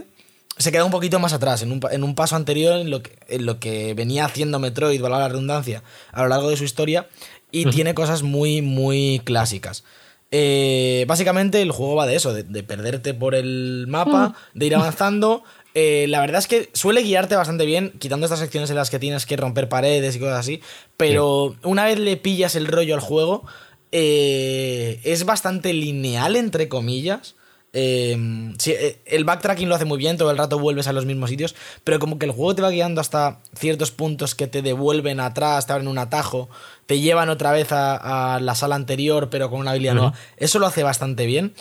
se 0.57 0.71
queda 0.71 0.85
un 0.85 0.91
poquito 0.93 1.19
más 1.19 1.33
atrás, 1.33 1.63
en 1.63 1.73
un, 1.73 1.81
en 1.91 2.05
un 2.05 2.15
paso 2.15 2.37
anterior 2.37 2.79
en 2.79 2.91
lo, 2.91 3.03
que, 3.03 3.19
en 3.29 3.47
lo 3.47 3.59
que 3.59 3.95
venía 3.95 4.27
haciendo 4.27 4.59
Metroid, 4.59 5.01
valga 5.01 5.19
la 5.19 5.29
redundancia, 5.29 5.83
a 6.13 6.23
lo 6.23 6.29
largo 6.29 6.51
de 6.51 6.57
su 6.57 6.65
historia, 6.65 7.09
y 7.51 7.65
tiene 7.71 7.95
cosas 7.95 8.23
muy, 8.23 8.63
muy 8.63 9.23
clásicas. 9.25 9.85
Eh, 10.33 11.05
básicamente 11.09 11.61
el 11.61 11.73
juego 11.73 11.97
va 11.97 12.07
de 12.07 12.15
eso, 12.15 12.33
de, 12.33 12.45
de 12.45 12.63
perderte 12.63 13.15
por 13.15 13.35
el 13.35 13.87
mapa, 13.89 14.35
de 14.55 14.67
ir 14.67 14.75
avanzando. 14.75 15.43
Eh, 15.75 16.07
la 16.09 16.21
verdad 16.21 16.39
es 16.39 16.49
que 16.49 16.69
suele 16.73 17.03
guiarte 17.03 17.37
bastante 17.37 17.65
bien, 17.65 17.93
quitando 17.99 18.27
estas 18.27 18.41
secciones 18.41 18.71
en 18.71 18.77
las 18.77 18.91
que 18.91 18.99
tienes 18.99 19.25
que 19.27 19.37
romper 19.37 19.69
paredes 19.69 20.17
y 20.17 20.19
cosas 20.19 20.41
así, 20.41 20.61
pero 20.97 21.57
una 21.63 21.85
vez 21.85 21.99
le 21.99 22.17
pillas 22.17 22.57
el 22.57 22.67
rollo 22.67 22.95
al 22.95 23.01
juego, 23.01 23.45
eh, 23.93 25.01
es 25.05 25.25
bastante 25.25 25.73
lineal, 25.73 26.37
entre 26.37 26.69
comillas. 26.69 27.37
Eh, 27.73 28.53
sí, 28.59 28.75
el 29.05 29.25
backtracking 29.25 29.69
lo 29.69 29.77
hace 29.77 29.85
muy 29.85 29.97
bien, 29.97 30.17
todo 30.17 30.33
el 30.33 30.39
rato 30.39 30.59
vuelves 30.59 30.89
a 30.89 30.93
los 30.93 31.07
mismos 31.07 31.31
sitios, 31.31 31.55
pero 31.85 32.01
como 32.01 32.19
que 32.19 32.27
el 32.27 32.33
juego 32.33 32.57
te 32.57 32.63
va 32.63 32.71
guiando 32.71 33.01
hasta 33.01 33.41
ciertos 33.55 33.93
puntos 33.93 34.35
que 34.35 34.49
te 34.49 34.63
devuelven 34.63 35.21
atrás, 35.21 35.69
te 35.69 35.73
abren 35.73 35.87
un 35.87 35.99
atajo, 35.99 36.51
te 36.91 36.99
llevan 36.99 37.29
otra 37.29 37.53
vez 37.53 37.71
a, 37.71 38.35
a 38.35 38.41
la 38.41 38.57
sala 38.57 38.75
anterior, 38.75 39.31
pero 39.31 39.49
con 39.49 39.61
una 39.61 39.71
habilidad 39.71 39.95
nueva. 39.95 40.13
Eso 40.39 40.59
lo 40.59 40.67
hace 40.67 40.83
bastante 40.83 41.25
bien. 41.25 41.55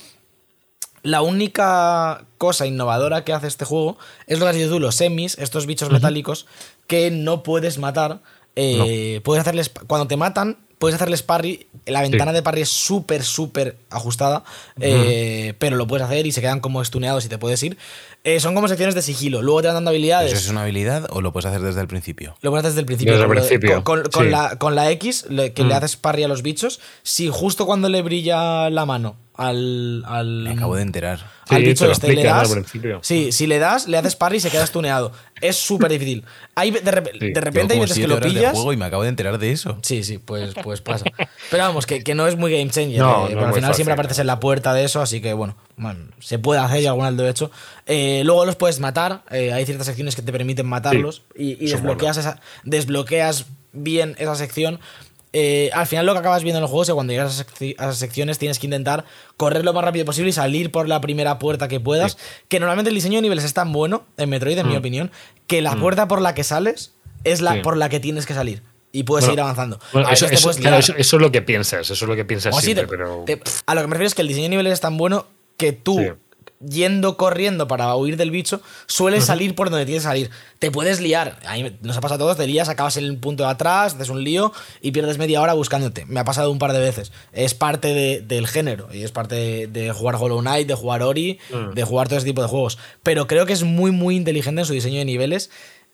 La 1.04 1.22
única 1.22 2.26
cosa 2.40 2.66
innovadora 2.66 3.24
que 3.24 3.32
hace 3.32 3.46
este 3.46 3.64
juego 3.64 4.00
es 4.26 4.40
lo 4.40 4.46
que 4.46 4.50
has 4.50 4.56
dicho 4.56 4.70
tú, 4.70 4.80
los 4.80 4.96
semis, 4.96 5.38
estos 5.38 5.68
bichos 5.68 5.92
metálicos 5.92 6.48
que 6.88 7.12
no 7.12 7.44
puedes 7.44 7.78
matar. 7.78 8.22
eh, 8.56 9.22
Puedes 9.24 9.42
hacerles. 9.42 9.70
Cuando 9.86 10.08
te 10.08 10.18
matan, 10.18 10.58
puedes 10.80 10.96
hacerles 10.96 11.22
parry. 11.22 11.68
La 11.86 12.02
ventana 12.02 12.34
de 12.34 12.42
parry 12.42 12.62
es 12.62 12.70
súper, 12.70 13.24
súper 13.24 13.78
ajustada. 13.92 14.44
eh, 14.80 15.54
pero 15.60 15.76
lo 15.76 15.86
puedes 15.88 16.06
hacer 16.06 16.26
y 16.26 16.32
se 16.32 16.42
quedan 16.42 16.60
como 16.60 16.82
estuneados 16.82 17.26
y 17.26 17.30
te 17.30 17.38
puedes 17.38 17.62
ir. 17.64 17.78
Eh, 18.24 18.40
son 18.40 18.54
como 18.56 18.68
secciones 18.68 18.96
de 18.96 19.02
sigilo. 19.02 19.42
Luego 19.42 19.62
te 19.62 19.68
van 19.68 19.76
dando 19.76 19.92
habilidades. 19.92 20.32
¿Eso 20.34 20.42
es 20.42 20.50
una 20.50 20.64
habilidad 20.64 21.06
o 21.10 21.22
lo 21.22 21.32
puedes 21.32 21.46
hacer 21.46 21.62
desde 21.62 21.82
el 21.82 21.88
principio? 21.88 22.36
Lo 22.42 22.50
puedes 22.52 22.64
hacer 22.66 22.72
desde 22.72 22.80
el 22.82 22.86
principio. 22.86 23.14
Desde 23.14 23.26
el 23.26 23.32
principio, 23.32 23.84
Con, 23.84 24.04
con 24.10 24.26
sí. 24.26 24.30
la, 24.32 24.58
con 24.58 24.76
la 24.76 24.90
X, 24.92 25.26
le- 25.30 25.54
que 25.54 25.64
le 25.64 25.74
Mm. 25.74 25.78
haces 25.78 25.96
parry 25.96 26.24
a 26.24 26.28
los 26.28 26.42
bichos, 26.42 26.80
si 27.04 27.30
justo 27.30 27.66
cuando 27.66 27.88
le 27.90 28.02
brilla 28.02 28.70
la 28.70 28.86
mano 28.86 29.16
al. 29.40 30.04
al 30.06 30.44
Me 30.44 30.52
acabo 30.52 30.76
de 30.76 30.82
enterar. 30.84 31.20
al 31.50 31.62
Sí, 31.62 31.64
bicho 31.68 31.90
este 31.92 32.14
le 32.14 32.24
das. 32.24 32.54
Sí, 33.02 33.32
si 33.32 33.48
le 33.48 33.58
das, 33.58 33.88
le 33.88 33.98
haces 33.98 34.16
parry 34.16 34.38
y 34.38 34.40
se 34.40 34.50
queda 34.52 34.64
estuneado. 34.64 35.12
Es 35.42 35.56
súper 35.56 35.90
difícil. 35.92 36.24
Hay, 36.56 36.72
de, 36.72 36.82
rep- 36.82 37.12
Sí, 37.20 37.32
de 37.32 37.42
repente 37.42 37.74
hay 37.74 37.80
veces 37.80 37.98
que 37.98 38.08
lo 38.08 38.16
horas 38.16 38.32
de 38.32 38.38
pillas. 38.40 38.52
juego 38.54 38.74
y 38.74 38.78
me 38.78 38.86
acabo 38.86 39.04
de 39.04 39.10
enterar 39.10 39.38
de 39.40 39.52
eso. 39.52 39.80
Sí, 39.82 40.04
sí, 40.04 40.18
pues, 40.18 40.54
pues 40.64 40.82
pasa. 40.82 41.06
Pero 41.50 41.64
vamos, 41.64 41.86
que, 41.86 42.04
que 42.04 42.14
no 42.14 42.28
es 42.28 42.36
muy 42.36 42.52
game 42.52 42.70
changer. 42.70 43.00
No, 43.00 43.28
eh, 43.28 43.30
no 43.32 43.36
pero 43.36 43.48
al 43.48 43.54
final 43.54 43.74
siempre 43.74 43.94
apareces 43.94 44.18
no. 44.18 44.22
en 44.22 44.28
la 44.28 44.40
puerta 44.40 44.74
de 44.74 44.84
eso, 44.84 45.02
así 45.02 45.22
que 45.22 45.34
bueno, 45.34 45.56
man, 45.78 46.14
se 46.20 46.38
puede 46.40 46.60
hacer 46.60 46.82
y 46.84 46.88
alguna 46.88 47.10
vez 47.10 47.18
lo 47.18 47.26
he 47.26 47.30
hecho. 47.32 47.52
Eh, 47.86 48.22
luego 48.26 48.46
los 48.46 48.58
puedes 48.58 48.80
matar, 48.82 49.24
eh, 49.32 49.54
hay 49.54 49.66
ciertas 49.66 49.88
secciones 49.88 50.16
que 50.16 50.22
te 50.22 50.32
permiten 50.34 50.66
matarlos 50.68 51.24
y, 51.36 51.52
y 51.64 51.70
desbloqueas, 51.72 52.18
esa, 52.18 52.40
desbloqueas 52.64 53.46
bien 53.72 54.16
esa 54.20 54.36
sección. 54.36 54.80
Eh, 55.32 55.70
al 55.74 55.86
final 55.86 56.06
lo 56.08 56.14
que 56.14 56.20
acabas 56.20 56.44
viendo 56.44 56.58
en 56.58 56.64
el 56.64 56.68
juego 56.68 56.82
es 56.82 56.88
que 56.88 56.94
cuando 56.94 57.14
llegas 57.14 57.40
a 57.40 57.64
esas, 57.86 57.98
secciones 57.98 58.40
tienes 58.40 58.58
que 58.58 58.66
intentar 58.66 59.06
correr 59.38 59.64
lo 59.64 59.74
más 59.74 59.84
rápido 59.86 60.04
posible 60.06 60.30
y 60.32 60.34
salir 60.34 60.72
por 60.72 60.88
la 60.88 61.02
primera 61.02 61.38
puerta 61.38 61.68
que 61.68 61.80
puedas. 61.80 62.18
Que 62.48 62.60
normalmente 62.60 62.90
el 62.90 62.96
diseño 62.96 63.18
de 63.18 63.22
niveles 63.22 63.44
es 63.44 63.54
tan 63.54 63.72
bueno 63.72 64.06
en 64.18 64.30
Metroid, 64.30 64.58
en 64.58 64.68
mi 64.68 64.76
opinión, 64.76 65.12
que 65.46 65.62
la 65.62 65.76
puerta 65.76 66.08
por 66.08 66.22
la 66.22 66.34
que 66.34 66.44
sales 66.44 66.94
es 67.24 67.42
la 67.42 67.52
Mm. 67.52 67.56
Sí. 67.58 67.62
por 67.62 67.78
la 67.78 67.90
que 67.90 68.00
tienes 68.00 68.26
que 68.26 68.34
salir. 68.34 68.64
Y 68.92 69.04
puedes 69.04 69.24
Bueno, 69.26 69.32
seguir 69.34 69.42
avanzando. 69.42 69.80
Bueno, 69.94 70.10
eso, 70.10 70.26
eso- 70.26 70.42
puedes 70.48 70.58
claro, 70.58 70.78
liar. 70.78 70.80
eso- 70.80 70.96
eso 70.98 71.16
es 71.18 71.22
lo 71.22 71.32
que 71.32 71.44
piensas, 71.44 71.82
eso 71.82 71.94
es 71.94 72.02
lo 72.10 72.16
que 72.16 72.26
piensas 72.26 72.56
siempre, 72.60 72.86
te- 72.86 72.90
pero. 72.90 73.24
te- 73.28 73.40
a 73.68 73.76
lo 73.76 73.82
que 73.82 73.88
me 73.88 73.94
refiero 73.94 74.08
es 74.08 74.16
que 74.16 74.24
el 74.24 74.28
diseño 74.28 74.46
de 74.46 74.50
niveles 74.50 74.74
es 74.74 74.80
tan 74.82 74.98
bueno 74.98 75.28
que 75.58 75.74
tú, 75.74 76.00
Sí. 76.00 76.08
Yendo 76.60 77.16
corriendo 77.16 77.68
para 77.68 77.96
huir 77.96 78.18
del 78.18 78.32
bicho, 78.32 78.62
sueles 78.86 79.26
salir 79.26 79.56
por 79.56 79.70
donde 79.70 79.86
tienes 79.86 80.04
que 80.04 80.10
salir. 80.10 80.30
Te 80.60 80.72
puedes 80.72 81.00
liar. 81.00 81.40
A 81.48 81.54
mí 81.56 81.78
nos 81.82 81.96
ha 81.96 82.02
pasado 82.02 82.16
a 82.16 82.26
todos, 82.26 82.38
te 82.38 82.48
lías, 82.48 82.68
acabas 82.68 82.98
en 82.98 83.06
el 83.06 83.18
punto 83.18 83.44
de 83.44 83.50
atrás, 83.50 83.96
haces 83.96 84.10
un 84.10 84.24
lío 84.24 84.52
y 84.82 84.92
pierdes 84.92 85.18
media 85.18 85.42
hora 85.42 85.54
buscándote. 85.54 86.06
Me 86.06 86.20
ha 86.20 86.26
pasado 86.26 86.52
un 86.52 86.60
par 86.60 86.74
de 86.74 86.80
veces. 86.80 87.12
Es 87.32 87.54
parte 87.54 87.94
de- 87.94 88.22
del 88.22 88.46
género 88.48 88.90
y 88.94 89.04
es 89.04 89.12
parte 89.12 89.36
de, 89.36 89.68
de 89.68 89.92
jugar 89.94 90.16
Hollow 90.16 90.42
Knight, 90.42 90.68
de 90.68 90.76
jugar 90.76 91.02
Ori, 91.04 91.40
Mm. 91.50 91.74
de 91.76 91.84
jugar 91.84 92.08
todo 92.10 92.18
ese 92.18 92.26
tipo 92.28 92.42
de 92.42 92.48
juegos. 92.50 92.78
Pero 93.04 93.26
creo 93.28 93.46
que 93.46 93.54
es 93.54 93.64
muy, 93.64 93.92
muy 93.92 94.16
inteligente 94.18 94.62
en 94.62 94.68
su 94.68 94.74
diseño 94.74 95.00
de 95.00 95.06
niveles. 95.06 95.50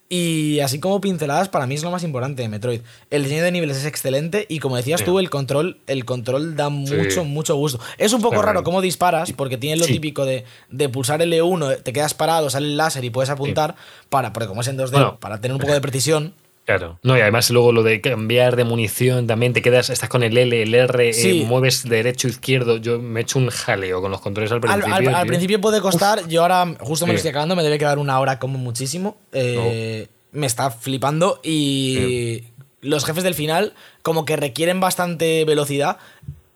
Y 0.07 0.59
así 0.59 0.79
como 0.79 1.01
pinceladas, 1.01 1.49
para 1.49 1.65
mí 1.65 1.73
es 1.73 1.81
lo 1.83 1.89
más 1.89 2.03
importante 2.03 2.43
de 2.43 2.47
Metroid. 2.47 2.81
El 3.09 3.23
diseño 3.23 3.43
de 3.43 3.51
niveles 3.51 3.77
es 3.77 3.85
excelente 3.85 4.45
y 4.47 4.59
como 4.59 4.75
decías 4.77 4.99
Sí. 4.99 5.05
tú, 5.05 5.17
el 5.17 5.31
control, 5.31 5.79
el 5.87 6.05
control 6.05 6.55
da 6.55 6.67
Sí. 6.69 6.93
mucho, 6.95 7.25
mucho 7.25 7.55
gusto. 7.55 7.79
Es 7.97 8.13
un 8.13 8.21
poco 8.21 8.41
raro 8.43 8.63
cómo 8.63 8.81
disparas, 8.81 9.31
porque 9.31 9.57
tiene 9.57 9.77
lo 9.77 9.85
Sí. 9.85 9.93
típico 9.93 10.23
de, 10.25 10.45
de 10.69 10.89
pulsar 10.89 11.21
L1, 11.23 11.77
te 11.81 11.91
quedas 11.91 12.13
parado, 12.13 12.51
sale 12.51 12.67
el 12.67 12.77
láser 12.77 13.03
y 13.03 13.09
puedes 13.09 13.31
apuntar, 13.31 13.75
para, 14.09 14.31
porque 14.31 14.47
como 14.47 14.61
es 14.61 14.67
en 14.67 14.77
2D, 14.77 14.91
Bueno. 14.91 15.17
para 15.19 15.41
tener 15.41 15.53
un 15.55 15.59
poco 15.61 15.73
de 15.73 15.81
precisión. 15.81 16.33
Claro. 16.65 16.99
No, 17.03 17.15
y 17.15 17.21
además 17.21 17.49
luego 17.51 17.71
lo 17.71 17.83
de 17.83 18.01
cambiar 18.01 18.55
de 18.55 18.63
munición 18.63 19.27
también 19.27 19.53
te 19.53 19.61
quedas, 19.61 19.91
estás 19.91 20.09
con 20.09 20.23
el 20.23 20.35
L, 20.35 20.63
el 20.63 20.73
R, 20.73 21.09
eh, 21.09 21.13
Sí. 21.13 21.43
mueves 21.47 21.87
derecho, 21.87 22.27
izquierdo. 22.27 22.77
Yo 22.77 22.97
me 22.99 23.19
he 23.19 23.23
hecho 23.23 23.37
un 23.37 23.49
jaleo 23.49 24.01
con 24.01 24.09
los 24.09 24.19
controles 24.19 24.51
al 24.51 24.61
principio. 24.61 25.15
al- 25.15 25.27
principio 25.27 25.61
puede 25.61 25.79
costar, 25.79 26.27
yo 26.27 26.41
ahora 26.41 26.75
justo 26.79 27.05
me 27.05 27.13
lo 27.13 27.17
estoy 27.17 27.29
acabando, 27.29 27.55
me 27.55 27.61
debe 27.63 27.77
quedar 27.77 27.99
una 27.99 28.19
hora 28.19 28.39
como 28.39 28.57
muchísimo. 28.57 29.15
eh, 29.31 30.07
Me 30.31 30.47
está 30.47 30.69
flipando 30.71 31.39
y 31.43 32.43
los 32.81 33.05
jefes 33.05 33.23
del 33.23 33.35
final 33.35 33.73
como 34.01 34.25
que 34.25 34.35
requieren 34.35 34.79
bastante 34.81 35.45
velocidad 35.45 35.97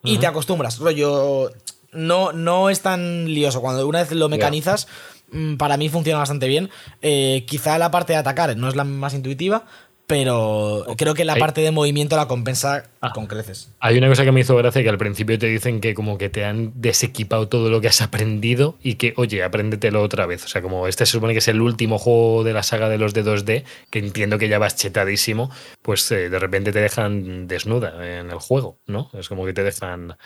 y 0.03 0.18
te 0.18 0.28
acostumbras. 0.28 0.80
Rollo, 0.80 1.51
no, 1.93 2.32
no 2.34 2.70
es 2.70 2.82
tan 2.82 3.32
lioso. 3.34 3.62
Cuando 3.62 3.88
una 3.88 3.99
vez 3.99 4.12
lo 4.12 4.28
mecanizas, 4.28 4.88
mm, 5.32 5.55
para 5.55 5.78
mí 5.78 5.88
funciona 5.88 6.20
bastante 6.20 6.47
bien. 6.47 6.70
Eh, 7.01 7.45
quizá 7.47 7.78
la 7.78 7.89
parte 7.89 8.14
de 8.14 8.20
atacar 8.20 8.57
no 8.57 8.68
es 8.68 8.76
la 8.76 8.84
más 8.84 9.14
intuitiva, 9.14 9.66
pero 10.10 10.88
creo 10.97 11.14
que 11.14 11.24
la 11.24 11.34
Hay- 11.34 11.39
parte 11.39 11.62
de 11.62 11.70
movimiento 11.70 12.18
la 12.18 12.28
compensa 12.28 12.86
Ah. 12.99 13.12
con 13.14 13.28
creces. 13.28 13.70
Hay 13.80 13.95
una 13.99 14.07
cosa 14.07 14.26
que 14.26 14.32
me 14.32 14.39
hizo 14.41 14.55
gracia 14.55 14.82
que 14.82 14.89
al 14.89 14.97
principio 14.97 15.38
te 15.38 15.45
dicen 15.45 15.80
que 15.82 15.93
como 15.93 16.18
que 16.18 16.30
te 16.30 16.45
han 16.45 16.74
desequipado 16.82 17.47
todo 17.47 17.70
lo 17.70 17.80
que 17.80 17.89
has 17.89 18.01
aprendido 18.01 18.76
y 18.82 18.95
que, 18.95 19.14
oye, 19.18 19.43
apréndetelo 19.43 20.01
otra 20.01 20.26
vez. 20.26 20.43
O 20.45 20.47
sea, 20.47 20.64
como 20.64 20.88
este 20.88 21.05
se 21.05 21.12
supone 21.12 21.34
que 21.34 21.39
es 21.39 21.47
el 21.47 21.62
último 21.62 21.99
juego 21.99 22.43
de 22.43 22.53
la 22.53 22.64
saga 22.64 22.89
de 22.89 22.97
los 22.97 23.14
de 23.14 23.24
2D, 23.24 23.64
que 23.91 23.99
entiendo 23.99 24.39
que 24.39 24.49
ya 24.49 24.57
vas 24.57 24.76
chetadísimo, 24.76 25.51
pues 25.84 26.12
eh, 26.12 26.30
de 26.30 26.39
repente 26.39 26.72
te 26.72 26.80
dejan 26.82 27.47
desnuda 27.47 28.20
en 28.20 28.32
el 28.32 28.39
juego, 28.39 28.80
¿no? 28.88 29.12
Es 29.14 29.30
como 29.30 29.45
que 29.45 29.53
te 29.53 29.64
dejan... 29.64 30.18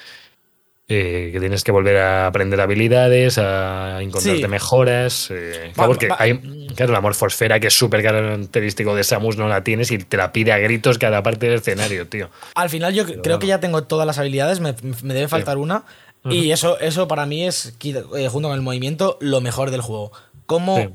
eh, 0.94 1.30
que 1.34 1.40
tienes 1.40 1.64
que 1.64 1.72
volver 1.72 1.98
a 1.98 2.28
aprender 2.28 2.62
habilidades, 2.62 3.38
a 3.38 4.02
encontrarte 4.02 4.42
Sí. 4.44 4.48
mejoras. 4.48 5.30
eh, 5.32 5.68
Va- 5.70 5.74
claro, 5.74 5.90
porque 5.90 6.08
va- 6.08 6.18
hay, 6.20 6.68
claro, 6.76 6.94
la 6.94 7.02
morfosfera 7.02 7.60
que 7.60 7.68
es 7.68 7.74
súper 7.74 8.02
característico 8.04 8.96
de 8.96 9.04
Samus 9.04 9.36
no 9.38 9.48
la 9.48 9.64
tienes 9.64 9.92
y 9.92 9.98
te 9.98 10.18
la 10.18 10.32
pide 10.32 10.52
a 10.54 10.58
gritos 10.60 10.98
cada 10.98 11.22
parte 11.24 11.48
del 11.48 11.56
escenario, 11.56 12.08
tío. 12.08 12.30
Al 12.56 12.70
final 12.70 12.94
yo 12.94 13.06
creo 13.22 13.40
que 13.40 13.48
ya 13.48 13.60
tengo 13.60 13.84
todas 13.84 14.08
las 14.08 14.18
habilidades, 14.20 14.60
me, 14.60 14.74
me 15.02 15.14
debe 15.14 15.28
faltar 15.28 15.58
una. 15.58 15.84
Y 16.30 16.52
eso, 16.52 16.80
eso 16.80 17.08
para 17.10 17.26
mí 17.26 17.46
es, 17.46 17.76
eh, 17.84 18.28
junto 18.30 18.48
con 18.48 18.56
el 18.56 18.62
movimiento, 18.62 19.18
lo 19.20 19.42
mejor 19.42 19.72
del 19.72 19.82
juego. 19.82 20.14
¿Cómo 20.46 20.78
Sí. 20.78 20.90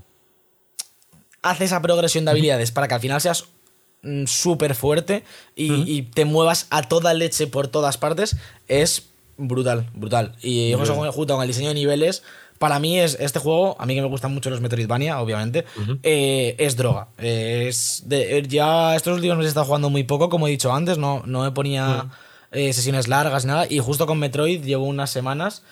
hace 1.43 1.65
esa 1.65 1.83
progresión 1.83 2.25
de 2.25 2.31
habilidades 2.31 2.73
para 2.73 2.89
que 2.89 2.95
al 2.95 3.01
final 3.01 3.21
seas 3.21 3.45
mm, 4.03 4.27
súper 4.27 4.75
fuerte 4.75 5.25
y, 5.57 5.91
y 5.91 6.03
te 6.03 6.25
muevas 6.25 6.67
a 6.71 6.83
toda 6.83 7.13
leche 7.15 7.47
por 7.47 7.69
todas 7.69 7.99
partes? 7.99 8.37
Es 8.69 9.09
brutal, 9.39 9.87
brutal. 9.95 10.35
Y 10.43 10.73
junto 11.13 11.35
con 11.35 11.43
el 11.43 11.49
diseño 11.49 11.69
de 11.69 11.75
niveles, 11.75 12.23
para 12.59 12.79
mí 12.81 12.99
es 12.99 13.17
este 13.21 13.39
juego, 13.39 13.77
a 13.79 13.87
mí 13.87 13.95
que 13.95 14.03
me 14.03 14.09
gustan 14.09 14.35
mucho 14.35 14.51
los 14.51 14.61
Metroidvania, 14.61 15.21
obviamente, 15.21 15.65
eh, 16.03 16.57
es 16.59 16.77
droga. 16.77 17.09
Eh, 17.19 17.67
es 17.69 18.03
de- 18.07 18.39
eh, 18.39 18.43
ya 18.49 18.97
estos 18.97 19.15
últimos 19.15 19.37
meses 19.39 19.49
he 19.49 19.53
estado 19.53 19.67
jugando 19.67 19.91
muy 19.91 20.03
poco, 20.05 20.29
como 20.29 20.49
he 20.49 20.51
dicho 20.51 20.73
antes, 20.73 20.99
no, 20.99 21.23
no 21.25 21.43
me 21.45 21.53
ponía 21.53 22.07
eh, 22.51 22.73
sesiones 22.73 23.09
largas, 23.09 23.45
nada. 23.45 23.67
Y 23.69 23.79
justo 23.79 24.07
con 24.07 24.19
Metroid 24.19 24.65
llevo 24.65 24.85
unas 24.87 25.11
semanas 25.11 25.63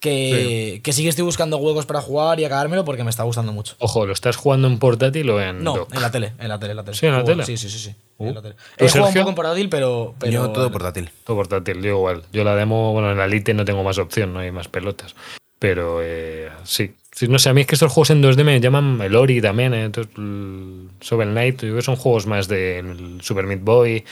que, 0.00 0.80
que 0.82 0.92
sí 0.92 1.02
que 1.02 1.08
estoy 1.08 1.24
buscando 1.24 1.58
juegos 1.58 1.86
para 1.86 2.00
jugar 2.00 2.38
y 2.40 2.44
acabármelo 2.44 2.84
porque 2.84 3.04
me 3.04 3.10
está 3.10 3.22
gustando 3.22 3.52
mucho. 3.52 3.74
Ojo, 3.78 4.06
¿lo 4.06 4.12
estás 4.12 4.36
jugando 4.36 4.68
en 4.68 4.78
portátil 4.78 5.28
o 5.30 5.40
en 5.40 5.62
No, 5.62 5.76
dock? 5.76 5.94
en 5.94 6.02
la 6.02 6.10
tele, 6.10 6.32
en 6.38 6.48
la 6.48 6.58
tele, 6.58 6.72
en 6.72 6.76
la 6.76 6.84
tele. 6.84 6.96
¿Sí, 6.96 7.06
en 7.06 7.12
la 7.12 7.24
tele? 7.24 7.44
Sí, 7.44 7.56
sí, 7.56 7.68
sí, 7.68 7.78
sí. 7.78 7.94
Uh. 8.18 8.28
en 8.28 8.34
la 8.34 8.42
tele. 8.42 8.54
¿Tú, 8.76 8.84
He 8.84 8.88
jugado 8.88 9.08
un 9.08 9.14
poco 9.14 9.28
en 9.30 9.34
portátil, 9.34 9.68
pero, 9.68 10.14
pero 10.18 10.32
Yo 10.32 10.50
todo 10.50 10.70
portátil. 10.70 11.10
Todo 11.24 11.36
portátil, 11.36 11.82
yo 11.82 11.90
igual. 11.90 12.22
Yo 12.32 12.44
la 12.44 12.54
demo, 12.54 12.92
bueno, 12.92 13.10
en 13.12 13.18
la 13.18 13.26
Lite 13.26 13.54
no 13.54 13.64
tengo 13.64 13.82
más 13.82 13.98
opción, 13.98 14.32
no 14.32 14.40
hay 14.40 14.50
más 14.50 14.68
pelotas. 14.68 15.14
Pero 15.58 16.00
eh, 16.02 16.50
sí. 16.64 16.94
Sí, 17.12 17.28
No 17.28 17.38
sé, 17.38 17.48
a 17.48 17.54
mí 17.54 17.62
es 17.62 17.66
que 17.66 17.76
estos 17.76 17.90
juegos 17.90 18.10
en 18.10 18.22
2D 18.22 18.44
me 18.44 18.60
llaman 18.60 19.00
el 19.00 19.16
Ori 19.16 19.40
también, 19.40 19.72
eh, 19.72 19.84
entonces, 19.84 20.12
el 20.18 20.90
Shovel 21.00 21.30
Knight, 21.30 21.54
yo 21.54 21.60
creo 21.68 21.76
que 21.76 21.82
son 21.82 21.96
juegos 21.96 22.26
más 22.26 22.46
de 22.46 23.16
Super 23.22 23.46
Meat 23.46 23.62
Boy, 23.62 24.04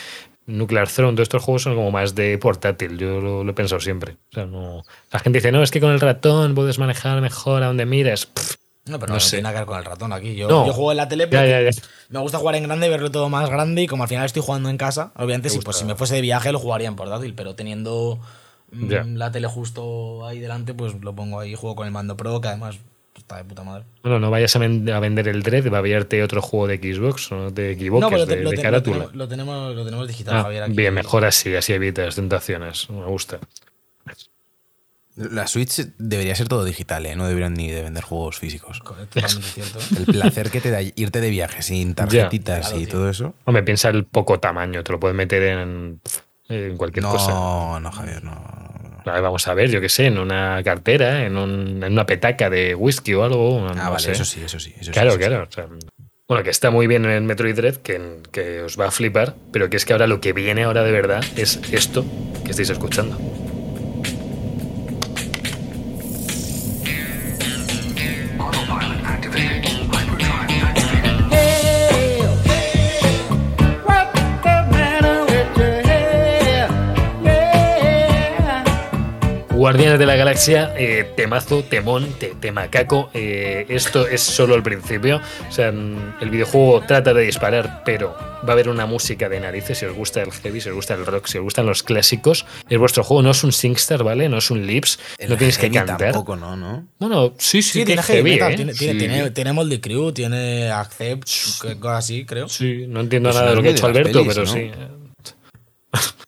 Nuclear 0.46 0.88
Throne, 0.88 1.12
todos 1.14 1.24
estos 1.26 1.42
juegos 1.42 1.62
son 1.62 1.74
como 1.74 1.90
más 1.90 2.14
de 2.14 2.36
portátil, 2.38 2.98
yo 2.98 3.20
lo, 3.20 3.44
lo 3.44 3.50
he 3.50 3.54
pensado 3.54 3.80
siempre. 3.80 4.16
O 4.30 4.34
sea, 4.34 4.46
no, 4.46 4.82
la 5.10 5.18
gente 5.18 5.38
dice, 5.38 5.52
no, 5.52 5.62
es 5.62 5.70
que 5.70 5.80
con 5.80 5.90
el 5.90 6.00
ratón 6.00 6.54
puedes 6.54 6.78
manejar 6.78 7.20
mejor 7.20 7.62
a 7.62 7.66
donde 7.66 7.86
miras. 7.86 8.26
Pff, 8.26 8.56
No, 8.86 8.98
pero 8.98 9.08
No 9.12 9.14
no, 9.14 9.20
sé. 9.20 9.30
tiene 9.36 9.44
nada 9.44 9.54
que 9.54 9.58
ver 9.60 9.66
con 9.66 9.78
el 9.78 9.84
ratón 9.86 10.12
aquí. 10.12 10.34
Yo, 10.36 10.48
No. 10.48 10.66
yo 10.66 10.72
juego 10.74 10.90
en 10.90 10.98
la 10.98 11.08
tele, 11.08 11.26
pero 11.26 11.42
ya, 11.46 11.62
ya, 11.62 11.70
ya. 11.70 11.82
me 12.10 12.18
gusta 12.20 12.36
jugar 12.38 12.56
en 12.56 12.64
grande, 12.64 12.88
verlo 12.90 13.10
todo 13.10 13.30
más 13.30 13.48
grande 13.48 13.82
y 13.82 13.86
como 13.86 14.02
al 14.02 14.08
final 14.10 14.26
estoy 14.26 14.42
jugando 14.42 14.68
en 14.68 14.76
casa, 14.76 15.12
obviamente 15.16 15.48
si, 15.48 15.58
pues, 15.60 15.78
si 15.78 15.84
me 15.86 15.94
fuese 15.94 16.16
de 16.16 16.20
viaje 16.20 16.52
lo 16.52 16.58
jugaría 16.58 16.88
en 16.88 16.96
portátil, 16.96 17.32
pero 17.34 17.54
teniendo 17.54 18.18
mm, 18.72 19.16
la 19.16 19.30
tele 19.32 19.46
justo 19.48 20.26
ahí 20.26 20.40
delante, 20.40 20.74
pues 20.74 20.92
lo 21.00 21.14
pongo 21.14 21.40
ahí, 21.40 21.54
juego 21.54 21.74
con 21.76 21.86
el 21.86 21.92
mando 21.92 22.18
Pro, 22.18 22.42
que 22.42 22.48
además 22.48 22.76
está 23.16 23.36
de 23.36 23.44
puta 23.44 23.62
madre. 23.64 23.84
Bueno, 24.02 24.18
no 24.20 24.30
vayas 24.30 24.54
a, 24.56 24.58
ven- 24.58 24.88
a 24.90 25.00
vender 25.00 25.28
el 25.28 25.42
Dread, 25.42 25.70
va 25.72 25.76
a 25.76 25.80
haberte 25.80 26.22
otro 26.22 26.42
juego 26.42 26.66
de 26.66 26.78
Xbox, 26.78 27.30
no 27.32 27.52
te 27.52 27.70
equivoques, 27.72 28.10
no, 28.10 28.26
de, 28.26 28.42
lo, 28.42 28.50
de 28.50 28.56
lo 28.56 28.62
carátula. 28.62 28.96
tenemos, 28.96 29.14
lo, 29.16 29.28
tenemos, 29.28 29.74
lo 29.76 29.84
tenemos 29.84 30.08
digital, 30.08 30.36
Ah, 30.36 30.42
Javier. 30.42 30.62
Aquí. 30.64 30.72
bien, 30.74 30.94
mejor 30.94 31.24
así, 31.24 31.54
así 31.54 31.72
evitas 31.72 32.14
tentaciones. 32.16 32.90
Me 32.90 33.04
gusta. 33.06 33.38
La 35.16 35.46
Switch 35.46 35.76
debería 35.96 36.34
ser 36.34 36.48
todo 36.48 36.64
digital, 36.64 37.06
¿eh? 37.06 37.14
No 37.14 37.28
deberían 37.28 37.54
ni 37.54 37.70
de 37.70 37.84
vender 37.84 38.02
juegos 38.02 38.36
físicos. 38.40 38.82
Cierto. 39.54 39.78
El 39.96 40.06
placer 40.06 40.50
que 40.50 40.60
te 40.60 40.72
da 40.72 40.82
irte 40.82 41.20
de 41.20 41.30
viaje 41.30 41.62
sin 41.62 41.94
tarjetitas 41.94 42.66
claro, 42.66 42.80
y 42.80 42.84
tío. 42.86 42.92
todo 42.94 43.08
eso. 43.08 43.34
Hombre, 43.44 43.62
piensa 43.62 43.90
el 43.90 44.06
poco 44.06 44.40
tamaño, 44.40 44.82
te 44.82 44.90
lo 44.90 44.98
puedes 44.98 45.16
meter 45.16 45.40
en, 45.44 46.00
en 46.48 46.76
cualquier 46.76 47.04
cosa. 47.04 47.30
No, 47.30 47.78
no, 47.78 47.92
Javier, 47.92 48.24
no. 48.24 48.73
Vamos 49.04 49.46
a 49.48 49.54
ver, 49.54 49.70
yo 49.70 49.80
qué 49.80 49.88
sé, 49.88 50.06
en 50.06 50.18
una 50.18 50.62
cartera, 50.64 51.24
en, 51.26 51.36
un- 51.36 51.82
en 51.82 51.92
una 51.92 52.06
petaca 52.06 52.48
de 52.50 52.74
whisky 52.74 53.14
o 53.14 53.24
algo. 53.24 53.66
Ah, 53.68 53.74
no 53.74 53.90
vale, 53.90 53.98
sé. 54.02 54.12
eso 54.12 54.24
sí, 54.24 54.40
eso 54.44 54.58
sí. 54.58 54.72
eso 54.76 54.84
sí, 54.86 54.90
Claro, 54.92 55.12
sí. 55.12 55.18
claro. 55.18 55.46
o 55.48 55.52
sea, 55.52 55.66
bueno, 56.26 56.42
que 56.42 56.48
está 56.50 56.70
muy 56.70 56.86
bien 56.86 57.04
en 57.04 57.10
el 57.10 57.22
Metroid 57.22 57.54
Dread, 57.54 57.76
que, 57.76 58.20
que 58.32 58.62
os 58.62 58.80
va 58.80 58.86
a 58.86 58.90
flipar, 58.90 59.34
pero 59.52 59.68
que 59.68 59.76
es 59.76 59.84
que 59.84 59.92
ahora 59.92 60.06
lo 60.06 60.20
que 60.22 60.32
viene 60.32 60.64
ahora 60.64 60.82
de 60.82 60.90
verdad 60.90 61.22
es 61.36 61.60
esto 61.70 62.04
que 62.44 62.52
estáis 62.52 62.70
escuchando. 62.70 63.18
Guardianes 79.64 79.98
de 79.98 80.04
la 80.04 80.14
Galaxia, 80.14 80.74
eh, 80.76 81.10
temazo, 81.16 81.64
temón, 81.64 82.06
te, 82.18 82.34
temacaco. 82.38 83.08
eh, 83.14 83.64
esto 83.70 84.06
es 84.06 84.20
solo 84.20 84.56
el 84.56 84.62
principio. 84.62 85.22
O 85.48 85.52
sea, 85.52 85.72
mm, 85.72 86.16
el 86.20 86.28
videojuego 86.28 86.82
trata 86.86 87.14
de 87.14 87.22
disparar, 87.22 87.80
pero 87.82 88.14
va 88.46 88.48
a 88.48 88.52
haber 88.52 88.68
una 88.68 88.84
música 88.84 89.30
de 89.30 89.40
narices. 89.40 89.78
Si 89.78 89.86
os 89.86 89.96
gusta 89.96 90.20
el 90.20 90.32
heavy, 90.32 90.60
si 90.60 90.68
os 90.68 90.74
gusta 90.74 90.92
el 90.92 91.06
rock, 91.06 91.28
si 91.28 91.38
os 91.38 91.44
gustan 91.44 91.64
los 91.64 91.82
clásicos, 91.82 92.44
es 92.68 92.78
vuestro 92.78 93.04
juego. 93.04 93.22
No 93.22 93.30
es 93.30 93.42
un 93.42 93.52
SingStar, 93.52 94.04
¿vale? 94.04 94.28
No 94.28 94.36
es 94.36 94.50
un 94.50 94.66
Lips. 94.66 94.98
El 95.16 95.30
no 95.30 95.38
tienes 95.38 95.56
que 95.56 95.70
cantar. 95.70 95.96
Tampoco, 95.96 96.36
¿no? 96.36 96.56
¿no? 96.58 96.86
Bueno, 96.98 97.32
sí, 97.38 97.62
sí, 97.62 97.70
Sí, 97.72 97.78
que 97.78 97.86
tiene 97.86 98.02
heavy 98.02 98.38
heavy, 98.38 98.52
¿eh? 98.52 98.56
tiene, 98.56 98.74
tiene, 98.74 98.92
Sí. 98.92 98.98
tiene, 98.98 99.30
tiene 99.30 99.52
Moldy 99.54 99.80
Crew, 99.80 100.12
tiene 100.12 100.70
Accept, 100.70 101.24
cosas 101.80 101.98
así, 102.00 102.26
creo. 102.26 102.50
Sí, 102.50 102.84
no 102.86 103.00
entiendo 103.00 103.30
Pues 103.30 103.36
nada 103.36 103.48
de 103.48 103.56
lo 103.56 103.62
que 103.62 103.68
ha 103.68 103.70
hecho 103.70 103.86
Alberto, 103.86 104.12
pelis, 104.24 104.28
pero 104.34 104.44
¿no? 104.44 104.52
sí. 104.52 104.70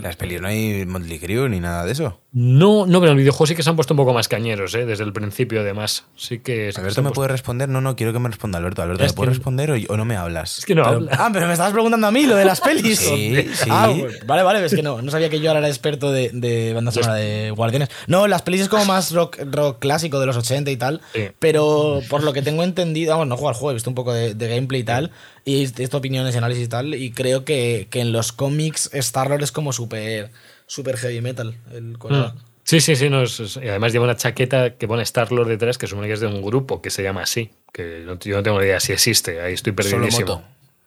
En 0.00 0.08
las 0.08 0.16
pelis 0.16 0.40
no 0.40 0.48
hay 0.48 0.84
Motley 0.86 1.18
Crue 1.18 1.48
ni 1.48 1.60
nada 1.60 1.84
de 1.84 1.92
eso. 1.92 2.20
No, 2.32 2.86
no, 2.86 3.00
pero 3.00 3.12
en 3.12 3.18
el 3.18 3.22
videojuego 3.22 3.46
sí 3.46 3.54
que 3.56 3.62
se 3.62 3.70
han 3.70 3.76
puesto 3.76 3.92
un 3.94 3.98
poco 3.98 4.12
más 4.14 4.28
cañeros, 4.28 4.74
¿eh? 4.74 4.86
Desde 4.86 5.02
el 5.04 5.12
principio, 5.12 5.60
además. 5.60 6.04
Sí 6.16 6.38
que. 6.38 6.70
sí 6.72 6.78
Alberto 6.80 7.02
me 7.02 7.08
puesto- 7.08 7.14
puede 7.16 7.28
responder. 7.28 7.68
No, 7.68 7.80
no, 7.80 7.96
quiero 7.96 8.12
que 8.12 8.18
me 8.20 8.28
responda 8.28 8.58
Alberto. 8.58 8.82
Alberto, 8.82 9.02
¿me 9.04 9.12
puedes 9.12 9.30
que- 9.32 9.34
responder 9.38 9.70
o, 9.72 9.74
o 9.92 9.96
no 9.96 10.04
me 10.04 10.16
hablas? 10.16 10.58
Es 10.58 10.64
que 10.64 10.74
no 10.74 10.82
Pero- 10.84 10.96
habla. 10.96 11.10
ah, 11.18 11.30
pero 11.32 11.46
me 11.46 11.52
estabas 11.52 11.72
preguntando 11.72 12.06
a 12.06 12.10
mí 12.12 12.26
lo 12.26 12.36
de 12.36 12.44
las 12.44 12.60
pelis. 12.62 12.98
Sí, 13.00 13.34
sí. 13.52 13.68
Ah, 13.70 13.92
pues, 13.98 14.24
vale, 14.26 14.42
vale, 14.42 14.64
es 14.64 14.74
que 14.74 14.82
no, 14.82 15.02
no 15.02 15.10
sabía 15.10 15.28
que 15.28 15.40
yo 15.40 15.50
ahora 15.50 15.58
era 15.58 15.68
experto 15.68 16.12
de, 16.12 16.30
de 16.32 16.72
banda 16.72 16.92
sonora 16.92 17.14
de 17.14 17.50
Guardianes. 17.50 17.90
No, 18.06 18.26
las 18.28 18.42
pelis 18.42 18.62
es 18.62 18.68
como 18.68 18.84
más 18.84 19.12
rock, 19.12 19.38
rock 19.50 19.78
clásico 19.80 20.20
de 20.20 20.26
los 20.26 20.36
80 20.36 20.70
y 20.70 20.76
tal, 20.76 21.00
Sí. 21.12 21.24
pero 21.40 22.00
por 22.08 22.22
lo 22.22 22.32
que 22.32 22.42
tengo 22.42 22.62
entendido, 22.62 23.12
vamos, 23.12 23.26
no 23.26 23.36
juego 23.36 23.48
al 23.48 23.54
juego, 23.56 23.70
he 23.72 23.74
visto 23.74 23.90
un 23.90 23.94
poco 23.96 24.12
de, 24.12 24.34
de 24.34 24.48
gameplay 24.48 24.80
y 24.82 24.84
tal, 24.84 25.10
y 25.56 25.66
visto 25.66 25.96
opiniones 25.96 26.34
y 26.34 26.38
análisis 26.38 26.64
y 26.64 26.68
tal, 26.68 26.94
y 26.94 27.10
creo 27.12 27.44
que, 27.44 27.88
que 27.90 28.00
en 28.00 28.12
los 28.12 28.32
cómics 28.32 28.90
Star-Lord 28.92 29.42
es 29.42 29.52
como 29.52 29.72
súper 29.72 30.30
super 30.66 30.96
heavy 30.96 31.20
metal, 31.20 31.56
el 31.72 31.98
colega. 31.98 32.28
Mm. 32.28 32.38
Sí, 32.62 32.80
sí, 32.80 32.94
sí. 32.94 33.10
No, 33.10 33.22
es- 33.22 33.40
es- 33.40 33.56
y 33.56 33.68
además 33.68 33.92
lleva 33.92 34.04
una 34.04 34.16
chaqueta 34.16 34.76
que 34.76 34.86
pone 34.86 35.02
Star-Lord 35.02 35.48
detrás, 35.48 35.76
que 35.78 35.86
supone 35.88 36.06
que 36.06 36.12
es 36.14 36.20
de 36.20 36.26
un 36.28 36.40
grupo 36.42 36.80
que 36.80 36.90
se 36.90 37.02
llama 37.02 37.22
así. 37.22 37.50
Que 37.72 38.02
no- 38.06 38.18
yo 38.18 38.36
no 38.36 38.42
tengo 38.42 38.60
ni 38.60 38.66
idea 38.66 38.78
si 38.80 38.92
existe. 38.92 39.40
Ahí 39.40 39.54
estoy 39.54 39.72
Solo 39.72 39.90
perdidísimo. 39.90 40.26
moto. 40.34 40.44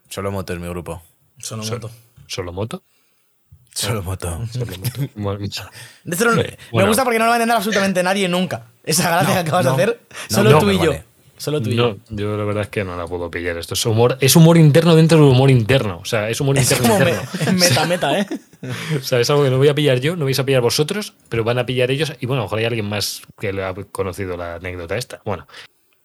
Solo 0.08 0.30
moto 0.32 0.52
es 0.54 0.60
mi 0.60 0.68
grupo. 0.68 1.02
¿Solo 1.38 1.62
moto? 1.64 1.90
Solo 2.26 2.52
moto. 2.52 2.80
Hecho, 3.74 4.02
no- 6.30 6.42
me 6.72 6.86
gusta 6.86 7.02
porque 7.04 7.18
no 7.18 7.24
lo 7.24 7.30
va 7.30 7.34
a 7.34 7.38
entender 7.38 7.56
absolutamente 7.56 8.02
nadie 8.02 8.28
nunca. 8.28 8.66
Esa 8.84 9.10
gracia 9.10 9.34
que 9.34 9.40
acabas 9.40 9.64
no. 9.66 9.76
de 9.76 9.82
hacer, 9.82 10.00
solo 10.30 10.50
no, 10.50 10.58
tú 10.60 10.70
y 10.70 10.74
yo. 10.78 10.90
vale. 10.90 11.04
Solo 11.36 11.60
tú 11.60 11.70
y 11.70 11.74
no, 11.74 11.96
yo. 12.10 12.36
la 12.36 12.44
verdad 12.44 12.62
es 12.62 12.68
que 12.68 12.84
no 12.84 12.96
la 12.96 13.06
puedo 13.06 13.30
pillar. 13.30 13.56
Esto 13.58 13.74
es 13.74 13.84
humor, 13.86 14.16
es 14.20 14.36
humor 14.36 14.56
interno 14.56 14.94
dentro 14.94 15.18
del 15.18 15.26
humor 15.28 15.50
interno. 15.50 15.98
O 16.00 16.04
sea, 16.04 16.30
es 16.30 16.40
humor 16.40 16.56
Es 16.58 16.70
interno. 16.70 16.98
me- 16.98 17.10
interno. 17.10 17.52
meta, 17.58 17.86
meta, 17.86 18.18
¿eh? 18.20 18.26
O 18.98 19.02
sea, 19.02 19.20
es 19.20 19.28
algo 19.30 19.44
que 19.44 19.50
no 19.50 19.58
voy 19.58 19.68
a 19.68 19.74
pillar 19.74 20.00
yo, 20.00 20.16
no 20.16 20.24
vais 20.24 20.38
a 20.38 20.44
pillar 20.46 20.62
vosotros, 20.62 21.14
pero 21.28 21.44
van 21.44 21.58
a 21.58 21.66
pillar 21.66 21.90
ellos. 21.90 22.12
Y 22.20 22.26
bueno, 22.26 22.42
a 22.42 22.44
lo 22.44 22.46
mejor 22.46 22.58
hay 22.60 22.64
alguien 22.66 22.88
más 22.88 23.22
que 23.38 23.52
le 23.52 23.62
ha 23.64 23.74
conocido 23.74 24.36
la 24.36 24.54
anécdota 24.54 24.96
esta. 24.96 25.20
Bueno, 25.24 25.46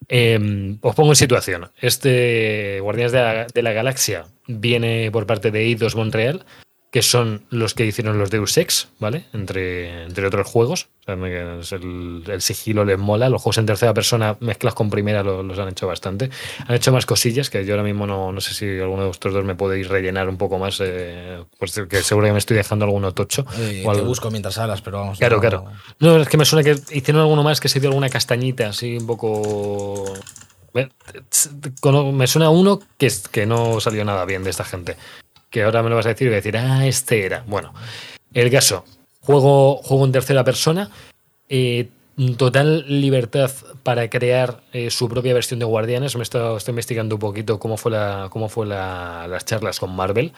eh, 0.08 0.78
os 0.82 0.96
pongo 0.96 1.12
en 1.12 1.16
situación. 1.16 1.70
Este 1.80 2.80
Guardianes 2.82 3.12
de 3.12 3.20
la, 3.20 3.46
de 3.54 3.62
la 3.62 3.72
Galaxia 3.72 4.26
viene 4.48 5.10
por 5.12 5.26
parte 5.26 5.52
de 5.52 5.62
Eidos 5.62 5.96
Montreal, 5.96 6.44
que 6.92 7.04
son 7.04 7.44
los 7.52 7.76
que 7.76 7.86
hicieron 7.86 8.18
los 8.18 8.32
Deus 8.32 8.58
Ex, 8.58 8.88
¿vale? 9.00 9.26
Entre, 9.34 10.06
entre 10.06 10.26
otros 10.26 10.48
juegos. 10.48 10.88
O 11.08 11.62
sea, 11.64 11.78
el, 11.78 12.24
el 12.28 12.42
sigilo 12.42 12.84
les 12.86 12.98
mola. 12.98 13.30
Los 13.30 13.42
juegos 13.44 13.60
en 13.60 13.68
tercera 13.68 13.94
persona 13.94 14.38
mezclas 14.40 14.74
con 14.74 14.90
primera 14.90 15.22
lo- 15.24 15.44
los, 15.44 15.58
han 15.60 15.68
hecho 15.70 15.86
bastante. 15.88 16.30
Han 16.68 16.76
hecho 16.76 16.92
más 16.92 17.06
cosillas 17.06 17.50
que 17.52 17.64
yo 17.66 17.74
ahora 17.74 17.84
mismo 17.84 18.08
no, 18.08 18.32
no 18.32 18.42
sé 18.42 18.54
si 18.56 18.66
alguno 18.80 19.02
de 19.04 19.08
vosotros 19.10 19.34
dos 19.36 19.46
me 19.46 19.54
podéis 19.56 19.88
rellenar 19.88 20.30
un 20.30 20.38
poco 20.38 20.58
más. 20.58 20.80
eh, 20.82 21.44
pues 21.60 21.80
que 21.90 22.02
seguro 22.02 22.26
que 22.28 22.34
me 22.34 22.40
estoy 22.40 22.58
dejando 22.58 22.86
alguno 22.86 23.12
tocho. 23.14 23.46
Eh, 23.60 23.84
O 23.86 23.94
te 23.94 24.02
busco 24.02 24.32
mientras 24.32 24.58
hablas, 24.58 24.82
pero 24.82 25.00
vamos. 25.00 25.20
Claro, 25.20 25.36
no- 25.36 25.42
claro. 25.42 25.66
No, 26.00 26.18
es 26.18 26.28
que 26.28 26.38
me 26.38 26.46
suena 26.46 26.64
que 26.64 26.72
hicieron 26.96 27.22
alguno 27.22 27.44
más 27.44 27.60
que 27.60 27.70
se 27.70 27.80
dio 27.80 27.90
alguna 27.90 28.10
castañita 28.10 28.70
así 28.70 28.98
un 28.98 29.06
poco. 29.06 30.06
Me, 30.74 30.90
cono- 31.82 32.12
me 32.12 32.28
suena 32.28 32.50
uno 32.50 32.80
que, 32.98 33.12
que 33.32 33.46
no 33.46 33.80
salió 33.80 34.06
nada 34.06 34.26
bien 34.26 34.44
de 34.44 34.50
esta 34.52 34.64
gente. 34.64 34.96
Que 35.50 35.64
ahora 35.64 35.82
me 35.84 35.90
lo 35.90 35.96
vas 35.96 36.06
a 36.06 36.10
decir 36.10 36.26
y 36.28 36.30
voy 36.30 36.36
a 36.36 36.42
decir, 36.42 36.58
ah, 36.58 36.86
este 36.86 37.26
era. 37.26 37.44
Bueno, 37.48 37.74
el 38.34 38.52
caso. 38.52 38.86
Juego, 39.22 39.78
juego 39.84 40.06
en 40.06 40.12
tercera 40.12 40.44
persona. 40.44 40.90
eh, 41.50 41.88
total 42.36 42.84
libertad 43.02 43.50
para 43.82 44.10
crear 44.10 44.60
eh, 44.74 44.90
su 44.90 45.08
propia 45.08 45.34
versión 45.34 45.60
de 45.60 45.66
Guardianes. 45.66 46.16
Me 46.16 46.20
he 46.22 46.24
estoy 46.58 46.74
investigando 46.74 47.16
un 47.16 47.20
poquito 47.22 47.60
cómo 47.60 47.78
fue, 47.78 47.92
la, 47.92 48.28
cómo 48.30 48.50
fue 48.50 48.66
la- 48.68 49.26
las 49.30 49.46
charlas 49.46 49.80
con 49.80 49.96
Marvel. 49.96 50.34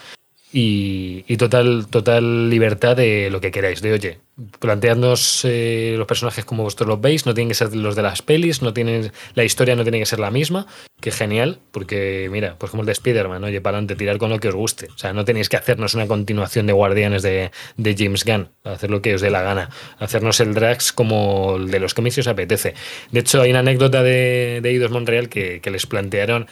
Y, 0.53 1.23
y 1.27 1.37
total, 1.37 1.87
total 1.89 2.49
libertad 2.49 2.97
de 2.97 3.29
lo 3.31 3.39
que 3.39 3.51
queráis. 3.51 3.81
De 3.81 3.93
oye, 3.93 4.19
planteadnos 4.59 5.45
eh, 5.45 5.95
los 5.97 6.07
personajes 6.07 6.45
como 6.45 6.63
vosotros 6.63 6.87
los 6.89 7.01
veis, 7.01 7.25
no 7.25 7.33
tienen 7.33 7.49
que 7.49 7.55
ser 7.55 7.75
los 7.75 7.95
de 7.95 8.01
las 8.01 8.21
pelis, 8.21 8.61
no 8.61 8.73
tienen, 8.73 9.11
la 9.33 9.43
historia 9.43 9.75
no 9.75 9.83
tiene 9.83 9.99
que 9.99 10.05
ser 10.05 10.19
la 10.19 10.31
misma, 10.31 10.67
que 10.99 11.11
genial, 11.11 11.59
porque 11.71 12.27
mira, 12.31 12.55
pues 12.57 12.71
como 12.71 12.83
el 12.83 12.87
de 12.87 12.93
Spider-Man, 12.93 13.43
oye, 13.43 13.61
para 13.61 13.77
adelante, 13.77 13.95
tirar 13.95 14.17
con 14.17 14.29
lo 14.29 14.39
que 14.39 14.49
os 14.49 14.55
guste. 14.55 14.87
O 14.93 14.97
sea, 14.97 15.13
no 15.13 15.25
tenéis 15.25 15.49
que 15.49 15.57
hacernos 15.57 15.93
una 15.93 16.07
continuación 16.07 16.67
de 16.67 16.73
Guardianes 16.73 17.23
de, 17.23 17.51
de 17.77 17.95
James 17.97 18.25
Gunn, 18.25 18.49
hacer 18.63 18.89
lo 18.89 19.01
que 19.01 19.15
os 19.15 19.21
dé 19.21 19.29
la 19.29 19.41
gana, 19.41 19.69
hacernos 19.99 20.39
el 20.39 20.53
Drax 20.53 20.91
como 20.91 21.55
el 21.57 21.71
de 21.71 21.79
los 21.79 21.93
cómics 21.93 22.15
si 22.15 22.21
os 22.21 22.27
apetece. 22.27 22.73
De 23.11 23.21
hecho, 23.21 23.41
hay 23.41 23.51
una 23.51 23.59
anécdota 23.59 24.03
de, 24.03 24.59
de 24.61 24.69
Eidos 24.69 24.91
Montreal 24.91 25.29
que, 25.29 25.61
que 25.61 25.71
les 25.71 25.85
plantearon 25.85 26.47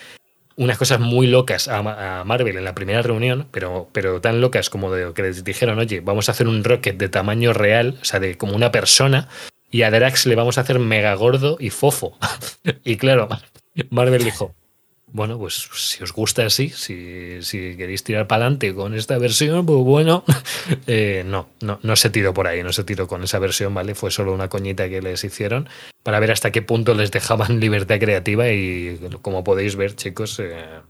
unas 0.60 0.78
cosas 0.78 1.00
muy 1.00 1.26
locas 1.26 1.68
a, 1.68 1.82
Ma- 1.82 2.20
a 2.20 2.24
Marvel 2.26 2.58
en 2.58 2.66
la 2.66 2.76
primera 2.76 3.02
reunión, 3.02 3.48
pero, 3.52 3.90
pero 3.94 4.20
tan 4.22 4.42
locas 4.42 4.70
como 4.70 4.92
de 4.92 5.14
que 5.14 5.22
les 5.24 5.44
dijeron, 5.44 5.80
oye, 5.80 6.02
vamos 6.02 6.28
a 6.28 6.34
hacer 6.34 6.48
un 6.48 6.64
rocket 6.64 6.98
de 6.98 7.10
tamaño 7.10 7.54
real, 7.54 7.98
o 8.02 8.06
sea, 8.06 8.20
de 8.20 8.38
como 8.38 8.56
una 8.56 8.72
persona, 8.72 9.30
y 9.72 9.84
a 9.84 9.90
Drax 9.92 10.26
le 10.26 10.36
vamos 10.36 10.58
a 10.58 10.62
hacer 10.62 10.78
mega 10.80 11.14
gordo 11.14 11.58
y 11.60 11.70
fofo. 11.70 12.18
y 12.84 12.98
claro, 12.98 13.30
Marvel 13.90 14.24
dijo, 14.24 14.54
bueno, 15.12 15.38
pues 15.38 15.70
si 15.74 16.04
os 16.04 16.14
gusta 16.14 16.46
así, 16.46 16.70
si, 16.70 17.42
si 17.42 17.76
queréis 17.76 18.04
tirar 18.04 18.28
para 18.28 18.46
adelante 18.46 18.74
con 18.74 18.94
esta 18.94 19.18
versión, 19.18 19.66
pues 19.66 19.80
bueno, 19.80 20.24
eh, 20.88 21.24
no, 21.26 21.50
no, 21.62 21.80
no 21.82 21.96
se 21.96 22.10
tiró 22.10 22.34
por 22.34 22.48
ahí, 22.48 22.64
no 22.64 22.72
se 22.72 22.84
tiró 22.84 23.08
con 23.08 23.24
esa 23.24 23.40
versión, 23.40 23.74
¿vale? 23.74 23.96
Fue 23.96 24.12
solo 24.12 24.34
una 24.34 24.50
coñita 24.50 24.90
que 24.90 25.02
les 25.02 25.24
hicieron 25.24 25.68
para 26.04 26.20
ver 26.20 26.32
hasta 26.32 26.52
qué 26.52 26.62
punto 26.62 26.94
les 26.94 27.12
dejaban 27.12 27.60
libertad 27.60 28.00
creativa 28.00 28.50
y 28.50 29.00
como 29.22 29.44
podéis 29.44 29.76
ver, 29.76 29.96
chicos, 29.96 30.40
eh, 30.40 30.82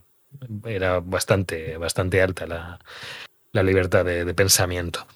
era 0.64 1.00
bastante, 1.00 1.76
bastante 1.76 2.22
alta 2.22 2.46
la, 2.46 2.78
la 3.52 3.62
libertad 3.62 4.04
de, 4.04 4.24
de 4.24 4.34
pensamiento. 4.34 5.06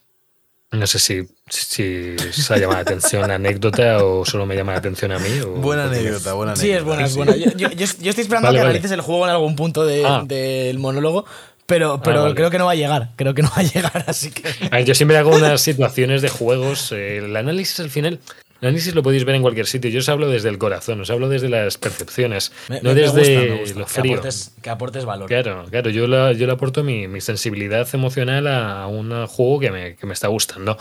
No 0.74 0.86
sé 0.86 0.98
si, 0.98 1.22
si 1.48 2.16
os 2.28 2.50
ha 2.50 2.56
llamado 2.56 2.74
la 2.74 2.80
atención 2.82 3.30
anécdota 3.30 4.04
o 4.04 4.24
solo 4.24 4.44
me 4.46 4.56
llama 4.56 4.72
la 4.72 4.78
atención 4.78 5.12
a 5.12 5.18
mí. 5.18 5.40
o- 5.40 5.50
Buena 5.52 5.84
anécdota, 5.84 6.32
buena 6.34 6.52
anécdota. 6.52 6.60
Sí, 6.66 6.70
es 6.72 6.84
buena, 6.84 7.04
es 7.04 7.16
buena. 7.16 7.36
Yo, 7.36 7.50
yo- 7.56 7.68
yo- 7.70 7.84
estoy 7.84 8.08
esperando 8.22 8.46
Vale, 8.48 8.58
a 8.58 8.60
que 8.62 8.64
vale. 8.66 8.70
analices 8.70 8.90
el 8.90 9.00
juego 9.00 9.24
en 9.24 9.30
algún 9.30 9.56
punto 9.56 9.84
de- 9.86 10.04
Ah. 10.04 10.22
del 10.26 10.78
monólogo, 10.78 11.24
pero, 11.66 12.00
pero 12.02 12.22
vale. 12.22 12.34
creo 12.34 12.50
que 12.50 12.58
no 12.58 12.66
va 12.66 12.72
a 12.72 12.76
llegar. 12.76 13.10
Creo 13.16 13.34
que 13.34 13.42
no 13.42 13.50
va 13.50 13.62
a 13.62 13.62
llegar, 13.92 14.04
así 14.06 14.30
que. 14.30 14.48
A 14.70 14.76
ver, 14.76 14.84
yo 14.84 14.94
siempre 14.94 15.16
hago 15.16 15.34
unas 15.34 15.60
situaciones 15.60 16.22
de 16.22 16.28
juegos. 16.28 16.92
eh, 16.92 17.18
el 17.18 17.36
análisis 17.36 17.80
al 17.80 17.90
final. 17.90 18.18
El 18.60 18.68
análisis 18.68 18.94
lo 18.94 19.02
podéis 19.02 19.24
ver 19.24 19.34
en 19.34 19.42
cualquier 19.42 19.66
sitio. 19.66 19.90
Yo 19.90 19.98
os 19.98 20.08
hablo 20.08 20.28
desde 20.28 20.48
el 20.48 20.56
corazón, 20.58 21.00
os 21.00 21.10
hablo 21.10 21.28
desde 21.28 21.48
las 21.50 21.76
percepciones, 21.76 22.50
Me- 22.68 22.80
no 22.80 22.94
me- 22.94 23.00
desde 23.00 23.48
gusta, 23.58 23.78
lo 23.80 23.84
Que 23.86 23.90
frío. 23.92 24.12
aportes, 24.14 24.52
que 24.62 24.70
aportes 24.70 25.04
valor. 25.04 25.28
Claro, 25.28 25.66
claro, 25.70 25.90
yo, 25.90 26.06
la- 26.06 26.32
yo 26.32 26.46
le 26.46 26.52
aporto 26.52 26.82
mi, 26.82 27.06
mi 27.08 27.20
sensibilidad 27.20 27.86
emocional 27.92 28.46
a 28.46 28.86
un 28.86 29.26
juego 29.26 29.60
que 29.60 29.70
me, 29.70 29.96
que 29.96 30.06
me 30.06 30.14
está 30.14 30.28
gustando. 30.28 30.78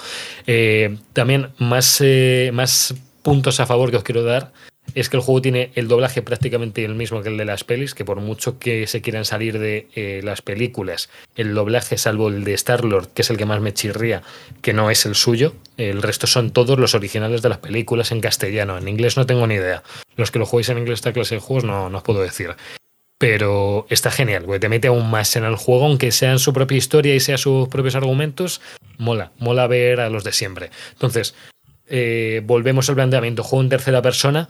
Eh, 0.47 0.97
también 1.13 1.49
más, 1.57 1.99
eh, 2.01 2.51
más 2.53 2.93
puntos 3.21 3.59
a 3.59 3.65
favor 3.65 3.91
que 3.91 3.97
os 3.97 4.03
quiero 4.03 4.23
dar 4.23 4.51
es 4.95 5.09
que 5.09 5.17
el 5.17 5.23
juego 5.23 5.41
tiene 5.41 5.71
el 5.75 5.87
doblaje 5.87 6.21
prácticamente 6.21 6.85
el 6.85 6.95
mismo 6.95 7.21
que 7.21 7.29
el 7.29 7.37
de 7.37 7.45
las 7.45 7.63
pelis, 7.63 7.93
que 7.93 8.05
por 8.05 8.19
mucho 8.21 8.59
que 8.59 8.87
se 8.87 9.01
quieran 9.01 9.25
salir 9.25 9.59
de 9.59 9.87
eh, 9.95 10.21
las 10.23 10.41
películas, 10.41 11.09
el 11.35 11.53
doblaje, 11.53 11.97
salvo 11.97 12.29
el 12.29 12.43
de 12.43 12.53
Star-Lord, 12.53 13.09
que 13.13 13.23
es 13.23 13.29
el 13.29 13.37
que 13.37 13.45
más 13.45 13.61
me 13.61 13.73
chirría, 13.73 14.21
que 14.61 14.73
no 14.73 14.91
es 14.91 15.05
el 15.05 15.15
suyo, 15.15 15.53
el 15.77 16.01
resto 16.01 16.27
son 16.27 16.51
todos 16.51 16.77
los 16.79 16.95
originales 16.95 17.41
de 17.41 17.49
las 17.49 17.57
películas 17.57 18.11
en 18.11 18.21
castellano. 18.21 18.77
En 18.77 18.87
inglés 18.87 19.17
no 19.17 19.25
tengo 19.25 19.47
ni 19.47 19.55
idea. 19.55 19.83
Los 20.15 20.31
que 20.31 20.39
lo 20.39 20.45
jugáis 20.45 20.69
en 20.69 20.77
inglés 20.77 20.99
esta 20.99 21.13
clase 21.13 21.35
de 21.35 21.41
juegos 21.41 21.63
no, 21.63 21.89
no 21.89 21.97
os 21.97 22.03
puedo 22.03 22.21
decir 22.21 22.55
pero 23.23 23.85
está 23.89 24.11
genial, 24.11 24.43
güey. 24.43 24.59
Te 24.59 24.67
mete 24.67 24.89
aún 24.89 25.09
más 25.09 25.37
en 25.37 25.45
el 25.45 25.55
juego, 25.55 25.85
aunque 25.85 26.11
sea 26.11 26.33
en 26.33 26.39
su 26.39 26.51
propia 26.51 26.77
historia 26.77 27.15
y 27.15 27.21
sea 27.21 27.37
sus 27.37 27.69
propios 27.69 27.95
argumentos. 27.95 28.59
Mola, 28.97 29.31
mola 29.39 29.65
ver 29.65 30.01
a 30.01 30.09
los 30.09 30.25
de 30.25 30.33
siempre. 30.33 30.71
Entonces, 30.91 31.33
eh, 31.87 32.41
volvemos 32.45 32.89
al 32.89 32.95
planteamiento. 32.95 33.43
Juego 33.43 33.63
en 33.63 33.69
tercera 33.69 34.01
persona, 34.01 34.49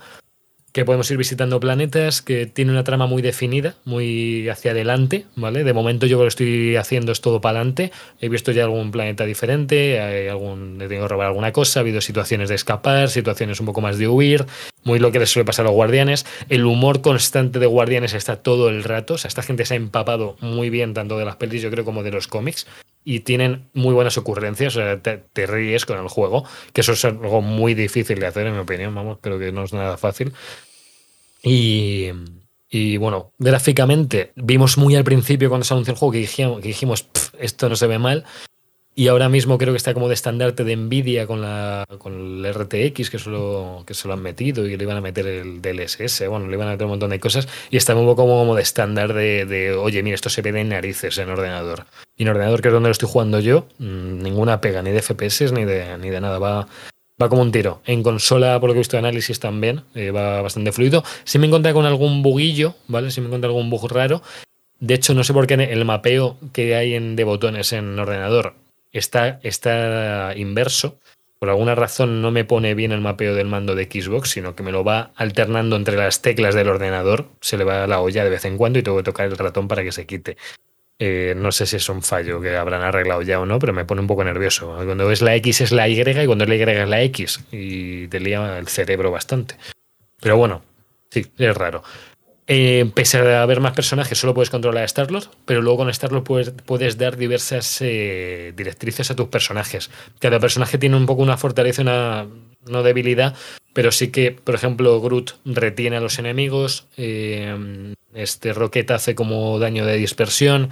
que 0.74 0.84
podemos 0.84 1.08
ir 1.12 1.16
visitando 1.16 1.60
planetas, 1.60 2.20
que 2.20 2.46
tiene 2.46 2.72
una 2.72 2.82
trama 2.82 3.06
muy 3.06 3.22
definida, 3.22 3.76
muy 3.84 4.48
hacia 4.48 4.72
adelante, 4.72 5.24
¿vale? 5.36 5.62
De 5.62 5.72
momento 5.72 6.04
yo 6.06 6.16
lo 6.18 6.24
que 6.24 6.28
estoy 6.30 6.74
haciendo 6.74 7.12
es 7.12 7.20
todo 7.20 7.40
para 7.40 7.60
adelante. 7.60 7.92
He 8.20 8.28
visto 8.28 8.50
ya 8.50 8.64
algún 8.64 8.90
planeta 8.90 9.24
diferente, 9.24 10.00
hay 10.00 10.26
algún, 10.26 10.82
he 10.82 10.88
tenido 10.88 11.04
que 11.04 11.10
robar 11.10 11.28
alguna 11.28 11.52
cosa, 11.52 11.78
ha 11.78 11.82
habido 11.82 12.00
situaciones 12.00 12.48
de 12.48 12.56
escapar, 12.56 13.08
situaciones 13.08 13.60
un 13.60 13.66
poco 13.66 13.82
más 13.82 13.98
de 13.98 14.08
huir, 14.08 14.46
muy 14.82 14.98
lo 14.98 15.12
que 15.12 15.20
les 15.20 15.30
suele 15.30 15.46
pasar 15.46 15.64
a 15.64 15.68
los 15.68 15.76
guardianes. 15.76 16.26
El 16.48 16.66
humor 16.66 17.02
constante 17.02 17.60
de 17.60 17.66
guardianes 17.66 18.12
está 18.12 18.42
todo 18.42 18.68
el 18.68 18.82
rato, 18.82 19.14
o 19.14 19.18
sea, 19.18 19.28
esta 19.28 19.44
gente 19.44 19.64
se 19.66 19.74
ha 19.74 19.76
empapado 19.76 20.36
muy 20.40 20.70
bien 20.70 20.92
tanto 20.92 21.16
de 21.16 21.24
las 21.24 21.36
pelis, 21.36 21.62
yo 21.62 21.70
creo, 21.70 21.84
como 21.84 22.02
de 22.02 22.10
los 22.10 22.26
cómics. 22.26 22.66
Y 23.04 23.20
tienen 23.20 23.68
muy 23.74 23.92
buenas 23.92 24.16
ocurrencias, 24.16 24.74
o 24.76 24.80
sea, 24.80 25.00
te, 25.02 25.18
te 25.32 25.46
ríes 25.46 25.84
con 25.84 25.98
el 25.98 26.08
juego, 26.08 26.44
que 26.72 26.80
eso 26.80 26.92
es 26.92 27.04
algo 27.04 27.42
muy 27.42 27.74
difícil 27.74 28.18
de 28.18 28.26
hacer, 28.26 28.46
en 28.46 28.54
mi 28.54 28.60
opinión, 28.60 28.94
vamos, 28.94 29.18
creo 29.20 29.38
que 29.38 29.52
no 29.52 29.64
es 29.64 29.74
nada 29.74 29.98
fácil. 29.98 30.32
Y, 31.42 32.08
y 32.70 32.96
bueno, 32.96 33.32
gráficamente 33.38 34.32
vimos 34.36 34.78
muy 34.78 34.96
al 34.96 35.04
principio 35.04 35.48
cuando 35.50 35.64
se 35.64 35.74
anunció 35.74 35.92
el 35.92 35.98
juego 35.98 36.12
que 36.12 36.18
dijimos, 36.18 36.60
que 36.62 36.68
dijimos 36.68 37.02
"Pf, 37.02 37.36
esto 37.38 37.68
no 37.68 37.76
se 37.76 37.86
ve 37.86 37.98
mal. 37.98 38.24
Y 38.96 39.08
ahora 39.08 39.28
mismo 39.28 39.58
creo 39.58 39.72
que 39.72 39.76
está 39.76 39.92
como 39.92 40.06
de 40.06 40.14
estandarte 40.14 40.62
de 40.62 40.76
Nvidia 40.76 41.26
con, 41.26 41.40
la, 41.40 41.84
con 41.98 42.12
el 42.14 42.54
RTX, 42.54 43.10
que, 43.10 43.18
solo, 43.18 43.82
que 43.84 43.92
se 43.92 44.06
lo 44.06 44.14
han 44.14 44.22
metido 44.22 44.66
y 44.66 44.76
le 44.76 44.84
iban 44.84 44.96
a 44.96 45.00
meter 45.00 45.26
el 45.26 45.60
DLSS, 45.60 46.28
bueno, 46.28 46.46
le 46.46 46.54
iban 46.54 46.68
a 46.68 46.72
meter 46.72 46.84
un 46.84 46.92
montón 46.92 47.10
de 47.10 47.18
cosas. 47.18 47.48
Y 47.70 47.76
está 47.76 47.96
un 47.96 48.06
poco 48.06 48.24
como, 48.24 48.54
de 48.54 48.62
estándar 48.62 49.12
de, 49.12 49.74
oye, 49.76 50.00
mira, 50.04 50.14
esto 50.14 50.30
se 50.30 50.42
ve 50.42 50.52
de 50.52 50.62
narices 50.62 51.18
en 51.18 51.28
ordenador. 51.28 51.86
Y 52.16 52.22
en 52.22 52.28
ordenador, 52.28 52.62
que 52.62 52.68
es 52.68 52.74
donde 52.74 52.88
lo 52.88 52.92
estoy 52.92 53.08
jugando 53.08 53.40
yo, 53.40 53.66
mmm, 53.78 54.22
ninguna 54.22 54.60
pega, 54.60 54.80
ni 54.80 54.92
de 54.92 55.02
FPS 55.02 55.50
ni 55.52 55.64
de, 55.64 55.98
ni 55.98 56.10
de 56.10 56.20
nada. 56.20 56.38
Va, 56.38 56.68
va 57.20 57.28
como 57.28 57.42
un 57.42 57.50
tiro. 57.50 57.80
En 57.86 58.04
consola, 58.04 58.60
por 58.60 58.68
lo 58.68 58.74
que 58.74 58.78
he 58.78 58.82
visto 58.82 58.96
de 58.96 59.00
análisis 59.00 59.40
también, 59.40 59.82
eh, 59.96 60.12
va 60.12 60.40
bastante 60.40 60.70
fluido. 60.70 61.02
Si 61.24 61.40
me 61.40 61.48
encontré 61.48 61.72
con 61.72 61.84
algún 61.84 62.22
buguillo, 62.22 62.76
¿vale? 62.86 63.10
Si 63.10 63.20
me 63.20 63.26
encontré 63.26 63.48
algún 63.48 63.70
bug 63.70 63.90
raro. 63.90 64.22
De 64.78 64.94
hecho, 64.94 65.14
no 65.14 65.24
sé 65.24 65.32
por 65.32 65.48
qué 65.48 65.54
el 65.54 65.84
mapeo 65.84 66.36
que 66.52 66.76
hay 66.76 66.94
en, 66.94 67.16
de 67.16 67.24
botones 67.24 67.72
en 67.72 67.98
ordenador 67.98 68.54
está, 68.94 69.40
está 69.42 70.32
inverso. 70.36 70.98
Por 71.38 71.50
alguna 71.50 71.74
razón 71.74 72.22
no 72.22 72.30
me 72.30 72.44
pone 72.44 72.74
bien 72.74 72.92
el 72.92 73.02
mapeo 73.02 73.34
del 73.34 73.48
mando 73.48 73.74
de 73.74 73.84
Xbox, 73.84 74.30
sino 74.30 74.54
que 74.56 74.62
me 74.62 74.72
lo 74.72 74.82
va 74.82 75.12
alternando 75.16 75.76
entre 75.76 75.96
las 75.96 76.22
teclas 76.22 76.54
del 76.54 76.68
ordenador. 76.68 77.28
Se 77.42 77.58
le 77.58 77.64
va 77.64 77.86
la 77.86 78.00
olla 78.00 78.24
de 78.24 78.30
vez 78.30 78.46
en 78.46 78.56
cuando 78.56 78.78
y 78.78 78.82
tengo 78.82 78.96
que 78.96 79.02
tocar 79.02 79.26
el 79.26 79.36
ratón 79.36 79.68
para 79.68 79.82
que 79.82 79.92
se 79.92 80.06
quite. 80.06 80.38
Eh, 80.98 81.34
no 81.36 81.50
sé 81.52 81.66
si 81.66 81.76
es 81.76 81.88
un 81.88 82.02
fallo 82.02 82.40
que 82.40 82.56
habrán 82.56 82.82
arreglado 82.82 83.20
ya 83.22 83.40
o 83.40 83.46
no, 83.46 83.58
pero 83.58 83.72
me 83.72 83.84
pone 83.84 84.00
un 84.00 84.06
poco 84.06 84.24
nervioso. 84.24 84.74
Cuando 84.74 85.06
ves 85.06 85.22
la 85.22 85.34
X 85.36 85.60
es 85.60 85.72
la 85.72 85.88
Y 85.88 86.00
y 86.00 86.26
cuando 86.26 86.44
es 86.44 86.48
la 86.48 86.56
Y 86.56 86.62
es 86.62 86.88
la 86.88 87.02
X. 87.02 87.40
Y 87.52 88.08
te 88.08 88.20
lía 88.20 88.58
el 88.58 88.68
cerebro 88.68 89.10
bastante. 89.10 89.56
Pero 90.20 90.38
bueno, 90.38 90.62
sí, 91.10 91.26
es 91.36 91.54
raro. 91.54 91.82
Eh, 92.46 92.90
pese 92.94 93.18
a 93.18 93.42
haber 93.42 93.60
más 93.60 93.72
personajes, 93.72 94.18
solo 94.18 94.34
puedes 94.34 94.50
controlar 94.50 94.82
a 94.82 94.86
Star-Lord, 94.86 95.28
pero 95.46 95.62
luego 95.62 95.78
con 95.78 95.88
Star-Lord 95.88 96.24
puedes, 96.24 96.50
puedes, 96.50 96.98
dar 96.98 97.16
diversas 97.16 97.78
eh, 97.80 98.52
directrices 98.54 99.10
a 99.10 99.16
tus 99.16 99.28
personajes. 99.28 99.90
Cada 100.18 100.38
personaje 100.38 100.76
tiene 100.76 100.96
un 100.96 101.06
poco 101.06 101.22
una 101.22 101.38
fortaleza, 101.38 101.80
una 101.80 102.26
no 102.66 102.82
debilidad, 102.82 103.34
pero 103.72 103.92
sí 103.92 104.08
que, 104.08 104.32
por 104.32 104.54
ejemplo, 104.54 105.00
Groot 105.00 105.36
retiene 105.46 105.96
a 105.96 106.00
los 106.00 106.18
enemigos, 106.18 106.86
eh, 106.98 107.94
este 108.12 108.52
Rocket 108.52 108.90
hace 108.90 109.14
como 109.14 109.58
daño 109.58 109.86
de 109.86 109.96
dispersión, 109.96 110.68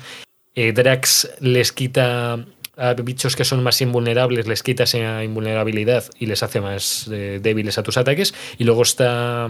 eh, 0.54 0.72
Drax 0.72 1.36
les 1.40 1.72
quita 1.72 2.44
a 2.76 2.94
bichos 2.94 3.34
que 3.34 3.44
son 3.44 3.62
más 3.62 3.80
invulnerables, 3.80 4.46
les 4.46 4.62
quita 4.62 4.84
esa 4.84 5.24
invulnerabilidad 5.24 6.04
y 6.18 6.26
les 6.26 6.42
hace 6.42 6.60
más 6.60 7.06
débiles 7.08 7.78
a 7.78 7.82
tus 7.82 7.96
ataques, 7.96 8.34
y 8.58 8.64
luego 8.64 8.82
está... 8.82 9.48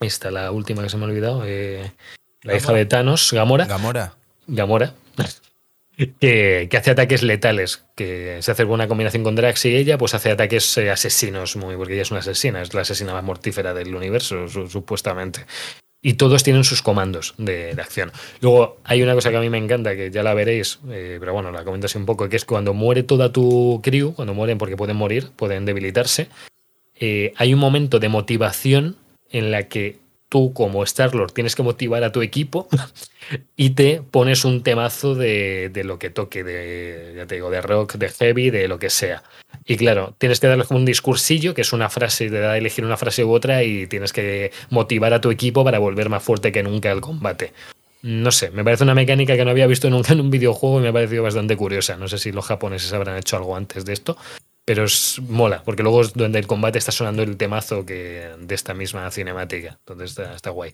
Esta, 0.00 0.30
la 0.30 0.50
última 0.50 0.82
que 0.82 0.88
se 0.88 0.96
me 0.96 1.04
ha 1.04 1.08
olvidado. 1.08 1.42
Eh, 1.46 1.90
la 2.42 2.56
hija 2.56 2.72
de 2.72 2.86
Thanos, 2.86 3.32
Gamora. 3.32 3.66
Gamora. 3.66 4.14
Gamora. 4.46 4.94
Que, 6.20 6.68
que, 6.70 6.76
hace 6.76 6.90
ataques 6.90 7.22
letales. 7.22 7.86
Que 7.94 8.36
se 8.42 8.50
hace 8.50 8.64
buena 8.64 8.86
combinación 8.86 9.24
con 9.24 9.34
Drax 9.34 9.64
y 9.64 9.76
ella, 9.76 9.96
pues 9.96 10.12
hace 10.12 10.30
ataques 10.30 10.76
eh, 10.76 10.90
asesinos, 10.90 11.56
muy, 11.56 11.74
porque 11.76 11.94
ella 11.94 12.02
es 12.02 12.10
una 12.10 12.20
asesina, 12.20 12.60
es 12.60 12.74
la 12.74 12.82
asesina 12.82 13.14
más 13.14 13.24
mortífera 13.24 13.72
del 13.72 13.94
universo, 13.94 14.46
su, 14.46 14.68
supuestamente. 14.68 15.46
Y 16.02 16.12
todos 16.12 16.42
tienen 16.42 16.64
sus 16.64 16.82
comandos 16.82 17.32
de, 17.38 17.74
de, 17.74 17.80
acción. 17.80 18.12
Luego 18.42 18.76
hay 18.84 19.02
una 19.02 19.14
cosa 19.14 19.30
que 19.30 19.38
a 19.38 19.40
mí 19.40 19.48
me 19.48 19.56
encanta, 19.56 19.96
que 19.96 20.10
ya 20.10 20.22
la 20.22 20.34
veréis, 20.34 20.80
eh, 20.90 21.16
pero 21.18 21.32
bueno, 21.32 21.50
la 21.50 21.64
comento 21.64 21.86
así 21.86 21.96
un 21.96 22.04
poco, 22.04 22.28
que 22.28 22.36
es 22.36 22.44
cuando 22.44 22.74
muere 22.74 23.02
toda 23.02 23.32
tu 23.32 23.80
crew, 23.82 24.12
cuando 24.12 24.34
mueren 24.34 24.58
porque 24.58 24.76
pueden 24.76 24.96
morir, 24.96 25.30
pueden 25.34 25.64
debilitarse, 25.64 26.28
eh, 26.98 27.32
hay 27.36 27.54
un 27.54 27.60
momento 27.60 27.98
de 27.98 28.10
motivación 28.10 28.96
en 29.30 29.50
la 29.50 29.64
que 29.64 29.98
tú 30.28 30.52
como 30.52 30.82
Star-Lord 30.82 31.32
tienes 31.32 31.54
que 31.54 31.62
motivar 31.62 32.02
a 32.04 32.12
tu 32.12 32.22
equipo 32.22 32.68
y 33.56 33.70
te 33.70 34.02
pones 34.02 34.44
un 34.44 34.62
temazo 34.62 35.14
de, 35.14 35.70
de 35.72 35.84
lo 35.84 35.98
que 35.98 36.10
toque, 36.10 36.44
de, 36.44 37.24
te 37.26 37.36
digo, 37.36 37.50
de 37.50 37.60
rock, 37.60 37.94
de 37.94 38.08
heavy, 38.08 38.50
de 38.50 38.68
lo 38.68 38.78
que 38.78 38.90
sea. 38.90 39.22
Y 39.64 39.76
claro, 39.76 40.14
tienes 40.18 40.40
que 40.40 40.46
darle 40.46 40.64
como 40.64 40.78
un 40.78 40.86
discursillo, 40.86 41.54
que 41.54 41.62
es 41.62 41.72
una 41.72 41.90
frase, 41.90 42.28
te 42.28 42.38
da 42.38 42.52
a 42.52 42.58
elegir 42.58 42.84
una 42.84 42.96
frase 42.96 43.24
u 43.24 43.32
otra 43.32 43.62
y 43.64 43.86
tienes 43.86 44.12
que 44.12 44.52
motivar 44.70 45.12
a 45.12 45.20
tu 45.20 45.30
equipo 45.30 45.64
para 45.64 45.78
volver 45.78 46.08
más 46.08 46.22
fuerte 46.22 46.52
que 46.52 46.62
nunca 46.62 46.92
al 46.92 47.00
combate. 47.00 47.52
No 48.02 48.30
sé, 48.30 48.50
me 48.50 48.62
parece 48.62 48.84
una 48.84 48.94
mecánica 48.94 49.36
que 49.36 49.44
no 49.44 49.50
había 49.50 49.66
visto 49.66 49.90
nunca 49.90 50.12
en 50.12 50.20
un 50.20 50.30
videojuego 50.30 50.78
y 50.78 50.82
me 50.82 50.88
ha 50.88 50.92
parecido 50.92 51.24
bastante 51.24 51.56
curiosa. 51.56 51.96
No 51.96 52.06
sé 52.06 52.18
si 52.18 52.30
los 52.30 52.44
japoneses 52.44 52.92
habrán 52.92 53.16
hecho 53.16 53.36
algo 53.36 53.56
antes 53.56 53.84
de 53.84 53.92
esto, 53.92 54.16
pero 54.66 54.84
es 54.84 55.20
mola, 55.20 55.62
porque 55.64 55.84
luego 55.84 56.02
es 56.02 56.12
donde 56.12 56.40
el 56.40 56.48
combate 56.48 56.78
está 56.78 56.90
sonando 56.90 57.22
el 57.22 57.36
temazo 57.36 57.86
que, 57.86 58.34
de 58.40 58.54
esta 58.54 58.74
misma 58.74 59.08
cinemática, 59.12 59.78
está, 60.00 60.34
está 60.34 60.50
guay. 60.50 60.72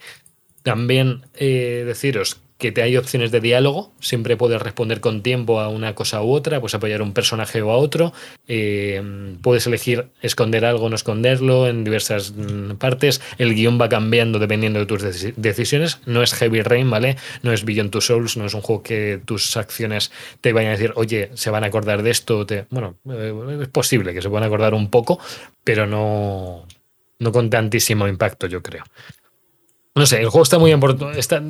También 0.63 1.23
eh, 1.35 1.85
deciros 1.87 2.41
que 2.59 2.71
te 2.71 2.81
hay 2.81 2.97
opciones 2.97 3.33
de 3.33 3.41
diálogo, 3.41 3.93
siempre 3.99 4.37
puedes 4.37 4.63
responder 4.63 5.01
con 5.01 5.25
tiempo 5.25 5.59
a 5.59 5.69
una 5.69 5.97
cosa 5.97 6.23
u 6.23 6.31
otra, 6.31 6.61
puedes 6.61 6.77
apoyar 6.77 7.01
a 7.01 7.03
un 7.03 7.13
personaje 7.13 7.61
o 7.61 7.73
a 7.73 7.77
otro, 7.77 8.13
eh, 8.47 9.03
puedes 9.43 9.67
elegir 9.67 10.11
esconder 10.21 10.65
algo 10.65 10.85
o 10.85 10.89
no 10.89 10.95
esconderlo 10.95 11.67
en 11.67 11.83
diversas 11.83 12.33
mm, 12.37 12.75
partes, 12.77 13.21
el 13.39 13.57
guion 13.57 13.81
va 13.81 13.89
cambiando 13.89 14.39
dependiendo 14.39 14.79
de 14.79 14.87
tus 14.87 15.03
deci- 15.03 15.35
decisiones, 15.37 15.99
no 16.07 16.23
es 16.23 16.35
Heavy 16.35 16.63
Rain, 16.63 16.89
¿vale? 16.89 17.17
No 17.43 17.53
es 17.53 17.65
Beyond 17.65 17.91
Two 17.91 18.01
Souls, 18.01 18.37
no 18.37 18.47
es 18.47 18.55
un 18.55 18.61
juego 18.61 18.85
que 18.85 19.21
tus 19.25 19.57
acciones 19.57 20.13
te 20.41 20.53
vayan 20.53 20.69
a 20.71 20.77
decir, 20.77 20.93
oye, 20.95 21.31
se 21.35 21.51
van 21.51 21.65
a 21.65 21.67
acordar 21.67 22.05
de 22.05 22.11
esto, 22.13 22.47
bueno, 22.71 22.97
eh, 23.11 23.59
es 23.63 23.69
posible 23.71 24.15
que 24.15 24.23
se 24.23 24.29
puedan 24.31 24.47
acordar 24.47 24.73
un 24.75 24.89
poco, 24.89 25.19
pero 25.65 25.89
no, 25.89 26.65
no 27.19 27.33
con 27.33 27.51
tantísimo 27.51 28.07
impacto, 28.07 28.47
yo 28.47 28.63
creo. 28.63 28.85
No 29.95 30.07
sé, 30.07 30.21
el 30.21 30.31
juego 30.31 30.43
está 30.43 30.59
muy 30.59 30.73
está, 31.17 31.43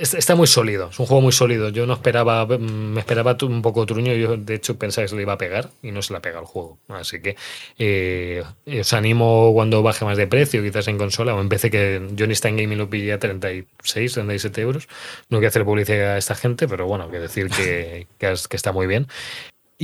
está 0.00 0.34
muy 0.34 0.46
sólido, 0.46 0.88
es 0.88 0.98
un 0.98 1.04
juego 1.04 1.20
muy 1.20 1.32
sólido. 1.32 1.68
Yo 1.68 1.86
no 1.86 1.92
esperaba, 1.92 2.46
mm, 2.46 2.58
me 2.94 3.00
esperaba 3.00 3.36
un 3.42 3.60
poco 3.60 3.84
truño, 3.84 4.14
yo 4.14 4.38
de 4.38 4.54
hecho 4.54 4.78
pensaba 4.78 5.04
que 5.04 5.08
se 5.10 5.16
le 5.16 5.22
iba 5.22 5.34
a 5.34 5.38
pegar 5.38 5.68
y 5.82 5.90
no 5.90 6.00
se 6.00 6.14
le 6.14 6.16
ha 6.16 6.22
pegado 6.22 6.40
el 6.40 6.46
juego. 6.46 6.78
Así 6.88 7.20
que 7.20 7.36
eh, 7.78 8.42
os 8.80 8.92
animo 8.94 9.52
cuando 9.52 9.82
baje 9.82 10.06
más 10.06 10.16
de 10.16 10.26
precio, 10.26 10.62
quizás 10.62 10.88
en 10.88 10.96
consola 10.96 11.34
o 11.34 11.40
en 11.42 11.50
que 11.50 12.00
Johnny 12.18 12.34
Stein 12.34 12.56
Gaming 12.56 12.78
lo 12.78 12.88
pilla 12.88 13.16
a 13.16 13.18
36, 13.18 14.14
37 14.14 14.60
euros. 14.62 14.88
No 15.28 15.38
quiero 15.38 15.48
hacer 15.48 15.64
publicidad 15.66 16.14
a 16.14 16.18
esta 16.18 16.34
gente, 16.34 16.66
pero 16.68 16.86
bueno, 16.86 17.10
que 17.10 17.18
decir 17.18 17.50
que, 17.50 18.06
que 18.18 18.56
está 18.56 18.72
muy 18.72 18.86
bien. 18.86 19.06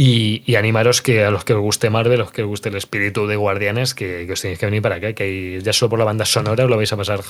Y, 0.00 0.44
y 0.46 0.54
animaros 0.54 1.02
que 1.02 1.24
a 1.24 1.30
los 1.32 1.42
que 1.44 1.54
os 1.54 1.60
guste 1.60 1.90
Marvel, 1.90 2.20
a 2.20 2.22
los 2.24 2.30
que 2.30 2.42
os 2.42 2.48
guste 2.48 2.68
el 2.68 2.76
espíritu 2.76 3.26
de 3.26 3.34
Guardianes, 3.34 3.94
que, 3.94 4.26
que 4.28 4.32
os 4.32 4.40
tenéis 4.40 4.60
que 4.60 4.66
venir 4.66 4.80
para 4.80 4.94
acá, 4.94 5.12
que 5.12 5.60
ya 5.60 5.72
solo 5.72 5.90
por 5.90 5.98
la 5.98 6.04
banda 6.04 6.24
sonora 6.24 6.62
os 6.62 6.70
lo 6.70 6.76
vais 6.76 6.92
a 6.92 6.96
pasar 6.96 7.20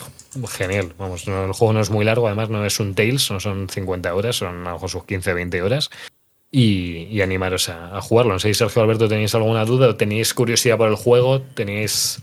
genial. 0.50 0.92
Vamos, 0.98 1.26
no, 1.26 1.46
el 1.46 1.52
juego 1.52 1.72
no 1.72 1.80
es 1.80 1.88
muy 1.88 2.04
largo, 2.04 2.26
además 2.26 2.50
no 2.50 2.66
es 2.66 2.78
un 2.78 2.94
Tales, 2.94 3.30
no 3.30 3.40
son 3.40 3.70
50 3.70 4.14
horas, 4.14 4.36
son 4.36 4.66
a 4.66 4.68
lo 4.68 4.72
mejor 4.74 4.90
sus 4.90 5.04
15, 5.04 5.32
20 5.32 5.62
horas. 5.62 5.88
Y, 6.50 7.04
y 7.10 7.22
animaros 7.22 7.70
a, 7.70 7.96
a 7.96 8.02
jugarlo. 8.02 8.34
No 8.34 8.38
sé 8.38 8.48
si 8.48 8.54
Sergio 8.54 8.82
Alberto 8.82 9.08
tenéis 9.08 9.34
alguna 9.34 9.64
duda 9.64 9.88
o 9.88 9.96
tenéis 9.96 10.34
curiosidad 10.34 10.76
por 10.76 10.88
el 10.90 10.96
juego, 10.96 11.40
tenéis. 11.40 12.20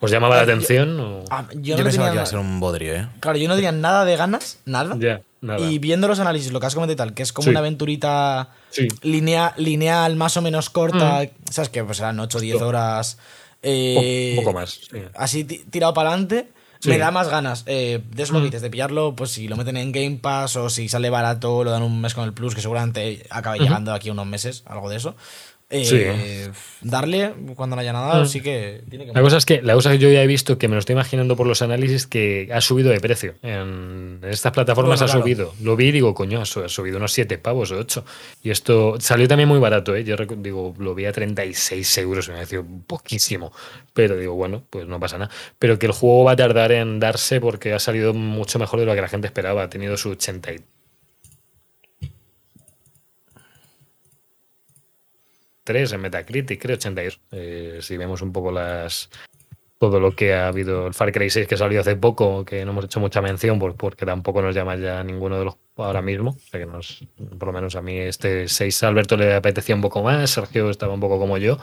¿Os 0.00 0.10
llamaba 0.10 0.34
la 0.36 0.42
Ah, 0.42 0.44
yo- 0.46 0.52
atención? 0.54 0.98
o- 1.00 1.24
Ah, 1.30 1.46
yo, 1.54 1.60
Yo, 1.60 1.76
no 1.78 1.84
pensaba 1.84 2.06
tenía 2.06 2.10
que 2.10 2.14
iba 2.16 2.22
a 2.22 2.26
ser 2.26 2.38
un 2.40 2.58
bodrio, 2.58 2.94
¿eh? 2.96 3.06
Claro, 3.20 3.38
yo 3.38 3.46
no 3.48 3.54
tenía 3.54 3.70
nada 3.72 4.04
de 4.04 4.16
ganas, 4.16 4.58
nada. 4.64 4.96
Ya, 4.98 5.20
nada. 5.40 5.60
Y 5.60 5.78
viendo 5.78 6.08
los 6.08 6.18
análisis, 6.20 6.52
lo 6.52 6.60
que 6.60 6.66
has 6.66 6.74
comentado 6.74 6.94
y 6.94 6.96
tal, 6.96 7.14
que 7.14 7.22
es 7.22 7.32
como 7.32 7.44
Sí. 7.44 7.50
una 7.50 7.60
aventurita 7.60 8.50
Sí. 8.70 8.88
linea- 9.02 9.54
lineal, 9.56 10.16
más 10.16 10.36
o 10.36 10.42
menos 10.42 10.70
corta, 10.70 11.22
¿sabes? 11.50 11.68
Que 11.70 11.84
pues 11.84 11.96
serán 11.98 12.18
8 12.20 12.38
o 12.38 12.40
10 12.40 12.60
horas. 12.62 13.16
Po- 13.16 13.22
eh, 13.62 14.34
poco 14.36 14.52
más. 14.52 14.70
sí. 14.90 14.98
Así 15.14 15.44
ti- 15.44 15.64
tirado 15.70 15.92
para 15.94 16.10
adelante. 16.10 16.48
Me 16.84 16.96
da 16.96 17.10
más 17.10 17.28
ganas 17.28 17.64
eh, 17.66 18.00
de 18.14 18.22
eso 18.22 18.32
lo 18.32 18.38
Mm. 18.38 18.44
dices, 18.44 18.62
de 18.62 18.70
pillarlo, 18.70 19.16
pues 19.16 19.32
si 19.32 19.48
lo 19.48 19.56
meten 19.56 19.76
en 19.76 19.90
Game 19.90 20.18
Pass 20.22 20.54
o 20.54 20.70
si 20.70 20.88
sale 20.88 21.10
barato, 21.10 21.64
lo 21.64 21.72
dan 21.72 21.82
un 21.82 22.00
mes 22.00 22.14
con 22.14 22.22
el 22.24 22.32
Plus, 22.32 22.54
que 22.54 22.60
seguramente 22.60 23.26
acabe 23.30 23.58
llegando 23.58 23.92
aquí 23.92 24.10
a 24.10 24.12
unos 24.12 24.26
meses, 24.26 24.62
algo 24.64 24.88
de 24.88 24.96
eso. 24.96 25.16
Eh, 25.70 26.50
Darle 26.80 27.34
cuando 27.56 27.76
no 27.76 27.80
haya 27.80 27.92
nada, 27.92 28.22
Mm. 28.22 28.26
sí 28.26 28.40
que 28.40 28.82
tiene 28.88 29.04
que 29.04 29.12
La 29.12 29.20
cosa 29.20 29.36
es 29.36 29.44
que 29.44 29.60
la 29.60 29.74
cosa 29.74 29.90
que 29.90 29.98
yo 29.98 30.10
ya 30.10 30.22
he 30.22 30.26
visto, 30.26 30.56
que 30.56 30.66
me 30.68 30.74
lo 30.74 30.78
estoy 30.78 30.94
imaginando 30.94 31.36
por 31.36 31.46
los 31.46 31.60
análisis, 31.60 32.06
que 32.06 32.48
ha 32.52 32.60
subido 32.62 32.88
de 32.90 33.00
precio. 33.00 33.34
En 33.42 34.20
estas 34.22 34.52
plataformas 34.52 34.98
Bueno, 35.00 35.04
ha 35.04 35.06
claro. 35.12 35.20
subido. 35.22 35.54
Lo 35.60 35.76
vi 35.76 35.88
y 35.88 35.92
digo, 35.92 36.14
coño, 36.14 36.40
ha 36.40 36.46
su- 36.46 36.64
ha 36.64 36.68
subido 36.70 36.96
unos 36.96 37.12
7 37.12 37.36
pavos 37.36 37.70
o 37.72 37.76
8. 37.78 38.04
Y 38.42 38.50
esto 38.50 38.96
salió 39.00 39.28
también 39.28 39.48
muy 39.48 39.58
barato, 39.58 39.94
¿eh? 39.94 40.04
Yo 40.04 40.16
digo, 40.38 40.74
lo 40.78 40.94
vi 40.94 41.04
a 41.04 41.12
36 41.12 41.98
euros, 41.98 42.28
me 42.28 42.36
pareció 42.36 42.64
poquísimo. 42.86 43.52
Pero 43.92 44.16
digo, 44.16 44.34
bueno, 44.34 44.62
pues 44.70 44.86
no 44.86 44.98
pasa 45.00 45.18
nada. 45.18 45.30
Pero 45.58 45.78
que 45.78 45.86
el 45.86 45.92
juego 45.92 46.24
va 46.24 46.32
a 46.32 46.36
tardar 46.36 46.72
en 46.72 46.98
darse 47.00 47.40
porque 47.40 47.74
ha 47.74 47.78
salido 47.78 48.14
mucho 48.14 48.58
mejor 48.58 48.80
de 48.80 48.86
lo 48.86 48.94
que 48.94 49.00
la 49.02 49.08
gente 49.08 49.26
esperaba. 49.26 49.64
Ha 49.64 49.68
tenido 49.68 49.96
su 49.98 50.10
80 50.10 50.52
3 55.68 55.92
en 55.92 56.00
Metacritic, 56.00 56.58
creo 56.62 56.76
82. 56.76 57.20
Eh, 57.32 57.78
si 57.82 57.98
vemos 57.98 58.22
un 58.22 58.32
poco 58.32 58.50
las 58.50 59.10
todo 59.78 60.00
lo 60.00 60.16
que 60.16 60.32
ha 60.34 60.48
habido, 60.48 60.86
el 60.88 60.94
Far 60.94 61.12
Cry 61.12 61.28
6 61.30 61.46
que 61.46 61.56
salió 61.58 61.80
hace 61.82 61.94
poco, 61.94 62.44
que 62.44 62.64
no 62.64 62.72
hemos 62.72 62.86
hecho 62.86 62.98
mucha 63.00 63.20
mención 63.20 63.58
por- 63.60 63.76
porque 63.76 64.04
tampoco 64.06 64.40
nos 64.42 64.54
llama 64.54 64.74
ya 64.76 65.04
ninguno 65.04 65.38
de 65.38 65.44
los 65.44 65.56
ahora 65.76 66.02
mismo, 66.02 66.30
o 66.30 66.38
sea 66.50 66.58
que 66.58 66.66
nos, 66.66 67.04
por 67.38 67.46
lo 67.48 67.52
menos 67.52 67.76
a 67.76 67.82
mí 67.82 67.96
este 67.98 68.48
6 68.48 68.82
a 68.82 68.88
Alberto 68.88 69.16
le 69.16 69.34
apetecía 69.34 69.76
un 69.76 69.80
poco 69.82 70.02
más, 70.02 70.30
Sergio 70.30 70.70
estaba 70.70 70.94
un 70.94 71.00
poco 71.00 71.18
como 71.20 71.38
yo, 71.38 71.58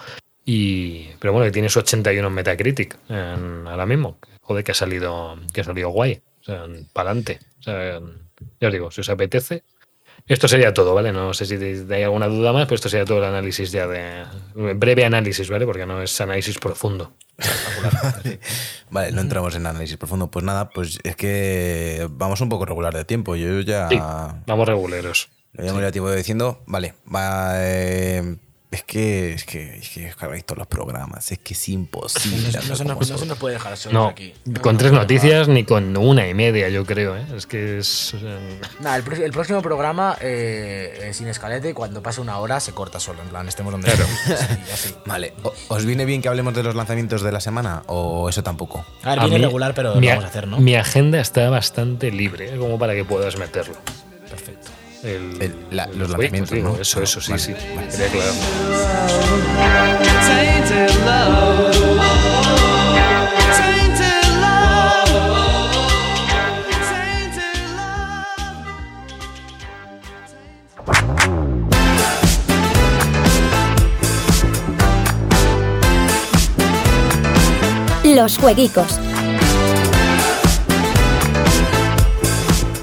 y 0.46 1.08
pero 1.20 1.34
bueno, 1.34 1.46
que 1.46 1.52
tiene 1.52 1.68
su 1.68 1.80
81 1.80 2.28
en 2.30 2.34
Metacritic 2.34 2.98
ahora 3.10 3.86
mismo, 3.86 4.18
joder 4.40 4.64
que 4.64 4.72
ha 4.72 4.76
salido, 4.76 5.38
que 5.54 5.60
ha 5.62 5.64
salido 5.66 5.90
guay, 5.90 6.22
o 6.40 6.44
sea, 6.46 6.66
para 6.94 7.10
adelante, 7.10 7.40
o 7.60 7.64
sea, 7.64 8.00
ya 8.62 8.68
os 8.68 8.72
digo, 8.74 8.92
si 8.92 9.02
os 9.02 9.10
apetece, 9.10 9.64
esto 10.28 10.48
sería 10.48 10.74
todo, 10.74 10.94
¿vale? 10.96 11.12
No 11.12 11.34
sé 11.34 11.46
si 11.46 11.56
hay 11.56 12.04
alguna 12.04 12.28
duda 12.28 12.52
más, 12.52 12.66
pero 12.66 12.76
esto 12.76 12.90
sería 12.90 13.06
todo 13.06 13.20
el 13.20 13.26
análisis 13.26 13.72
ya 13.72 13.88
de. 13.88 14.26
Breve 14.76 15.06
análisis, 15.06 15.50
¿vale? 15.50 15.66
Porque 15.66 15.86
no 15.86 16.02
es 16.02 16.20
análisis 16.20 16.58
profundo. 16.58 17.14
Vale, 18.90 19.12
no 19.12 19.22
entramos 19.22 19.56
en 19.56 19.66
análisis 19.68 19.98
profundo. 19.98 20.32
Pues 20.32 20.44
nada, 20.44 20.70
pues 20.70 21.00
es 21.04 21.16
que 21.16 22.08
vamos 22.12 22.42
un 22.42 22.50
poco 22.50 22.66
regular 22.66 22.94
de 22.94 23.06
tiempo. 23.06 23.36
Yo 23.36 23.60
ya. 23.62 23.90
Sí, 23.90 24.00
vamos 24.48 24.68
reguleros. 24.68 25.30
Lo 25.54 25.64
llamo 25.64 25.82
ya 25.82 25.92
tiempo 25.92 26.12
diciendo, 26.12 26.64
vale, 26.66 26.96
va, 27.14 27.54
eh, 27.56 28.38
es 28.72 28.84
que 28.84 29.34
es 29.34 29.46
que 29.46 29.78
es 29.78 29.90
que 29.90 30.10
cargáis 30.20 30.44
todos 30.46 30.58
los 30.60 30.68
programas, 30.68 31.32
es 31.32 31.40
que 31.40 31.54
es 31.54 31.70
imposible. 31.70 32.50
No, 32.52 32.68
no 32.70 32.76
se 32.76 32.84
nos, 32.86 33.10
no 33.10 33.18
se 33.18 33.26
nos 33.26 33.38
puede 33.38 33.54
dejar 33.56 33.78
solos 33.78 33.94
No, 33.94 34.08
aquí. 34.08 34.34
con 34.62 34.78
tres 34.78 34.92
noticias 34.92 35.48
ni 35.48 35.64
con 35.64 35.96
una 35.96 36.28
y 36.28 36.34
media, 36.34 36.68
yo 36.70 36.86
creo, 36.86 37.16
¿eh? 37.16 37.26
Es 37.36 37.46
que 37.48 37.78
es. 37.78 38.14
Nada, 38.82 38.98
el, 38.98 39.32
próximo 39.32 39.62
programa 39.62 40.18
eh, 40.20 41.00
eh, 41.10 41.14
sin 41.14 41.28
escalete, 41.28 41.74
cuando 41.74 42.02
pase 42.04 42.20
una 42.22 42.38
hora 42.40 42.60
se 42.60 42.74
corta 42.74 43.00
solo, 43.00 43.22
en 43.22 43.30
plan, 43.30 43.48
estemos 43.48 43.72
donde 43.72 43.90
estemos. 43.90 44.12
Sí, 44.26 44.72
así. 44.74 44.96
Vale, 45.06 45.34
¿o- 45.44 45.54
¿os 45.70 45.86
viene 45.86 46.04
bien 46.06 46.22
que 46.22 46.28
hablemos 46.28 46.54
de 46.54 46.64
los 46.64 46.76
lanzamientos 46.76 47.22
de 47.22 47.32
la 47.32 47.40
semana 47.40 47.84
o 47.88 48.28
eso 48.30 48.44
tampoco? 48.44 48.86
A 49.04 49.12
ver, 49.12 49.20
a 49.20 49.24
viene 49.24 49.38
mí- 49.40 49.46
regular, 49.46 49.74
pero 49.74 49.96
mi, 49.96 50.08
lo 50.08 50.12
a- 50.12 50.16
vamos 50.16 50.26
a 50.26 50.30
hacer, 50.30 50.48
¿no? 50.48 50.60
Mi 50.60 50.76
agenda 50.76 51.20
está 51.22 51.50
bastante 51.50 52.12
libre, 52.12 52.54
¿eh? 52.54 52.58
como 52.58 52.78
para 52.78 52.94
que 52.96 53.06
puedas 53.06 53.38
meterlo. 53.38 53.76
El- 55.06 55.42
El- 55.42 55.56
la- 55.72 55.88
los 55.88 56.10
lanzamientos, 56.10 56.58
¿no? 56.58 56.78
Eso, 56.80 57.02
eso, 57.04 57.22
sí, 57.22 57.32
Vale, 57.32 57.44
sí. 57.44 57.54
vale. 57.76 57.88
Quería 57.90 58.06
aclarar. 58.08 59.46
Los 78.04 78.38
jueguicos. 78.38 79.00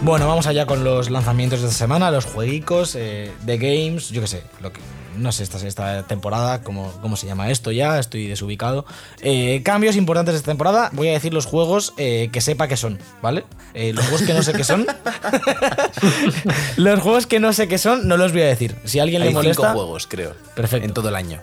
Bueno, 0.02 0.26
vamos 0.26 0.48
allá 0.48 0.66
con 0.66 0.82
los 0.82 1.10
lanzamientos 1.10 1.60
de 1.60 1.68
esta 1.68 1.78
semana, 1.78 2.10
los 2.10 2.24
jueguicos, 2.24 2.96
eh, 2.96 3.30
de 3.42 3.56
games, 3.56 4.08
yo 4.10 4.20
qué 4.20 4.26
sé, 4.26 4.42
lo 4.60 4.72
que, 4.72 4.80
no 5.16 5.30
sé 5.30 5.44
esta, 5.44 5.64
esta 5.64 6.02
temporada, 6.08 6.62
cómo, 6.62 6.92
cómo 7.00 7.16
se 7.16 7.28
llama 7.28 7.50
esto 7.52 7.70
ya, 7.70 8.00
estoy 8.00 8.26
desubicado. 8.26 8.84
Eh, 9.20 9.62
cambios 9.64 9.94
importantes 9.94 10.32
de 10.34 10.38
esta 10.38 10.50
temporada, 10.50 10.90
voy 10.92 11.08
a 11.08 11.12
decir 11.12 11.32
los 11.32 11.46
juegos 11.46 11.94
eh, 11.98 12.30
que 12.32 12.40
sepa 12.40 12.66
que 12.66 12.76
son, 12.76 12.98
¿vale? 13.22 13.44
Eh, 13.74 13.92
los 13.92 14.04
juegos 14.06 14.26
que 14.26 14.34
no 14.34 14.42
sé 14.42 14.52
qué 14.54 14.64
son. 14.64 14.86
los 16.76 17.00
juegos 17.00 17.28
que 17.28 17.38
no 17.38 17.52
sé 17.52 17.68
qué 17.68 17.78
son, 17.78 18.08
no 18.08 18.16
los 18.16 18.32
voy 18.32 18.42
a 18.42 18.46
decir. 18.46 18.74
Si 18.84 18.98
a 18.98 19.04
alguien 19.04 19.22
Hay 19.22 19.28
le 19.28 19.34
molesta. 19.34 19.68
cinco 19.68 19.74
juegos, 19.74 20.08
creo. 20.08 20.34
Perfecto. 20.56 20.84
En 20.84 20.94
todo 20.94 21.10
el 21.10 21.14
año. 21.14 21.40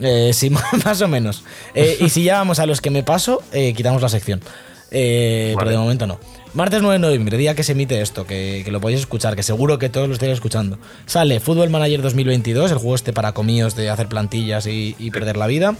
Eh, 0.00 0.32
sí, 0.34 0.50
más 0.84 1.00
o 1.00 1.06
menos. 1.06 1.44
Eh, 1.74 1.96
y 2.00 2.08
si 2.08 2.24
ya 2.24 2.38
vamos 2.38 2.58
a 2.58 2.66
los 2.66 2.80
que 2.80 2.90
me 2.90 3.04
paso, 3.04 3.42
eh, 3.52 3.72
quitamos 3.72 4.02
la 4.02 4.08
sección. 4.08 4.40
Eh, 4.90 5.54
Pero 5.56 5.70
de 5.70 5.76
momento 5.76 6.06
no. 6.06 6.18
Martes 6.52 6.82
9 6.82 6.94
de 6.94 6.98
noviembre, 6.98 7.36
día 7.36 7.54
que 7.54 7.62
se 7.62 7.72
emite 7.72 8.00
esto, 8.00 8.26
que, 8.26 8.62
que 8.64 8.72
lo 8.72 8.80
podéis 8.80 9.00
escuchar, 9.00 9.36
que 9.36 9.44
seguro 9.44 9.78
que 9.78 9.88
todos 9.88 10.08
lo 10.08 10.14
estáis 10.14 10.32
escuchando. 10.32 10.78
Sale 11.06 11.38
Football 11.38 11.70
Manager 11.70 12.02
2022, 12.02 12.72
el 12.72 12.78
juego 12.78 12.96
este 12.96 13.12
para 13.12 13.32
comíos 13.32 13.76
de 13.76 13.88
hacer 13.88 14.08
plantillas 14.08 14.66
y, 14.66 14.96
y 14.98 15.12
perder 15.12 15.36
la 15.36 15.46
vida. 15.46 15.76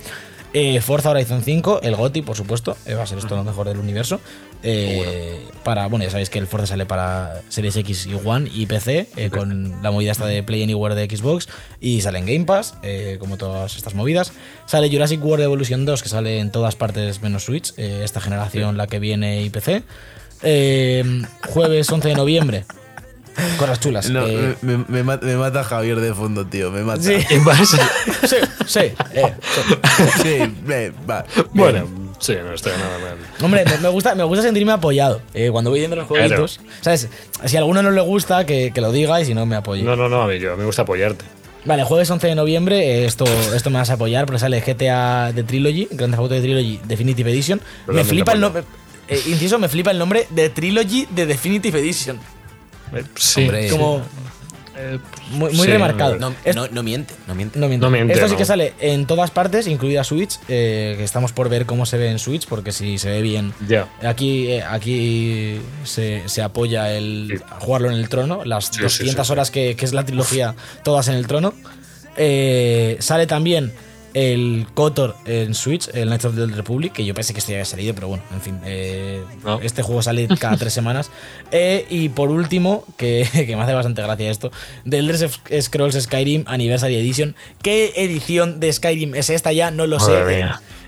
Eh, 0.53 0.81
Forza 0.81 1.11
Horizon 1.11 1.43
5, 1.43 1.81
el 1.83 1.95
GOTI, 1.95 2.23
por 2.23 2.37
supuesto, 2.37 2.77
eh, 2.85 2.95
va 2.95 3.05
a 3.05 3.07
ser 3.07 3.19
esto 3.19 3.37
lo 3.37 3.45
mejor 3.45 3.69
del 3.69 3.79
universo. 3.79 4.21
Eh, 4.63 5.45
para, 5.63 5.87
bueno, 5.87 6.05
ya 6.05 6.11
sabéis 6.11 6.29
que 6.29 6.39
el 6.41 6.47
Forza 6.49 6.67
sale 6.67 6.87
para 6.87 7.41
Series 7.49 7.77
X 7.77 8.07
y 8.07 8.15
One 8.15 8.51
y 8.53 8.67
PC, 8.67 9.09
eh, 9.17 9.31
con 9.31 9.81
la 9.83 9.91
movida 9.93 10.11
esta 10.11 10.27
de 10.27 10.43
Play 10.43 10.65
Anywhere 10.65 10.95
de 10.97 11.09
Xbox, 11.17 11.49
y 11.81 12.01
sale 12.01 12.19
en 12.19 12.27
Game 12.27 12.45
Pass, 12.47 12.75
como 13.21 13.37
todas 13.37 13.77
estas 13.77 13.95
movidas. 13.95 14.33
Sale 14.67 14.91
Jurassic 14.91 15.25
World 15.25 15.45
Evolution 15.45 15.85
2, 15.85 16.03
que 16.03 16.09
sale 16.09 16.41
en 16.41 16.51
todas 16.51 16.75
partes 16.75 17.23
menos 17.23 17.45
Switch, 17.45 17.73
esta 17.77 18.21
generación, 18.21 18.77
la 18.77 18.87
que 18.87 18.99
viene 18.99 19.43
y 19.43 19.51
PC. 19.51 19.83
Eh, 20.43 21.23
jueves 21.49 21.91
11 21.91 22.09
de 22.09 22.15
noviembre. 22.15 22.65
Cosas 23.59 23.81
chulas. 23.81 24.11
No, 24.11 24.27
eh, 24.27 24.57
me, 24.61 24.77
me- 24.79 24.85
me 24.89 25.03
ma- 25.03 25.19
me 25.23 25.37
mata 25.37 25.65
Javier 25.65 25.99
de 26.01 26.13
fondo, 26.13 26.47
tío. 26.47 26.71
Me 26.71 26.83
mata. 26.83 27.03
sí, 27.03 27.15
¿Qué 27.29 27.39
pasa? 27.45 27.79
sí, 28.27 28.37
sí, 28.67 28.81
eh, 29.15 29.35
sí. 29.55 30.23
Sí, 30.23 30.55
eh, 30.69 30.93
va. 31.09 31.25
Bueno, 31.53 31.87
sí, 32.19 32.35
no 32.43 32.53
está 32.53 32.71
nada 32.77 32.99
mal. 32.99 33.17
Hombre, 33.43 33.65
me, 33.65 33.79
me 33.79 33.89
gusta, 33.89 34.15
me 34.15 34.25
gusta 34.25 34.43
sentirme 34.43 34.73
apoyado 34.73 35.23
eh, 35.33 35.49
cuando 35.51 35.71
voy 35.71 35.79
viendo 35.79 35.97
los 35.97 36.07
Claro. 36.07 36.23
jueguitos. 36.29 36.61
¿Sabes? 36.83 37.09
Si 37.47 37.57
a 37.57 37.61
alguno 37.61 37.83
no 37.83 37.91
le 37.93 38.01
gusta, 38.03 38.45
que, 38.45 38.73
que 38.75 38.81
lo 38.81 38.93
diga 38.93 39.21
y 39.21 39.25
si 39.25 39.33
no, 39.35 39.47
me 39.47 39.57
apoye. 39.57 39.83
No, 39.85 39.97
no, 39.97 40.09
no, 40.09 40.23
a 40.23 40.27
mí, 40.27 40.39
yo, 40.39 40.53
a 40.53 40.57
mí 40.57 40.61
me 40.61 40.67
gusta 40.67 40.83
apoyarte. 40.83 41.25
Vale, 41.65 41.85
jueves 41.85 42.11
11 42.11 42.27
de 42.27 42.35
noviembre, 42.35 42.79
eh, 42.79 43.05
esto, 43.07 43.25
esto 43.55 43.71
me 43.71 43.79
vas 43.79 43.91
a 43.91 43.95
apoyar 43.95 44.25
porque 44.27 44.39
sale 44.41 44.61
GTA 44.61 45.31
de 45.33 45.45
Trilogy, 45.45 45.89
Grand 45.93 46.13
Theft 46.13 46.21
Auto 46.21 46.35
de 46.35 46.41
Trilogy 46.41 46.81
Definitive 46.85 47.31
Edition. 47.31 47.61
me 47.87 48.03
flipa 48.05 48.33
el 48.33 48.41
nombre. 48.41 48.65
Eh, 49.11 49.23
inciso, 49.27 49.59
me 49.59 49.69
flipa 49.69 49.91
el 49.91 49.99
nombre 49.99 50.27
de 50.31 50.49
Trilogy 50.49 51.07
de 51.11 51.27
Definitive 51.27 51.79
Edition. 51.79 52.19
Eh, 52.95 53.05
Sí. 53.17 53.43
Hombre, 53.43 53.69
Como 53.69 54.03
Eh, 54.83 54.99
muy, 55.33 55.53
muy 55.53 55.67
sí, 55.67 55.73
remarcado. 55.73 56.17
No, 56.17 56.33
Es- 56.43 56.57
no, 56.57 56.67
no 56.69 56.83
miente, 56.83 57.13
no 57.27 57.35
miente. 57.35 57.59
No 57.59 57.69
miente, 57.69 58.15
Esto 58.15 58.29
sí 58.29 58.37
que 58.37 58.47
sale 58.47 58.73
en 58.81 59.05
todas 59.05 59.31
partes, 59.31 59.67
incluida 59.67 60.05
Switch, 60.05 60.39
eh, 60.49 60.95
que 60.97 61.05
estamos 61.05 61.33
por 61.33 61.51
ver 61.51 61.67
cómo 61.67 61.85
se 61.85 61.99
ve 61.99 62.09
en 62.11 62.19
Switch, 62.19 62.47
porque 62.47 62.73
si 62.73 62.97
se 62.97 63.11
ve 63.11 63.21
bien. 63.21 63.53
Ya. 63.69 63.89
Aquí, 64.03 64.47
eh, 64.47 64.63
aquí 64.63 65.61
se, 65.85 66.23
se 66.29 66.41
apoya 66.41 66.91
el 66.97 67.35
Sí. 67.37 67.45
jugarlo 67.59 67.91
en 67.91 67.97
el 67.97 68.09
trono, 68.09 68.43
las 68.47 68.67
Sí, 68.67 68.75
sí, 68.77 68.83
200 68.83 69.27
sí, 69.27 69.29
sí. 69.29 69.33
horas 69.33 69.51
que, 69.51 69.77
que 69.77 69.85
es 69.85 69.93
la 69.93 70.05
trilogía, 70.07 70.55
todas 70.83 71.09
en 71.09 71.17
el 71.17 71.27
trono. 71.27 71.53
Eh, 72.17 72.97
sale 73.01 73.27
también 73.27 73.73
el 74.15 74.67
KOTOR 74.75 75.17
en 75.25 75.55
Switch, 75.55 75.89
el 75.95 76.09
Knights 76.09 76.25
of 76.25 76.35
the 76.35 76.43
Old 76.43 76.55
Republic, 76.57 76.93
que 76.93 77.05
yo 77.05 77.15
pensé 77.15 77.33
que 77.33 77.39
este 77.39 77.53
ya 77.53 77.59
había 77.59 77.65
salido, 77.65 77.95
pero 77.95 78.09
bueno, 78.09 78.23
en 78.33 78.41
fin, 78.41 78.59
eh, 78.65 79.23
No. 79.45 79.61
este 79.61 79.83
juego 79.83 80.03
sale 80.03 80.29
cada 80.39 80.57
tres 80.57 80.73
semanas. 80.81 81.11
Eh, 81.53 81.87
y 81.91 82.09
por 82.09 82.31
último, 82.31 82.85
que, 82.97 83.29
que 83.47 83.57
me 83.57 83.63
hace 83.63 83.73
bastante 83.75 84.03
gracia 84.03 84.31
esto, 84.31 84.51
The 84.89 84.99
Elder 84.99 85.31
Scrolls 85.63 86.01
Skyrim 86.03 86.45
Anniversary 86.47 86.97
Edition. 86.97 87.37
¿Qué 87.63 87.93
edición 87.97 88.61
de 88.61 88.73
Skyrim 88.73 89.15
es 89.15 89.31
esta 89.31 89.53
ya? 89.53 89.71
No 89.71 89.87
lo 89.87 90.01
sé. 90.01 90.13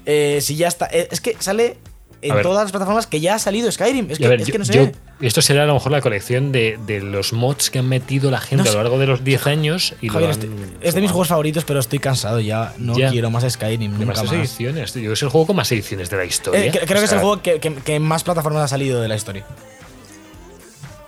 Eh, 0.06 0.38
si 0.40 0.56
ya 0.56 0.66
está. 0.68 0.86
eh, 0.92 1.08
es 1.10 1.20
que 1.20 1.36
sale 1.38 1.76
en 2.22 2.34
ver. 2.36 2.42
todas 2.42 2.62
las 2.64 2.70
plataformas 2.72 3.06
que 3.06 3.20
ya 3.20 3.34
ha 3.34 3.38
salido 3.38 3.70
Skyrim. 3.70 4.10
Es 4.10 4.18
Y 4.18 4.22
que, 4.22 4.26
a 4.26 4.30
ver, 4.30 4.40
es 4.40 4.46
yo- 4.46 4.52
que 4.52 4.58
no 4.58 4.64
sé. 4.64 4.72
yo- 4.74 4.90
esto 5.26 5.42
será 5.42 5.64
a 5.64 5.66
lo 5.66 5.74
mejor 5.74 5.92
la 5.92 6.00
colección 6.00 6.50
de, 6.52 6.78
de 6.86 7.00
los 7.00 7.32
mods 7.32 7.70
que 7.70 7.78
han 7.80 7.88
metido 7.88 8.30
la 8.30 8.40
gente 8.40 8.64
No 8.64 8.70
a 8.70 8.72
lo 8.72 8.82
largo 8.82 8.98
de 8.98 9.06
los 9.06 9.22
10 9.24 9.46
años. 9.46 9.94
Y 10.00 10.06
lo 10.06 10.12
Javier, 10.14 10.30
han 10.30 10.36
este- 10.40 10.48
es 10.88 10.94
de 10.94 11.00
mis 11.00 11.10
juegos 11.10 11.28
favoritos, 11.28 11.64
pero 11.64 11.80
estoy 11.80 11.98
cansado 11.98 12.40
ya. 12.40 12.72
No 12.78 12.96
Ya. 12.96 13.10
quiero 13.10 13.30
más 13.30 13.44
Skyrim. 13.50 13.90
Nunca 13.92 13.98
Demasiadas 14.00 14.32
más. 14.32 14.40
ediciones. 14.40 14.92
tío. 14.92 15.12
Es 15.12 15.22
el 15.22 15.28
juego 15.28 15.46
con 15.48 15.56
más 15.56 15.70
ediciones 15.72 16.08
de 16.10 16.16
la 16.16 16.24
historia. 16.24 16.64
Eh, 16.64 16.72
cre- 16.72 16.86
creo 16.86 16.98
O 16.98 17.00
que 17.00 17.04
es 17.04 17.12
el 17.12 17.18
juego 17.20 17.42
que, 17.42 17.60
que- 17.60 18.00
más 18.00 18.24
plataformas 18.24 18.62
ha 18.64 18.68
salido 18.68 19.00
de 19.02 19.08
la 19.08 19.16
historia. 19.16 19.44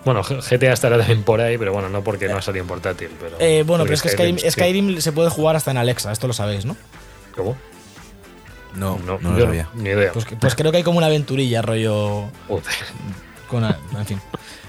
Bueno, 0.04 0.22
GTA 0.22 0.72
estará 0.74 0.98
también 0.98 1.22
por 1.22 1.40
ahí, 1.40 1.56
pero 1.56 1.72
bueno, 1.72 1.88
no 1.88 2.04
porque 2.04 2.28
no 2.28 2.36
ha 2.36 2.42
salido 2.42 2.62
en 2.62 2.68
portátil. 2.68 3.08
Pero 3.18 3.36
Eh, 3.40 3.62
bueno, 3.66 3.84
pero 3.84 3.94
es 3.94 4.02
que. 4.02 4.50
Skyrim 4.50 5.00
se 5.00 5.12
puede 5.12 5.30
jugar 5.30 5.56
hasta 5.56 5.70
en 5.70 5.78
Alexa, 5.78 6.12
esto 6.12 6.26
lo 6.26 6.34
sabéis, 6.34 6.66
¿no? 6.66 6.76
¿Cómo? 7.34 7.56
No, 8.74 8.98
No, 9.06 9.18
no, 9.20 9.32
lo 9.32 9.38
yo 9.38 9.44
sabía. 9.46 9.68
Ni 9.74 9.90
idea. 9.90 10.12
Pues, 10.12 10.26
pues 10.40 10.54
creo 10.54 10.70
que 10.70 10.78
hay 10.78 10.82
como 10.84 10.98
una 10.98 11.06
aventurilla, 11.06 11.62
rollo. 11.62 12.24
Joder. 12.48 12.64
Con, 13.48 13.64
en 13.64 14.06
fin. 14.06 14.20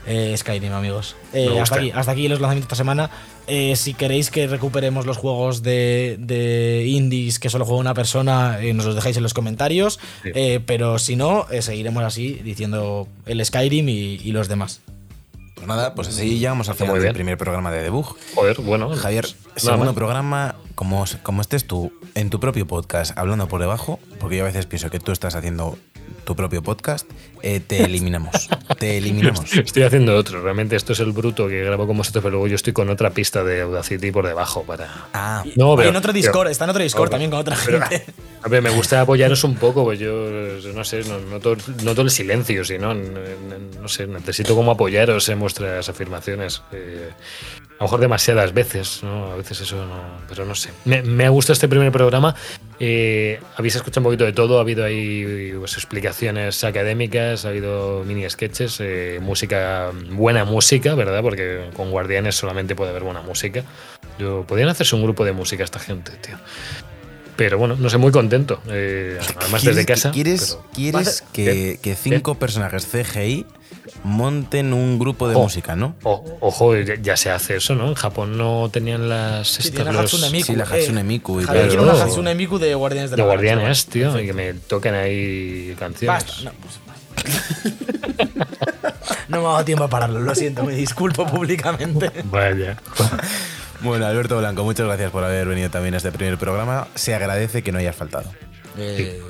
Eh, 0.07 0.36
Skyrim, 0.38 0.72
amigos. 0.73 1.15
Eh, 1.34 1.60
hasta, 1.60 1.77
aquí, 1.77 1.91
hasta 1.91 2.11
aquí 2.11 2.27
los 2.27 2.40
lanzamientos 2.40 2.69
de 2.69 2.73
esta 2.73 2.76
semana. 2.76 3.10
Eh, 3.48 3.76
si 3.76 3.94
queréis 3.95 4.30
que 4.30 4.45
recuperemos 4.48 5.06
los 5.06 5.18
juegos 5.18 5.64
de, 5.64 6.18
de 6.19 6.86
indies 6.88 7.40
que 7.40 7.49
solo 7.49 7.65
juega 7.65 7.80
una 7.80 7.94
persona, 7.94 8.60
eh, 8.61 8.73
nos 8.73 8.86
los 8.86 8.95
dejáis 8.95 9.18
en 9.18 9.23
los 9.23 9.34
comentarios. 9.34 9.99
Sí. 10.23 10.30
Eh, 10.36 10.60
pero 10.65 10.99
si 10.99 11.15
no, 11.15 11.48
eh, 11.49 11.61
seguiremos 11.64 12.03
así 12.03 12.34
diciendo 12.44 13.07
el 13.26 13.44
Skyrim 13.44 13.90
y, 13.90 13.94
y 14.23 14.32
los 14.32 14.48
demás. 14.48 14.82
Pues 15.56 15.68
nada, 15.68 15.95
pues 15.95 16.10
así 16.10 16.38
llegamos 16.38 16.69
al 16.69 16.76
final 16.76 17.02
del 17.02 17.14
primer 17.14 17.38
programa 17.38 17.72
de 17.72 17.82
Debug. 17.82 18.18
Joder, 18.36 18.61
bueno. 18.61 18.90
Javier, 18.95 19.26
pues, 19.53 19.64
segundo 19.64 19.94
programa, 19.94 20.56
como, 20.76 21.06
como 21.23 21.41
estés 21.41 21.65
tú 21.65 21.91
en 22.14 22.30
tu 22.30 22.40
propio 22.40 22.68
podcast 22.68 23.18
hablando 23.18 23.48
por 23.48 23.61
debajo, 23.61 23.99
porque 24.19 24.38
yo 24.38 24.44
a 24.44 24.48
veces 24.48 24.65
pienso 24.65 24.90
que 24.90 24.99
tú 24.99 25.11
estás 25.11 25.36
haciendo 25.36 25.77
tu 26.23 26.36
propio 26.36 26.64
podcast, 26.64 27.10
eh, 27.41 27.60
te 27.60 27.84
eliminamos. 27.84 28.49
te 28.80 28.98
eliminamos. 28.98 29.53
Estoy 29.57 29.84
haciendo 29.84 30.15
otro. 30.15 30.41
Realmente 30.41 30.76
esto 30.76 30.94
es 30.94 30.99
el 30.99 31.11
bruto 31.11 31.48
que 31.48 31.64
grabo 31.64 31.86
con 31.88 31.98
vosotros, 31.98 32.23
pero 32.23 32.32
luego 32.32 32.48
yo 32.48 32.56
estoy 32.56 32.73
con 32.73 32.90
otra 32.90 33.11
pista 33.11 33.44
de 33.44 33.61
Audacity 33.61 34.11
por 34.11 34.26
debajo 34.26 34.64
para. 34.64 35.07
Ah, 35.14 35.44
No, 35.56 35.76
pero- 35.76 35.90
en 35.90 35.95
otro 35.95 36.11
Discord, 36.14 36.40
pero- 36.45 36.49
está 36.49 36.64
en 36.64 36.69
otro 36.72 36.84
Discord 36.84 37.10
también 37.10 37.30
con 37.32 37.40
otra 37.40 37.56
gente. 37.56 38.06
A 38.44 38.48
ver, 38.48 38.61
me 38.61 38.69
gusta 38.69 39.02
apoyaros 39.02 39.44
un 39.44 39.56
poco, 39.56 39.84
pues 39.84 39.98
yo 39.99 40.11
no 40.76 40.84
sé, 40.84 41.03
no, 41.03 41.19
noto, 41.19 41.56
noto 41.84 42.02
el 42.02 42.11
silencio, 42.11 42.64
si 42.64 42.77
no, 42.77 42.91
N- 42.91 43.02
n- 43.07 43.80
no 43.82 43.88
sé, 43.88 44.06
necesito 44.07 44.56
como 44.56 44.72
apoyaros 44.72 45.27
en 45.30 45.40
vuestras 45.40 45.90
afirmaciones. 45.90 46.61
eh, 46.72 47.10
a 47.77 47.84
lo 47.84 47.85
mejor 47.88 47.99
demasiadas 47.99 48.53
veces, 48.53 49.02
¿no? 49.03 49.31
A 49.31 49.35
veces 49.35 49.60
eso 49.61 49.85
no, 49.85 50.02
pero 50.30 50.45
no 50.45 50.56
sé. 50.56 50.69
Me, 50.85 51.02
me 51.02 51.26
ha 51.26 51.30
gustado 51.30 51.53
este 51.53 51.68
primer 51.68 51.91
programa. 51.91 52.34
eh, 52.80 53.39
habéis 53.57 53.76
escuchado 53.76 53.99
un 54.02 54.06
poquito 54.06 54.23
de 54.26 54.31
todo, 54.34 54.57
ha 54.60 54.61
habido 54.61 54.85
ahí 54.85 55.53
pues, 55.60 55.73
explicaciones 55.76 56.64
académicas, 56.64 57.43
ha 57.45 57.49
habido 57.49 58.03
mini 58.06 58.30
sketches, 58.30 58.77
eh, 58.80 59.19
música, 59.22 59.91
buena 60.11 60.45
música, 60.45 60.95
¿verdad? 60.95 61.22
Porque 61.22 61.69
con 61.76 61.91
Guardianes 61.91 62.35
solamente 62.35 62.76
puede 62.76 62.91
haber 62.91 63.03
buena 63.03 63.22
música. 63.22 63.64
Yo, 64.19 64.45
podrían 64.47 64.69
hacerse 64.69 64.95
un 64.95 65.03
grupo 65.03 65.26
de 65.26 65.34
música 65.34 65.64
esta 65.65 65.80
gente, 65.80 66.11
tío. 66.22 66.38
Pero 67.35 67.57
bueno, 67.57 67.76
no 67.77 67.89
sé, 67.89 67.97
muy 67.97 68.14
contento. 68.14 68.61
eh, 68.69 69.19
además 69.41 69.61
¿Quieres- 69.61 69.76
desde 69.76 69.85
casa. 69.85 70.11
¿Quieres, 70.11 70.57
pero- 70.57 70.69
quieres 70.73 71.23
que, 71.34 71.80
que 71.84 71.95
cinco 71.95 72.35
personajes 72.35 72.85
CGI 72.88 73.45
monten 74.06 74.72
un 74.72 74.99
grupo 74.99 75.27
de 75.27 75.36
Oh. 75.36 75.41
música, 75.44 75.76
no? 75.76 75.95
O- 76.03 76.23
ojo, 76.40 76.76
ya, 76.77 76.95
ya 77.02 77.18
se 77.18 77.32
hace 77.32 77.57
eso, 77.57 77.73
¿no? 77.76 77.88
En 77.90 77.95
Japón 77.95 78.38
no 78.38 78.69
tenían 78.72 79.10
las 79.10 79.48
Sí, 79.48 79.68
estas, 79.69 79.86
la 79.86 79.91
los- 79.91 80.14
Hatsune 80.14 80.30
Miku. 80.30 80.45
Sí, 80.45 80.56
la 80.56 80.64
eh, 80.64 80.68
Hatsune 80.72 81.03
Miku 81.03 81.41
y 81.41 81.44
Javier 81.44 81.64
todo 81.68 81.76
quiere 81.77 81.88
eso. 81.91 81.95
una 81.98 82.06
Hatsune 82.06 82.36
Miku 82.36 82.60
de 82.60 82.76
Guardianes 82.76 83.10
de 83.11 83.15
de 83.18 83.22
la 83.23 83.27
guardianes, 83.27 83.86
tío, 83.88 84.18
y 84.19 84.26
que 84.27 84.34
me 84.34 84.53
toquen 84.53 84.94
ahí 84.95 85.76
canciones. 85.80 86.23
Basta. 86.26 86.41
No, 86.44 86.52
pues- 86.61 86.80
no 89.27 89.41
me 89.41 89.48
ha 89.48 89.52
dado 89.52 89.65
tiempo 89.65 89.84
a 89.86 89.90
pararlo, 89.90 90.19
lo 90.19 90.36
siento, 90.36 90.64
me 90.64 90.73
disculpo 90.76 91.26
públicamente. 91.26 92.11
Vaya. 92.26 92.77
Bueno, 93.82 94.06
Alberto 94.06 94.38
Blanco, 94.38 94.64
muchas 94.64 94.86
gracias 94.86 95.11
por 95.11 95.23
haber 95.23 95.48
venido 95.48 95.69
también 95.69 95.94
a 95.95 95.98
este 95.98 96.11
primer 96.11 96.38
programa. 96.38 96.88
Se 96.95 97.14
agradece 97.15 97.64
que 97.64 97.72
no 97.72 97.80
hayas 97.80 97.95
faltado. 97.95 98.32
Eh, 98.77 99.22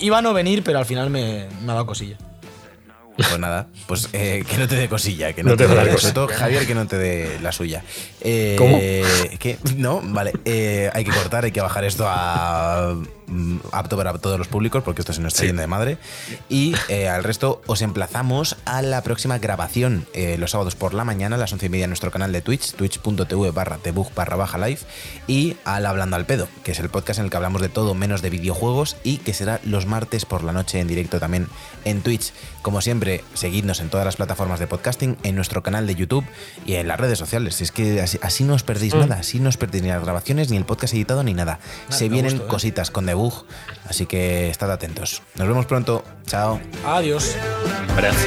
iba 0.00 0.18
a 0.18 0.22
no 0.22 0.34
venir, 0.34 0.62
pero 0.62 0.78
al 0.78 0.86
final 0.86 1.10
me, 1.10 1.46
me 1.62 1.72
ha 1.72 1.74
dado 1.74 1.86
cosilla. 1.86 2.16
Pues 3.16 3.38
nada, 3.38 3.68
pues 3.86 4.08
eh, 4.12 4.44
que 4.48 4.56
no 4.56 4.66
te 4.66 4.74
dé 4.74 4.88
cosilla, 4.88 5.32
que 5.32 5.42
no, 5.42 5.50
No 5.50 5.56
te 5.56 5.66
te 5.66 5.74
dé, 5.74 5.98
sobre 5.98 6.14
todo 6.14 6.28
Javier 6.28 6.66
que 6.66 6.74
no 6.74 6.86
te 6.86 6.98
dé 6.98 7.38
la 7.40 7.52
suya. 7.52 7.84
Eh, 8.20 8.56
¿Cómo? 8.58 8.78
¿qué? 8.78 9.58
No, 9.76 10.00
vale, 10.02 10.32
eh, 10.44 10.90
hay 10.92 11.04
que 11.04 11.12
cortar, 11.12 11.44
hay 11.44 11.52
que 11.52 11.60
bajar 11.60 11.84
esto 11.84 12.06
a 12.08 12.96
apto 13.72 13.96
para 13.96 14.12
todos 14.18 14.38
los 14.38 14.48
públicos 14.48 14.82
porque 14.84 15.02
esto 15.02 15.12
se 15.12 15.20
nos 15.20 15.32
está 15.32 15.40
Sí. 15.42 15.46
yendo 15.46 15.62
de 15.62 15.66
madre. 15.68 15.98
Y 16.48 16.74
eh, 16.88 17.08
al 17.08 17.24
resto 17.24 17.62
os 17.66 17.82
emplazamos 17.82 18.56
a 18.64 18.82
la 18.82 19.02
próxima 19.02 19.38
grabación 19.38 20.06
eh, 20.14 20.36
los 20.38 20.52
sábados 20.52 20.74
por 20.76 20.94
la 20.94 21.04
mañana 21.04 21.36
a 21.36 21.38
las 21.38 21.52
once 21.52 21.66
y 21.66 21.68
media 21.68 21.84
en 21.84 21.90
nuestro 21.90 22.10
canal 22.10 22.32
de 22.32 22.42
Twitch, 22.42 22.72
twitch.tv 22.74 23.50
barra 23.50 23.78
debug 23.82 24.12
barra 24.14 24.36
baja 24.36 24.58
live 24.58 24.78
y 25.26 25.56
al 25.64 25.86
Hablando 25.86 26.16
al 26.16 26.26
Pedo, 26.26 26.48
que 26.62 26.72
es 26.72 26.78
el 26.78 26.88
podcast 26.90 27.18
en 27.18 27.26
el 27.26 27.30
que 27.30 27.36
hablamos 27.36 27.60
de 27.60 27.68
todo 27.68 27.94
menos 27.94 28.22
de 28.22 28.30
videojuegos 28.30 28.96
y 29.04 29.18
que 29.18 29.34
será 29.34 29.60
los 29.64 29.86
martes 29.86 30.24
por 30.24 30.44
la 30.44 30.52
noche 30.52 30.80
en 30.80 30.86
directo 30.88 31.18
también 31.20 31.48
en 31.84 32.02
Twitch. 32.02 32.32
Como 32.62 32.80
siempre, 32.80 33.22
seguidnos 33.34 33.80
en 33.80 33.90
todas 33.90 34.06
las 34.06 34.16
plataformas 34.16 34.58
de 34.60 34.66
podcasting, 34.66 35.16
en 35.22 35.34
nuestro 35.34 35.62
canal 35.62 35.86
de 35.86 35.94
YouTube 35.94 36.24
y 36.64 36.74
en 36.74 36.88
las 36.88 36.98
redes 36.98 37.18
sociales. 37.18 37.60
Es 37.60 37.70
que 37.72 38.00
así, 38.00 38.18
así 38.22 38.44
no 38.44 38.54
os 38.54 38.62
perdéis 38.62 38.94
nada, 38.94 39.16
así 39.16 39.38
no 39.38 39.48
os 39.50 39.56
perdéis 39.58 39.82
ni 39.82 39.90
las 39.90 40.02
grabaciones, 40.02 40.50
ni 40.50 40.56
el 40.56 40.64
podcast 40.64 40.94
editado, 40.94 41.22
ni 41.22 41.34
nada. 41.34 41.58
Se 41.90 42.08
vienen 42.08 42.36
¿eh? 42.36 42.42
cositas 42.48 42.90
con 42.90 43.04
debug, 43.14 43.44
así 43.88 44.06
que 44.06 44.50
estad 44.50 44.70
atentos. 44.70 45.22
Nos 45.36 45.46
vemos 45.46 45.66
pronto. 45.66 46.04
Chao. 46.26 46.60
Adiós. 46.84 47.36
Un 47.84 47.90
abrazo. 47.90 48.26